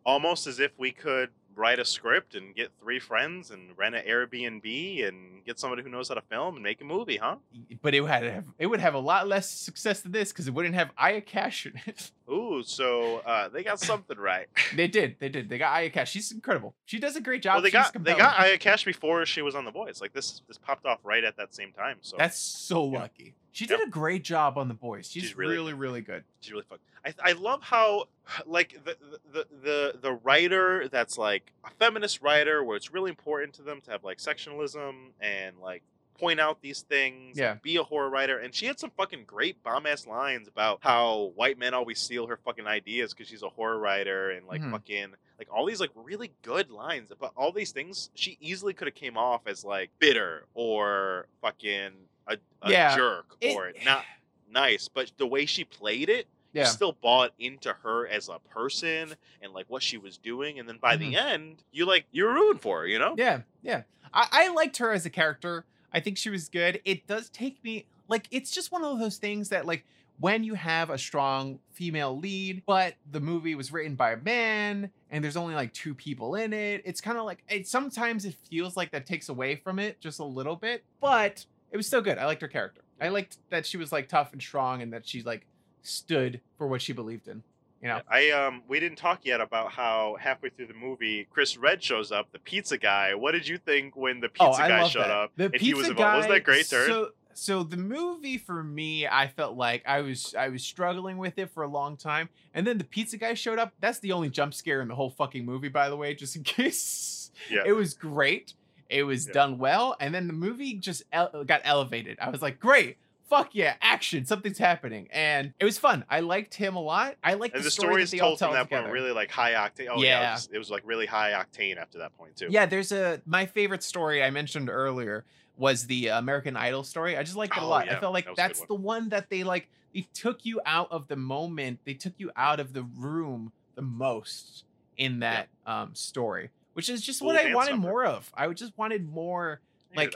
Almost 0.05 0.47
as 0.47 0.59
if 0.59 0.71
we 0.77 0.91
could 0.91 1.29
write 1.59 1.77
a 1.77 1.85
script 1.85 2.35
and 2.35 2.55
get 2.55 2.71
three 2.81 2.99
friends 2.99 3.51
and 3.51 3.77
rent 3.77 3.93
an 3.93 4.03
Airbnb 4.07 5.07
and 5.07 5.43
get 5.45 5.59
somebody 5.59 5.83
who 5.83 5.89
knows 5.89 6.07
how 6.07 6.15
to 6.15 6.21
film 6.21 6.55
and 6.55 6.63
make 6.63 6.79
a 6.81 6.85
movie, 6.85 7.17
huh? 7.17 7.35
but 7.81 7.93
it 7.93 8.01
would 8.01 8.09
have 8.09 8.45
it 8.57 8.67
would 8.67 8.79
have 8.79 8.93
a 8.93 8.99
lot 8.99 9.27
less 9.27 9.49
success 9.49 9.99
than 10.01 10.11
this 10.11 10.31
because 10.31 10.47
it 10.47 10.53
wouldn't 10.53 10.75
have 10.75 10.89
Aya 10.97 11.21
Cash 11.21 11.65
in 11.65 11.73
it 11.85 12.11
Ooh, 12.31 12.61
so 12.63 13.17
uh, 13.25 13.49
they 13.49 13.63
got 13.63 13.79
something 13.79 14.17
right. 14.17 14.47
They 14.75 14.87
did. 14.87 15.15
They 15.19 15.29
did. 15.29 15.49
They 15.49 15.57
got 15.57 15.73
Aya 15.73 15.89
Cash. 15.89 16.11
She's 16.11 16.31
incredible. 16.31 16.75
She 16.85 16.99
does 16.99 17.15
a 17.15 17.21
great 17.21 17.41
job. 17.41 17.55
well, 17.55 17.61
they 17.63 17.69
She's 17.69 17.91
got 17.91 18.03
they 18.03 18.15
got 18.15 18.39
Aya 18.39 18.57
Cash 18.57 18.85
before 18.85 19.25
she 19.25 19.41
was 19.41 19.55
on 19.55 19.65
The 19.65 19.71
Boys. 19.71 19.99
Like 19.99 20.13
this 20.13 20.41
this 20.47 20.57
popped 20.57 20.85
off 20.85 20.99
right 21.03 21.23
at 21.23 21.35
that 21.37 21.53
same 21.53 21.71
time. 21.71 21.97
So 22.01 22.17
That's 22.17 22.37
so 22.37 22.91
Yeah. 22.91 22.99
lucky. 22.99 23.33
She 23.51 23.65
did 23.65 23.81
a 23.81 23.89
great 23.89 24.23
job 24.23 24.57
on 24.57 24.67
the 24.67 24.73
boys. 24.75 25.09
She's, 25.11 25.23
She's 25.23 25.35
really 25.35 25.55
really, 25.55 25.73
really 25.73 26.01
good. 26.01 26.23
She's 26.39 26.51
really 26.51 26.65
fun. 26.69 26.77
I, 27.05 27.13
I 27.23 27.31
love 27.33 27.61
how 27.63 28.05
like 28.45 28.79
the, 28.83 28.97
the 29.31 29.47
the 29.63 29.95
the 30.01 30.13
writer 30.13 30.87
that's 30.89 31.17
like 31.17 31.51
a 31.63 31.69
feminist 31.71 32.21
writer 32.21 32.63
where 32.63 32.77
it's 32.77 32.91
really 32.93 33.09
important 33.09 33.53
to 33.55 33.61
them 33.61 33.81
to 33.81 33.91
have 33.91 34.03
like 34.03 34.19
sectionalism 34.19 35.11
and 35.21 35.57
like 35.59 35.83
point 36.19 36.39
out 36.41 36.61
these 36.61 36.81
things 36.81 37.37
Yeah. 37.37 37.55
be 37.63 37.77
a 37.77 37.83
horror 37.83 38.09
writer 38.09 38.39
and 38.39 38.53
she 38.53 38.65
had 38.65 38.77
some 38.77 38.91
fucking 38.97 39.23
great 39.25 39.63
bomb 39.63 39.85
ass 39.85 40.05
lines 40.05 40.49
about 40.49 40.79
how 40.81 41.31
white 41.35 41.57
men 41.57 41.73
always 41.73 41.97
steal 41.97 42.27
her 42.27 42.35
fucking 42.43 42.67
ideas 42.67 43.13
because 43.13 43.29
she's 43.29 43.41
a 43.43 43.47
horror 43.47 43.79
writer 43.79 44.31
and 44.31 44.45
like 44.45 44.61
Mhm. 44.61 44.71
fucking 44.71 45.07
like 45.37 45.47
all 45.49 45.65
these 45.65 45.79
like 45.79 45.91
really 45.95 46.31
good 46.41 46.69
lines 46.71 47.11
about 47.11 47.31
all 47.37 47.53
these 47.53 47.71
things 47.71 48.09
she 48.15 48.37
easily 48.41 48.73
could 48.73 48.87
have 48.89 48.95
came 48.95 49.15
off 49.15 49.43
as 49.47 49.63
like 49.63 49.91
bitter 49.99 50.43
or 50.55 51.27
fucking 51.41 51.91
a, 52.27 52.37
a 52.63 52.69
Yeah, 52.71 52.97
jerk 52.97 53.37
it- 53.39 53.55
or 53.55 53.71
not 53.85 54.03
nice 54.51 54.89
but 54.89 55.09
the 55.17 55.25
way 55.27 55.45
she 55.45 55.63
played 55.63 56.09
it 56.09 56.27
Yeah. 56.53 56.65
still 56.65 56.93
bought 57.01 57.31
into 57.39 57.71
her 57.83 58.07
as 58.07 58.27
a 58.29 58.39
person 58.49 59.13
and 59.41 59.53
like 59.53 59.65
what 59.69 59.83
she 59.83 59.97
was 59.97 60.17
doing 60.17 60.57
and 60.59 60.67
then 60.67 60.77
by 60.81 60.95
the 60.97 61.15
end 61.15 61.63
you 61.71 61.85
like 61.85 62.05
you're 62.11 62.33
rooting 62.33 62.59
for 62.59 62.81
her 62.81 62.87
you 62.87 62.97
know 62.99 63.11
Mm-hmm. 63.11 63.19
Yeah, 63.19 63.41
yeah. 63.61 63.81
I, 64.13 64.27
I 64.31 64.53
liked 64.53 64.77
her 64.77 64.91
as 64.91 65.05
a 65.05 65.09
character. 65.09 65.65
I 65.93 65.99
think 65.99 66.17
she 66.17 66.29
was 66.29 66.49
good. 66.49 66.81
It 66.85 67.05
does 67.07 67.29
take 67.29 67.63
me 67.63 67.85
like 68.07 68.27
it's 68.31 68.49
just 68.51 68.71
one 68.71 68.83
of 68.83 68.97
those 68.99 69.17
things 69.17 69.49
that 69.49 69.65
like 69.65 69.85
when 70.19 70.43
you 70.43 70.55
have 70.55 70.89
a 70.89 70.97
strong 70.97 71.59
female 71.71 72.17
lead, 72.17 72.63
but 72.65 72.95
the 73.09 73.21
movie 73.21 73.55
was 73.55 73.71
written 73.71 73.95
by 73.95 74.11
a 74.11 74.17
man 74.17 74.89
and 75.09 75.23
there's 75.23 75.37
only 75.37 75.55
like 75.55 75.71
two 75.73 75.93
people 75.95 76.35
in 76.35 76.51
it, 76.51 76.81
it's 76.83 76.99
kind 76.99 77.17
of 77.17 77.25
like 77.25 77.43
it 77.47 77.67
sometimes 77.67 78.25
it 78.25 78.35
feels 78.49 78.75
like 78.75 78.91
that 78.91 79.05
takes 79.05 79.29
away 79.29 79.55
from 79.55 79.79
it 79.79 79.99
just 80.01 80.19
a 80.19 80.23
little 80.25 80.55
bit, 80.55 80.83
but 80.99 81.45
it 81.71 81.77
was 81.77 81.87
still 81.87 82.01
good. 82.01 82.17
I 82.17 82.25
liked 82.25 82.41
her 82.41 82.47
character. 82.47 82.81
I 82.99 83.07
liked 83.09 83.37
that 83.49 83.65
she 83.65 83.77
was 83.77 83.91
like 83.93 84.09
tough 84.09 84.33
and 84.33 84.41
strong 84.41 84.81
and 84.81 84.91
that 84.91 85.07
she 85.07 85.21
like 85.23 85.45
stood 85.81 86.41
for 86.57 86.67
what 86.67 86.81
she 86.81 86.93
believed 86.93 87.27
in. 87.27 87.43
You 87.81 87.87
know? 87.89 88.01
I 88.09 88.31
um 88.31 88.61
we 88.67 88.79
didn't 88.79 88.97
talk 88.97 89.21
yet 89.23 89.39
about 89.39 89.71
how 89.71 90.17
halfway 90.19 90.49
through 90.49 90.67
the 90.67 90.73
movie 90.73 91.27
Chris 91.31 91.55
Redd 91.57 91.81
shows 91.81 92.11
up, 92.11 92.31
the 92.33 92.39
pizza 92.39 92.77
guy. 92.77 93.15
What 93.15 93.31
did 93.31 93.47
you 93.47 93.57
think 93.57 93.95
when 93.95 94.19
the 94.19 94.27
pizza 94.29 94.67
guy 94.67 94.87
showed 94.87 95.03
that. 95.03 95.11
up 95.11 95.31
The 95.37 95.45
and 95.45 95.53
pizza 95.53 95.65
he 95.65 95.73
was 95.73 95.89
guy. 95.91 96.15
Wasn't 96.17 96.33
that 96.33 96.43
great 96.43 96.65
sir? 96.65 96.85
So, 96.87 97.09
so 97.33 97.63
the 97.63 97.77
movie 97.77 98.37
for 98.37 98.61
me, 98.61 99.07
I 99.07 99.27
felt 99.27 99.55
like 99.55 99.83
I 99.87 100.01
was 100.01 100.35
I 100.37 100.49
was 100.49 100.61
struggling 100.61 101.17
with 101.17 101.37
it 101.39 101.51
for 101.51 101.63
a 101.63 101.69
long 101.69 101.95
time, 101.95 102.27
and 102.53 102.67
then 102.67 102.77
the 102.79 102.83
pizza 102.83 103.15
guy 103.15 103.33
showed 103.33 103.59
up. 103.59 103.71
That's 103.79 103.99
the 103.99 104.11
only 104.11 104.29
jump 104.29 104.53
scare 104.53 104.81
in 104.81 104.89
the 104.89 104.95
whole 104.95 105.09
fucking 105.11 105.45
movie, 105.45 105.69
by 105.69 105.87
the 105.87 105.95
way, 105.95 106.13
just 106.15 106.35
in 106.35 106.43
case. 106.73 107.31
Yeah. 107.49 107.61
It 107.65 107.71
was 107.71 107.93
great. 107.93 108.55
It 108.89 109.03
was 109.03 109.27
Yeah. 109.27 109.33
done 109.33 109.57
well, 109.57 109.95
and 110.01 110.13
then 110.13 110.27
the 110.27 110.33
movie 110.33 110.73
just 110.73 111.03
el- 111.13 111.45
got 111.45 111.61
elevated. 111.63 112.17
I 112.19 112.29
was 112.29 112.41
like, 112.41 112.59
great. 112.59 112.97
Fuck 113.29 113.49
yeah, 113.53 113.75
action! 113.81 114.25
Something's 114.25 114.57
happening, 114.57 115.07
and 115.11 115.53
it 115.59 115.65
was 115.65 115.77
fun. 115.77 116.03
I 116.09 116.21
liked 116.21 116.55
him 116.55 116.75
a 116.75 116.81
lot. 116.81 117.15
I 117.23 117.35
liked 117.35 117.53
and 117.53 117.61
the, 117.63 117.67
the 117.67 117.71
story 117.71 117.91
stories 117.91 118.11
that 118.11 118.17
they 118.17 118.21
all 118.21 118.29
told 118.35 118.39
from 118.39 118.53
that 118.53 118.63
together. 118.63 118.81
point 118.83 118.93
really 118.93 119.11
like 119.11 119.29
high 119.29 119.51
octane. 119.53 119.87
Oh 119.91 120.01
yeah, 120.01 120.19
Yeah. 120.21 120.29
it, 120.29 120.33
was, 120.33 120.49
it 120.53 120.57
was 120.57 120.71
like 120.71 120.81
really 120.85 121.05
high 121.05 121.31
octane 121.33 121.77
after 121.77 121.99
that 121.99 122.17
point 122.17 122.35
too. 122.35 122.47
Yeah, 122.49 122.65
there's 122.65 122.91
a 122.91 123.21
my 123.27 123.45
favorite 123.45 123.83
story 123.83 124.23
I 124.23 124.31
mentioned 124.31 124.69
earlier 124.69 125.25
was 125.57 125.85
the 125.85 126.07
American 126.07 126.57
Idol 126.57 126.83
story. 126.83 127.17
I 127.17 127.21
just 127.23 127.35
liked 127.35 127.55
it 127.55 127.61
a 127.61 127.65
Oh, 127.65 127.69
lot. 127.69 127.85
yeah, 127.85 127.97
I 127.97 127.99
felt 127.99 128.13
like 128.13 128.25
that 128.25 128.31
was 128.31 128.39
a 128.39 128.41
good 128.41 128.49
that's 128.49 128.61
the 128.65 128.75
one 128.75 129.09
that 129.09 129.29
they 129.29 129.43
like 129.43 129.69
they 129.93 130.07
took 130.13 130.43
you 130.45 130.59
out 130.65 130.91
of 130.91 131.07
the 131.07 131.15
moment. 131.15 131.79
They 131.85 131.93
took 131.93 132.13
you 132.17 132.31
out 132.35 132.59
of 132.59 132.73
the 132.73 132.83
room 132.83 133.51
the 133.75 133.81
most 133.83 134.63
in 134.97 135.19
that 135.19 135.49
um 135.67 135.93
story, 135.93 136.49
which 136.73 136.89
is 136.89 137.01
just 137.01 137.21
what 137.21 137.35
I 137.35 137.53
wanted 137.53 137.71
suffered. 137.71 137.81
more 137.81 138.05
of. 138.05 138.31
I 138.35 138.47
just 138.53 138.75
wanted 138.75 139.07
more 139.07 139.61
I 139.93 139.97
like 139.97 140.15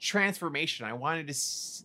transformation. 0.00 0.86
I 0.86 0.94
wanted 0.94 1.28
to 1.28 1.34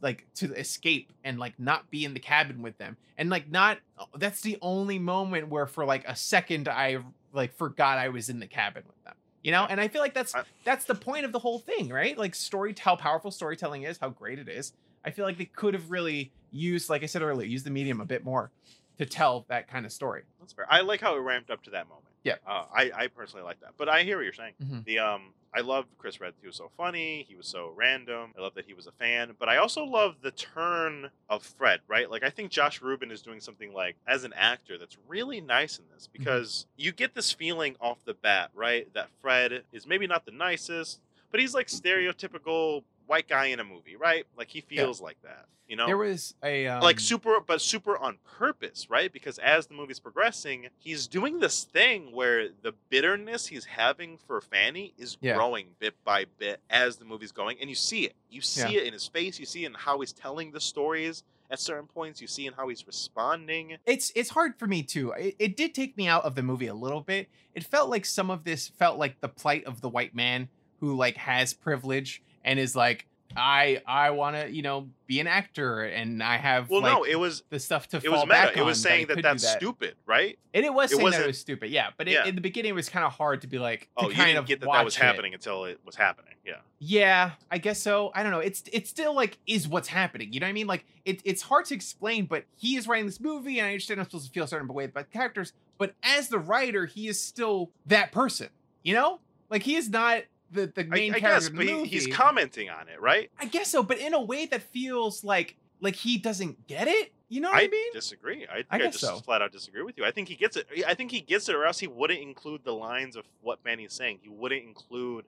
like 0.01 0.25
to 0.35 0.53
escape 0.53 1.11
and 1.23 1.37
like 1.37 1.59
not 1.59 1.89
be 1.91 2.05
in 2.05 2.13
the 2.13 2.19
cabin 2.19 2.61
with 2.61 2.77
them. 2.77 2.97
And 3.17 3.29
like 3.29 3.51
not 3.51 3.79
that's 4.17 4.41
the 4.41 4.57
only 4.61 4.97
moment 4.97 5.49
where 5.49 5.67
for 5.67 5.85
like 5.85 6.05
a 6.07 6.15
second 6.15 6.67
I 6.67 6.99
like 7.33 7.53
forgot 7.55 7.97
I 7.97 8.09
was 8.09 8.29
in 8.29 8.39
the 8.39 8.47
cabin 8.47 8.83
with 8.87 9.03
them. 9.03 9.13
You 9.43 9.51
know? 9.51 9.67
And 9.69 9.79
I 9.79 9.89
feel 9.89 10.01
like 10.01 10.13
that's 10.13 10.33
that's 10.63 10.85
the 10.85 10.95
point 10.95 11.25
of 11.25 11.31
the 11.33 11.39
whole 11.39 11.59
thing, 11.59 11.89
right? 11.89 12.17
Like 12.17 12.33
story 12.33 12.73
how 12.79 12.95
powerful 12.95 13.31
storytelling 13.31 13.83
is, 13.83 13.97
how 13.97 14.09
great 14.09 14.39
it 14.39 14.47
is. 14.47 14.73
I 15.03 15.11
feel 15.11 15.25
like 15.25 15.37
they 15.37 15.45
could 15.45 15.73
have 15.73 15.91
really 15.91 16.31
used 16.51 16.89
like 16.89 17.03
I 17.03 17.07
said 17.07 17.21
earlier, 17.21 17.45
used 17.47 17.65
the 17.65 17.69
medium 17.71 17.99
a 17.99 18.05
bit 18.05 18.23
more 18.23 18.49
to 18.97 19.05
tell 19.05 19.45
that 19.49 19.67
kind 19.67 19.85
of 19.85 19.91
story. 19.91 20.23
That's 20.39 20.53
fair. 20.53 20.65
I 20.69 20.79
like 20.81 21.01
how 21.01 21.15
it 21.15 21.19
ramped 21.19 21.51
up 21.51 21.61
to 21.63 21.69
that 21.71 21.89
moment. 21.89 22.05
Yeah. 22.23 22.35
Uh, 22.47 22.63
I, 22.73 22.91
I 22.95 23.07
personally 23.07 23.43
like 23.43 23.59
that. 23.59 23.71
But 23.77 23.89
I 23.89 24.03
hear 24.03 24.15
what 24.17 24.23
you're 24.23 24.33
saying. 24.33 24.53
Mhm. 24.63 24.85
The 24.85 24.99
um 24.99 25.33
I 25.55 25.61
loved 25.61 25.87
Chris 25.97 26.19
Redd. 26.19 26.33
He 26.41 26.47
was 26.47 26.57
so 26.57 26.69
funny. 26.75 27.25
He 27.29 27.35
was 27.35 27.47
so 27.47 27.71
random. 27.75 28.33
I 28.37 28.41
love 28.41 28.55
that 28.55 28.65
he 28.65 28.73
was 28.73 28.87
a 28.87 28.91
fan. 28.91 29.33
But 29.39 29.47
I 29.47 29.57
also 29.57 29.85
love 29.85 30.15
the 30.21 30.31
turn 30.31 31.09
of 31.29 31.43
Fred, 31.43 31.79
right? 31.87 32.11
Like 32.11 32.23
I 32.23 32.29
think 32.29 32.51
Josh 32.51 32.81
Ruben 32.81 33.09
is 33.09 33.21
doing 33.21 33.39
something 33.39 33.73
like 33.73 33.95
as 34.05 34.25
an 34.25 34.33
actor 34.33 34.77
that's 34.77 34.97
really 35.07 35.39
nice 35.39 35.77
in 35.77 35.85
this 35.93 36.07
mm-hmm. 36.07 36.23
because 36.23 36.65
you 36.75 36.91
get 36.91 37.15
this 37.15 37.31
feeling 37.31 37.75
off 37.79 38.03
the 38.03 38.13
bat, 38.13 38.51
right? 38.53 38.93
That 38.93 39.07
Fred 39.21 39.63
is 39.71 39.87
maybe 39.87 40.07
not 40.07 40.25
the 40.25 40.31
nicest, 40.31 40.99
but 41.31 41.39
he's 41.39 41.53
like 41.53 41.67
mm-hmm. 41.67 41.87
stereotypical 41.87 42.83
white 43.07 43.27
guy 43.27 43.45
in 43.47 43.59
a 43.59 43.63
movie, 43.63 43.95
right? 43.95 44.25
Like 44.37 44.49
he 44.49 44.61
feels 44.61 45.01
like 45.01 45.21
that. 45.23 45.45
You 45.67 45.75
know? 45.75 45.87
There 45.87 45.97
was 45.97 46.35
a 46.43 46.67
um, 46.67 46.83
like 46.83 46.99
super 46.99 47.39
but 47.39 47.59
super 47.59 47.97
on 47.97 48.19
purpose 48.37 48.87
right 48.87 49.11
because 49.11 49.39
as 49.39 49.65
the 49.65 49.73
movie's 49.73 49.99
progressing 49.99 50.67
he's 50.77 51.07
doing 51.07 51.39
this 51.39 51.63
thing 51.63 52.11
where 52.13 52.49
the 52.61 52.73
bitterness 52.91 53.47
he's 53.47 53.65
having 53.65 54.19
for 54.27 54.41
fanny 54.41 54.93
is 54.95 55.17
Yeah. 55.21 55.33
growing 55.35 55.69
bit 55.79 55.95
by 56.03 56.25
bit 56.37 56.59
as 56.69 56.97
the 56.97 57.05
movie's 57.05 57.31
going 57.31 57.57
and 57.59 57.67
you 57.67 57.75
see 57.75 58.05
it 58.05 58.13
you 58.29 58.41
see 58.41 58.73
Yeah. 58.75 58.81
it 58.81 58.87
in 58.87 58.93
his 58.93 59.07
face 59.07 59.39
you 59.39 59.47
see 59.47 59.63
it 59.63 59.67
in 59.69 59.73
how 59.73 59.99
he's 60.01 60.13
telling 60.13 60.51
the 60.51 60.59
stories 60.61 61.23
at 61.49 61.59
certain 61.59 61.87
points 61.87 62.21
you 62.21 62.27
see 62.27 62.45
in 62.45 62.53
how 62.53 62.67
he's 62.67 62.85
responding 62.85 63.77
it's 63.87 64.11
it's 64.15 64.29
hard 64.29 64.59
for 64.59 64.67
me 64.67 64.83
too. 64.83 65.11
It, 65.13 65.35
it 65.39 65.57
did 65.57 65.73
take 65.73 65.97
me 65.97 66.07
out 66.07 66.25
of 66.25 66.35
the 66.35 66.43
movie 66.43 66.67
a 66.67 66.75
little 66.75 67.01
bit. 67.01 67.27
It 67.55 67.63
felt 67.63 67.89
like 67.89 68.05
some 68.05 68.29
of 68.29 68.43
this 68.43 68.67
felt 68.67 68.99
like 68.99 69.19
the 69.21 69.29
plight 69.29 69.63
of 69.65 69.81
the 69.81 69.89
white 69.89 70.13
man 70.13 70.49
who 70.79 70.95
like 70.95 71.17
has 71.17 71.53
privilege 71.53 72.21
and 72.45 72.57
is 72.59 72.75
like, 72.75 73.05
I 73.35 73.81
I 73.85 74.11
want 74.11 74.37
to 74.37 74.49
you 74.49 74.61
know 74.61 74.87
be 75.07 75.19
an 75.19 75.27
actor 75.27 75.81
and 75.83 76.23
I 76.23 76.37
have 76.37 76.69
well 76.69 76.81
like, 76.81 76.93
no 76.93 77.03
it 77.03 77.15
was 77.15 77.43
the 77.49 77.59
stuff 77.59 77.87
to 77.89 77.97
it 77.97 78.03
fall 78.03 78.21
was 78.21 78.25
back 78.25 78.49
meta 78.51 78.61
it 78.61 78.63
was 78.63 78.81
saying 78.81 79.07
that 79.07 79.17
do 79.17 79.21
that's 79.21 79.45
stupid 79.45 79.95
right 80.05 80.39
And 80.53 80.63
it 80.65 80.73
was 80.73 80.91
it 80.91 80.95
saying 80.95 81.11
that 81.11 81.21
it 81.21 81.27
was 81.27 81.37
stupid, 81.37 81.69
yeah. 81.69 81.89
But 81.97 82.07
it, 82.07 82.11
Yeah. 82.11 82.25
in 82.25 82.35
the 82.35 82.41
beginning, 82.41 82.69
it 82.69 82.75
was 82.75 82.87
kind 82.87 83.03
of 83.03 83.11
hard 83.11 83.41
to 83.41 83.47
be 83.47 83.59
like 83.59 83.89
to 83.99 84.05
oh 84.05 84.09
you 84.09 84.15
kind 84.15 84.27
didn't 84.27 84.39
of 84.39 84.45
get 84.45 84.61
that 84.61 84.69
that 84.71 84.85
was 84.85 84.95
it. 84.95 85.01
happening 85.01 85.33
until 85.33 85.65
it 85.65 85.79
was 85.85 85.95
happening 85.97 86.35
yeah 86.45 86.59
Yeah, 86.79 87.31
I 87.51 87.57
guess 87.57 87.81
so. 87.81 88.11
I 88.15 88.23
don't 88.23 88.31
know. 88.31 88.39
It's 88.39 88.63
it's 88.71 88.89
still 88.89 89.13
like 89.13 89.37
is 89.47 89.67
what's 89.67 89.89
happening. 89.89 90.31
You 90.31 90.39
know 90.39 90.45
what 90.45 90.51
I 90.51 90.53
mean? 90.53 90.67
Like 90.67 90.85
it, 91.03 91.21
it's 91.25 91.41
hard 91.41 91.65
to 91.65 91.75
explain, 91.75 92.27
but 92.27 92.45
he 92.55 92.77
is 92.77 92.87
writing 92.87 93.05
this 93.05 93.19
movie, 93.19 93.59
and 93.59 93.65
I 93.67 93.71
understand 93.71 93.99
I'm 93.99 94.05
supposed 94.05 94.27
to 94.27 94.31
feel 94.31 94.45
a 94.45 94.47
certain 94.47 94.67
way 94.69 94.85
about 94.85 95.11
the 95.11 95.17
characters. 95.17 95.51
But 95.77 95.93
as 96.03 96.29
the 96.29 96.39
writer, 96.39 96.85
he 96.85 97.09
is 97.09 97.19
still 97.19 97.71
that 97.87 98.11
person. 98.13 98.47
You 98.83 98.93
know, 98.93 99.19
like 99.49 99.63
he 99.63 99.75
is 99.75 99.89
not 99.89 100.23
the 100.51 100.67
the 100.67 100.81
I, 100.81 100.85
main 100.85 101.15
I 101.15 101.19
character 101.19 101.49
guess 101.49 101.57
but 101.57 101.65
he, 101.65 101.85
he's 101.85 102.07
commenting 102.07 102.69
on 102.69 102.87
it 102.87 103.01
right 103.01 103.29
I 103.39 103.45
guess 103.45 103.69
so, 103.69 103.83
but 103.83 103.97
in 103.97 104.13
a 104.13 104.21
way 104.21 104.45
that 104.47 104.61
feels 104.61 105.23
like 105.23 105.55
like 105.81 105.95
he 105.95 106.17
doesn't 106.17 106.67
get 106.67 106.87
it. 106.87 107.11
You 107.27 107.41
know 107.41 107.49
what 107.49 107.57
I, 107.57 107.63
I 107.63 107.67
mean? 107.67 107.91
disagree. 107.91 108.45
I 108.49 108.57
think 108.57 108.67
I 108.69 108.75
I, 108.77 108.87
just 108.87 108.99
so. 108.99 109.17
flat 109.17 109.41
out 109.41 109.51
disagree 109.51 109.81
with 109.81 109.97
you. 109.97 110.05
I 110.05 110.11
think 110.11 110.27
he 110.27 110.35
gets 110.35 110.57
it. 110.57 110.67
I 110.87 110.93
think 110.93 111.11
he 111.11 111.21
gets 111.21 111.49
it, 111.49 111.55
or 111.55 111.65
else 111.65 111.79
he 111.79 111.87
wouldn't 111.87 112.19
include 112.21 112.63
the 112.63 112.73
lines 112.73 113.15
of 113.15 113.25
what 113.41 113.59
Manny's 113.65 113.93
saying. 113.93 114.19
He 114.21 114.29
wouldn't 114.29 114.63
include 114.63 115.25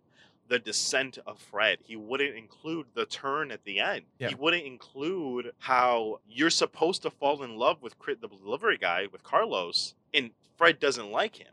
the 0.47 0.59
descent 0.59 1.18
of 1.26 1.39
Fred. 1.39 1.80
He 1.84 1.95
wouldn't 1.95 2.36
include 2.36 2.86
the 2.93 3.05
turn 3.05 3.51
at 3.51 3.63
the 3.65 3.80
end. 3.80 4.03
Yeah. 4.20 4.30
He 4.30 4.36
wouldn't 4.36 4.65
include 4.65 5.51
how 5.59 6.20
you're 6.30 6.49
supposed 6.49 7.01
to 7.01 7.09
fall 7.09 7.43
in 7.43 7.57
love 7.57 7.82
with 7.82 7.97
Crit- 7.99 8.22
the 8.22 8.28
delivery 8.28 8.78
guy 8.78 9.07
with 9.11 9.24
Carlos, 9.24 9.95
and 10.13 10.32
Fred 10.57 10.80
doesn't 10.80 11.11
like 11.11 11.36
him. 11.36 11.47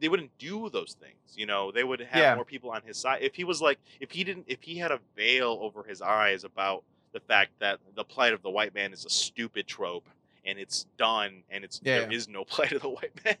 They 0.00 0.08
wouldn't 0.08 0.36
do 0.38 0.68
those 0.70 0.94
things. 1.00 1.14
You 1.36 1.46
know, 1.46 1.72
they 1.72 1.84
would 1.84 2.00
have 2.00 2.20
Yeah. 2.22 2.34
more 2.34 2.44
people 2.44 2.70
on 2.70 2.82
his 2.82 2.96
side. 2.96 3.22
If 3.22 3.34
he 3.34 3.44
was 3.44 3.60
like, 3.62 3.78
if 4.00 4.10
he 4.12 4.24
didn't, 4.24 4.44
if 4.48 4.62
he 4.62 4.78
had 4.78 4.90
a 4.92 5.00
veil 5.16 5.58
over 5.60 5.82
his 5.82 6.00
eyes 6.02 6.44
about 6.44 6.84
the 7.12 7.20
fact 7.20 7.52
that 7.60 7.78
the 7.94 8.04
plight 8.04 8.32
of 8.32 8.42
the 8.42 8.50
white 8.50 8.74
man 8.74 8.92
is 8.92 9.04
a 9.04 9.10
stupid 9.10 9.66
trope 9.66 10.06
and 10.44 10.58
it's 10.58 10.84
done 10.96 11.42
and 11.50 11.64
it's 11.64 11.80
Yeah, 11.82 12.00
there 12.00 12.10
yeah. 12.10 12.16
is 12.16 12.28
no 12.28 12.44
plight 12.52 12.72
of 12.72 12.82
the 12.82 12.88
white 12.90 13.12
man. 13.24 13.36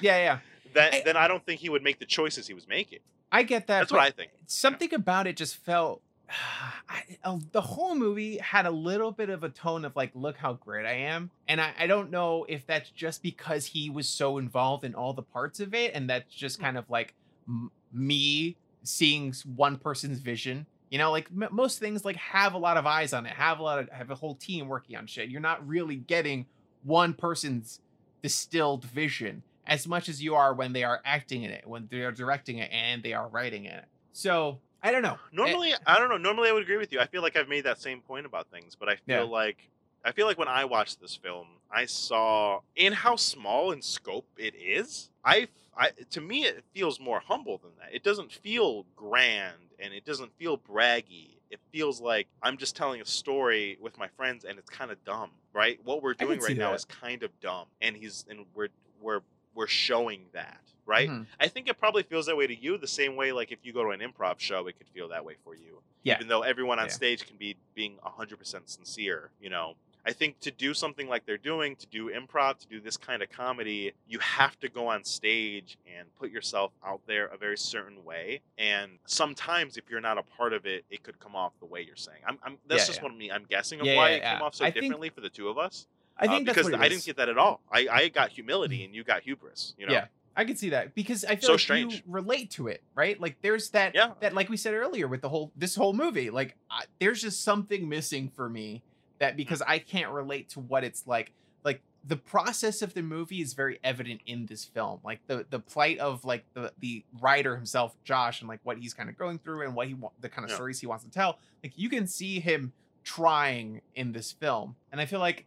Yeah, 0.00 0.16
yeah. 0.18 0.38
then 0.72 0.94
I- 0.94 1.02
then 1.04 1.16
I 1.16 1.28
don't 1.28 1.44
think 1.44 1.60
he 1.60 1.68
would 1.68 1.82
make 1.82 1.98
the 1.98 2.06
choices 2.06 2.46
he 2.46 2.54
was 2.54 2.66
making. 2.68 3.00
I 3.32 3.42
get 3.44 3.66
that. 3.68 3.80
That's 3.80 3.92
what 3.92 4.00
I 4.00 4.10
think. 4.10 4.30
something 4.46 4.92
about 4.94 5.26
it 5.26 5.36
just 5.36 5.56
felt 5.56 6.02
I, 6.88 7.18
uh, 7.24 7.38
the 7.52 7.60
whole 7.60 7.94
movie 7.94 8.38
had 8.38 8.66
a 8.66 8.70
little 8.70 9.12
bit 9.12 9.30
of 9.30 9.42
a 9.44 9.48
tone 9.48 9.84
of 9.84 9.96
like 9.96 10.10
look 10.14 10.36
how 10.36 10.54
great 10.54 10.86
i 10.86 10.92
am 10.92 11.30
and 11.48 11.60
I, 11.60 11.72
I 11.78 11.86
don't 11.86 12.10
know 12.10 12.46
if 12.48 12.66
that's 12.66 12.90
just 12.90 13.22
because 13.22 13.66
he 13.66 13.90
was 13.90 14.08
so 14.08 14.38
involved 14.38 14.84
in 14.84 14.94
all 14.94 15.12
the 15.12 15.22
parts 15.22 15.60
of 15.60 15.74
it 15.74 15.94
and 15.94 16.08
that's 16.08 16.32
just 16.34 16.58
Hmm. 16.58 16.64
kind 16.64 16.78
of 16.78 16.88
like 16.88 17.14
m- 17.48 17.70
me 17.92 18.56
seeing 18.82 19.34
one 19.54 19.76
person's 19.76 20.18
vision 20.18 20.66
you 20.90 20.98
know 20.98 21.10
like 21.10 21.28
m- 21.30 21.48
most 21.52 21.78
things 21.78 22.04
like 22.04 22.16
have 22.16 22.54
a 22.54 22.58
lot 22.58 22.76
of 22.76 22.86
eyes 22.86 23.12
on 23.12 23.26
it 23.26 23.32
have 23.32 23.58
a 23.58 23.62
lot 23.62 23.78
of 23.78 23.88
have 23.90 24.10
a 24.10 24.14
whole 24.14 24.34
team 24.34 24.68
working 24.68 24.96
on 24.96 25.06
shit 25.06 25.28
you're 25.28 25.40
not 25.40 25.66
really 25.66 25.96
getting 25.96 26.46
one 26.82 27.12
person's 27.12 27.80
distilled 28.22 28.84
vision 28.84 29.42
as 29.66 29.86
much 29.86 30.08
as 30.08 30.22
you 30.22 30.34
are 30.34 30.52
when 30.54 30.72
they 30.72 30.82
are 30.82 31.00
acting 31.04 31.44
in 31.44 31.50
it, 31.50 31.64
when 31.66 31.86
they 31.90 32.00
are 32.00 32.10
directing 32.10 32.58
it, 32.58 32.68
and 32.72 33.02
they 33.04 33.12
are 33.12 33.28
writing 33.28 33.66
in 33.66 33.72
it. 33.72 33.84
So 34.12 34.58
I 34.82 34.92
don't 34.92 35.02
know. 35.02 35.14
Eh, 35.14 35.16
Normally, 35.32 35.74
I 35.86 35.98
don't 35.98 36.08
know. 36.08 36.16
Normally, 36.16 36.48
I 36.48 36.52
would 36.52 36.62
agree 36.62 36.76
with 36.78 36.92
you. 36.92 37.00
I 37.00 37.06
feel 37.06 37.22
like 37.22 37.36
I've 37.36 37.48
made 37.48 37.64
that 37.64 37.80
same 37.80 38.00
point 38.00 38.26
about 38.26 38.48
things, 38.50 38.76
but 38.78 38.88
I 38.88 38.96
feel 38.96 39.16
Yeah. 39.16 39.22
like 39.22 39.68
I 40.02 40.12
feel 40.12 40.26
like 40.26 40.38
when 40.38 40.48
I 40.48 40.64
watched 40.64 40.98
this 41.00 41.14
film, 41.14 41.46
I 41.70 41.84
saw 41.84 42.60
in 42.74 42.94
how 42.94 43.16
small 43.16 43.72
in 43.72 43.82
scope 43.82 44.26
it 44.38 44.54
is. 44.54 45.10
I, 45.24 45.48
I 45.76 45.90
to 46.10 46.20
me, 46.22 46.44
it 46.44 46.64
feels 46.72 46.98
more 46.98 47.20
humble 47.20 47.58
than 47.58 47.72
that. 47.80 47.94
It 47.94 48.02
doesn't 48.02 48.32
feel 48.32 48.86
grand 48.96 49.56
and 49.78 49.92
it 49.92 50.04
doesn't 50.06 50.32
feel 50.38 50.56
braggy. 50.56 51.36
It 51.50 51.60
feels 51.72 52.00
like 52.00 52.28
I'm 52.42 52.56
just 52.56 52.76
telling 52.76 53.00
a 53.02 53.04
story 53.04 53.76
with 53.80 53.98
my 53.98 54.08
friends, 54.16 54.44
and 54.44 54.58
it's 54.58 54.70
kind 54.70 54.90
of 54.90 55.04
dumb, 55.04 55.30
right? 55.52 55.78
What 55.84 56.02
we're 56.02 56.14
doing 56.14 56.38
right 56.40 56.56
now 56.56 56.70
that. 56.70 56.76
is 56.76 56.84
kind 56.86 57.22
of 57.22 57.38
dumb, 57.40 57.66
and 57.82 57.94
he's 57.96 58.24
and 58.30 58.46
we're 58.54 58.68
we're 59.02 59.20
we're 59.54 59.66
showing 59.66 60.26
that, 60.32 60.60
right? 60.86 61.08
Mhm. 61.08 61.26
I 61.38 61.48
think 61.48 61.68
it 61.68 61.78
probably 61.78 62.02
feels 62.02 62.26
that 62.26 62.36
way 62.36 62.46
to 62.46 62.54
you 62.54 62.78
the 62.78 62.86
same 62.86 63.16
way 63.16 63.32
like 63.32 63.52
if 63.52 63.58
you 63.64 63.72
go 63.72 63.82
to 63.84 63.90
an 63.90 64.00
improv 64.00 64.38
show 64.40 64.66
it 64.66 64.76
could 64.78 64.88
feel 64.88 65.08
that 65.08 65.24
way 65.24 65.36
for 65.44 65.54
you. 65.54 65.82
Yeah. 66.02 66.14
Even 66.16 66.28
though 66.28 66.42
everyone 66.42 66.78
on 66.78 66.86
Yeah. 66.86 66.92
stage 66.92 67.26
can 67.26 67.36
be 67.36 67.56
being 67.74 67.98
100% 68.02 68.68
sincere, 68.70 69.30
you 69.40 69.50
know. 69.50 69.76
I 70.02 70.14
think 70.14 70.40
to 70.40 70.50
do 70.50 70.72
something 70.72 71.08
like 71.08 71.26
they're 71.26 71.36
doing, 71.36 71.76
to 71.76 71.86
do 71.86 72.08
improv, 72.10 72.56
to 72.60 72.66
do 72.66 72.80
this 72.80 72.96
kind 72.96 73.22
of 73.22 73.28
comedy, 73.28 73.92
you 74.08 74.18
have 74.20 74.58
to 74.60 74.70
go 74.70 74.86
on 74.86 75.04
stage 75.04 75.76
and 75.86 76.08
put 76.16 76.30
yourself 76.30 76.72
out 76.82 77.02
there 77.06 77.26
a 77.26 77.36
very 77.36 77.58
certain 77.58 78.02
way. 78.02 78.40
And 78.56 78.98
sometimes, 79.04 79.76
if 79.76 79.90
you're 79.90 80.00
not 80.00 80.16
a 80.16 80.22
part 80.22 80.54
of 80.54 80.64
it, 80.64 80.86
it 80.88 81.02
could 81.02 81.18
come 81.20 81.36
off 81.36 81.52
the 81.60 81.66
way 81.66 81.82
you're 81.82 81.96
saying. 81.96 82.22
I'm, 82.26 82.38
I'm 82.42 82.56
that's 82.66 82.84
Yeah, 82.84 82.86
just 82.86 82.98
yeah. 83.00 83.02
what 83.04 83.14
me. 83.14 83.30
I'm 83.30 83.44
guessing 83.44 83.80
of 83.80 83.86
Yeah, 83.86 83.96
why 83.96 84.10
it 84.12 84.22
came 84.22 84.40
off 84.40 84.54
so 84.54 84.64
I 84.64 84.70
think- 84.70 84.84
differently 84.84 85.10
for 85.10 85.20
the 85.20 85.28
two 85.28 85.50
of 85.50 85.58
us. 85.58 85.86
I 86.20 86.26
think 86.28 86.48
uh, 86.48 86.52
that's 86.52 86.66
because 86.68 86.80
I 86.80 86.84
is. 86.84 86.90
didn't 86.90 87.04
get 87.06 87.16
that 87.16 87.28
at 87.28 87.38
all. 87.38 87.60
I, 87.72 87.88
I 87.90 88.08
got 88.08 88.30
humility 88.30 88.84
and 88.84 88.94
you 88.94 89.02
got 89.04 89.22
hubris. 89.22 89.74
You 89.78 89.86
know. 89.86 89.92
Yeah. 89.92 90.06
I 90.36 90.44
can 90.44 90.56
see 90.56 90.70
that 90.70 90.94
because 90.94 91.24
I 91.24 91.34
feel 91.36 91.48
So 91.48 91.52
like 91.52 91.60
strange. 91.60 91.94
you 91.96 92.00
relate 92.06 92.50
to 92.52 92.68
it, 92.68 92.82
right? 92.94 93.20
Like 93.20 93.36
there's 93.42 93.70
that 93.70 93.94
Yeah. 93.94 94.12
that 94.20 94.32
like 94.34 94.48
we 94.48 94.56
said 94.56 94.74
earlier 94.74 95.08
with 95.08 95.22
the 95.22 95.28
whole 95.28 95.50
this 95.56 95.74
whole 95.74 95.92
movie, 95.92 96.30
like 96.30 96.54
I, 96.70 96.84
there's 97.00 97.20
just 97.20 97.42
something 97.42 97.88
missing 97.88 98.28
for 98.28 98.48
me 98.48 98.82
that 99.18 99.36
because 99.36 99.60
I 99.62 99.78
can't 99.80 100.12
relate 100.12 100.50
to 100.50 100.60
what 100.60 100.84
it's 100.84 101.06
like. 101.06 101.32
Like 101.64 101.82
the 102.06 102.16
process 102.16 102.80
of 102.80 102.94
the 102.94 103.02
movie 103.02 103.42
is 103.42 103.52
very 103.52 103.78
evident 103.84 104.20
in 104.24 104.46
this 104.46 104.64
film. 104.64 105.00
Like 105.04 105.20
the 105.26 105.44
the 105.50 105.58
plight 105.58 105.98
of 105.98 106.24
like 106.24 106.44
the 106.54 106.72
the 106.78 107.04
writer 107.20 107.54
himself, 107.56 107.94
Josh, 108.04 108.40
and 108.40 108.48
like 108.48 108.60
what 108.62 108.78
he's 108.78 108.94
kind 108.94 109.10
of 109.10 109.18
going 109.18 109.38
through 109.40 109.66
and 109.66 109.74
what 109.74 109.88
he 109.88 109.94
wa- 109.94 110.10
the 110.20 110.28
kind 110.30 110.44
of 110.44 110.50
Yeah. 110.50 110.56
stories 110.56 110.80
he 110.80 110.86
wants 110.86 111.04
to 111.04 111.10
tell. 111.10 111.38
Like 111.62 111.72
you 111.76 111.90
can 111.90 112.06
see 112.06 112.40
him 112.40 112.72
trying 113.04 113.80
in 113.94 114.12
this 114.12 114.30
film, 114.32 114.76
and 114.92 115.00
I 115.00 115.06
feel 115.06 115.18
like 115.20 115.44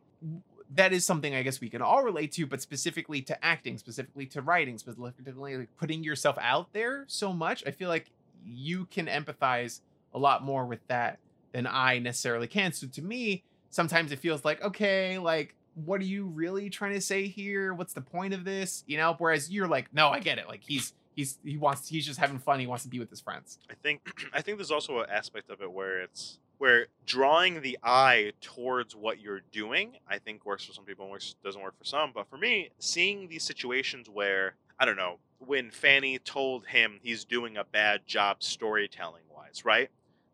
that 0.76 0.94
is 0.94 1.06
something 1.06 1.36
I 1.36 1.44
guess 1.44 1.62
we 1.62 1.70
can 1.70 1.82
all 1.82 2.04
relate 2.04 2.32
to, 2.34 2.46
but 2.46 2.62
specifically 2.62 3.22
to 3.24 3.46
acting, 3.46 3.78
specifically 3.78 4.26
to 4.28 4.42
writing, 4.42 4.78
specifically 4.78 5.58
like 5.58 5.78
putting 5.78 6.04
yourself 6.04 6.38
out 6.40 6.74
there 6.74 7.06
so 7.08 7.34
much. 7.34 7.64
I 7.68 7.72
feel 7.72 7.90
like 7.90 8.10
you 8.46 8.86
can 8.86 9.08
empathize 9.08 9.82
a 10.14 10.20
lot 10.20 10.44
more 10.44 10.66
with 10.66 10.86
that 10.88 11.20
than 11.52 11.68
I 11.68 12.00
necessarily 12.00 12.48
can. 12.48 12.74
So 12.74 12.88
to 12.88 13.02
me, 13.02 13.44
sometimes 13.70 14.12
it 14.12 14.20
feels 14.20 14.44
like, 14.44 14.64
okay, 14.64 15.18
like, 15.18 15.56
what 15.76 16.02
are 16.02 16.06
you 16.06 16.26
really 16.26 16.70
trying 16.70 16.94
to 16.94 17.02
say 17.02 17.28
here? 17.28 17.74
What's 17.74 17.94
the 17.94 18.02
point 18.02 18.34
of 18.34 18.46
this? 18.46 18.84
You 18.88 18.98
know, 18.98 19.16
whereas 19.18 19.50
you're 19.50 19.68
like, 19.68 19.94
no, 19.94 20.10
I 20.10 20.20
get 20.20 20.38
it. 20.38 20.48
Like 20.48 20.62
he's 20.64 20.94
he's 21.16 21.40
he 21.44 21.58
wants 21.58 21.88
he's 21.88 22.06
just 22.06 22.20
having 22.20 22.40
fun. 22.40 22.60
He 22.60 22.68
wants 22.68 22.84
to 22.84 22.90
be 22.90 23.00
with 23.00 23.10
his 23.10 23.22
friends. 23.22 23.58
I 23.70 23.74
think 23.82 24.02
I 24.34 24.42
think 24.42 24.58
there's 24.58 24.72
also 24.72 25.00
an 25.00 25.10
aspect 25.10 25.50
of 25.50 25.62
it 25.62 25.72
where 25.72 26.02
it's 26.02 26.40
where 26.64 26.88
drawing 27.06 27.60
the 27.60 27.78
eye 27.84 28.32
towards 28.40 28.96
what 28.96 29.20
you're 29.20 29.42
doing, 29.52 29.98
I 30.08 30.18
think 30.18 30.46
works 30.46 30.64
for 30.64 30.72
some 30.72 30.86
people 30.86 31.10
works 31.10 31.36
doesn't 31.44 31.62
work 31.62 31.78
for 31.78 31.84
some. 31.84 32.14
But 32.16 32.30
for 32.30 32.38
me, 32.38 32.70
seeing 32.80 33.28
these 33.28 33.44
situations 33.44 34.10
where 34.10 34.56
I 34.80 34.86
don't 34.86 34.96
know 34.96 35.18
when 35.40 35.72
Fanny 35.72 36.20
told 36.20 36.68
him 36.68 37.02
he's 37.04 37.26
doing 37.26 37.58
a 37.58 37.66
bad 37.66 38.08
job 38.08 38.42
storytelling 38.42 39.24
wise, 39.30 39.66
right? 39.66 39.90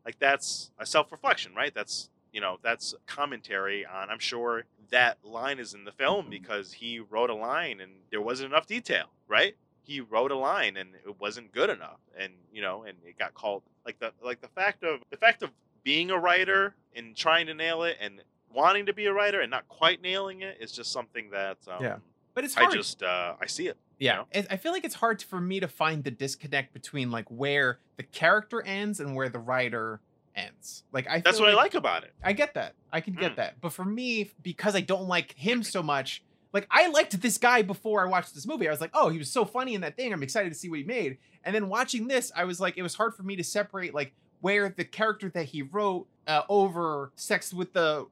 Like 0.05 0.19
that's 0.19 0.69
a 0.77 0.86
self 0.86 1.11
reflection, 1.11 1.55
right? 1.55 1.73
That's 1.73 2.11
you 2.32 2.41
know 2.41 2.59
that's 2.61 2.93
commentary 3.07 3.84
on. 3.84 4.11
I'm 4.11 4.19
sure 4.19 4.65
that 4.91 5.17
line 5.23 5.57
is 5.57 5.73
in 5.73 5.84
the 5.84 5.91
film 5.91 6.27
because 6.30 6.73
he 6.73 6.99
wrote 6.99 7.32
a 7.32 7.36
line 7.36 7.82
and 7.82 7.91
there 8.11 8.21
wasn't 8.21 8.51
enough 8.53 8.67
detail, 8.67 9.07
right? 9.27 9.55
he 9.89 10.01
wrote 10.01 10.30
a 10.30 10.36
line 10.36 10.77
and 10.77 10.91
it 11.03 11.19
wasn't 11.19 11.51
good 11.51 11.67
enough 11.67 11.97
and 12.15 12.32
you 12.53 12.61
know 12.61 12.84
and 12.84 12.95
it 13.03 13.17
got 13.17 13.34
called 13.34 13.63
like 13.84 13.97
the 13.97 14.11
like 14.23 14.39
the 14.39 14.47
fact 14.49 14.84
of 14.84 14.99
the 15.09 15.17
fact 15.17 15.41
of 15.41 15.49
being 15.84 16.11
a 16.11 16.17
writer 16.17 16.75
and 16.95 17.15
trying 17.15 17.47
to 17.47 17.53
nail 17.53 17.84
it 17.84 17.97
and 17.99 18.21
wanting 18.53 18.86
to 18.88 18.93
be 18.93 19.05
a 19.05 19.13
writer 19.13 19.41
and 19.41 19.51
not 19.51 19.67
quite 19.67 20.01
nailing 20.01 20.41
it 20.41 20.57
is 20.59 20.71
just 20.71 20.91
something 20.91 21.30
that 21.32 21.57
um, 21.67 21.84
Yeah. 21.84 21.97
But 22.34 22.43
it's 22.45 22.55
I 22.55 22.71
just 22.71 23.03
uh, 23.03 23.34
I 23.41 23.47
see 23.47 23.67
it. 23.67 23.77
Yeah, 23.97 24.17
know? 24.17 24.25
I 24.49 24.55
feel 24.55 24.71
like 24.71 24.86
it's 24.86 24.95
hard 24.95 25.21
for 25.21 25.41
me 25.41 25.59
to 25.59 25.67
find 25.67 26.03
the 26.05 26.11
disconnect 26.11 26.71
between 26.73 27.11
like 27.11 27.25
where 27.30 27.80
the 27.97 28.03
character 28.03 28.61
ends 28.61 29.01
and 29.01 29.13
where 29.13 29.27
the 29.27 29.39
writer 29.39 29.99
ends. 30.36 30.84
Like 30.93 31.07
I 31.09 31.19
That's 31.19 31.39
what 31.39 31.49
I 31.49 31.53
like 31.53 31.73
about 31.73 32.03
it. 32.03 32.13
I 32.23 32.32
get 32.32 32.53
that. 32.53 32.75
I 32.93 33.01
can 33.01 33.13
get 33.13 33.34
Mm. 33.34 33.38
that. 33.38 33.61
But 33.61 33.73
for 33.73 33.84
me, 33.84 34.32
because 34.41 34.75
I 34.75 34.82
don't 34.82 35.07
like 35.07 35.34
him 35.38 35.63
so 35.63 35.84
much, 35.84 36.23
like 36.53 36.65
I 36.71 36.88
liked 36.88 37.19
this 37.19 37.38
guy 37.38 37.61
before 37.61 38.05
I 38.05 38.09
watched 38.09 38.34
this 38.34 38.47
movie. 38.47 38.67
I 38.67 38.71
was 38.71 38.80
like, 38.80 38.91
oh, 38.93 39.09
he 39.09 39.17
was 39.17 39.30
so 39.30 39.43
funny 39.43 39.75
in 39.75 39.82
that 39.82 39.97
thing. 39.97 40.13
I'm 40.13 40.23
excited 40.23 40.49
to 40.53 40.57
see 40.57 40.69
what 40.69 40.80
he 40.80 40.86
made. 40.86 41.17
And 41.43 41.53
then 41.53 41.67
watching 41.67 42.07
this, 42.07 42.32
I 42.36 42.45
was 42.45 42.61
like, 42.61 42.77
it 42.77 42.84
was 42.84 42.95
hard 42.95 43.15
for 43.15 43.23
me 43.23 43.36
to 43.36 43.43
separate 43.43 43.93
like 43.93 44.13
where 44.42 44.70
the 44.70 44.86
character 44.86 45.30
that 45.30 45.46
he 45.46 45.62
wrote 45.62 46.08
uh, 46.28 46.44
over 46.50 47.12
sex 47.16 47.54
with 47.54 47.74
the 47.74 48.06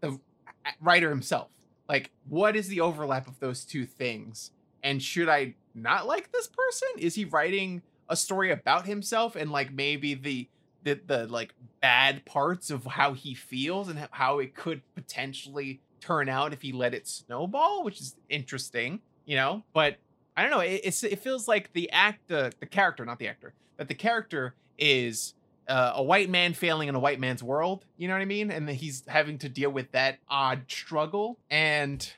the 0.00 0.18
writer 0.80 1.08
himself. 1.08 1.48
Like, 1.88 2.10
what 2.28 2.56
is 2.56 2.68
the 2.68 2.80
overlap 2.80 3.28
of 3.28 3.38
those 3.40 3.64
two 3.64 3.84
things? 3.84 4.52
And 4.82 5.02
should 5.02 5.28
I 5.28 5.54
not 5.74 6.06
like 6.06 6.32
this 6.32 6.46
person? 6.46 6.88
Is 6.98 7.14
he 7.14 7.24
writing 7.24 7.82
a 8.08 8.16
story 8.16 8.50
about 8.50 8.86
himself 8.86 9.36
and 9.36 9.50
like 9.50 9.72
maybe 9.72 10.14
the 10.14 10.48
the 10.82 11.00
the 11.06 11.26
like 11.26 11.54
bad 11.80 12.24
parts 12.24 12.70
of 12.70 12.84
how 12.84 13.14
he 13.14 13.34
feels 13.34 13.88
and 13.88 14.08
how 14.10 14.38
it 14.38 14.54
could 14.54 14.82
potentially 14.94 15.80
turn 16.00 16.28
out 16.28 16.52
if 16.52 16.62
he 16.62 16.72
let 16.72 16.94
it 16.94 17.08
snowball, 17.08 17.82
which 17.82 18.00
is 18.00 18.16
interesting, 18.28 19.00
you 19.24 19.36
know. 19.36 19.64
But 19.72 19.96
I 20.36 20.42
don't 20.42 20.50
know. 20.50 20.60
It, 20.60 21.02
it 21.02 21.18
feels 21.20 21.48
like 21.48 21.72
the 21.72 21.90
act, 21.90 22.28
the 22.28 22.52
the 22.60 22.66
character, 22.66 23.04
not 23.04 23.18
the 23.18 23.28
actor, 23.28 23.54
that 23.78 23.88
the 23.88 23.94
character 23.94 24.54
is 24.78 25.34
uh, 25.68 25.92
a 25.96 26.02
white 26.02 26.28
man 26.30 26.52
failing 26.54 26.88
in 26.88 26.94
a 26.94 26.98
white 27.00 27.20
man's 27.20 27.42
world. 27.42 27.84
You 27.96 28.08
know 28.08 28.14
what 28.14 28.22
I 28.22 28.26
mean? 28.26 28.50
And 28.50 28.68
he's 28.68 29.04
having 29.06 29.38
to 29.38 29.48
deal 29.48 29.70
with 29.70 29.92
that 29.92 30.18
odd 30.28 30.64
struggle. 30.68 31.38
And 31.50 32.10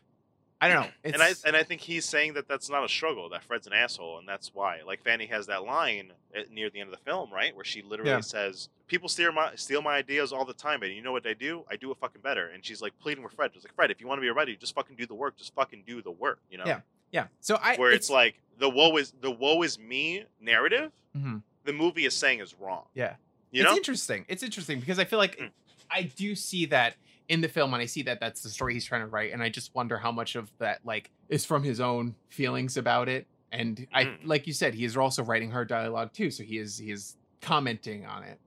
I 0.61 0.69
don't 0.69 0.83
know. 0.85 0.89
It's, 1.05 1.13
and 1.15 1.23
I 1.23 1.33
and 1.47 1.57
I 1.57 1.63
think 1.63 1.83
he's 1.83 2.05
saying 2.07 2.35
that 2.35 2.49
that's 2.49 2.71
not 2.71 2.83
a 2.85 2.89
struggle. 2.89 3.29
That 3.29 3.45
Fred's 3.45 3.67
an 3.67 3.73
asshole, 3.75 4.19
and 4.19 4.27
that's 4.27 4.55
why. 4.55 4.81
Like 4.87 5.03
Fanny 5.05 5.27
has 5.27 5.47
that 5.49 5.65
line 5.65 6.13
at, 6.35 6.51
near 6.51 6.71
the 6.71 6.81
end 6.81 6.91
of 6.93 6.99
the 6.99 7.05
film, 7.05 7.31
right, 7.33 7.55
where 7.55 7.65
she 7.65 7.83
literally 7.83 8.11
Yeah. 8.13 8.21
says, 8.21 8.71
"People 8.87 9.09
steal 9.11 9.33
my 9.33 9.55
steal 9.57 9.83
my 9.83 9.97
ideas 9.97 10.33
all 10.33 10.47
the 10.47 10.55
time, 10.55 10.83
and 10.83 10.93
you 10.95 11.03
know 11.03 11.13
what 11.13 11.27
I 11.27 11.35
do? 11.35 11.65
I 11.71 11.77
do 11.77 11.91
it 11.91 11.99
fucking 11.99 12.23
better." 12.23 12.49
And 12.49 12.65
she's 12.65 12.81
like 12.81 12.99
pleading 12.99 13.23
with 13.23 13.35
Fred. 13.35 13.51
She's 13.53 13.65
like, 13.65 13.75
"Fred, 13.75 13.91
if 13.91 14.01
you 14.01 14.07
want 14.09 14.17
to 14.19 14.23
be 14.23 14.29
a 14.29 14.33
writer, 14.33 14.55
just 14.57 14.75
fucking 14.75 14.97
do 14.97 15.05
the 15.07 15.15
work. 15.15 15.37
Just 15.37 15.55
fucking 15.55 15.85
do 15.87 16.01
the 16.01 16.11
work." 16.11 16.39
You 16.51 16.57
know? 16.57 16.65
Yeah. 16.67 16.81
yeah. 17.13 17.27
So 17.41 17.59
I 17.63 17.77
Where 17.77 17.93
it's, 17.93 18.09
like 18.09 18.41
the 18.59 18.71
woe 18.71 18.97
is 18.97 19.13
the 19.21 19.31
woe 19.31 19.61
is 19.63 19.79
me 19.79 20.25
narrative. 20.41 20.91
Mhm. 21.15 21.43
The 21.65 21.75
movie 21.75 22.07
is 22.07 22.15
saying 22.15 22.41
is 22.41 22.55
wrong. 22.55 22.87
Yeah. 22.95 23.17
You 23.51 23.63
it's 23.63 23.71
know? 23.71 23.77
interesting. 23.77 24.25
It's 24.29 24.43
interesting 24.43 24.81
because 24.81 24.99
I 24.99 25.05
feel 25.05 25.19
like 25.19 25.39
Mm. 25.39 25.51
I 25.91 26.03
do 26.03 26.35
see 26.35 26.67
that 26.67 26.95
in 27.29 27.41
the 27.41 27.49
film 27.49 27.73
and 27.75 27.83
I 27.83 27.87
see 27.87 28.03
that 28.03 28.21
that's 28.21 28.43
the 28.43 28.49
story 28.51 28.75
he's 28.75 28.85
trying 28.85 29.01
to 29.03 29.07
write 29.07 29.33
and 29.33 29.43
I 29.43 29.49
just 29.49 29.75
wonder 29.75 29.99
how 29.99 30.13
much 30.13 30.35
of 30.37 30.51
that 30.59 30.81
like 30.85 31.11
is 31.29 31.45
from 31.45 31.63
his 31.63 31.81
own 31.81 32.15
feelings 32.29 32.77
about 32.77 33.09
it 33.09 33.27
and 33.53 33.87
I 33.93 34.05
Mhm. 34.05 34.19
like 34.25 34.47
you 34.47 34.53
said 34.53 34.75
he 34.75 34.85
is 34.85 34.97
also 34.97 35.23
writing 35.23 35.51
her 35.53 35.65
dialogue 35.65 36.13
too 36.13 36.31
so 36.31 36.43
he 36.45 36.59
is 36.59 36.79
he 36.79 36.91
is 36.91 37.17
commenting 37.41 38.05
on 38.07 38.23
it 38.25 38.39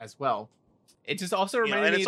as 0.00 0.18
well. 0.18 0.50
It 1.04 1.18
just 1.18 1.32
also 1.32 1.58
reminded 1.60 1.86
and 1.94 1.96
me 1.98 2.04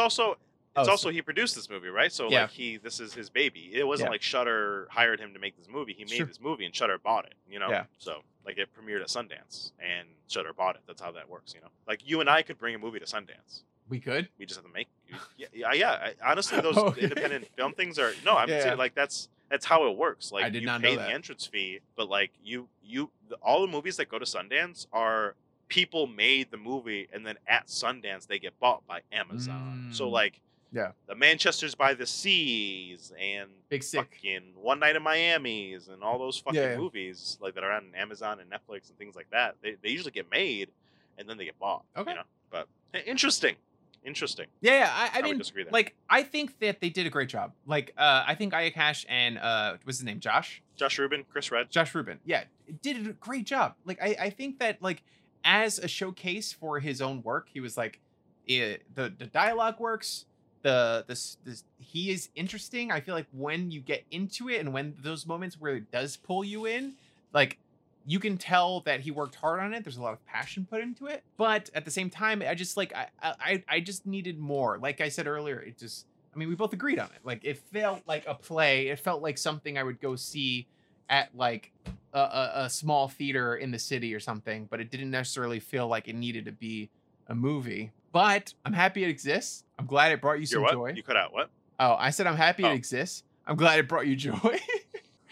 it's 0.77 0.89
also 0.89 0.91
Oh, 0.91 0.95
it's 0.95 1.03
so- 1.03 1.09
he 1.11 1.23
produced 1.23 1.55
this 1.55 1.69
movie, 1.69 1.89
right? 1.89 2.13
So 2.13 2.31
Yeah. 2.31 2.43
like 2.43 2.51
he 2.51 2.77
this 2.77 3.01
is 3.01 3.13
his 3.15 3.29
baby. 3.31 3.71
It 3.75 3.85
wasn't 3.87 4.09
Yeah. 4.09 4.13
like 4.13 4.23
Shudder 4.23 4.89
hired 4.91 5.21
him 5.21 5.33
to 5.35 5.39
make 5.41 5.57
this 5.57 5.69
movie. 5.69 5.93
He 5.95 6.05
made 6.05 6.17
Sure. 6.17 6.27
this 6.27 6.41
movie 6.41 6.65
and 6.65 6.75
Shudder 6.75 6.99
bought 6.99 7.27
it, 7.27 7.35
you 7.49 7.59
know? 7.59 7.71
Yeah. 7.71 7.85
So 7.99 8.23
like 8.45 8.57
it 8.59 8.69
premiered 8.75 9.01
at 9.03 9.09
Sundance 9.09 9.73
and 9.81 10.09
Shudder 10.29 10.53
bought 10.53 10.77
it. 10.77 10.83
That's 10.87 11.01
how 11.03 11.11
that 11.13 11.29
works, 11.29 11.55
you 11.55 11.61
know. 11.61 11.71
Like 11.87 12.01
you 12.09 12.21
and 12.21 12.31
I 12.31 12.43
could 12.43 12.59
bring 12.59 12.75
a 12.75 12.79
movie 12.79 12.99
to 13.01 13.07
Sundance. 13.07 13.63
we 13.89 13.99
could 13.99 14.29
We 14.39 14.47
just 14.47 14.57
have 14.61 14.65
to 14.67 14.73
make 14.73 14.89
yeah, 15.37 15.49
yeah, 15.53 15.73
yeah. 15.73 15.91
I, 15.91 16.31
honestly 16.31 16.61
those 16.63 16.77
Okay. 16.79 17.01
independent 17.03 17.49
film 17.57 17.73
things 17.75 17.99
are 17.99 18.15
no, 18.25 18.37
I'm 18.37 18.49
Yeah, 18.49 18.63
saying 18.63 18.79
like 18.79 18.95
that's 18.95 19.29
that's 19.49 19.67
how 19.67 19.89
it 19.91 19.97
works. 19.97 20.31
Like 20.31 20.53
did 20.53 20.63
you 20.63 20.67
not 20.67 20.81
pay 20.81 20.95
the 20.95 21.11
entrance 21.11 21.45
fee, 21.47 21.81
but 21.97 22.09
like 22.09 22.31
you 22.41 22.69
you 22.85 23.11
the, 23.29 23.35
all 23.37 23.61
the 23.63 23.67
movies 23.67 23.97
that 23.97 24.09
go 24.09 24.21
to 24.21 24.25
Sundance 24.25 24.87
are 24.93 25.35
people 25.67 26.07
made 26.07 26.51
the 26.53 26.57
movie 26.57 27.09
and 27.13 27.27
then 27.27 27.37
at 27.49 27.67
Sundance 27.67 28.29
they 28.29 28.39
get 28.39 28.57
bought 28.61 28.87
by 28.87 29.01
Amazon. 29.11 29.89
So 29.93 30.07
Mm. 30.07 30.13
like 30.13 30.41
Yeah. 30.73 30.93
the 31.07 31.15
Manchester's 31.15 31.75
by 31.75 31.95
the 31.95 32.07
Seas 32.07 33.13
and 33.21 33.49
big 33.69 33.83
sick 33.83 34.01
fucking 34.01 34.53
One 34.55 34.79
Night 34.79 34.97
in 34.97 35.03
Miami's 35.03 35.89
and 35.89 36.03
all 36.03 36.19
those 36.19 36.39
fucking 36.39 36.61
Yeah, 36.61 36.71
yeah. 36.71 36.77
movies 36.77 37.39
like 37.41 37.55
that 37.55 37.65
are 37.65 37.73
on 37.73 37.93
Amazon 37.97 38.39
and 38.41 38.51
Netflix 38.51 38.89
and 38.89 38.99
things 38.99 39.17
like 39.17 39.31
that. 39.31 39.57
They, 39.63 39.77
they 39.83 39.91
usually 39.91 40.13
get 40.13 40.31
made 40.31 40.71
and 41.19 41.29
then 41.29 41.37
they 41.37 41.45
get 41.45 41.59
bought. 41.59 41.85
Okay. 41.97 42.11
You 42.11 42.17
know? 42.17 42.23
But 42.51 42.69
eh, 42.95 43.01
interesting. 43.07 43.57
interesting. 44.05 44.47
Yeah, 44.61 44.79
yeah. 44.79 44.91
I, 44.93 45.19
I, 45.19 45.23
mean, 45.23 45.39
disagree 45.39 45.65
there. 45.65 45.73
like, 45.73 45.95
I 46.09 46.23
think 46.23 46.59
that 46.61 46.81
they 46.81 46.91
did 46.91 47.07
a 47.07 47.11
great 47.11 47.29
job. 47.29 47.53
Like, 47.67 47.93
uh, 47.97 48.25
I 48.27 48.35
think 48.35 48.55
Aya 48.55 48.71
Cash 48.71 49.07
and 49.09 49.39
uh, 49.39 49.77
what's 49.85 49.99
his 49.99 50.05
name, 50.05 50.21
Josh, 50.21 50.63
Josh 50.77 50.99
Ruben, 50.99 51.25
Chris 51.31 51.51
Redd. 51.51 51.71
Josh 51.71 51.95
Ruben, 51.95 52.19
yeah, 52.25 52.45
did 52.83 53.07
a 53.07 53.13
great 53.13 53.45
job. 53.45 53.75
Like, 53.85 54.01
I, 54.03 54.17
I 54.21 54.31
think 54.31 54.59
that 54.61 54.83
like 54.83 55.03
as 55.45 55.79
a 55.79 55.89
showcase 55.89 56.53
for 56.53 56.81
his 56.81 57.01
own 57.01 57.23
work, 57.23 57.49
he 57.53 57.61
was 57.61 57.77
like, 57.77 58.01
eh, 58.49 58.77
the 58.95 59.13
the 59.17 59.27
dialogue 59.27 59.79
works. 59.79 60.27
The 60.63 61.05
this 61.07 61.39
this 61.45 61.65
he 61.79 62.11
is 62.11 62.29
interesting. 62.35 62.93
I 62.93 63.01
feel 63.01 63.15
like 63.15 63.27
when 63.33 63.71
you 63.71 63.81
get 63.81 64.05
into 64.11 64.49
it 64.49 64.61
and 64.61 64.73
when 64.73 64.95
those 65.03 65.27
moments 65.27 65.59
where 65.59 65.77
it 65.77 65.91
does 65.91 66.17
pull 66.17 66.45
you 66.45 66.67
in, 66.67 66.95
like 67.33 67.59
you 68.07 68.19
can 68.19 68.37
tell 68.37 68.81
that 68.81 69.01
he 69.01 69.11
worked 69.11 69.35
hard 69.35 69.61
on 69.61 69.73
it. 69.73 69.85
There's 69.85 69.97
a 69.97 70.03
lot 70.03 70.13
of 70.13 70.25
passion 70.27 70.67
put 70.69 70.83
into 70.83 71.07
it, 71.07 71.23
but 71.37 71.71
at 71.75 71.85
the 71.85 71.91
same 71.91 72.11
time, 72.11 72.43
I 72.47 72.55
just 72.55 72.77
like 72.77 72.93
I 72.95 73.07
I 73.23 73.65
I 73.69 73.81
just 73.81 74.07
needed 74.07 74.39
more. 74.39 74.79
Like 74.79 75.01
I 75.01 75.09
said 75.09 75.27
earlier, 75.27 75.61
it 75.61 75.79
just 75.79 76.07
I 76.35 76.39
mean 76.39 76.49
we 76.49 76.55
both 76.55 76.73
agreed 76.73 76.99
on 76.99 77.07
it. 77.07 77.21
Like 77.25 77.45
it 77.45 77.59
felt 77.73 78.03
like 78.07 78.27
a 78.27 78.35
play. 78.35 78.89
It 78.89 78.99
felt 78.99 79.23
like 79.23 79.39
something 79.39 79.79
I 79.79 79.83
would 79.83 80.01
go 80.01 80.17
see 80.17 80.67
at 81.09 81.35
like 81.35 81.73
a, 82.13 82.21
a, 82.21 82.53
a 82.55 82.71
small 82.71 83.09
theater 83.09 83.57
in 83.57 83.71
the 83.71 83.79
city 83.79 84.15
or 84.15 84.21
something, 84.21 84.67
but 84.71 84.81
it 84.81 84.91
didn't 84.91 85.11
necessarily 85.11 85.61
feel 85.61 85.89
like 85.89 86.09
it 86.09 86.15
needed 86.15 86.45
to 86.47 86.53
be 86.53 86.91
a 87.27 87.35
movie. 87.35 87.91
But 88.13 88.55
I'm 88.65 88.73
happy 88.73 89.05
it 89.05 89.09
exists. 89.09 89.65
I'm 89.79 89.87
glad 89.87 90.13
it 90.13 90.21
brought 90.21 90.41
you 90.41 90.47
some 90.47 90.67
joy. 90.71 90.93
You 90.95 91.03
cut 91.03 91.17
out 91.17 91.33
what? 91.33 91.51
Oh, 91.79 91.97
I 91.99 92.11
said 92.11 92.27
I'm 92.27 92.37
happy 92.37 92.65
Oh. 92.65 92.71
it 92.71 92.75
exists. 92.75 93.23
I'm 93.47 93.57
glad 93.57 93.79
it 93.79 93.89
brought 93.89 94.07
you 94.07 94.17
joy. 94.17 94.35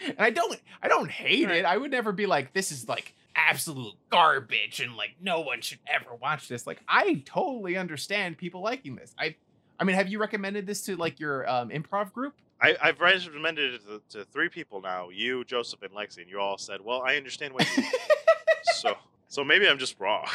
and 0.05 0.15
I 0.19 0.29
don't 0.29 0.59
I 0.81 0.87
don't 0.87 1.11
hate 1.11 1.49
it. 1.49 1.65
I 1.65 1.77
would 1.77 1.91
never 1.91 2.11
be 2.11 2.25
like 2.25 2.53
this 2.53 2.71
is 2.71 2.87
like 2.87 3.13
absolute 3.35 3.93
garbage 4.09 4.79
and 4.81 4.95
like 4.97 5.11
no 5.21 5.41
one 5.41 5.61
should 5.61 5.79
ever 5.87 6.15
watch 6.15 6.47
this. 6.47 6.65
Like 6.65 6.81
I 6.87 7.21
totally 7.25 7.77
understand 7.77 8.37
people 8.37 8.61
liking 8.61 8.95
this. 8.95 9.13
I 9.17 9.35
I 9.79 9.85
mean, 9.85 9.95
have 9.95 10.09
you 10.09 10.19
recommended 10.19 10.65
this 10.67 10.81
to 10.83 10.97
like 10.97 11.19
your 11.19 11.49
um, 11.49 11.69
improv 11.69 12.11
group? 12.11 12.33
I, 12.61 12.75
I've 12.81 12.99
recommended 12.99 13.75
it 13.75 13.81
to, 14.09 14.17
to 14.17 14.25
three 14.25 14.49
people 14.49 14.81
now. 14.81 15.07
You, 15.09 15.45
Joseph, 15.45 15.81
and 15.81 15.91
Lexi, 15.93 16.17
and 16.17 16.29
you 16.29 16.41
all 16.41 16.57
said, 16.57 16.81
"Well, 16.81 17.01
I 17.01 17.15
understand 17.15 17.53
what 17.53 17.65
you." 17.77 17.83
so, 18.73 18.97
so 19.29 19.45
maybe 19.45 19.69
I'm 19.69 19.77
just 19.77 19.97
wrong. 19.97 20.25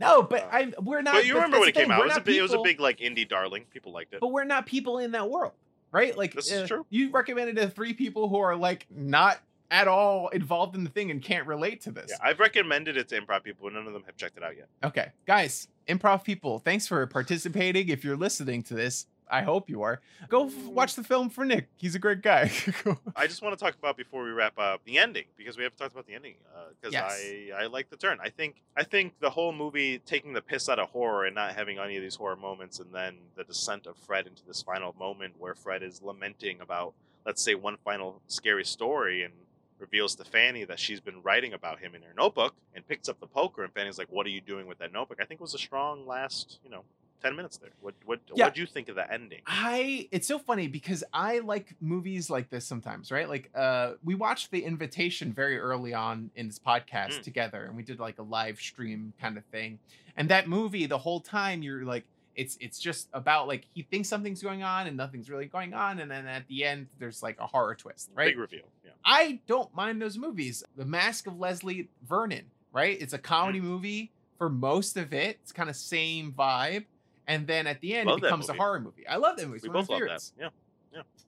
No, 0.00 0.22
but 0.22 0.48
I 0.52 0.72
we're 0.80 1.02
not. 1.02 1.14
but 1.14 1.26
you 1.26 1.34
remember 1.34 1.56
that's 1.56 1.60
when 1.60 1.68
it 1.68 1.74
the 1.74 1.80
came 1.80 1.90
out? 1.90 2.00
It 2.00 2.04
was, 2.04 2.12
a 2.12 2.16
not 2.16 2.24
big, 2.24 2.36
it 2.36 2.42
was 2.42 2.54
a 2.54 2.62
big 2.62 2.80
like 2.80 2.98
indie 2.98 3.28
darling. 3.28 3.64
People 3.72 3.92
liked 3.92 4.14
it. 4.14 4.20
but 4.20 4.28
we're 4.28 4.44
not 4.44 4.66
people 4.66 4.98
in 4.98 5.12
that 5.12 5.28
world, 5.30 5.52
right? 5.92 6.16
Like 6.16 6.34
This 6.34 6.50
is 6.50 6.62
uh, 6.62 6.66
true. 6.66 6.86
You 6.90 7.10
recommended 7.10 7.56
to 7.56 7.68
three 7.68 7.94
people 7.94 8.28
who 8.28 8.38
are 8.38 8.56
like 8.56 8.86
not 8.90 9.40
at 9.70 9.88
all 9.88 10.28
involved 10.28 10.74
in 10.74 10.84
the 10.84 10.90
thing 10.90 11.10
and 11.10 11.22
can't 11.22 11.46
relate 11.46 11.82
to 11.82 11.90
this. 11.90 12.06
Yeah, 12.10 12.16
I've 12.22 12.40
recommended 12.40 12.96
it 12.96 13.08
to 13.08 13.20
improv 13.20 13.42
people, 13.42 13.66
and 13.66 13.76
none 13.76 13.86
of 13.86 13.92
them 13.92 14.02
have 14.06 14.16
checked 14.16 14.36
it 14.36 14.42
out 14.42 14.56
yet. 14.56 14.68
Okay, 14.82 15.08
guys, 15.26 15.68
improv 15.86 16.24
people, 16.24 16.58
thanks 16.58 16.86
for 16.86 17.06
participating. 17.06 17.88
If 17.88 18.04
you're 18.04 18.16
listening 18.16 18.62
to 18.64 18.74
this, 18.74 19.06
I 19.30 19.42
hope 19.42 19.68
you 19.70 19.82
are. 19.82 20.00
Go 20.28 20.46
f- 20.46 20.54
watch 20.66 20.94
the 20.94 21.04
film 21.04 21.30
for 21.30 21.44
Nick. 21.44 21.68
He's 21.76 21.94
a 21.94 21.98
great 21.98 22.22
guy. 22.22 22.50
I 23.16 23.26
just 23.26 23.42
want 23.42 23.58
to 23.58 23.62
talk 23.62 23.74
about 23.74 23.96
before 23.96 24.24
we 24.24 24.30
wrap 24.30 24.58
up 24.58 24.84
the 24.84 24.98
ending 24.98 25.24
because 25.36 25.56
we 25.56 25.62
haven't 25.64 25.78
talked 25.78 25.92
about 25.92 26.06
the 26.06 26.14
ending 26.14 26.34
uh, 26.56 26.68
because 26.80 26.92
Yes. 26.92 27.12
I 27.56 27.62
I 27.64 27.66
like 27.66 27.90
the 27.90 27.96
turn. 27.96 28.18
I 28.22 28.30
think 28.30 28.62
I 28.76 28.84
think 28.84 29.14
the 29.20 29.30
whole 29.30 29.52
movie 29.52 29.98
taking 29.98 30.32
the 30.32 30.42
piss 30.42 30.68
out 30.68 30.78
of 30.78 30.88
horror 30.90 31.26
and 31.26 31.34
not 31.34 31.54
having 31.54 31.78
any 31.78 31.96
of 31.96 32.02
these 32.02 32.16
horror 32.16 32.36
moments, 32.36 32.78
and 32.80 32.92
then 32.92 33.16
the 33.36 33.44
descent 33.44 33.86
of 33.86 33.96
Fred 33.96 34.26
into 34.26 34.44
this 34.46 34.62
final 34.62 34.94
moment 34.98 35.34
where 35.38 35.54
Fred 35.54 35.82
is 35.82 36.00
lamenting 36.02 36.60
about 36.60 36.94
let's 37.26 37.42
say 37.42 37.54
one 37.54 37.76
final 37.84 38.22
scary 38.26 38.64
story 38.64 39.22
and 39.22 39.34
reveals 39.78 40.16
to 40.16 40.24
Fanny 40.24 40.64
that 40.64 40.80
she's 40.80 40.98
been 41.00 41.22
writing 41.22 41.52
about 41.52 41.78
him 41.78 41.94
in 41.94 42.02
her 42.02 42.12
notebook 42.16 42.54
and 42.74 42.84
picks 42.88 43.08
up 43.08 43.20
the 43.20 43.26
poker 43.28 43.62
and 43.62 43.72
Fanny's 43.72 43.96
like, 43.98 44.10
"What 44.10 44.26
are 44.26 44.30
you 44.30 44.40
doing 44.40 44.66
with 44.66 44.78
that 44.78 44.92
notebook?" 44.92 45.18
I 45.20 45.24
think 45.24 45.40
it 45.40 45.42
was 45.42 45.54
a 45.54 45.58
strong 45.58 46.06
last 46.06 46.58
you 46.64 46.70
know 46.70 46.82
ten 47.22 47.34
minutes 47.36 47.56
there. 47.58 47.70
What 47.80 47.94
what 48.04 48.20
Yeah. 48.34 48.46
what 48.46 48.54
do 48.54 48.60
you 48.60 48.66
think 48.66 48.88
of 48.88 48.94
the 48.96 49.10
ending? 49.12 49.40
I 49.46 50.08
it's 50.12 50.26
so 50.28 50.38
funny 50.38 50.68
because 50.68 51.02
I 51.12 51.38
like 51.40 51.74
movies 51.80 52.30
like 52.30 52.50
this 52.50 52.64
sometimes, 52.66 53.10
right? 53.10 53.28
Like 53.28 53.50
uh 53.54 53.92
we 54.04 54.14
watched 54.14 54.50
The 54.50 54.64
Invitation 54.64 55.32
very 55.32 55.58
early 55.58 55.94
on 55.94 56.30
in 56.36 56.46
this 56.48 56.58
podcast 56.58 57.18
Mm. 57.18 57.22
together 57.22 57.64
and 57.64 57.76
we 57.76 57.82
did 57.82 57.98
like 57.98 58.18
a 58.18 58.22
live 58.22 58.58
stream 58.60 59.12
kind 59.20 59.36
of 59.36 59.44
thing. 59.46 59.78
And 60.16 60.28
that 60.30 60.48
movie 60.48 60.86
the 60.86 60.98
whole 60.98 61.20
time 61.20 61.62
you're 61.62 61.84
like 61.84 62.04
it's 62.36 62.56
it's 62.60 62.78
just 62.78 63.08
about 63.12 63.48
like 63.48 63.66
he 63.74 63.82
thinks 63.82 64.08
something's 64.08 64.40
going 64.42 64.62
on 64.62 64.86
and 64.86 64.96
nothing's 64.96 65.28
really 65.28 65.46
going 65.46 65.74
on 65.74 65.98
and 65.98 66.08
then 66.10 66.26
at 66.28 66.46
the 66.46 66.64
end 66.64 66.86
there's 67.00 67.20
like 67.22 67.36
a 67.40 67.46
horror 67.46 67.74
twist, 67.74 68.10
right? 68.14 68.28
Big 68.28 68.38
reveal. 68.38 68.62
Yeah. 68.84 68.92
I 69.04 69.40
don't 69.48 69.74
mind 69.74 70.00
those 70.00 70.16
movies. 70.16 70.62
The 70.76 70.84
Mask 70.84 71.26
of 71.26 71.36
Leslie 71.38 71.88
Vernon, 72.08 72.44
right? 72.72 72.96
It's 73.00 73.12
a 73.12 73.18
Mm. 73.18 73.22
comedy 73.24 73.60
movie 73.60 74.12
for 74.38 74.48
most 74.48 74.96
of 74.96 75.12
it. 75.12 75.38
It's 75.42 75.50
kind 75.50 75.68
of 75.68 75.74
same 75.74 76.32
vibe. 76.32 76.84
And 77.28 77.46
then 77.46 77.66
at 77.68 77.80
the 77.80 77.94
end, 77.94 78.08
Love 78.08 78.18
it 78.18 78.22
becomes 78.22 78.48
a 78.48 78.54
horror 78.54 78.80
movie. 78.80 79.06
I 79.06 79.16
love 79.16 79.36
that 79.36 79.44
movie. 79.46 79.56
It's 79.58 79.62
We 79.62 79.68
both 79.68 79.88
love 79.88 80.00
that. 80.00 80.04
favorites. 80.06 80.32
Yeah. 80.40 80.48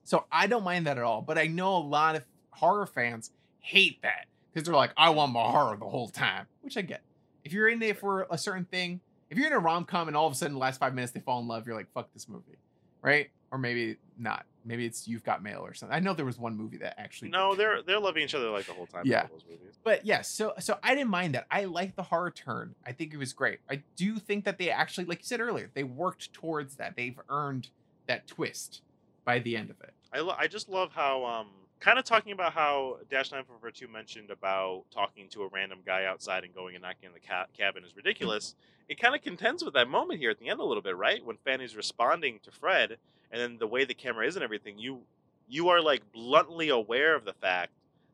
So 0.03 0.25
I 0.31 0.47
don't 0.47 0.63
mind 0.63 0.87
that 0.87 0.97
at 0.97 1.03
all. 1.03 1.21
But 1.21 1.37
I 1.37 1.45
know 1.45 1.77
a 1.77 1.77
lot 1.77 2.15
of 2.15 2.23
horror 2.49 2.87
fans 2.87 3.31
hate 3.59 4.01
that 4.01 4.25
because 4.51 4.65
they're 4.65 4.75
like, 4.75 4.91
I 4.97 5.11
want 5.11 5.31
my 5.31 5.43
horror 5.43 5.77
the 5.77 5.85
whole 5.85 6.09
time, 6.09 6.47
which 6.61 6.75
I 6.75 6.81
get. 6.81 7.01
If 7.45 7.53
you're 7.53 7.69
in 7.69 7.81
it 7.81 7.99
for 7.99 8.27
a 8.31 8.37
certain 8.37 8.65
thing, 8.65 8.99
if 9.29 9.37
you're 9.37 9.47
in 9.47 9.53
a 9.53 9.59
rom 9.59 9.85
com 9.85 10.07
and 10.07 10.17
all 10.17 10.25
of 10.27 10.33
a 10.33 10.35
sudden 10.35 10.53
the 10.53 10.59
last 10.59 10.79
five 10.79 10.93
minutes 10.95 11.13
they 11.13 11.19
fall 11.21 11.39
in 11.39 11.47
love, 11.47 11.65
you're 11.67 11.75
like, 11.75 11.91
fuck 11.93 12.11
this 12.13 12.27
movie, 12.27 12.57
right? 13.01 13.29
Or 13.51 13.57
maybe 13.57 13.97
not. 14.17 14.45
Maybe 14.65 14.85
it's 14.85 15.07
You've 15.07 15.23
Got 15.23 15.41
Mail 15.43 15.61
or 15.65 15.73
something. 15.73 15.95
I 15.95 15.99
know 15.99 16.13
there 16.13 16.25
was 16.25 16.37
one 16.37 16.55
movie 16.55 16.77
that 16.77 16.99
actually. 16.99 17.29
No, 17.29 17.55
they're 17.55 17.81
they're 17.81 17.99
loving 17.99 18.23
each 18.23 18.35
other 18.35 18.49
like 18.49 18.65
the 18.65 18.73
whole 18.73 18.85
time. 18.87 19.03
Yeah. 19.05 19.27
those 19.31 19.43
movies. 19.49 19.79
but 19.83 20.05
yes, 20.05 20.29
so 20.29 20.53
so 20.59 20.77
I 20.83 20.93
didn't 20.95 21.09
mind 21.09 21.35
that. 21.35 21.47
I 21.49 21.65
like 21.65 21.95
the 21.95 22.03
horror 22.03 22.31
turn. 22.31 22.75
I 22.85 22.91
think 22.91 23.13
it 23.13 23.17
was 23.17 23.33
great. 23.33 23.59
I 23.69 23.81
do 23.95 24.17
think 24.17 24.45
that 24.45 24.57
they 24.57 24.69
actually, 24.69 25.05
like 25.05 25.19
you 25.19 25.25
said 25.25 25.39
earlier, 25.41 25.69
they 25.73 25.83
worked 25.83 26.31
towards 26.33 26.75
that. 26.75 26.95
They've 26.95 27.19
earned 27.29 27.69
that 28.07 28.27
twist 28.27 28.81
by 29.25 29.39
the 29.39 29.55
end 29.57 29.69
of 29.69 29.79
it. 29.81 29.93
I 30.13 30.19
lo- 30.19 30.35
I 30.37 30.47
just 30.47 30.69
love 30.69 30.91
how 30.93 31.25
um 31.25 31.47
kind 31.81 31.99
of 31.99 32.05
talking 32.05 32.31
about 32.31 32.53
how 32.53 32.99
Dash 33.09 33.31
Nine 33.31 33.43
Four 33.43 33.71
Two 33.71 33.87
mentioned 33.89 34.29
about 34.31 34.83
talking 34.93 35.27
to 35.29 35.43
a 35.43 35.47
random 35.49 35.79
guy 35.85 36.05
outside 36.05 36.43
and 36.45 36.53
going 36.55 36.75
and 36.75 36.81
knocking 36.83 37.07
on 37.09 37.13
the 37.13 37.19
ca- 37.19 37.47
cabin 37.57 37.83
is 37.83 37.95
ridiculous. 37.95 38.55
It 38.87 38.99
kind 38.99 39.15
of 39.15 39.21
contends 39.21 39.63
with 39.63 39.73
that 39.73 39.87
moment 39.89 40.19
here 40.19 40.29
at 40.29 40.39
the 40.39 40.47
end 40.49 40.59
a 40.59 40.63
little 40.63 40.83
bit, 40.83 40.95
right? 40.95 41.25
When 41.25 41.37
Fanny's 41.45 41.75
responding 41.75 42.39
to 42.43 42.51
Fred, 42.51 42.97
and 43.31 43.41
then 43.41 43.57
the 43.57 43.67
way 43.67 43.83
the 43.85 43.93
camera 43.93 44.25
is 44.27 44.35
and 44.35 44.43
everything, 44.43 44.77
you 44.77 45.01
you 45.49 45.67
are 45.69 45.81
like 45.81 46.01
bluntly 46.13 46.69
aware 46.69 47.15
of 47.15 47.25
the 47.25 47.33
fact 47.33 47.71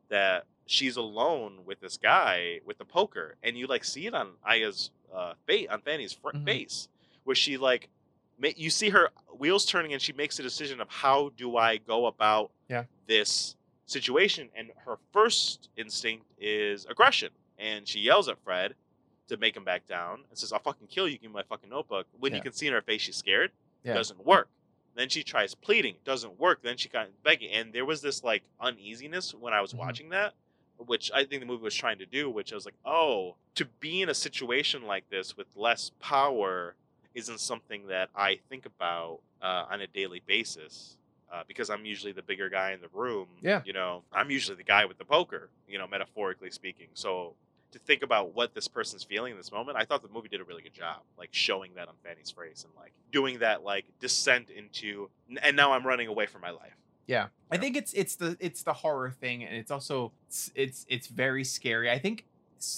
that 0.08 0.44
she's 0.66 0.96
alone 0.96 1.60
with 1.64 1.80
this 1.80 1.96
guy 1.96 2.60
with 2.64 2.78
the 2.78 2.84
poker, 2.84 3.36
and 3.42 3.56
you 3.56 3.66
like 3.66 3.84
see 3.84 4.06
it 4.06 4.14
on 4.14 4.30
Aya's 4.44 4.90
uh, 5.14 5.34
face 5.46 5.68
on 5.70 5.80
Fanny's 5.82 6.12
fr- 6.12 6.30
Mhm. 6.30 6.44
face, 6.44 6.88
where 7.24 7.36
she 7.36 7.56
like 7.58 7.88
you 8.40 8.70
see 8.70 8.90
her 8.90 9.10
wheels 9.36 9.66
turning, 9.66 9.92
and 9.92 10.00
she 10.00 10.12
makes 10.12 10.38
a 10.38 10.42
decision 10.42 10.80
of 10.80 10.88
how 10.88 11.30
do 11.36 11.56
I 11.56 11.76
go 11.78 12.06
about 12.06 12.50
Yeah. 12.68 12.84
this 13.08 13.56
situation, 13.88 14.48
and 14.54 14.70
her 14.84 14.96
first 15.12 15.68
instinct 15.76 16.24
is 16.38 16.84
aggression, 16.86 17.30
and 17.58 17.86
she 17.88 18.00
yells 18.00 18.28
at 18.28 18.38
Fred 18.44 18.74
to 19.28 19.36
make 19.36 19.56
him 19.56 19.64
back 19.64 19.86
down 19.86 20.24
and 20.30 20.38
says, 20.38 20.52
"I'll 20.52 20.58
fucking 20.60 20.86
kill 20.88 21.08
you. 21.08 21.18
Give 21.18 21.30
me 21.30 21.34
my 21.34 21.42
fucking 21.42 21.68
notebook." 21.70 22.06
When 22.18 22.34
you 22.34 22.40
can 22.40 22.52
see 22.52 22.66
in 22.66 22.72
her 22.72 22.82
face 22.82 23.02
she's 23.02 23.16
scared, 23.16 23.50
Yeah. 23.84 23.94
doesn't 23.94 24.24
work. 24.24 24.48
Then 24.94 25.08
she 25.08 25.22
tries 25.22 25.54
pleading, 25.54 25.96
doesn't 26.04 26.38
work. 26.38 26.62
Then 26.62 26.76
she 26.76 26.88
got 26.88 27.08
begging, 27.22 27.50
and 27.50 27.72
there 27.72 27.84
was 27.84 28.02
this 28.02 28.22
like 28.24 28.42
uneasiness 28.60 29.32
when 29.34 29.52
I 29.54 29.60
was 29.60 29.72
Mhm. 29.72 29.78
watching 29.78 30.08
that, 30.10 30.34
which 30.76 31.10
I 31.12 31.24
think 31.24 31.40
the 31.40 31.46
movie 31.46 31.62
was 31.62 31.74
trying 31.74 31.98
to 31.98 32.06
do. 32.06 32.28
Which 32.30 32.52
I 32.52 32.56
was 32.56 32.64
like, 32.64 32.74
oh, 32.84 33.36
to 33.54 33.64
be 33.64 34.02
in 34.02 34.08
a 34.08 34.14
situation 34.14 34.82
like 34.82 35.08
this 35.08 35.36
with 35.36 35.46
less 35.56 35.90
power 36.00 36.74
isn't 37.14 37.38
something 37.38 37.86
that 37.86 38.10
I 38.14 38.36
think 38.48 38.66
about 38.66 39.20
uh, 39.40 39.66
on 39.70 39.80
a 39.80 39.86
daily 39.86 40.18
basis. 40.20 40.97
Uh, 41.30 41.42
because 41.46 41.68
I'm 41.68 41.84
usually 41.84 42.12
the 42.12 42.22
bigger 42.22 42.48
guy 42.48 42.72
in 42.72 42.80
the 42.80 42.88
room. 42.92 43.26
Yeah. 43.42 43.60
You 43.66 43.74
know, 43.74 44.02
I'm 44.12 44.30
usually 44.30 44.56
the 44.56 44.62
guy 44.62 44.86
with 44.86 44.96
the 44.96 45.04
poker, 45.04 45.50
you 45.68 45.76
know, 45.76 45.86
metaphorically 45.86 46.50
speaking. 46.50 46.86
So 46.94 47.34
to 47.72 47.78
think 47.78 48.02
about 48.02 48.34
what 48.34 48.54
this 48.54 48.66
person's 48.66 49.04
feeling 49.04 49.32
in 49.32 49.36
this 49.36 49.52
moment, 49.52 49.76
I 49.76 49.84
thought 49.84 50.02
the 50.02 50.08
movie 50.08 50.28
did 50.28 50.40
a 50.40 50.44
really 50.44 50.62
good 50.62 50.72
job, 50.72 51.00
like 51.18 51.28
showing 51.32 51.72
that 51.74 51.88
on 51.88 51.94
Fanny's 52.02 52.30
face 52.30 52.64
and 52.64 52.72
like 52.76 52.92
doing 53.12 53.40
that 53.40 53.62
like 53.62 53.84
descent 54.00 54.48
into, 54.50 55.10
and 55.42 55.56
now 55.56 55.72
I'm 55.72 55.86
running 55.86 56.08
away 56.08 56.26
from 56.26 56.40
my 56.40 56.50
life. 56.50 56.72
Yeah, 57.06 57.28
I 57.50 57.56
think 57.56 57.76
it's 57.76 57.92
it's 57.94 58.16
the 58.16 58.36
it's 58.40 58.62
the 58.62 58.72
horror 58.72 59.10
thing, 59.10 59.44
and 59.44 59.56
it's 59.56 59.70
also 59.70 60.12
it's 60.28 60.50
it's, 60.54 60.86
it's 60.88 61.06
very 61.06 61.44
scary. 61.44 61.90
I 61.90 61.98
think 61.98 62.24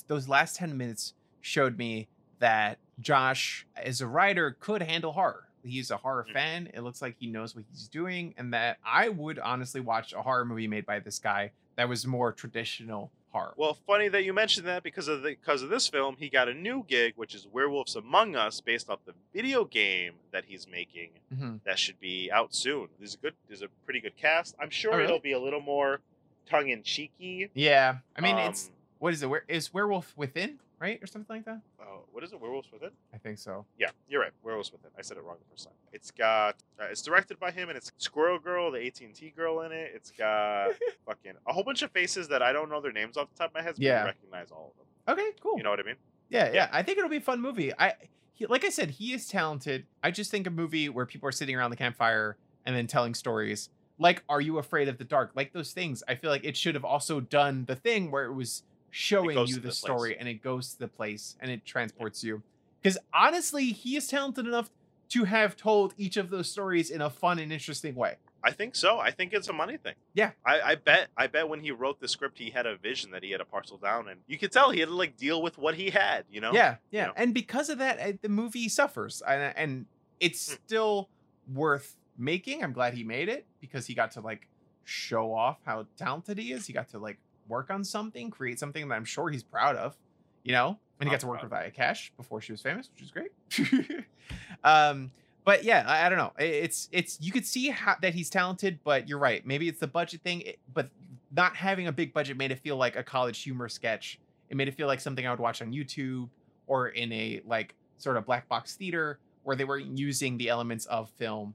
those 0.06 0.28
last 0.28 0.56
ten 0.56 0.76
minutes 0.76 1.14
showed 1.40 1.78
me 1.78 2.08
that 2.38 2.78
Josh, 3.00 3.66
as 3.76 4.00
a 4.00 4.06
writer, 4.06 4.56
could 4.58 4.82
handle 4.82 5.12
horror. 5.12 5.48
He's 5.64 5.90
a 5.90 5.96
horror 5.96 6.26
Mhm. 6.28 6.32
fan. 6.32 6.70
It 6.74 6.80
looks 6.80 7.02
like 7.02 7.16
he 7.18 7.26
knows 7.26 7.54
what 7.54 7.64
he's 7.70 7.88
doing, 7.88 8.34
and 8.36 8.52
that 8.54 8.78
I 8.84 9.08
would 9.08 9.38
honestly 9.38 9.80
watch 9.80 10.12
a 10.12 10.22
horror 10.22 10.44
movie 10.44 10.68
made 10.68 10.86
by 10.86 10.98
this 11.00 11.18
guy 11.18 11.52
that 11.76 11.88
was 11.88 12.06
more 12.06 12.32
traditional 12.32 13.10
horror. 13.32 13.54
Well, 13.56 13.74
funny 13.86 14.08
that 14.08 14.24
you 14.24 14.32
mentioned 14.32 14.66
that 14.66 14.82
because 14.82 15.06
of 15.06 15.22
the 15.22 15.30
because 15.30 15.62
of 15.62 15.68
this 15.68 15.86
film, 15.86 16.16
he 16.16 16.28
got 16.28 16.48
a 16.48 16.54
new 16.54 16.84
gig, 16.88 17.14
which 17.16 17.34
is 17.34 17.46
Werewolves 17.46 17.94
Among 17.94 18.34
Us, 18.36 18.60
based 18.60 18.90
off 18.90 19.04
the 19.04 19.14
video 19.32 19.64
game 19.64 20.14
that 20.32 20.46
he's 20.46 20.66
making. 20.66 21.10
Mhm. 21.32 21.62
That 21.64 21.78
should 21.78 22.00
be 22.00 22.30
out 22.32 22.54
soon. 22.54 22.88
There's 22.98 23.14
a 23.14 23.18
good, 23.18 23.34
there's 23.46 23.62
a 23.62 23.68
pretty 23.84 24.00
good 24.00 24.16
cast. 24.16 24.56
I'm 24.58 24.70
sure 24.70 24.92
Oh, 24.92 24.96
really? 24.96 25.04
it'll 25.04 25.20
be 25.20 25.32
a 25.32 25.38
little 25.38 25.60
more 25.60 26.00
tongue 26.46 26.68
in 26.70 26.82
cheeky. 26.82 27.50
Yeah, 27.54 27.98
I 28.16 28.20
mean, 28.20 28.34
Um, 28.36 28.50
it's 28.50 28.70
what 28.98 29.12
is 29.14 29.22
it? 29.22 29.26
Where 29.28 29.44
is 29.46 29.72
Werewolf 29.72 30.16
Within 30.16 30.58
right, 30.80 30.98
or 31.02 31.06
something 31.06 31.36
like 31.36 31.44
that. 31.44 31.60
Oh, 31.80 32.04
what 32.12 32.24
is 32.24 32.32
it? 32.32 32.40
Werewolves 32.40 32.68
Within? 32.72 32.90
I 33.14 33.18
think 33.18 33.38
so. 33.38 33.66
Yeah, 33.78 33.90
you're 34.08 34.20
right. 34.20 34.32
Werewolves 34.42 34.72
Within. 34.72 34.90
I 34.98 35.02
said 35.02 35.16
it 35.16 35.22
wrong 35.24 35.36
the 35.38 35.50
first 35.50 35.64
time. 35.64 35.74
It's 35.92 36.10
got. 36.10 36.56
Uh, 36.80 36.84
it's 36.90 37.02
directed 37.02 37.38
by 37.38 37.50
him, 37.50 37.68
and 37.68 37.76
it's 37.76 37.92
Squirrel 37.98 38.38
Girl, 38.38 38.70
the 38.70 38.84
AT 38.86 39.00
and 39.00 39.14
T 39.14 39.30
girl 39.30 39.60
in 39.62 39.72
it. 39.72 39.92
It's 39.94 40.10
got 40.10 40.70
fucking 41.06 41.32
a 41.46 41.52
whole 41.52 41.64
bunch 41.64 41.82
of 41.82 41.90
faces 41.92 42.28
that 42.28 42.42
I 42.42 42.52
don't 42.52 42.68
know 42.70 42.80
their 42.80 42.92
names 42.92 43.16
off 43.16 43.28
the 43.32 43.38
top 43.38 43.50
of 43.50 43.54
my 43.54 43.62
head. 43.62 43.74
But 43.76 43.82
Yeah. 43.82 44.02
I 44.02 44.06
recognize 44.06 44.50
all 44.50 44.72
of 44.72 45.16
them. 45.16 45.18
Okay, 45.24 45.36
cool. 45.42 45.56
You 45.56 45.62
know 45.64 45.70
what 45.70 45.80
I 45.80 45.84
mean? 45.84 45.96
Yeah, 46.28 46.46
yeah, 46.46 46.52
Yeah. 46.52 46.68
I 46.72 46.82
think 46.82 46.98
it'll 46.98 47.10
be 47.10 47.16
a 47.16 47.20
fun 47.20 47.40
movie. 47.40 47.72
I 47.78 47.94
he, 48.32 48.46
like 48.46 48.64
I 48.64 48.70
said, 48.70 48.90
he 48.90 49.12
is 49.12 49.26
talented. 49.28 49.84
I 50.02 50.10
just 50.10 50.30
think 50.30 50.46
a 50.46 50.50
movie 50.50 50.88
where 50.88 51.04
people 51.04 51.28
are 51.28 51.32
sitting 51.32 51.54
around 51.56 51.70
the 51.70 51.76
campfire 51.76 52.36
and 52.64 52.74
then 52.74 52.86
telling 52.86 53.14
stories. 53.14 53.68
Like, 53.98 54.22
are 54.30 54.40
you 54.40 54.56
afraid 54.56 54.88
of 54.88 54.96
the 54.96 55.04
dark? 55.04 55.32
Like 55.34 55.52
those 55.52 55.72
things. 55.72 56.02
I 56.08 56.14
feel 56.14 56.30
like 56.30 56.44
it 56.44 56.56
should 56.56 56.74
have 56.74 56.84
also 56.86 57.20
done 57.20 57.66
the 57.66 57.76
thing 57.76 58.10
where 58.10 58.24
it 58.24 58.32
was 58.32 58.62
showing 58.90 59.38
you 59.46 59.54
the 59.54 59.60
the 59.60 59.72
story 59.72 60.10
place. 60.10 60.16
and 60.20 60.28
it 60.28 60.42
goes 60.42 60.72
to 60.74 60.78
the 60.78 60.88
place 60.88 61.36
and 61.40 61.50
it 61.50 61.64
transports 61.64 62.22
you. 62.24 62.42
Because 62.82 62.98
honestly, 63.12 63.66
he 63.66 63.96
is 63.96 64.06
talented 64.08 64.46
enough 64.46 64.70
to 65.10 65.24
have 65.24 65.56
told 65.56 65.94
each 65.98 66.16
of 66.16 66.30
those 66.30 66.50
stories 66.50 66.90
in 66.90 67.00
a 67.02 67.10
fun 67.10 67.38
and 67.38 67.52
interesting 67.52 67.94
way. 67.94 68.16
I 68.42 68.52
think 68.52 68.74
so. 68.74 68.98
I 68.98 69.10
think 69.10 69.34
it's 69.34 69.48
a 69.48 69.52
money 69.52 69.76
thing. 69.76 69.94
Yeah. 70.14 70.30
I, 70.46 70.60
I 70.60 70.74
bet. 70.76 71.08
I 71.14 71.26
bet 71.26 71.46
when 71.48 71.60
he 71.60 71.72
wrote 71.72 72.00
the 72.00 72.08
script, 72.08 72.38
he 72.38 72.48
had 72.48 72.64
a 72.64 72.76
vision 72.76 73.10
that 73.10 73.22
he 73.22 73.32
had 73.32 73.38
to 73.38 73.44
parcel 73.44 73.76
down, 73.76 74.08
and 74.08 74.20
you 74.26 74.38
could 74.38 74.50
tell 74.50 74.70
he 74.70 74.80
had 74.80 74.88
to 74.88 74.94
like 74.94 75.18
deal 75.18 75.42
with 75.42 75.58
what 75.58 75.74
he 75.74 75.90
had. 75.90 76.24
You 76.30 76.40
know? 76.40 76.52
Yeah, 76.54 76.76
yeah, 76.90 77.06
know? 77.08 77.12
and 77.16 77.34
because 77.34 77.68
of 77.68 77.76
that, 77.78 78.00
uh, 78.00 78.12
the 78.22 78.30
movie 78.30 78.68
suffers, 78.70 79.20
and, 79.28 79.52
and 79.56 79.86
it's 80.20 80.48
Hmm. 80.48 80.54
still 80.64 81.08
worth 81.52 81.96
making. 82.16 82.64
I'm 82.64 82.72
glad 82.72 82.94
he 82.94 83.04
made 83.04 83.28
it 83.28 83.44
because 83.60 83.86
he 83.86 83.92
got 83.94 84.12
to 84.12 84.20
like 84.22 84.46
show 84.84 85.34
off 85.34 85.58
how 85.66 85.86
talented 85.98 86.38
he 86.38 86.52
is. 86.52 86.66
He 86.66 86.72
got 86.72 86.88
to 86.90 86.98
like 86.98 87.18
work 87.50 87.68
on 87.70 87.84
something, 87.84 88.30
create 88.30 88.58
something 88.58 88.88
that 88.88 88.94
I'm 88.94 89.04
sure 89.04 89.28
he's 89.28 89.42
proud 89.42 89.76
of, 89.76 89.96
you 90.44 90.52
know. 90.52 90.78
And 91.00 91.08
he 91.08 91.10
got 91.12 91.20
to 91.20 91.26
work 91.26 91.42
with 91.42 91.52
Aya 91.52 91.70
Cash 91.70 92.12
before 92.16 92.40
she 92.40 92.52
was 92.52 92.60
famous, 92.62 92.88
which 92.94 93.02
is 93.02 93.10
great. 93.10 94.04
um, 94.64 95.10
but 95.44 95.64
yeah, 95.64 95.84
I, 95.86 96.06
I 96.06 96.08
don't 96.08 96.18
know. 96.18 96.32
It's 96.38 96.88
it's 96.92 97.18
you 97.20 97.32
could 97.32 97.46
see 97.46 97.68
how, 97.70 97.96
that 98.02 98.14
he's 98.14 98.28
talented, 98.30 98.78
but 98.84 99.08
you're 99.08 99.18
right. 99.18 99.44
Maybe 99.46 99.68
it's 99.68 99.80
the 99.80 99.86
budget 99.86 100.20
thing, 100.22 100.42
it- 100.42 100.58
but 100.72 100.90
not 101.34 101.56
having 101.56 101.86
a 101.86 101.92
big 101.92 102.12
budget 102.12 102.36
made 102.36 102.50
it 102.50 102.58
feel 102.58 102.76
like 102.76 102.96
a 102.96 103.02
college 103.02 103.42
humor 103.42 103.68
sketch. 103.68 104.18
It 104.48 104.56
made 104.56 104.68
it 104.68 104.74
feel 104.74 104.86
like 104.88 105.00
something 105.00 105.26
I 105.26 105.30
would 105.30 105.38
watch 105.40 105.62
on 105.62 105.72
YouTube 105.72 106.28
or 106.66 106.88
in 106.88 107.12
a 107.12 107.40
like 107.46 107.74
sort 107.98 108.16
of 108.16 108.26
black 108.26 108.48
box 108.48 108.74
theater 108.74 109.18
where 109.44 109.56
they 109.56 109.64
weren't 109.64 109.96
using 109.98 110.36
the 110.38 110.48
elements 110.48 110.86
of 110.86 111.08
film 111.10 111.54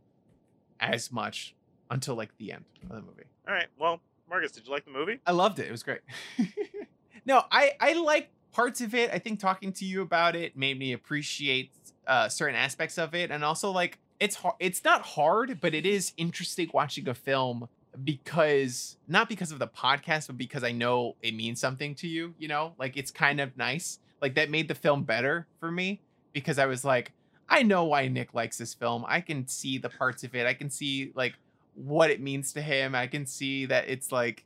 as 0.79 1.11
much 1.11 1.55
until 1.91 2.15
like 2.15 2.35
the 2.37 2.51
end 2.53 2.65
of 2.89 2.95
the 2.95 3.01
movie. 3.01 3.23
All 3.47 3.53
right. 3.53 3.67
Well, 3.79 3.99
Marcus, 4.29 4.51
did 4.51 4.65
you 4.65 4.71
like 4.71 4.85
the 4.85 4.91
movie? 4.91 5.19
I 5.25 5.31
loved 5.31 5.59
it. 5.59 5.67
It 5.67 5.71
was 5.71 5.83
great. 5.83 6.01
no, 7.25 7.43
I 7.51 7.73
I 7.79 7.93
like 7.93 8.29
parts 8.51 8.81
of 8.81 8.95
it. 8.95 9.11
I 9.11 9.19
think 9.19 9.39
talking 9.39 9.71
to 9.73 9.85
you 9.85 10.01
about 10.01 10.35
it 10.35 10.57
made 10.57 10.79
me 10.79 10.93
appreciate 10.93 11.71
uh, 12.07 12.29
certain 12.29 12.55
aspects 12.55 12.97
of 12.97 13.13
it, 13.13 13.31
and 13.31 13.43
also 13.43 13.71
like 13.71 13.99
it's 14.19 14.35
hard. 14.37 14.55
It's 14.59 14.83
not 14.83 15.01
hard, 15.01 15.59
but 15.61 15.73
it 15.73 15.85
is 15.85 16.13
interesting 16.17 16.69
watching 16.73 17.07
a 17.07 17.13
film 17.13 17.67
because 18.03 18.97
not 19.07 19.29
because 19.29 19.51
of 19.51 19.59
the 19.59 19.67
podcast, 19.67 20.27
but 20.27 20.37
because 20.37 20.63
I 20.63 20.71
know 20.71 21.15
it 21.21 21.33
means 21.33 21.59
something 21.59 21.95
to 21.95 22.07
you. 22.07 22.33
You 22.37 22.47
know, 22.47 22.73
like 22.77 22.97
it's 22.97 23.11
kind 23.11 23.39
of 23.39 23.55
nice. 23.57 23.99
Like 24.21 24.35
that 24.35 24.49
made 24.49 24.67
the 24.67 24.75
film 24.75 25.03
better 25.03 25.45
for 25.59 25.69
me 25.69 26.01
because 26.33 26.57
I 26.57 26.65
was 26.65 26.83
like, 26.83 27.11
I 27.47 27.63
know 27.63 27.83
why 27.83 28.07
Nick 28.07 28.33
likes 28.33 28.57
this 28.57 28.73
film. 28.73 29.05
I 29.07 29.21
can 29.21 29.47
see 29.47 29.77
the 29.77 29.89
parts 29.89 30.23
of 30.23 30.33
it. 30.33 30.47
I 30.47 30.53
can 30.53 30.69
see 30.69 31.11
like 31.15 31.35
what 31.75 32.09
it 32.09 32.19
means 32.21 32.53
to 32.53 32.61
him. 32.61 32.95
I 32.95 33.07
can 33.07 33.25
see 33.25 33.65
that 33.67 33.87
it's 33.87 34.11
like 34.11 34.43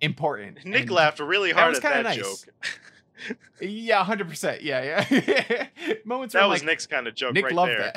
important. 0.00 0.58
Nick 0.64 0.82
and- 0.82 0.90
laughed 0.90 1.20
really 1.20 1.52
that 1.52 1.58
hard 1.58 1.70
was 1.70 1.78
at 1.78 1.82
that 1.82 2.02
nice. 2.04 2.16
joke. 2.16 2.54
Yeah, 3.60 4.02
hundred 4.02 4.28
percent. 4.28 4.62
Yeah, 4.62 5.04
yeah. 5.08 5.66
Moments 6.04 6.34
That 6.34 6.48
was 6.48 6.60
like, 6.60 6.66
Nick's 6.66 6.88
kind 6.88 7.06
of 7.06 7.14
joke 7.14 7.34
Nick 7.34 7.44
right 7.44 7.54
loved 7.54 7.70
there. 7.72 7.92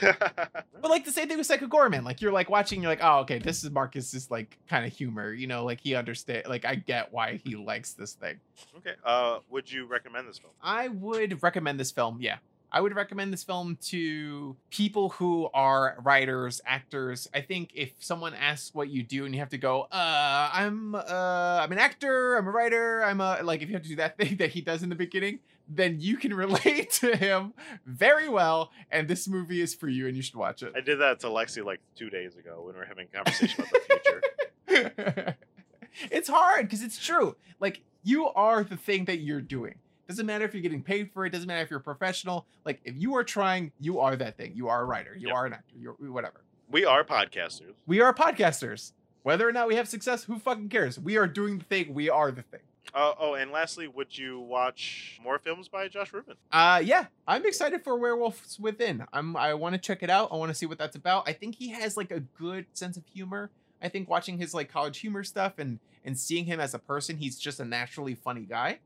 that. 0.00 0.64
but 0.80 0.90
like 0.90 1.04
the 1.04 1.10
same 1.12 1.28
thing 1.28 1.36
with 1.36 1.46
Psycho 1.46 1.66
Goreman. 1.66 2.02
Like 2.04 2.22
you're 2.22 2.32
like 2.32 2.48
watching, 2.48 2.80
you're 2.80 2.90
like, 2.90 3.02
oh, 3.02 3.18
okay, 3.20 3.38
this 3.38 3.62
is 3.62 3.70
Marcus's 3.70 4.30
like 4.30 4.58
kind 4.66 4.86
of 4.86 4.92
humor. 4.92 5.34
You 5.34 5.46
know, 5.48 5.64
like 5.66 5.80
he 5.80 5.94
understand. 5.94 6.44
Like 6.46 6.64
I 6.64 6.76
get 6.76 7.12
why 7.12 7.40
he 7.44 7.56
likes 7.56 7.92
this 7.92 8.14
thing. 8.14 8.40
okay. 8.78 8.94
Uh, 9.04 9.40
would 9.50 9.70
you 9.70 9.84
recommend 9.84 10.26
this 10.26 10.38
film? 10.38 10.52
I 10.62 10.88
would 10.88 11.42
recommend 11.42 11.78
this 11.78 11.90
film. 11.90 12.16
Yeah. 12.20 12.38
I 12.70 12.80
would 12.80 12.94
recommend 12.94 13.32
this 13.32 13.44
film 13.44 13.78
to 13.86 14.56
people 14.70 15.10
who 15.10 15.48
are 15.54 15.96
writers, 16.02 16.60
actors. 16.66 17.28
I 17.32 17.40
think 17.40 17.70
if 17.74 17.92
someone 17.98 18.34
asks 18.34 18.74
what 18.74 18.88
you 18.88 19.02
do 19.02 19.24
and 19.24 19.34
you 19.34 19.40
have 19.40 19.48
to 19.50 19.58
go, 19.58 19.82
uh, 19.90 20.50
I'm 20.52 20.94
uh 20.94 21.60
I'm 21.62 21.72
an 21.72 21.78
actor, 21.78 22.36
I'm 22.36 22.46
a 22.46 22.50
writer, 22.50 23.02
I'm 23.02 23.20
a 23.20 23.40
like 23.42 23.62
if 23.62 23.68
you 23.68 23.74
have 23.74 23.82
to 23.84 23.88
do 23.88 23.96
that 23.96 24.16
thing 24.18 24.36
that 24.36 24.50
he 24.50 24.60
does 24.60 24.82
in 24.82 24.90
the 24.90 24.94
beginning, 24.94 25.40
then 25.68 25.96
you 25.98 26.16
can 26.16 26.34
relate 26.34 26.90
to 26.92 27.16
him 27.16 27.54
very 27.86 28.28
well 28.28 28.70
and 28.90 29.08
this 29.08 29.26
movie 29.26 29.62
is 29.62 29.74
for 29.74 29.88
you 29.88 30.06
and 30.06 30.16
you 30.16 30.22
should 30.22 30.36
watch 30.36 30.62
it. 30.62 30.72
I 30.76 30.80
did 30.80 31.00
that 31.00 31.20
to 31.20 31.28
Lexi 31.28 31.64
like 31.64 31.80
two 31.96 32.10
days 32.10 32.36
ago 32.36 32.62
when 32.64 32.74
we 32.74 32.80
were 32.80 32.86
having 32.86 33.08
a 33.12 33.16
conversation 33.16 33.64
about 33.64 33.72
the 33.72 34.22
future. 34.66 35.36
it's 36.10 36.28
hard 36.28 36.66
because 36.66 36.82
it's 36.82 36.98
true. 36.98 37.36
Like 37.60 37.80
you 38.02 38.28
are 38.28 38.62
the 38.62 38.76
thing 38.76 39.06
that 39.06 39.18
you're 39.18 39.40
doing. 39.40 39.76
Doesn't 40.08 40.24
matter 40.24 40.44
if 40.46 40.54
you're 40.54 40.62
getting 40.62 40.82
paid 40.82 41.10
for 41.12 41.26
it. 41.26 41.30
Doesn't 41.30 41.46
matter 41.46 41.62
if 41.62 41.70
you're 41.70 41.80
a 41.80 41.82
professional. 41.82 42.46
Like 42.64 42.80
if 42.84 42.96
you 42.96 43.14
are 43.16 43.24
trying, 43.24 43.72
you 43.78 44.00
are 44.00 44.16
that 44.16 44.36
thing. 44.38 44.52
You 44.54 44.68
are 44.68 44.80
a 44.82 44.84
writer. 44.86 45.14
You 45.16 45.28
Yep. 45.28 45.36
are 45.36 45.46
an 45.46 45.52
actor. 45.52 45.74
You're 45.78 45.92
whatever. 46.10 46.40
We 46.70 46.84
are 46.86 47.04
podcasters. 47.04 47.74
We 47.86 48.00
are 48.00 48.14
podcasters. 48.14 48.92
Whether 49.22 49.46
or 49.46 49.52
not 49.52 49.68
we 49.68 49.74
have 49.74 49.86
success, 49.88 50.24
who 50.24 50.38
fucking 50.38 50.70
cares? 50.70 50.98
We 50.98 51.18
are 51.18 51.26
doing 51.26 51.58
the 51.58 51.64
thing. 51.64 51.92
We 51.92 52.08
are 52.08 52.30
the 52.30 52.42
thing. 52.42 52.60
Uh, 52.94 53.12
oh, 53.20 53.34
and 53.34 53.50
lastly, 53.50 53.86
would 53.86 54.16
you 54.16 54.40
watch 54.40 55.18
more 55.22 55.38
films 55.38 55.68
by 55.68 55.88
Josh 55.88 56.10
Ruben? 56.14 56.36
Uh 56.50 56.80
yeah, 56.82 57.06
I'm 57.26 57.44
excited 57.44 57.84
for 57.84 57.98
Werewolves 57.98 58.58
Within. 58.58 59.04
I'm 59.12 59.36
I 59.36 59.52
want 59.52 59.74
to 59.74 59.78
check 59.80 60.02
it 60.02 60.08
out. 60.08 60.30
I 60.32 60.36
want 60.36 60.48
to 60.50 60.54
see 60.54 60.64
what 60.64 60.78
that's 60.78 60.96
about. 60.96 61.28
I 61.28 61.34
think 61.34 61.56
he 61.56 61.68
has 61.68 61.98
like 61.98 62.10
a 62.10 62.20
good 62.20 62.64
sense 62.72 62.96
of 62.96 63.04
humor. 63.12 63.50
I 63.82 63.88
think 63.90 64.08
watching 64.08 64.38
his 64.38 64.54
like 64.54 64.70
college 64.72 64.98
humor 65.00 65.22
stuff 65.22 65.58
and 65.58 65.80
and 66.02 66.18
seeing 66.18 66.46
him 66.46 66.60
as 66.60 66.72
a 66.72 66.78
person, 66.78 67.18
he's 67.18 67.38
just 67.38 67.60
a 67.60 67.64
naturally 67.66 68.14
funny 68.14 68.46
guy. 68.46 68.78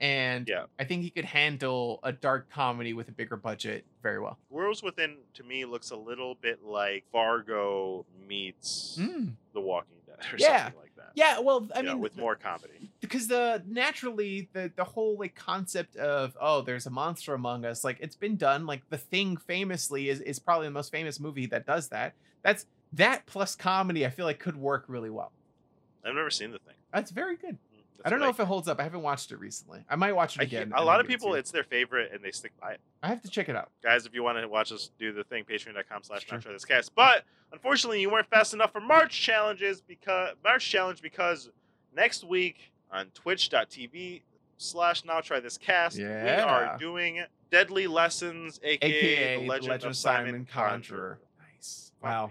And 0.00 0.48
Yeah. 0.48 0.64
I 0.78 0.84
think 0.84 1.02
he 1.02 1.10
could 1.10 1.24
handle 1.24 2.00
a 2.02 2.12
dark 2.12 2.50
comedy 2.50 2.92
with 2.92 3.08
a 3.08 3.12
bigger 3.12 3.36
budget 3.36 3.84
very 4.02 4.20
well. 4.20 4.38
Werewolves 4.50 4.82
Within 4.82 5.18
to 5.34 5.42
me 5.44 5.64
looks 5.64 5.90
a 5.90 5.96
little 5.96 6.34
bit 6.34 6.64
like 6.64 7.04
Fargo 7.12 8.04
meets 8.28 8.98
Mm. 9.00 9.34
The 9.52 9.60
Walking 9.60 9.96
Dead 10.06 10.16
or 10.32 10.36
Yeah. 10.38 10.64
something 10.64 10.80
like 10.80 10.96
that. 10.96 11.12
Yeah, 11.14 11.38
well, 11.38 11.68
I 11.74 11.78
You 11.80 11.84
know, 11.86 11.92
mean, 11.92 12.00
with 12.02 12.16
more 12.16 12.34
comedy. 12.34 12.90
because 13.00 13.28
the 13.28 13.62
naturally 13.66 14.48
the 14.52 14.72
the 14.74 14.82
whole 14.84 15.16
like 15.18 15.34
concept 15.36 15.94
of 15.96 16.36
oh 16.40 16.60
there's 16.62 16.86
a 16.86 16.90
monster 16.90 17.34
among 17.34 17.64
us 17.64 17.84
like 17.84 17.98
it's 18.00 18.16
been 18.16 18.36
done 18.36 18.66
like 18.66 18.82
the 18.90 18.98
thing 18.98 19.36
famously 19.36 20.08
is 20.08 20.20
is 20.20 20.38
probably 20.40 20.66
the 20.66 20.72
most 20.72 20.90
famous 20.90 21.20
movie 21.20 21.46
that 21.46 21.66
does 21.66 21.88
that 21.90 22.14
that's 22.42 22.66
that 22.94 23.24
plus 23.26 23.54
comedy 23.54 24.04
i 24.06 24.10
feel 24.10 24.24
like 24.26 24.38
could 24.40 24.56
work 24.56 24.84
really 24.88 25.10
well 25.10 25.30
I've 26.04 26.14
never 26.14 26.30
seen 26.30 26.50
the 26.50 26.58
thing. 26.60 26.74
that's 26.92 27.10
very 27.10 27.36
good 27.36 27.58
that's 27.96 28.06
i 28.06 28.10
don't 28.10 28.20
know 28.20 28.28
if 28.28 28.38
it 28.40 28.46
holds 28.46 28.68
up. 28.68 28.80
I 28.80 28.82
haven't 28.82 29.02
watched 29.02 29.32
it 29.32 29.38
recently. 29.38 29.84
I 29.88 29.96
might 29.96 30.12
watch 30.12 30.36
it 30.36 30.42
again 30.42 30.72
a 30.74 30.84
lot 30.84 31.00
of 31.00 31.06
give 31.06 31.14
it 31.14 31.18
people, 31.18 31.34
it's 31.34 31.50
their 31.50 31.64
favorite, 31.64 32.10
and 32.12 32.22
they 32.22 32.30
stick 32.30 32.52
by 32.60 32.72
it. 32.72 32.80
i 33.02 33.08
have 33.08 33.22
to 33.22 33.28
check 33.28 33.48
it 33.48 33.56
out. 33.56 33.70
Guys, 33.82 34.06
if 34.06 34.14
you 34.14 34.22
want 34.22 34.38
to 34.38 34.46
watch 34.48 34.72
us 34.72 34.90
do 34.98 35.12
the 35.12 35.24
thing, 35.24 35.44
patreon.com 35.44 36.02
slash 36.02 36.26
Sure. 36.26 36.36
not 36.36 36.42
try 36.42 36.52
this 36.52 36.64
cast. 36.64 36.94
But 36.94 37.24
unfortunately, 37.52 38.00
you 38.00 38.10
weren't 38.10 38.28
fast 38.28 38.54
enough 38.54 38.72
for 38.72 38.80
March 38.80 39.18
challenges 39.20 39.80
because 39.80 40.34
March 40.44 40.68
challenge 40.68 41.02
because 41.02 41.50
next 41.94 42.24
week 42.24 42.72
on 42.92 43.06
twitch.tv 43.14 44.22
slash 44.58 45.04
now 45.04 45.20
try 45.20 45.40
this 45.40 45.58
cast, 45.58 45.98
we 45.98 46.04
are 46.04 46.76
doing 46.78 47.24
Deadly 47.50 47.86
Lessons, 47.86 48.60
aka, 48.62 48.78
aka 48.88 49.40
The 49.40 49.48
Legend, 49.48 49.84
of 49.84 49.96
Simon 49.96 50.46
Conjurer. 50.50 51.18
nice. 51.52 51.92
Wow. 52.02 52.30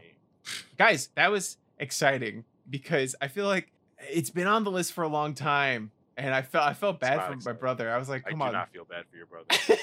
guys 0.77 1.09
that 1.15 1.31
was 1.31 1.57
exciting 1.79 2.43
because 2.69 3.15
i 3.21 3.27
feel 3.27 3.47
like 3.47 3.72
it's 4.09 4.29
been 4.29 4.47
on 4.47 4.63
the 4.63 4.71
list 4.71 4.93
for 4.93 5.03
a 5.03 5.07
long 5.07 5.33
time 5.33 5.91
and 6.17 6.33
i 6.33 6.41
felt 6.41 6.65
i 6.65 6.73
felt 6.73 6.99
bad 6.99 7.25
for 7.25 7.49
my 7.49 7.53
brother 7.53 7.91
i 7.91 7.97
was 7.97 8.09
like 8.09 8.23
I 8.25 8.31
come 8.31 8.39
do 8.39 8.45
on 8.45 8.53
not 8.53 8.71
feel 8.71 8.85
bad 8.85 9.05
for 9.09 9.17
your 9.17 9.25
brother. 9.25 9.45
I 9.51 9.77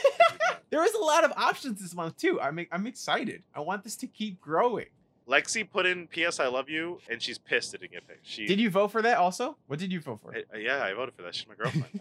there 0.71 0.81
was 0.81 0.95
a 0.95 1.05
lot 1.05 1.25
of 1.25 1.33
options 1.37 1.81
this 1.81 1.95
month 1.95 2.17
too. 2.17 2.41
I'm 2.41 2.67
I'm 2.73 2.87
excited. 2.87 3.43
I 3.55 3.61
want 3.61 3.85
this 3.85 3.97
to 3.97 4.07
keep 4.07 4.41
growing. 4.41 4.87
Lexi 5.31 5.69
put 5.71 5.87
in 5.87 6.09
"P.S. 6.09 6.41
I 6.41 6.49
love 6.49 6.69
you," 6.69 6.99
and 7.09 7.23
she's 7.23 7.39
pissed 7.39 7.73
it 7.75 7.81
didn't 7.81 7.93
get 7.93 8.09
picked. 8.09 8.27
She 8.27 8.47
Did 8.47 8.59
you 8.61 8.69
vote 8.69 8.89
for 8.89 9.01
that 9.03 9.19
also? 9.19 9.57
What 9.69 9.79
did 9.79 9.93
you 9.93 10.01
vote 10.01 10.21
for? 10.23 10.35
I- 10.35 10.59
yeah, 10.59 10.83
I 10.83 10.93
voted 10.93 11.15
for 11.15 11.23
that. 11.23 11.35
She's 11.35 11.47
my 11.47 11.55
girlfriend. 11.55 11.87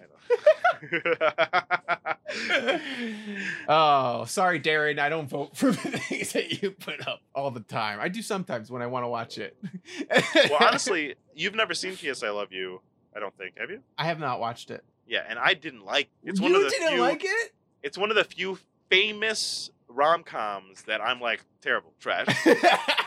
Oh, 3.68 4.26
sorry, 4.26 4.60
Darren. 4.60 5.00
I 5.00 5.10
don't 5.10 5.30
vote 5.30 5.56
for 5.56 5.72
the 5.72 5.78
things 5.78 6.34
that 6.34 6.62
you 6.62 6.72
put 6.72 7.06
up 7.08 7.22
all 7.36 7.52
the 7.52 7.60
time. 7.62 8.00
I 8.02 8.10
do 8.10 8.22
sometimes 8.22 8.72
when 8.72 8.82
I 8.82 8.88
want 8.88 9.04
to 9.04 9.08
watch 9.08 9.38
it. 9.38 9.58
well, 10.50 10.58
honestly, 10.62 11.16
you've 11.36 11.56
never 11.56 11.74
seen 11.74 11.96
"P.S. 11.96 12.24
I 12.24 12.30
Love 12.30 12.52
You." 12.52 12.82
I 13.16 13.20
don't 13.20 13.36
think. 13.38 13.58
Have 13.58 13.70
you? 13.70 13.82
I 13.98 14.06
have 14.06 14.20
not 14.20 14.40
watched 14.40 14.72
it. 14.72 14.84
Yeah, 15.08 15.24
and 15.28 15.40
I 15.40 15.54
didn't 15.54 15.86
like. 15.86 16.10
It's 16.24 16.40
you 16.40 16.46
one 16.46 16.56
of 16.56 16.64
the 16.64 16.70
didn't 16.70 16.90
few, 16.90 17.02
like 17.02 17.24
it? 17.24 17.54
It's 17.84 17.98
one 17.98 18.10
of 18.12 18.16
the 18.16 18.24
few 18.24 18.60
famous 18.90 19.72
rom 20.00 20.24
coms 20.24 20.82
that 20.84 21.02
I'm 21.02 21.20
like 21.20 21.42
terrible, 21.62 21.92
trash, 22.00 22.28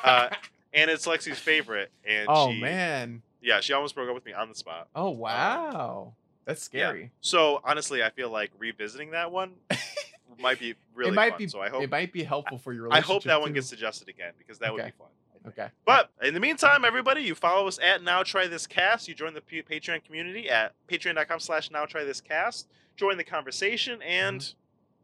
uh, 0.05 0.29
and 0.75 0.91
it's 0.91 1.07
Lexi's 1.07 1.39
favorite. 1.39 1.91
And 2.07 2.27
oh 2.29 2.53
she, 2.53 2.61
man. 2.61 3.23
yeah, 3.41 3.61
she 3.61 3.73
almost 3.73 3.95
broke 3.95 4.09
up 4.09 4.15
with 4.15 4.27
me 4.27 4.33
on 4.35 4.49
the 4.51 4.55
spot. 4.55 4.89
Oh 4.95 5.11
wow. 5.11 6.13
That's 6.45 6.69
Yeah. 6.73 6.89
scary. 6.89 7.11
So 7.21 7.61
honestly, 7.65 8.03
I 8.03 8.11
feel 8.11 8.29
like 8.31 8.51
revisiting 8.59 9.13
that 9.13 9.31
one 9.33 9.53
might 10.41 10.59
be 10.61 10.75
really 10.95 11.11
it 11.13 11.15
might 11.15 11.31
fun. 11.31 11.39
be. 11.39 11.49
so 11.49 11.61
I 11.61 11.69
hope 11.71 11.83
it 11.83 11.91
might 11.91 12.13
be 12.13 12.23
helpful 12.25 12.59
for 12.59 12.73
your 12.73 12.85
relationship 12.85 13.11
I 13.11 13.13
hope 13.13 13.23
that 13.25 13.41
one 13.41 13.53
gets 13.53 13.69
suggested 13.69 14.09
again 14.09 14.33
because 14.39 14.59
that 14.59 14.73
would 14.73 14.85
be 14.85 14.91
fun. 14.99 15.09
Okay. 15.49 15.69
But 15.85 16.11
in 16.23 16.35
the 16.35 16.41
meantime, 16.41 16.85
everybody, 16.85 17.23
you 17.23 17.35
follow 17.35 17.67
us 17.67 17.79
at 17.83 18.03
Now 18.05 18.23
Try 18.23 18.47
This 18.47 18.65
Cast. 18.67 19.09
You 19.09 19.15
join 19.15 19.35
the 19.35 19.41
P- 19.41 19.63
Patreon 19.63 20.05
community 20.05 20.49
at 20.49 20.73
patreon.com 20.89 21.41
slash 21.41 21.69
Now 21.71 21.85
Try 21.85 22.05
This 22.05 22.21
Cast. 22.21 22.69
Join 22.97 23.17
the 23.17 23.25
conversation, 23.25 24.01
and 24.03 24.41
Mm-hmm. 24.41 24.55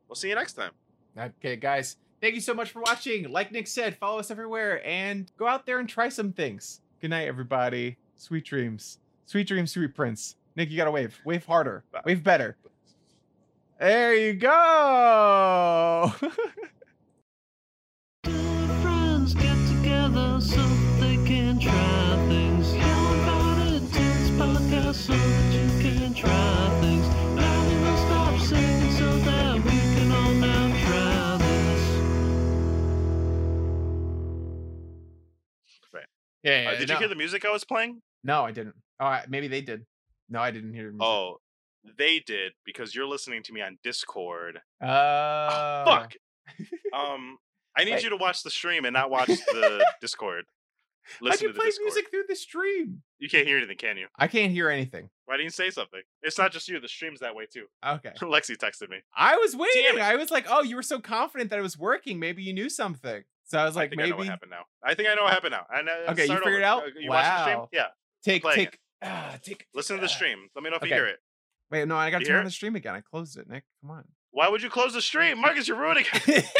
we'll 0.09 0.15
see 0.15 0.29
you 0.29 0.37
next 0.37 0.53
time. 0.53 0.71
Okay, 1.19 1.57
guys. 1.57 1.97
Thank 2.21 2.35
you 2.35 2.41
so 2.41 2.55
much 2.55 2.71
for 2.71 2.81
watching. 2.81 3.31
Like 3.31 3.53
Nick 3.53 3.67
said, 3.67 3.97
follow 3.97 4.19
us 4.19 4.31
everywhere 4.31 4.85
and 4.87 5.31
go 5.37 5.47
out 5.47 5.67
there 5.67 5.79
and 5.79 5.89
try 5.89 6.09
some 6.09 6.33
things. 6.33 6.81
Good 7.01 7.11
night, 7.11 7.29
everybody. 7.29 7.97
Sweet 8.17 8.45
dreams. 8.45 8.99
Sweet 9.27 9.47
dreams, 9.47 9.73
sweet 9.73 9.95
prince. 9.95 10.37
Nick, 10.57 10.71
you 10.71 10.77
gotta 10.77 10.91
wave. 10.91 11.21
Wave 11.25 11.45
harder. 11.45 11.85
Wave 12.05 12.25
better. 12.25 12.57
There 13.79 14.15
you 14.15 14.33
go. 14.35 16.13
Good 18.25 18.71
friends 18.83 19.35
get 19.35 19.57
together 19.69 20.41
so 20.41 20.69
this. 36.49 36.65
yeah, 36.65 36.71
Uh, 36.71 36.79
did 36.79 36.89
no. 36.89 36.95
you 36.95 36.99
hear 37.01 37.09
the 37.09 37.15
music 37.15 37.45
I 37.45 37.51
was 37.51 37.65
playing? 37.65 38.01
No, 38.25 38.45
I 38.45 38.51
didn't. 38.53 38.75
All 39.01 39.11
right, 39.11 39.29
maybe 39.29 39.49
they 39.49 39.61
did. 39.61 39.87
No, 40.29 40.41
I 40.41 40.51
didn't 40.51 40.75
hear 40.75 40.87
the 40.87 40.93
music. 40.93 41.07
Oh, 41.07 41.37
they 41.97 42.19
did 42.21 42.53
because 42.65 42.95
you're 42.95 43.07
listening 43.07 43.43
to 43.45 43.53
me 43.53 43.61
on 43.63 43.79
Discord. 43.83 44.61
Uh, 44.81 45.85
Fuck. 45.85 46.15
um, 46.95 47.39
I 47.77 47.85
need 47.85 47.93
Wait. 47.93 48.03
you 48.05 48.11
to 48.11 48.17
watch 48.17 48.43
the 48.43 48.51
stream 48.51 48.85
and 48.85 48.93
not 48.93 49.11
watch 49.11 49.29
the 49.29 49.85
Discord. 50.01 50.45
I 51.21 51.25
Listen 51.25 51.39
can 51.39 51.47
to 51.49 51.53
the 51.55 51.59
play 51.59 51.67
Discord. 51.69 51.85
music 51.87 52.11
through 52.11 52.25
the 52.29 52.37
stream. 52.37 53.03
You 53.19 53.29
can't 53.31 53.47
hear 53.47 53.57
anything, 53.57 53.79
can 53.79 53.97
you? 53.97 54.09
I 54.19 54.27
can't 54.27 54.53
hear 54.53 54.69
anything. 54.69 55.09
Why 55.25 55.37
didn't 55.37 55.45
you 55.47 55.51
say 55.51 55.71
something? 55.71 56.01
It's 56.23 56.37
not 56.37 56.53
just 56.53 56.69
you. 56.69 56.79
The 56.81 56.89
stream's 56.89 57.21
that 57.21 57.35
way 57.35 57.47
too. 57.51 57.65
Okay. 57.87 58.11
Lexi 58.21 58.57
texted 58.59 58.91
me. 58.91 58.99
I 59.17 59.37
was 59.37 59.57
waiting. 59.57 60.01
I 60.01 60.17
was 60.17 60.31
like, 60.31 60.47
oh, 60.51 60.63
you 60.63 60.77
were 60.77 60.83
so 60.83 61.01
confident 61.01 61.49
that 61.51 61.59
it 61.59 61.63
was 61.63 61.79
working. 61.79 62.19
Maybe 62.19 62.43
you 62.43 62.53
knew 62.53 62.69
something. 62.69 63.23
So 63.49 63.59
I 63.59 63.65
was 63.65 63.77
I 63.77 63.81
like, 63.81 63.91
think 63.91 64.03
I 64.03 64.09
know 64.09 64.17
what 64.17 64.27
happened 64.27 64.51
now. 64.51 64.65
I 64.85 64.95
think 64.95 65.09
I 65.09 65.15
know 65.15 65.25
what 65.25 65.33
happened 65.33 65.53
now. 65.53 65.67
I 65.71 65.83
know, 65.83 65.93
Okay, 66.11 66.23
you 66.27 66.29
figured 66.29 66.47
over. 66.47 66.59
it 66.59 66.63
out? 66.65 66.83
Uh, 66.83 66.87
You 66.99 67.09
watched 67.11 67.29
the 67.29 67.43
stream? 67.43 67.59
Wow. 67.59 67.69
Yeah. 67.73 67.87
take 68.23 68.43
take 68.43 68.79
ah, 69.03 69.37
take. 69.43 69.67
Listen 69.75 69.97
to 69.97 70.01
the 70.01 70.07
ah. 70.07 70.11
stream. 70.15 70.49
Let 70.55 70.63
me 70.63 70.71
know 70.71 70.77
if 70.77 70.83
Okay. 70.83 70.91
you 70.91 70.95
hear 70.97 71.07
it. 71.07 71.19
Wait, 71.71 71.89
no, 71.89 71.97
I 71.97 72.11
got 72.11 72.19
to 72.21 72.25
turn 72.25 72.33
hear 72.35 72.39
on 72.41 72.45
the 72.45 72.51
stream 72.51 72.77
again. 72.77 72.95
I 72.95 73.01
closed 73.01 73.37
it, 73.39 73.49
Nick. 73.49 73.65
Come 73.83 73.91
on. 73.91 74.05
Why 74.31 74.49
would 74.49 74.63
you 74.63 74.71
close 74.71 74.93
the 74.95 75.03
stream? 75.03 75.41
Marcus, 75.41 75.67
you're 75.69 75.79
ruining 75.79 76.05
it. 76.27 76.45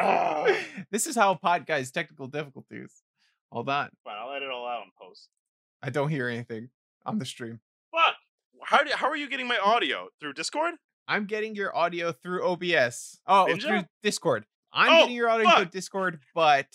Ah. 0.00 0.46
this 0.92 1.08
is 1.08 1.16
how 1.16 1.34
pod 1.34 1.66
guys 1.66 1.90
technical 1.90 2.28
difficulties. 2.28 3.02
Hold 3.50 3.68
on. 3.68 3.90
Fine, 4.04 4.14
I'll 4.20 4.30
edit 4.32 4.44
it 4.44 4.50
all 4.52 4.66
out 4.68 4.82
in 4.84 4.90
post. 5.00 5.28
I 5.82 5.90
don't 5.90 6.08
hear 6.08 6.28
anything 6.28 6.68
on 7.04 7.18
the 7.18 7.24
stream. 7.24 7.58
Fuck. 7.90 8.14
How, 8.62 8.84
do, 8.84 8.90
how 8.94 9.08
are 9.08 9.16
you 9.16 9.28
getting 9.28 9.48
my 9.48 9.58
audio? 9.58 10.08
Through 10.20 10.34
Discord? 10.34 10.74
I'm 11.08 11.24
getting 11.24 11.54
your 11.56 11.76
audio 11.76 12.12
through 12.12 12.44
OBS. 12.46 13.18
Oh, 13.26 13.46
Ninja? 13.48 13.62
through 13.62 13.84
Discord. 14.02 14.44
I'm 14.78 14.90
Oh, 14.92 14.98
getting 15.00 15.16
your 15.16 15.28
audio 15.28 15.48
fuck. 15.48 15.70
Discord, 15.70 16.20
but 16.34 16.66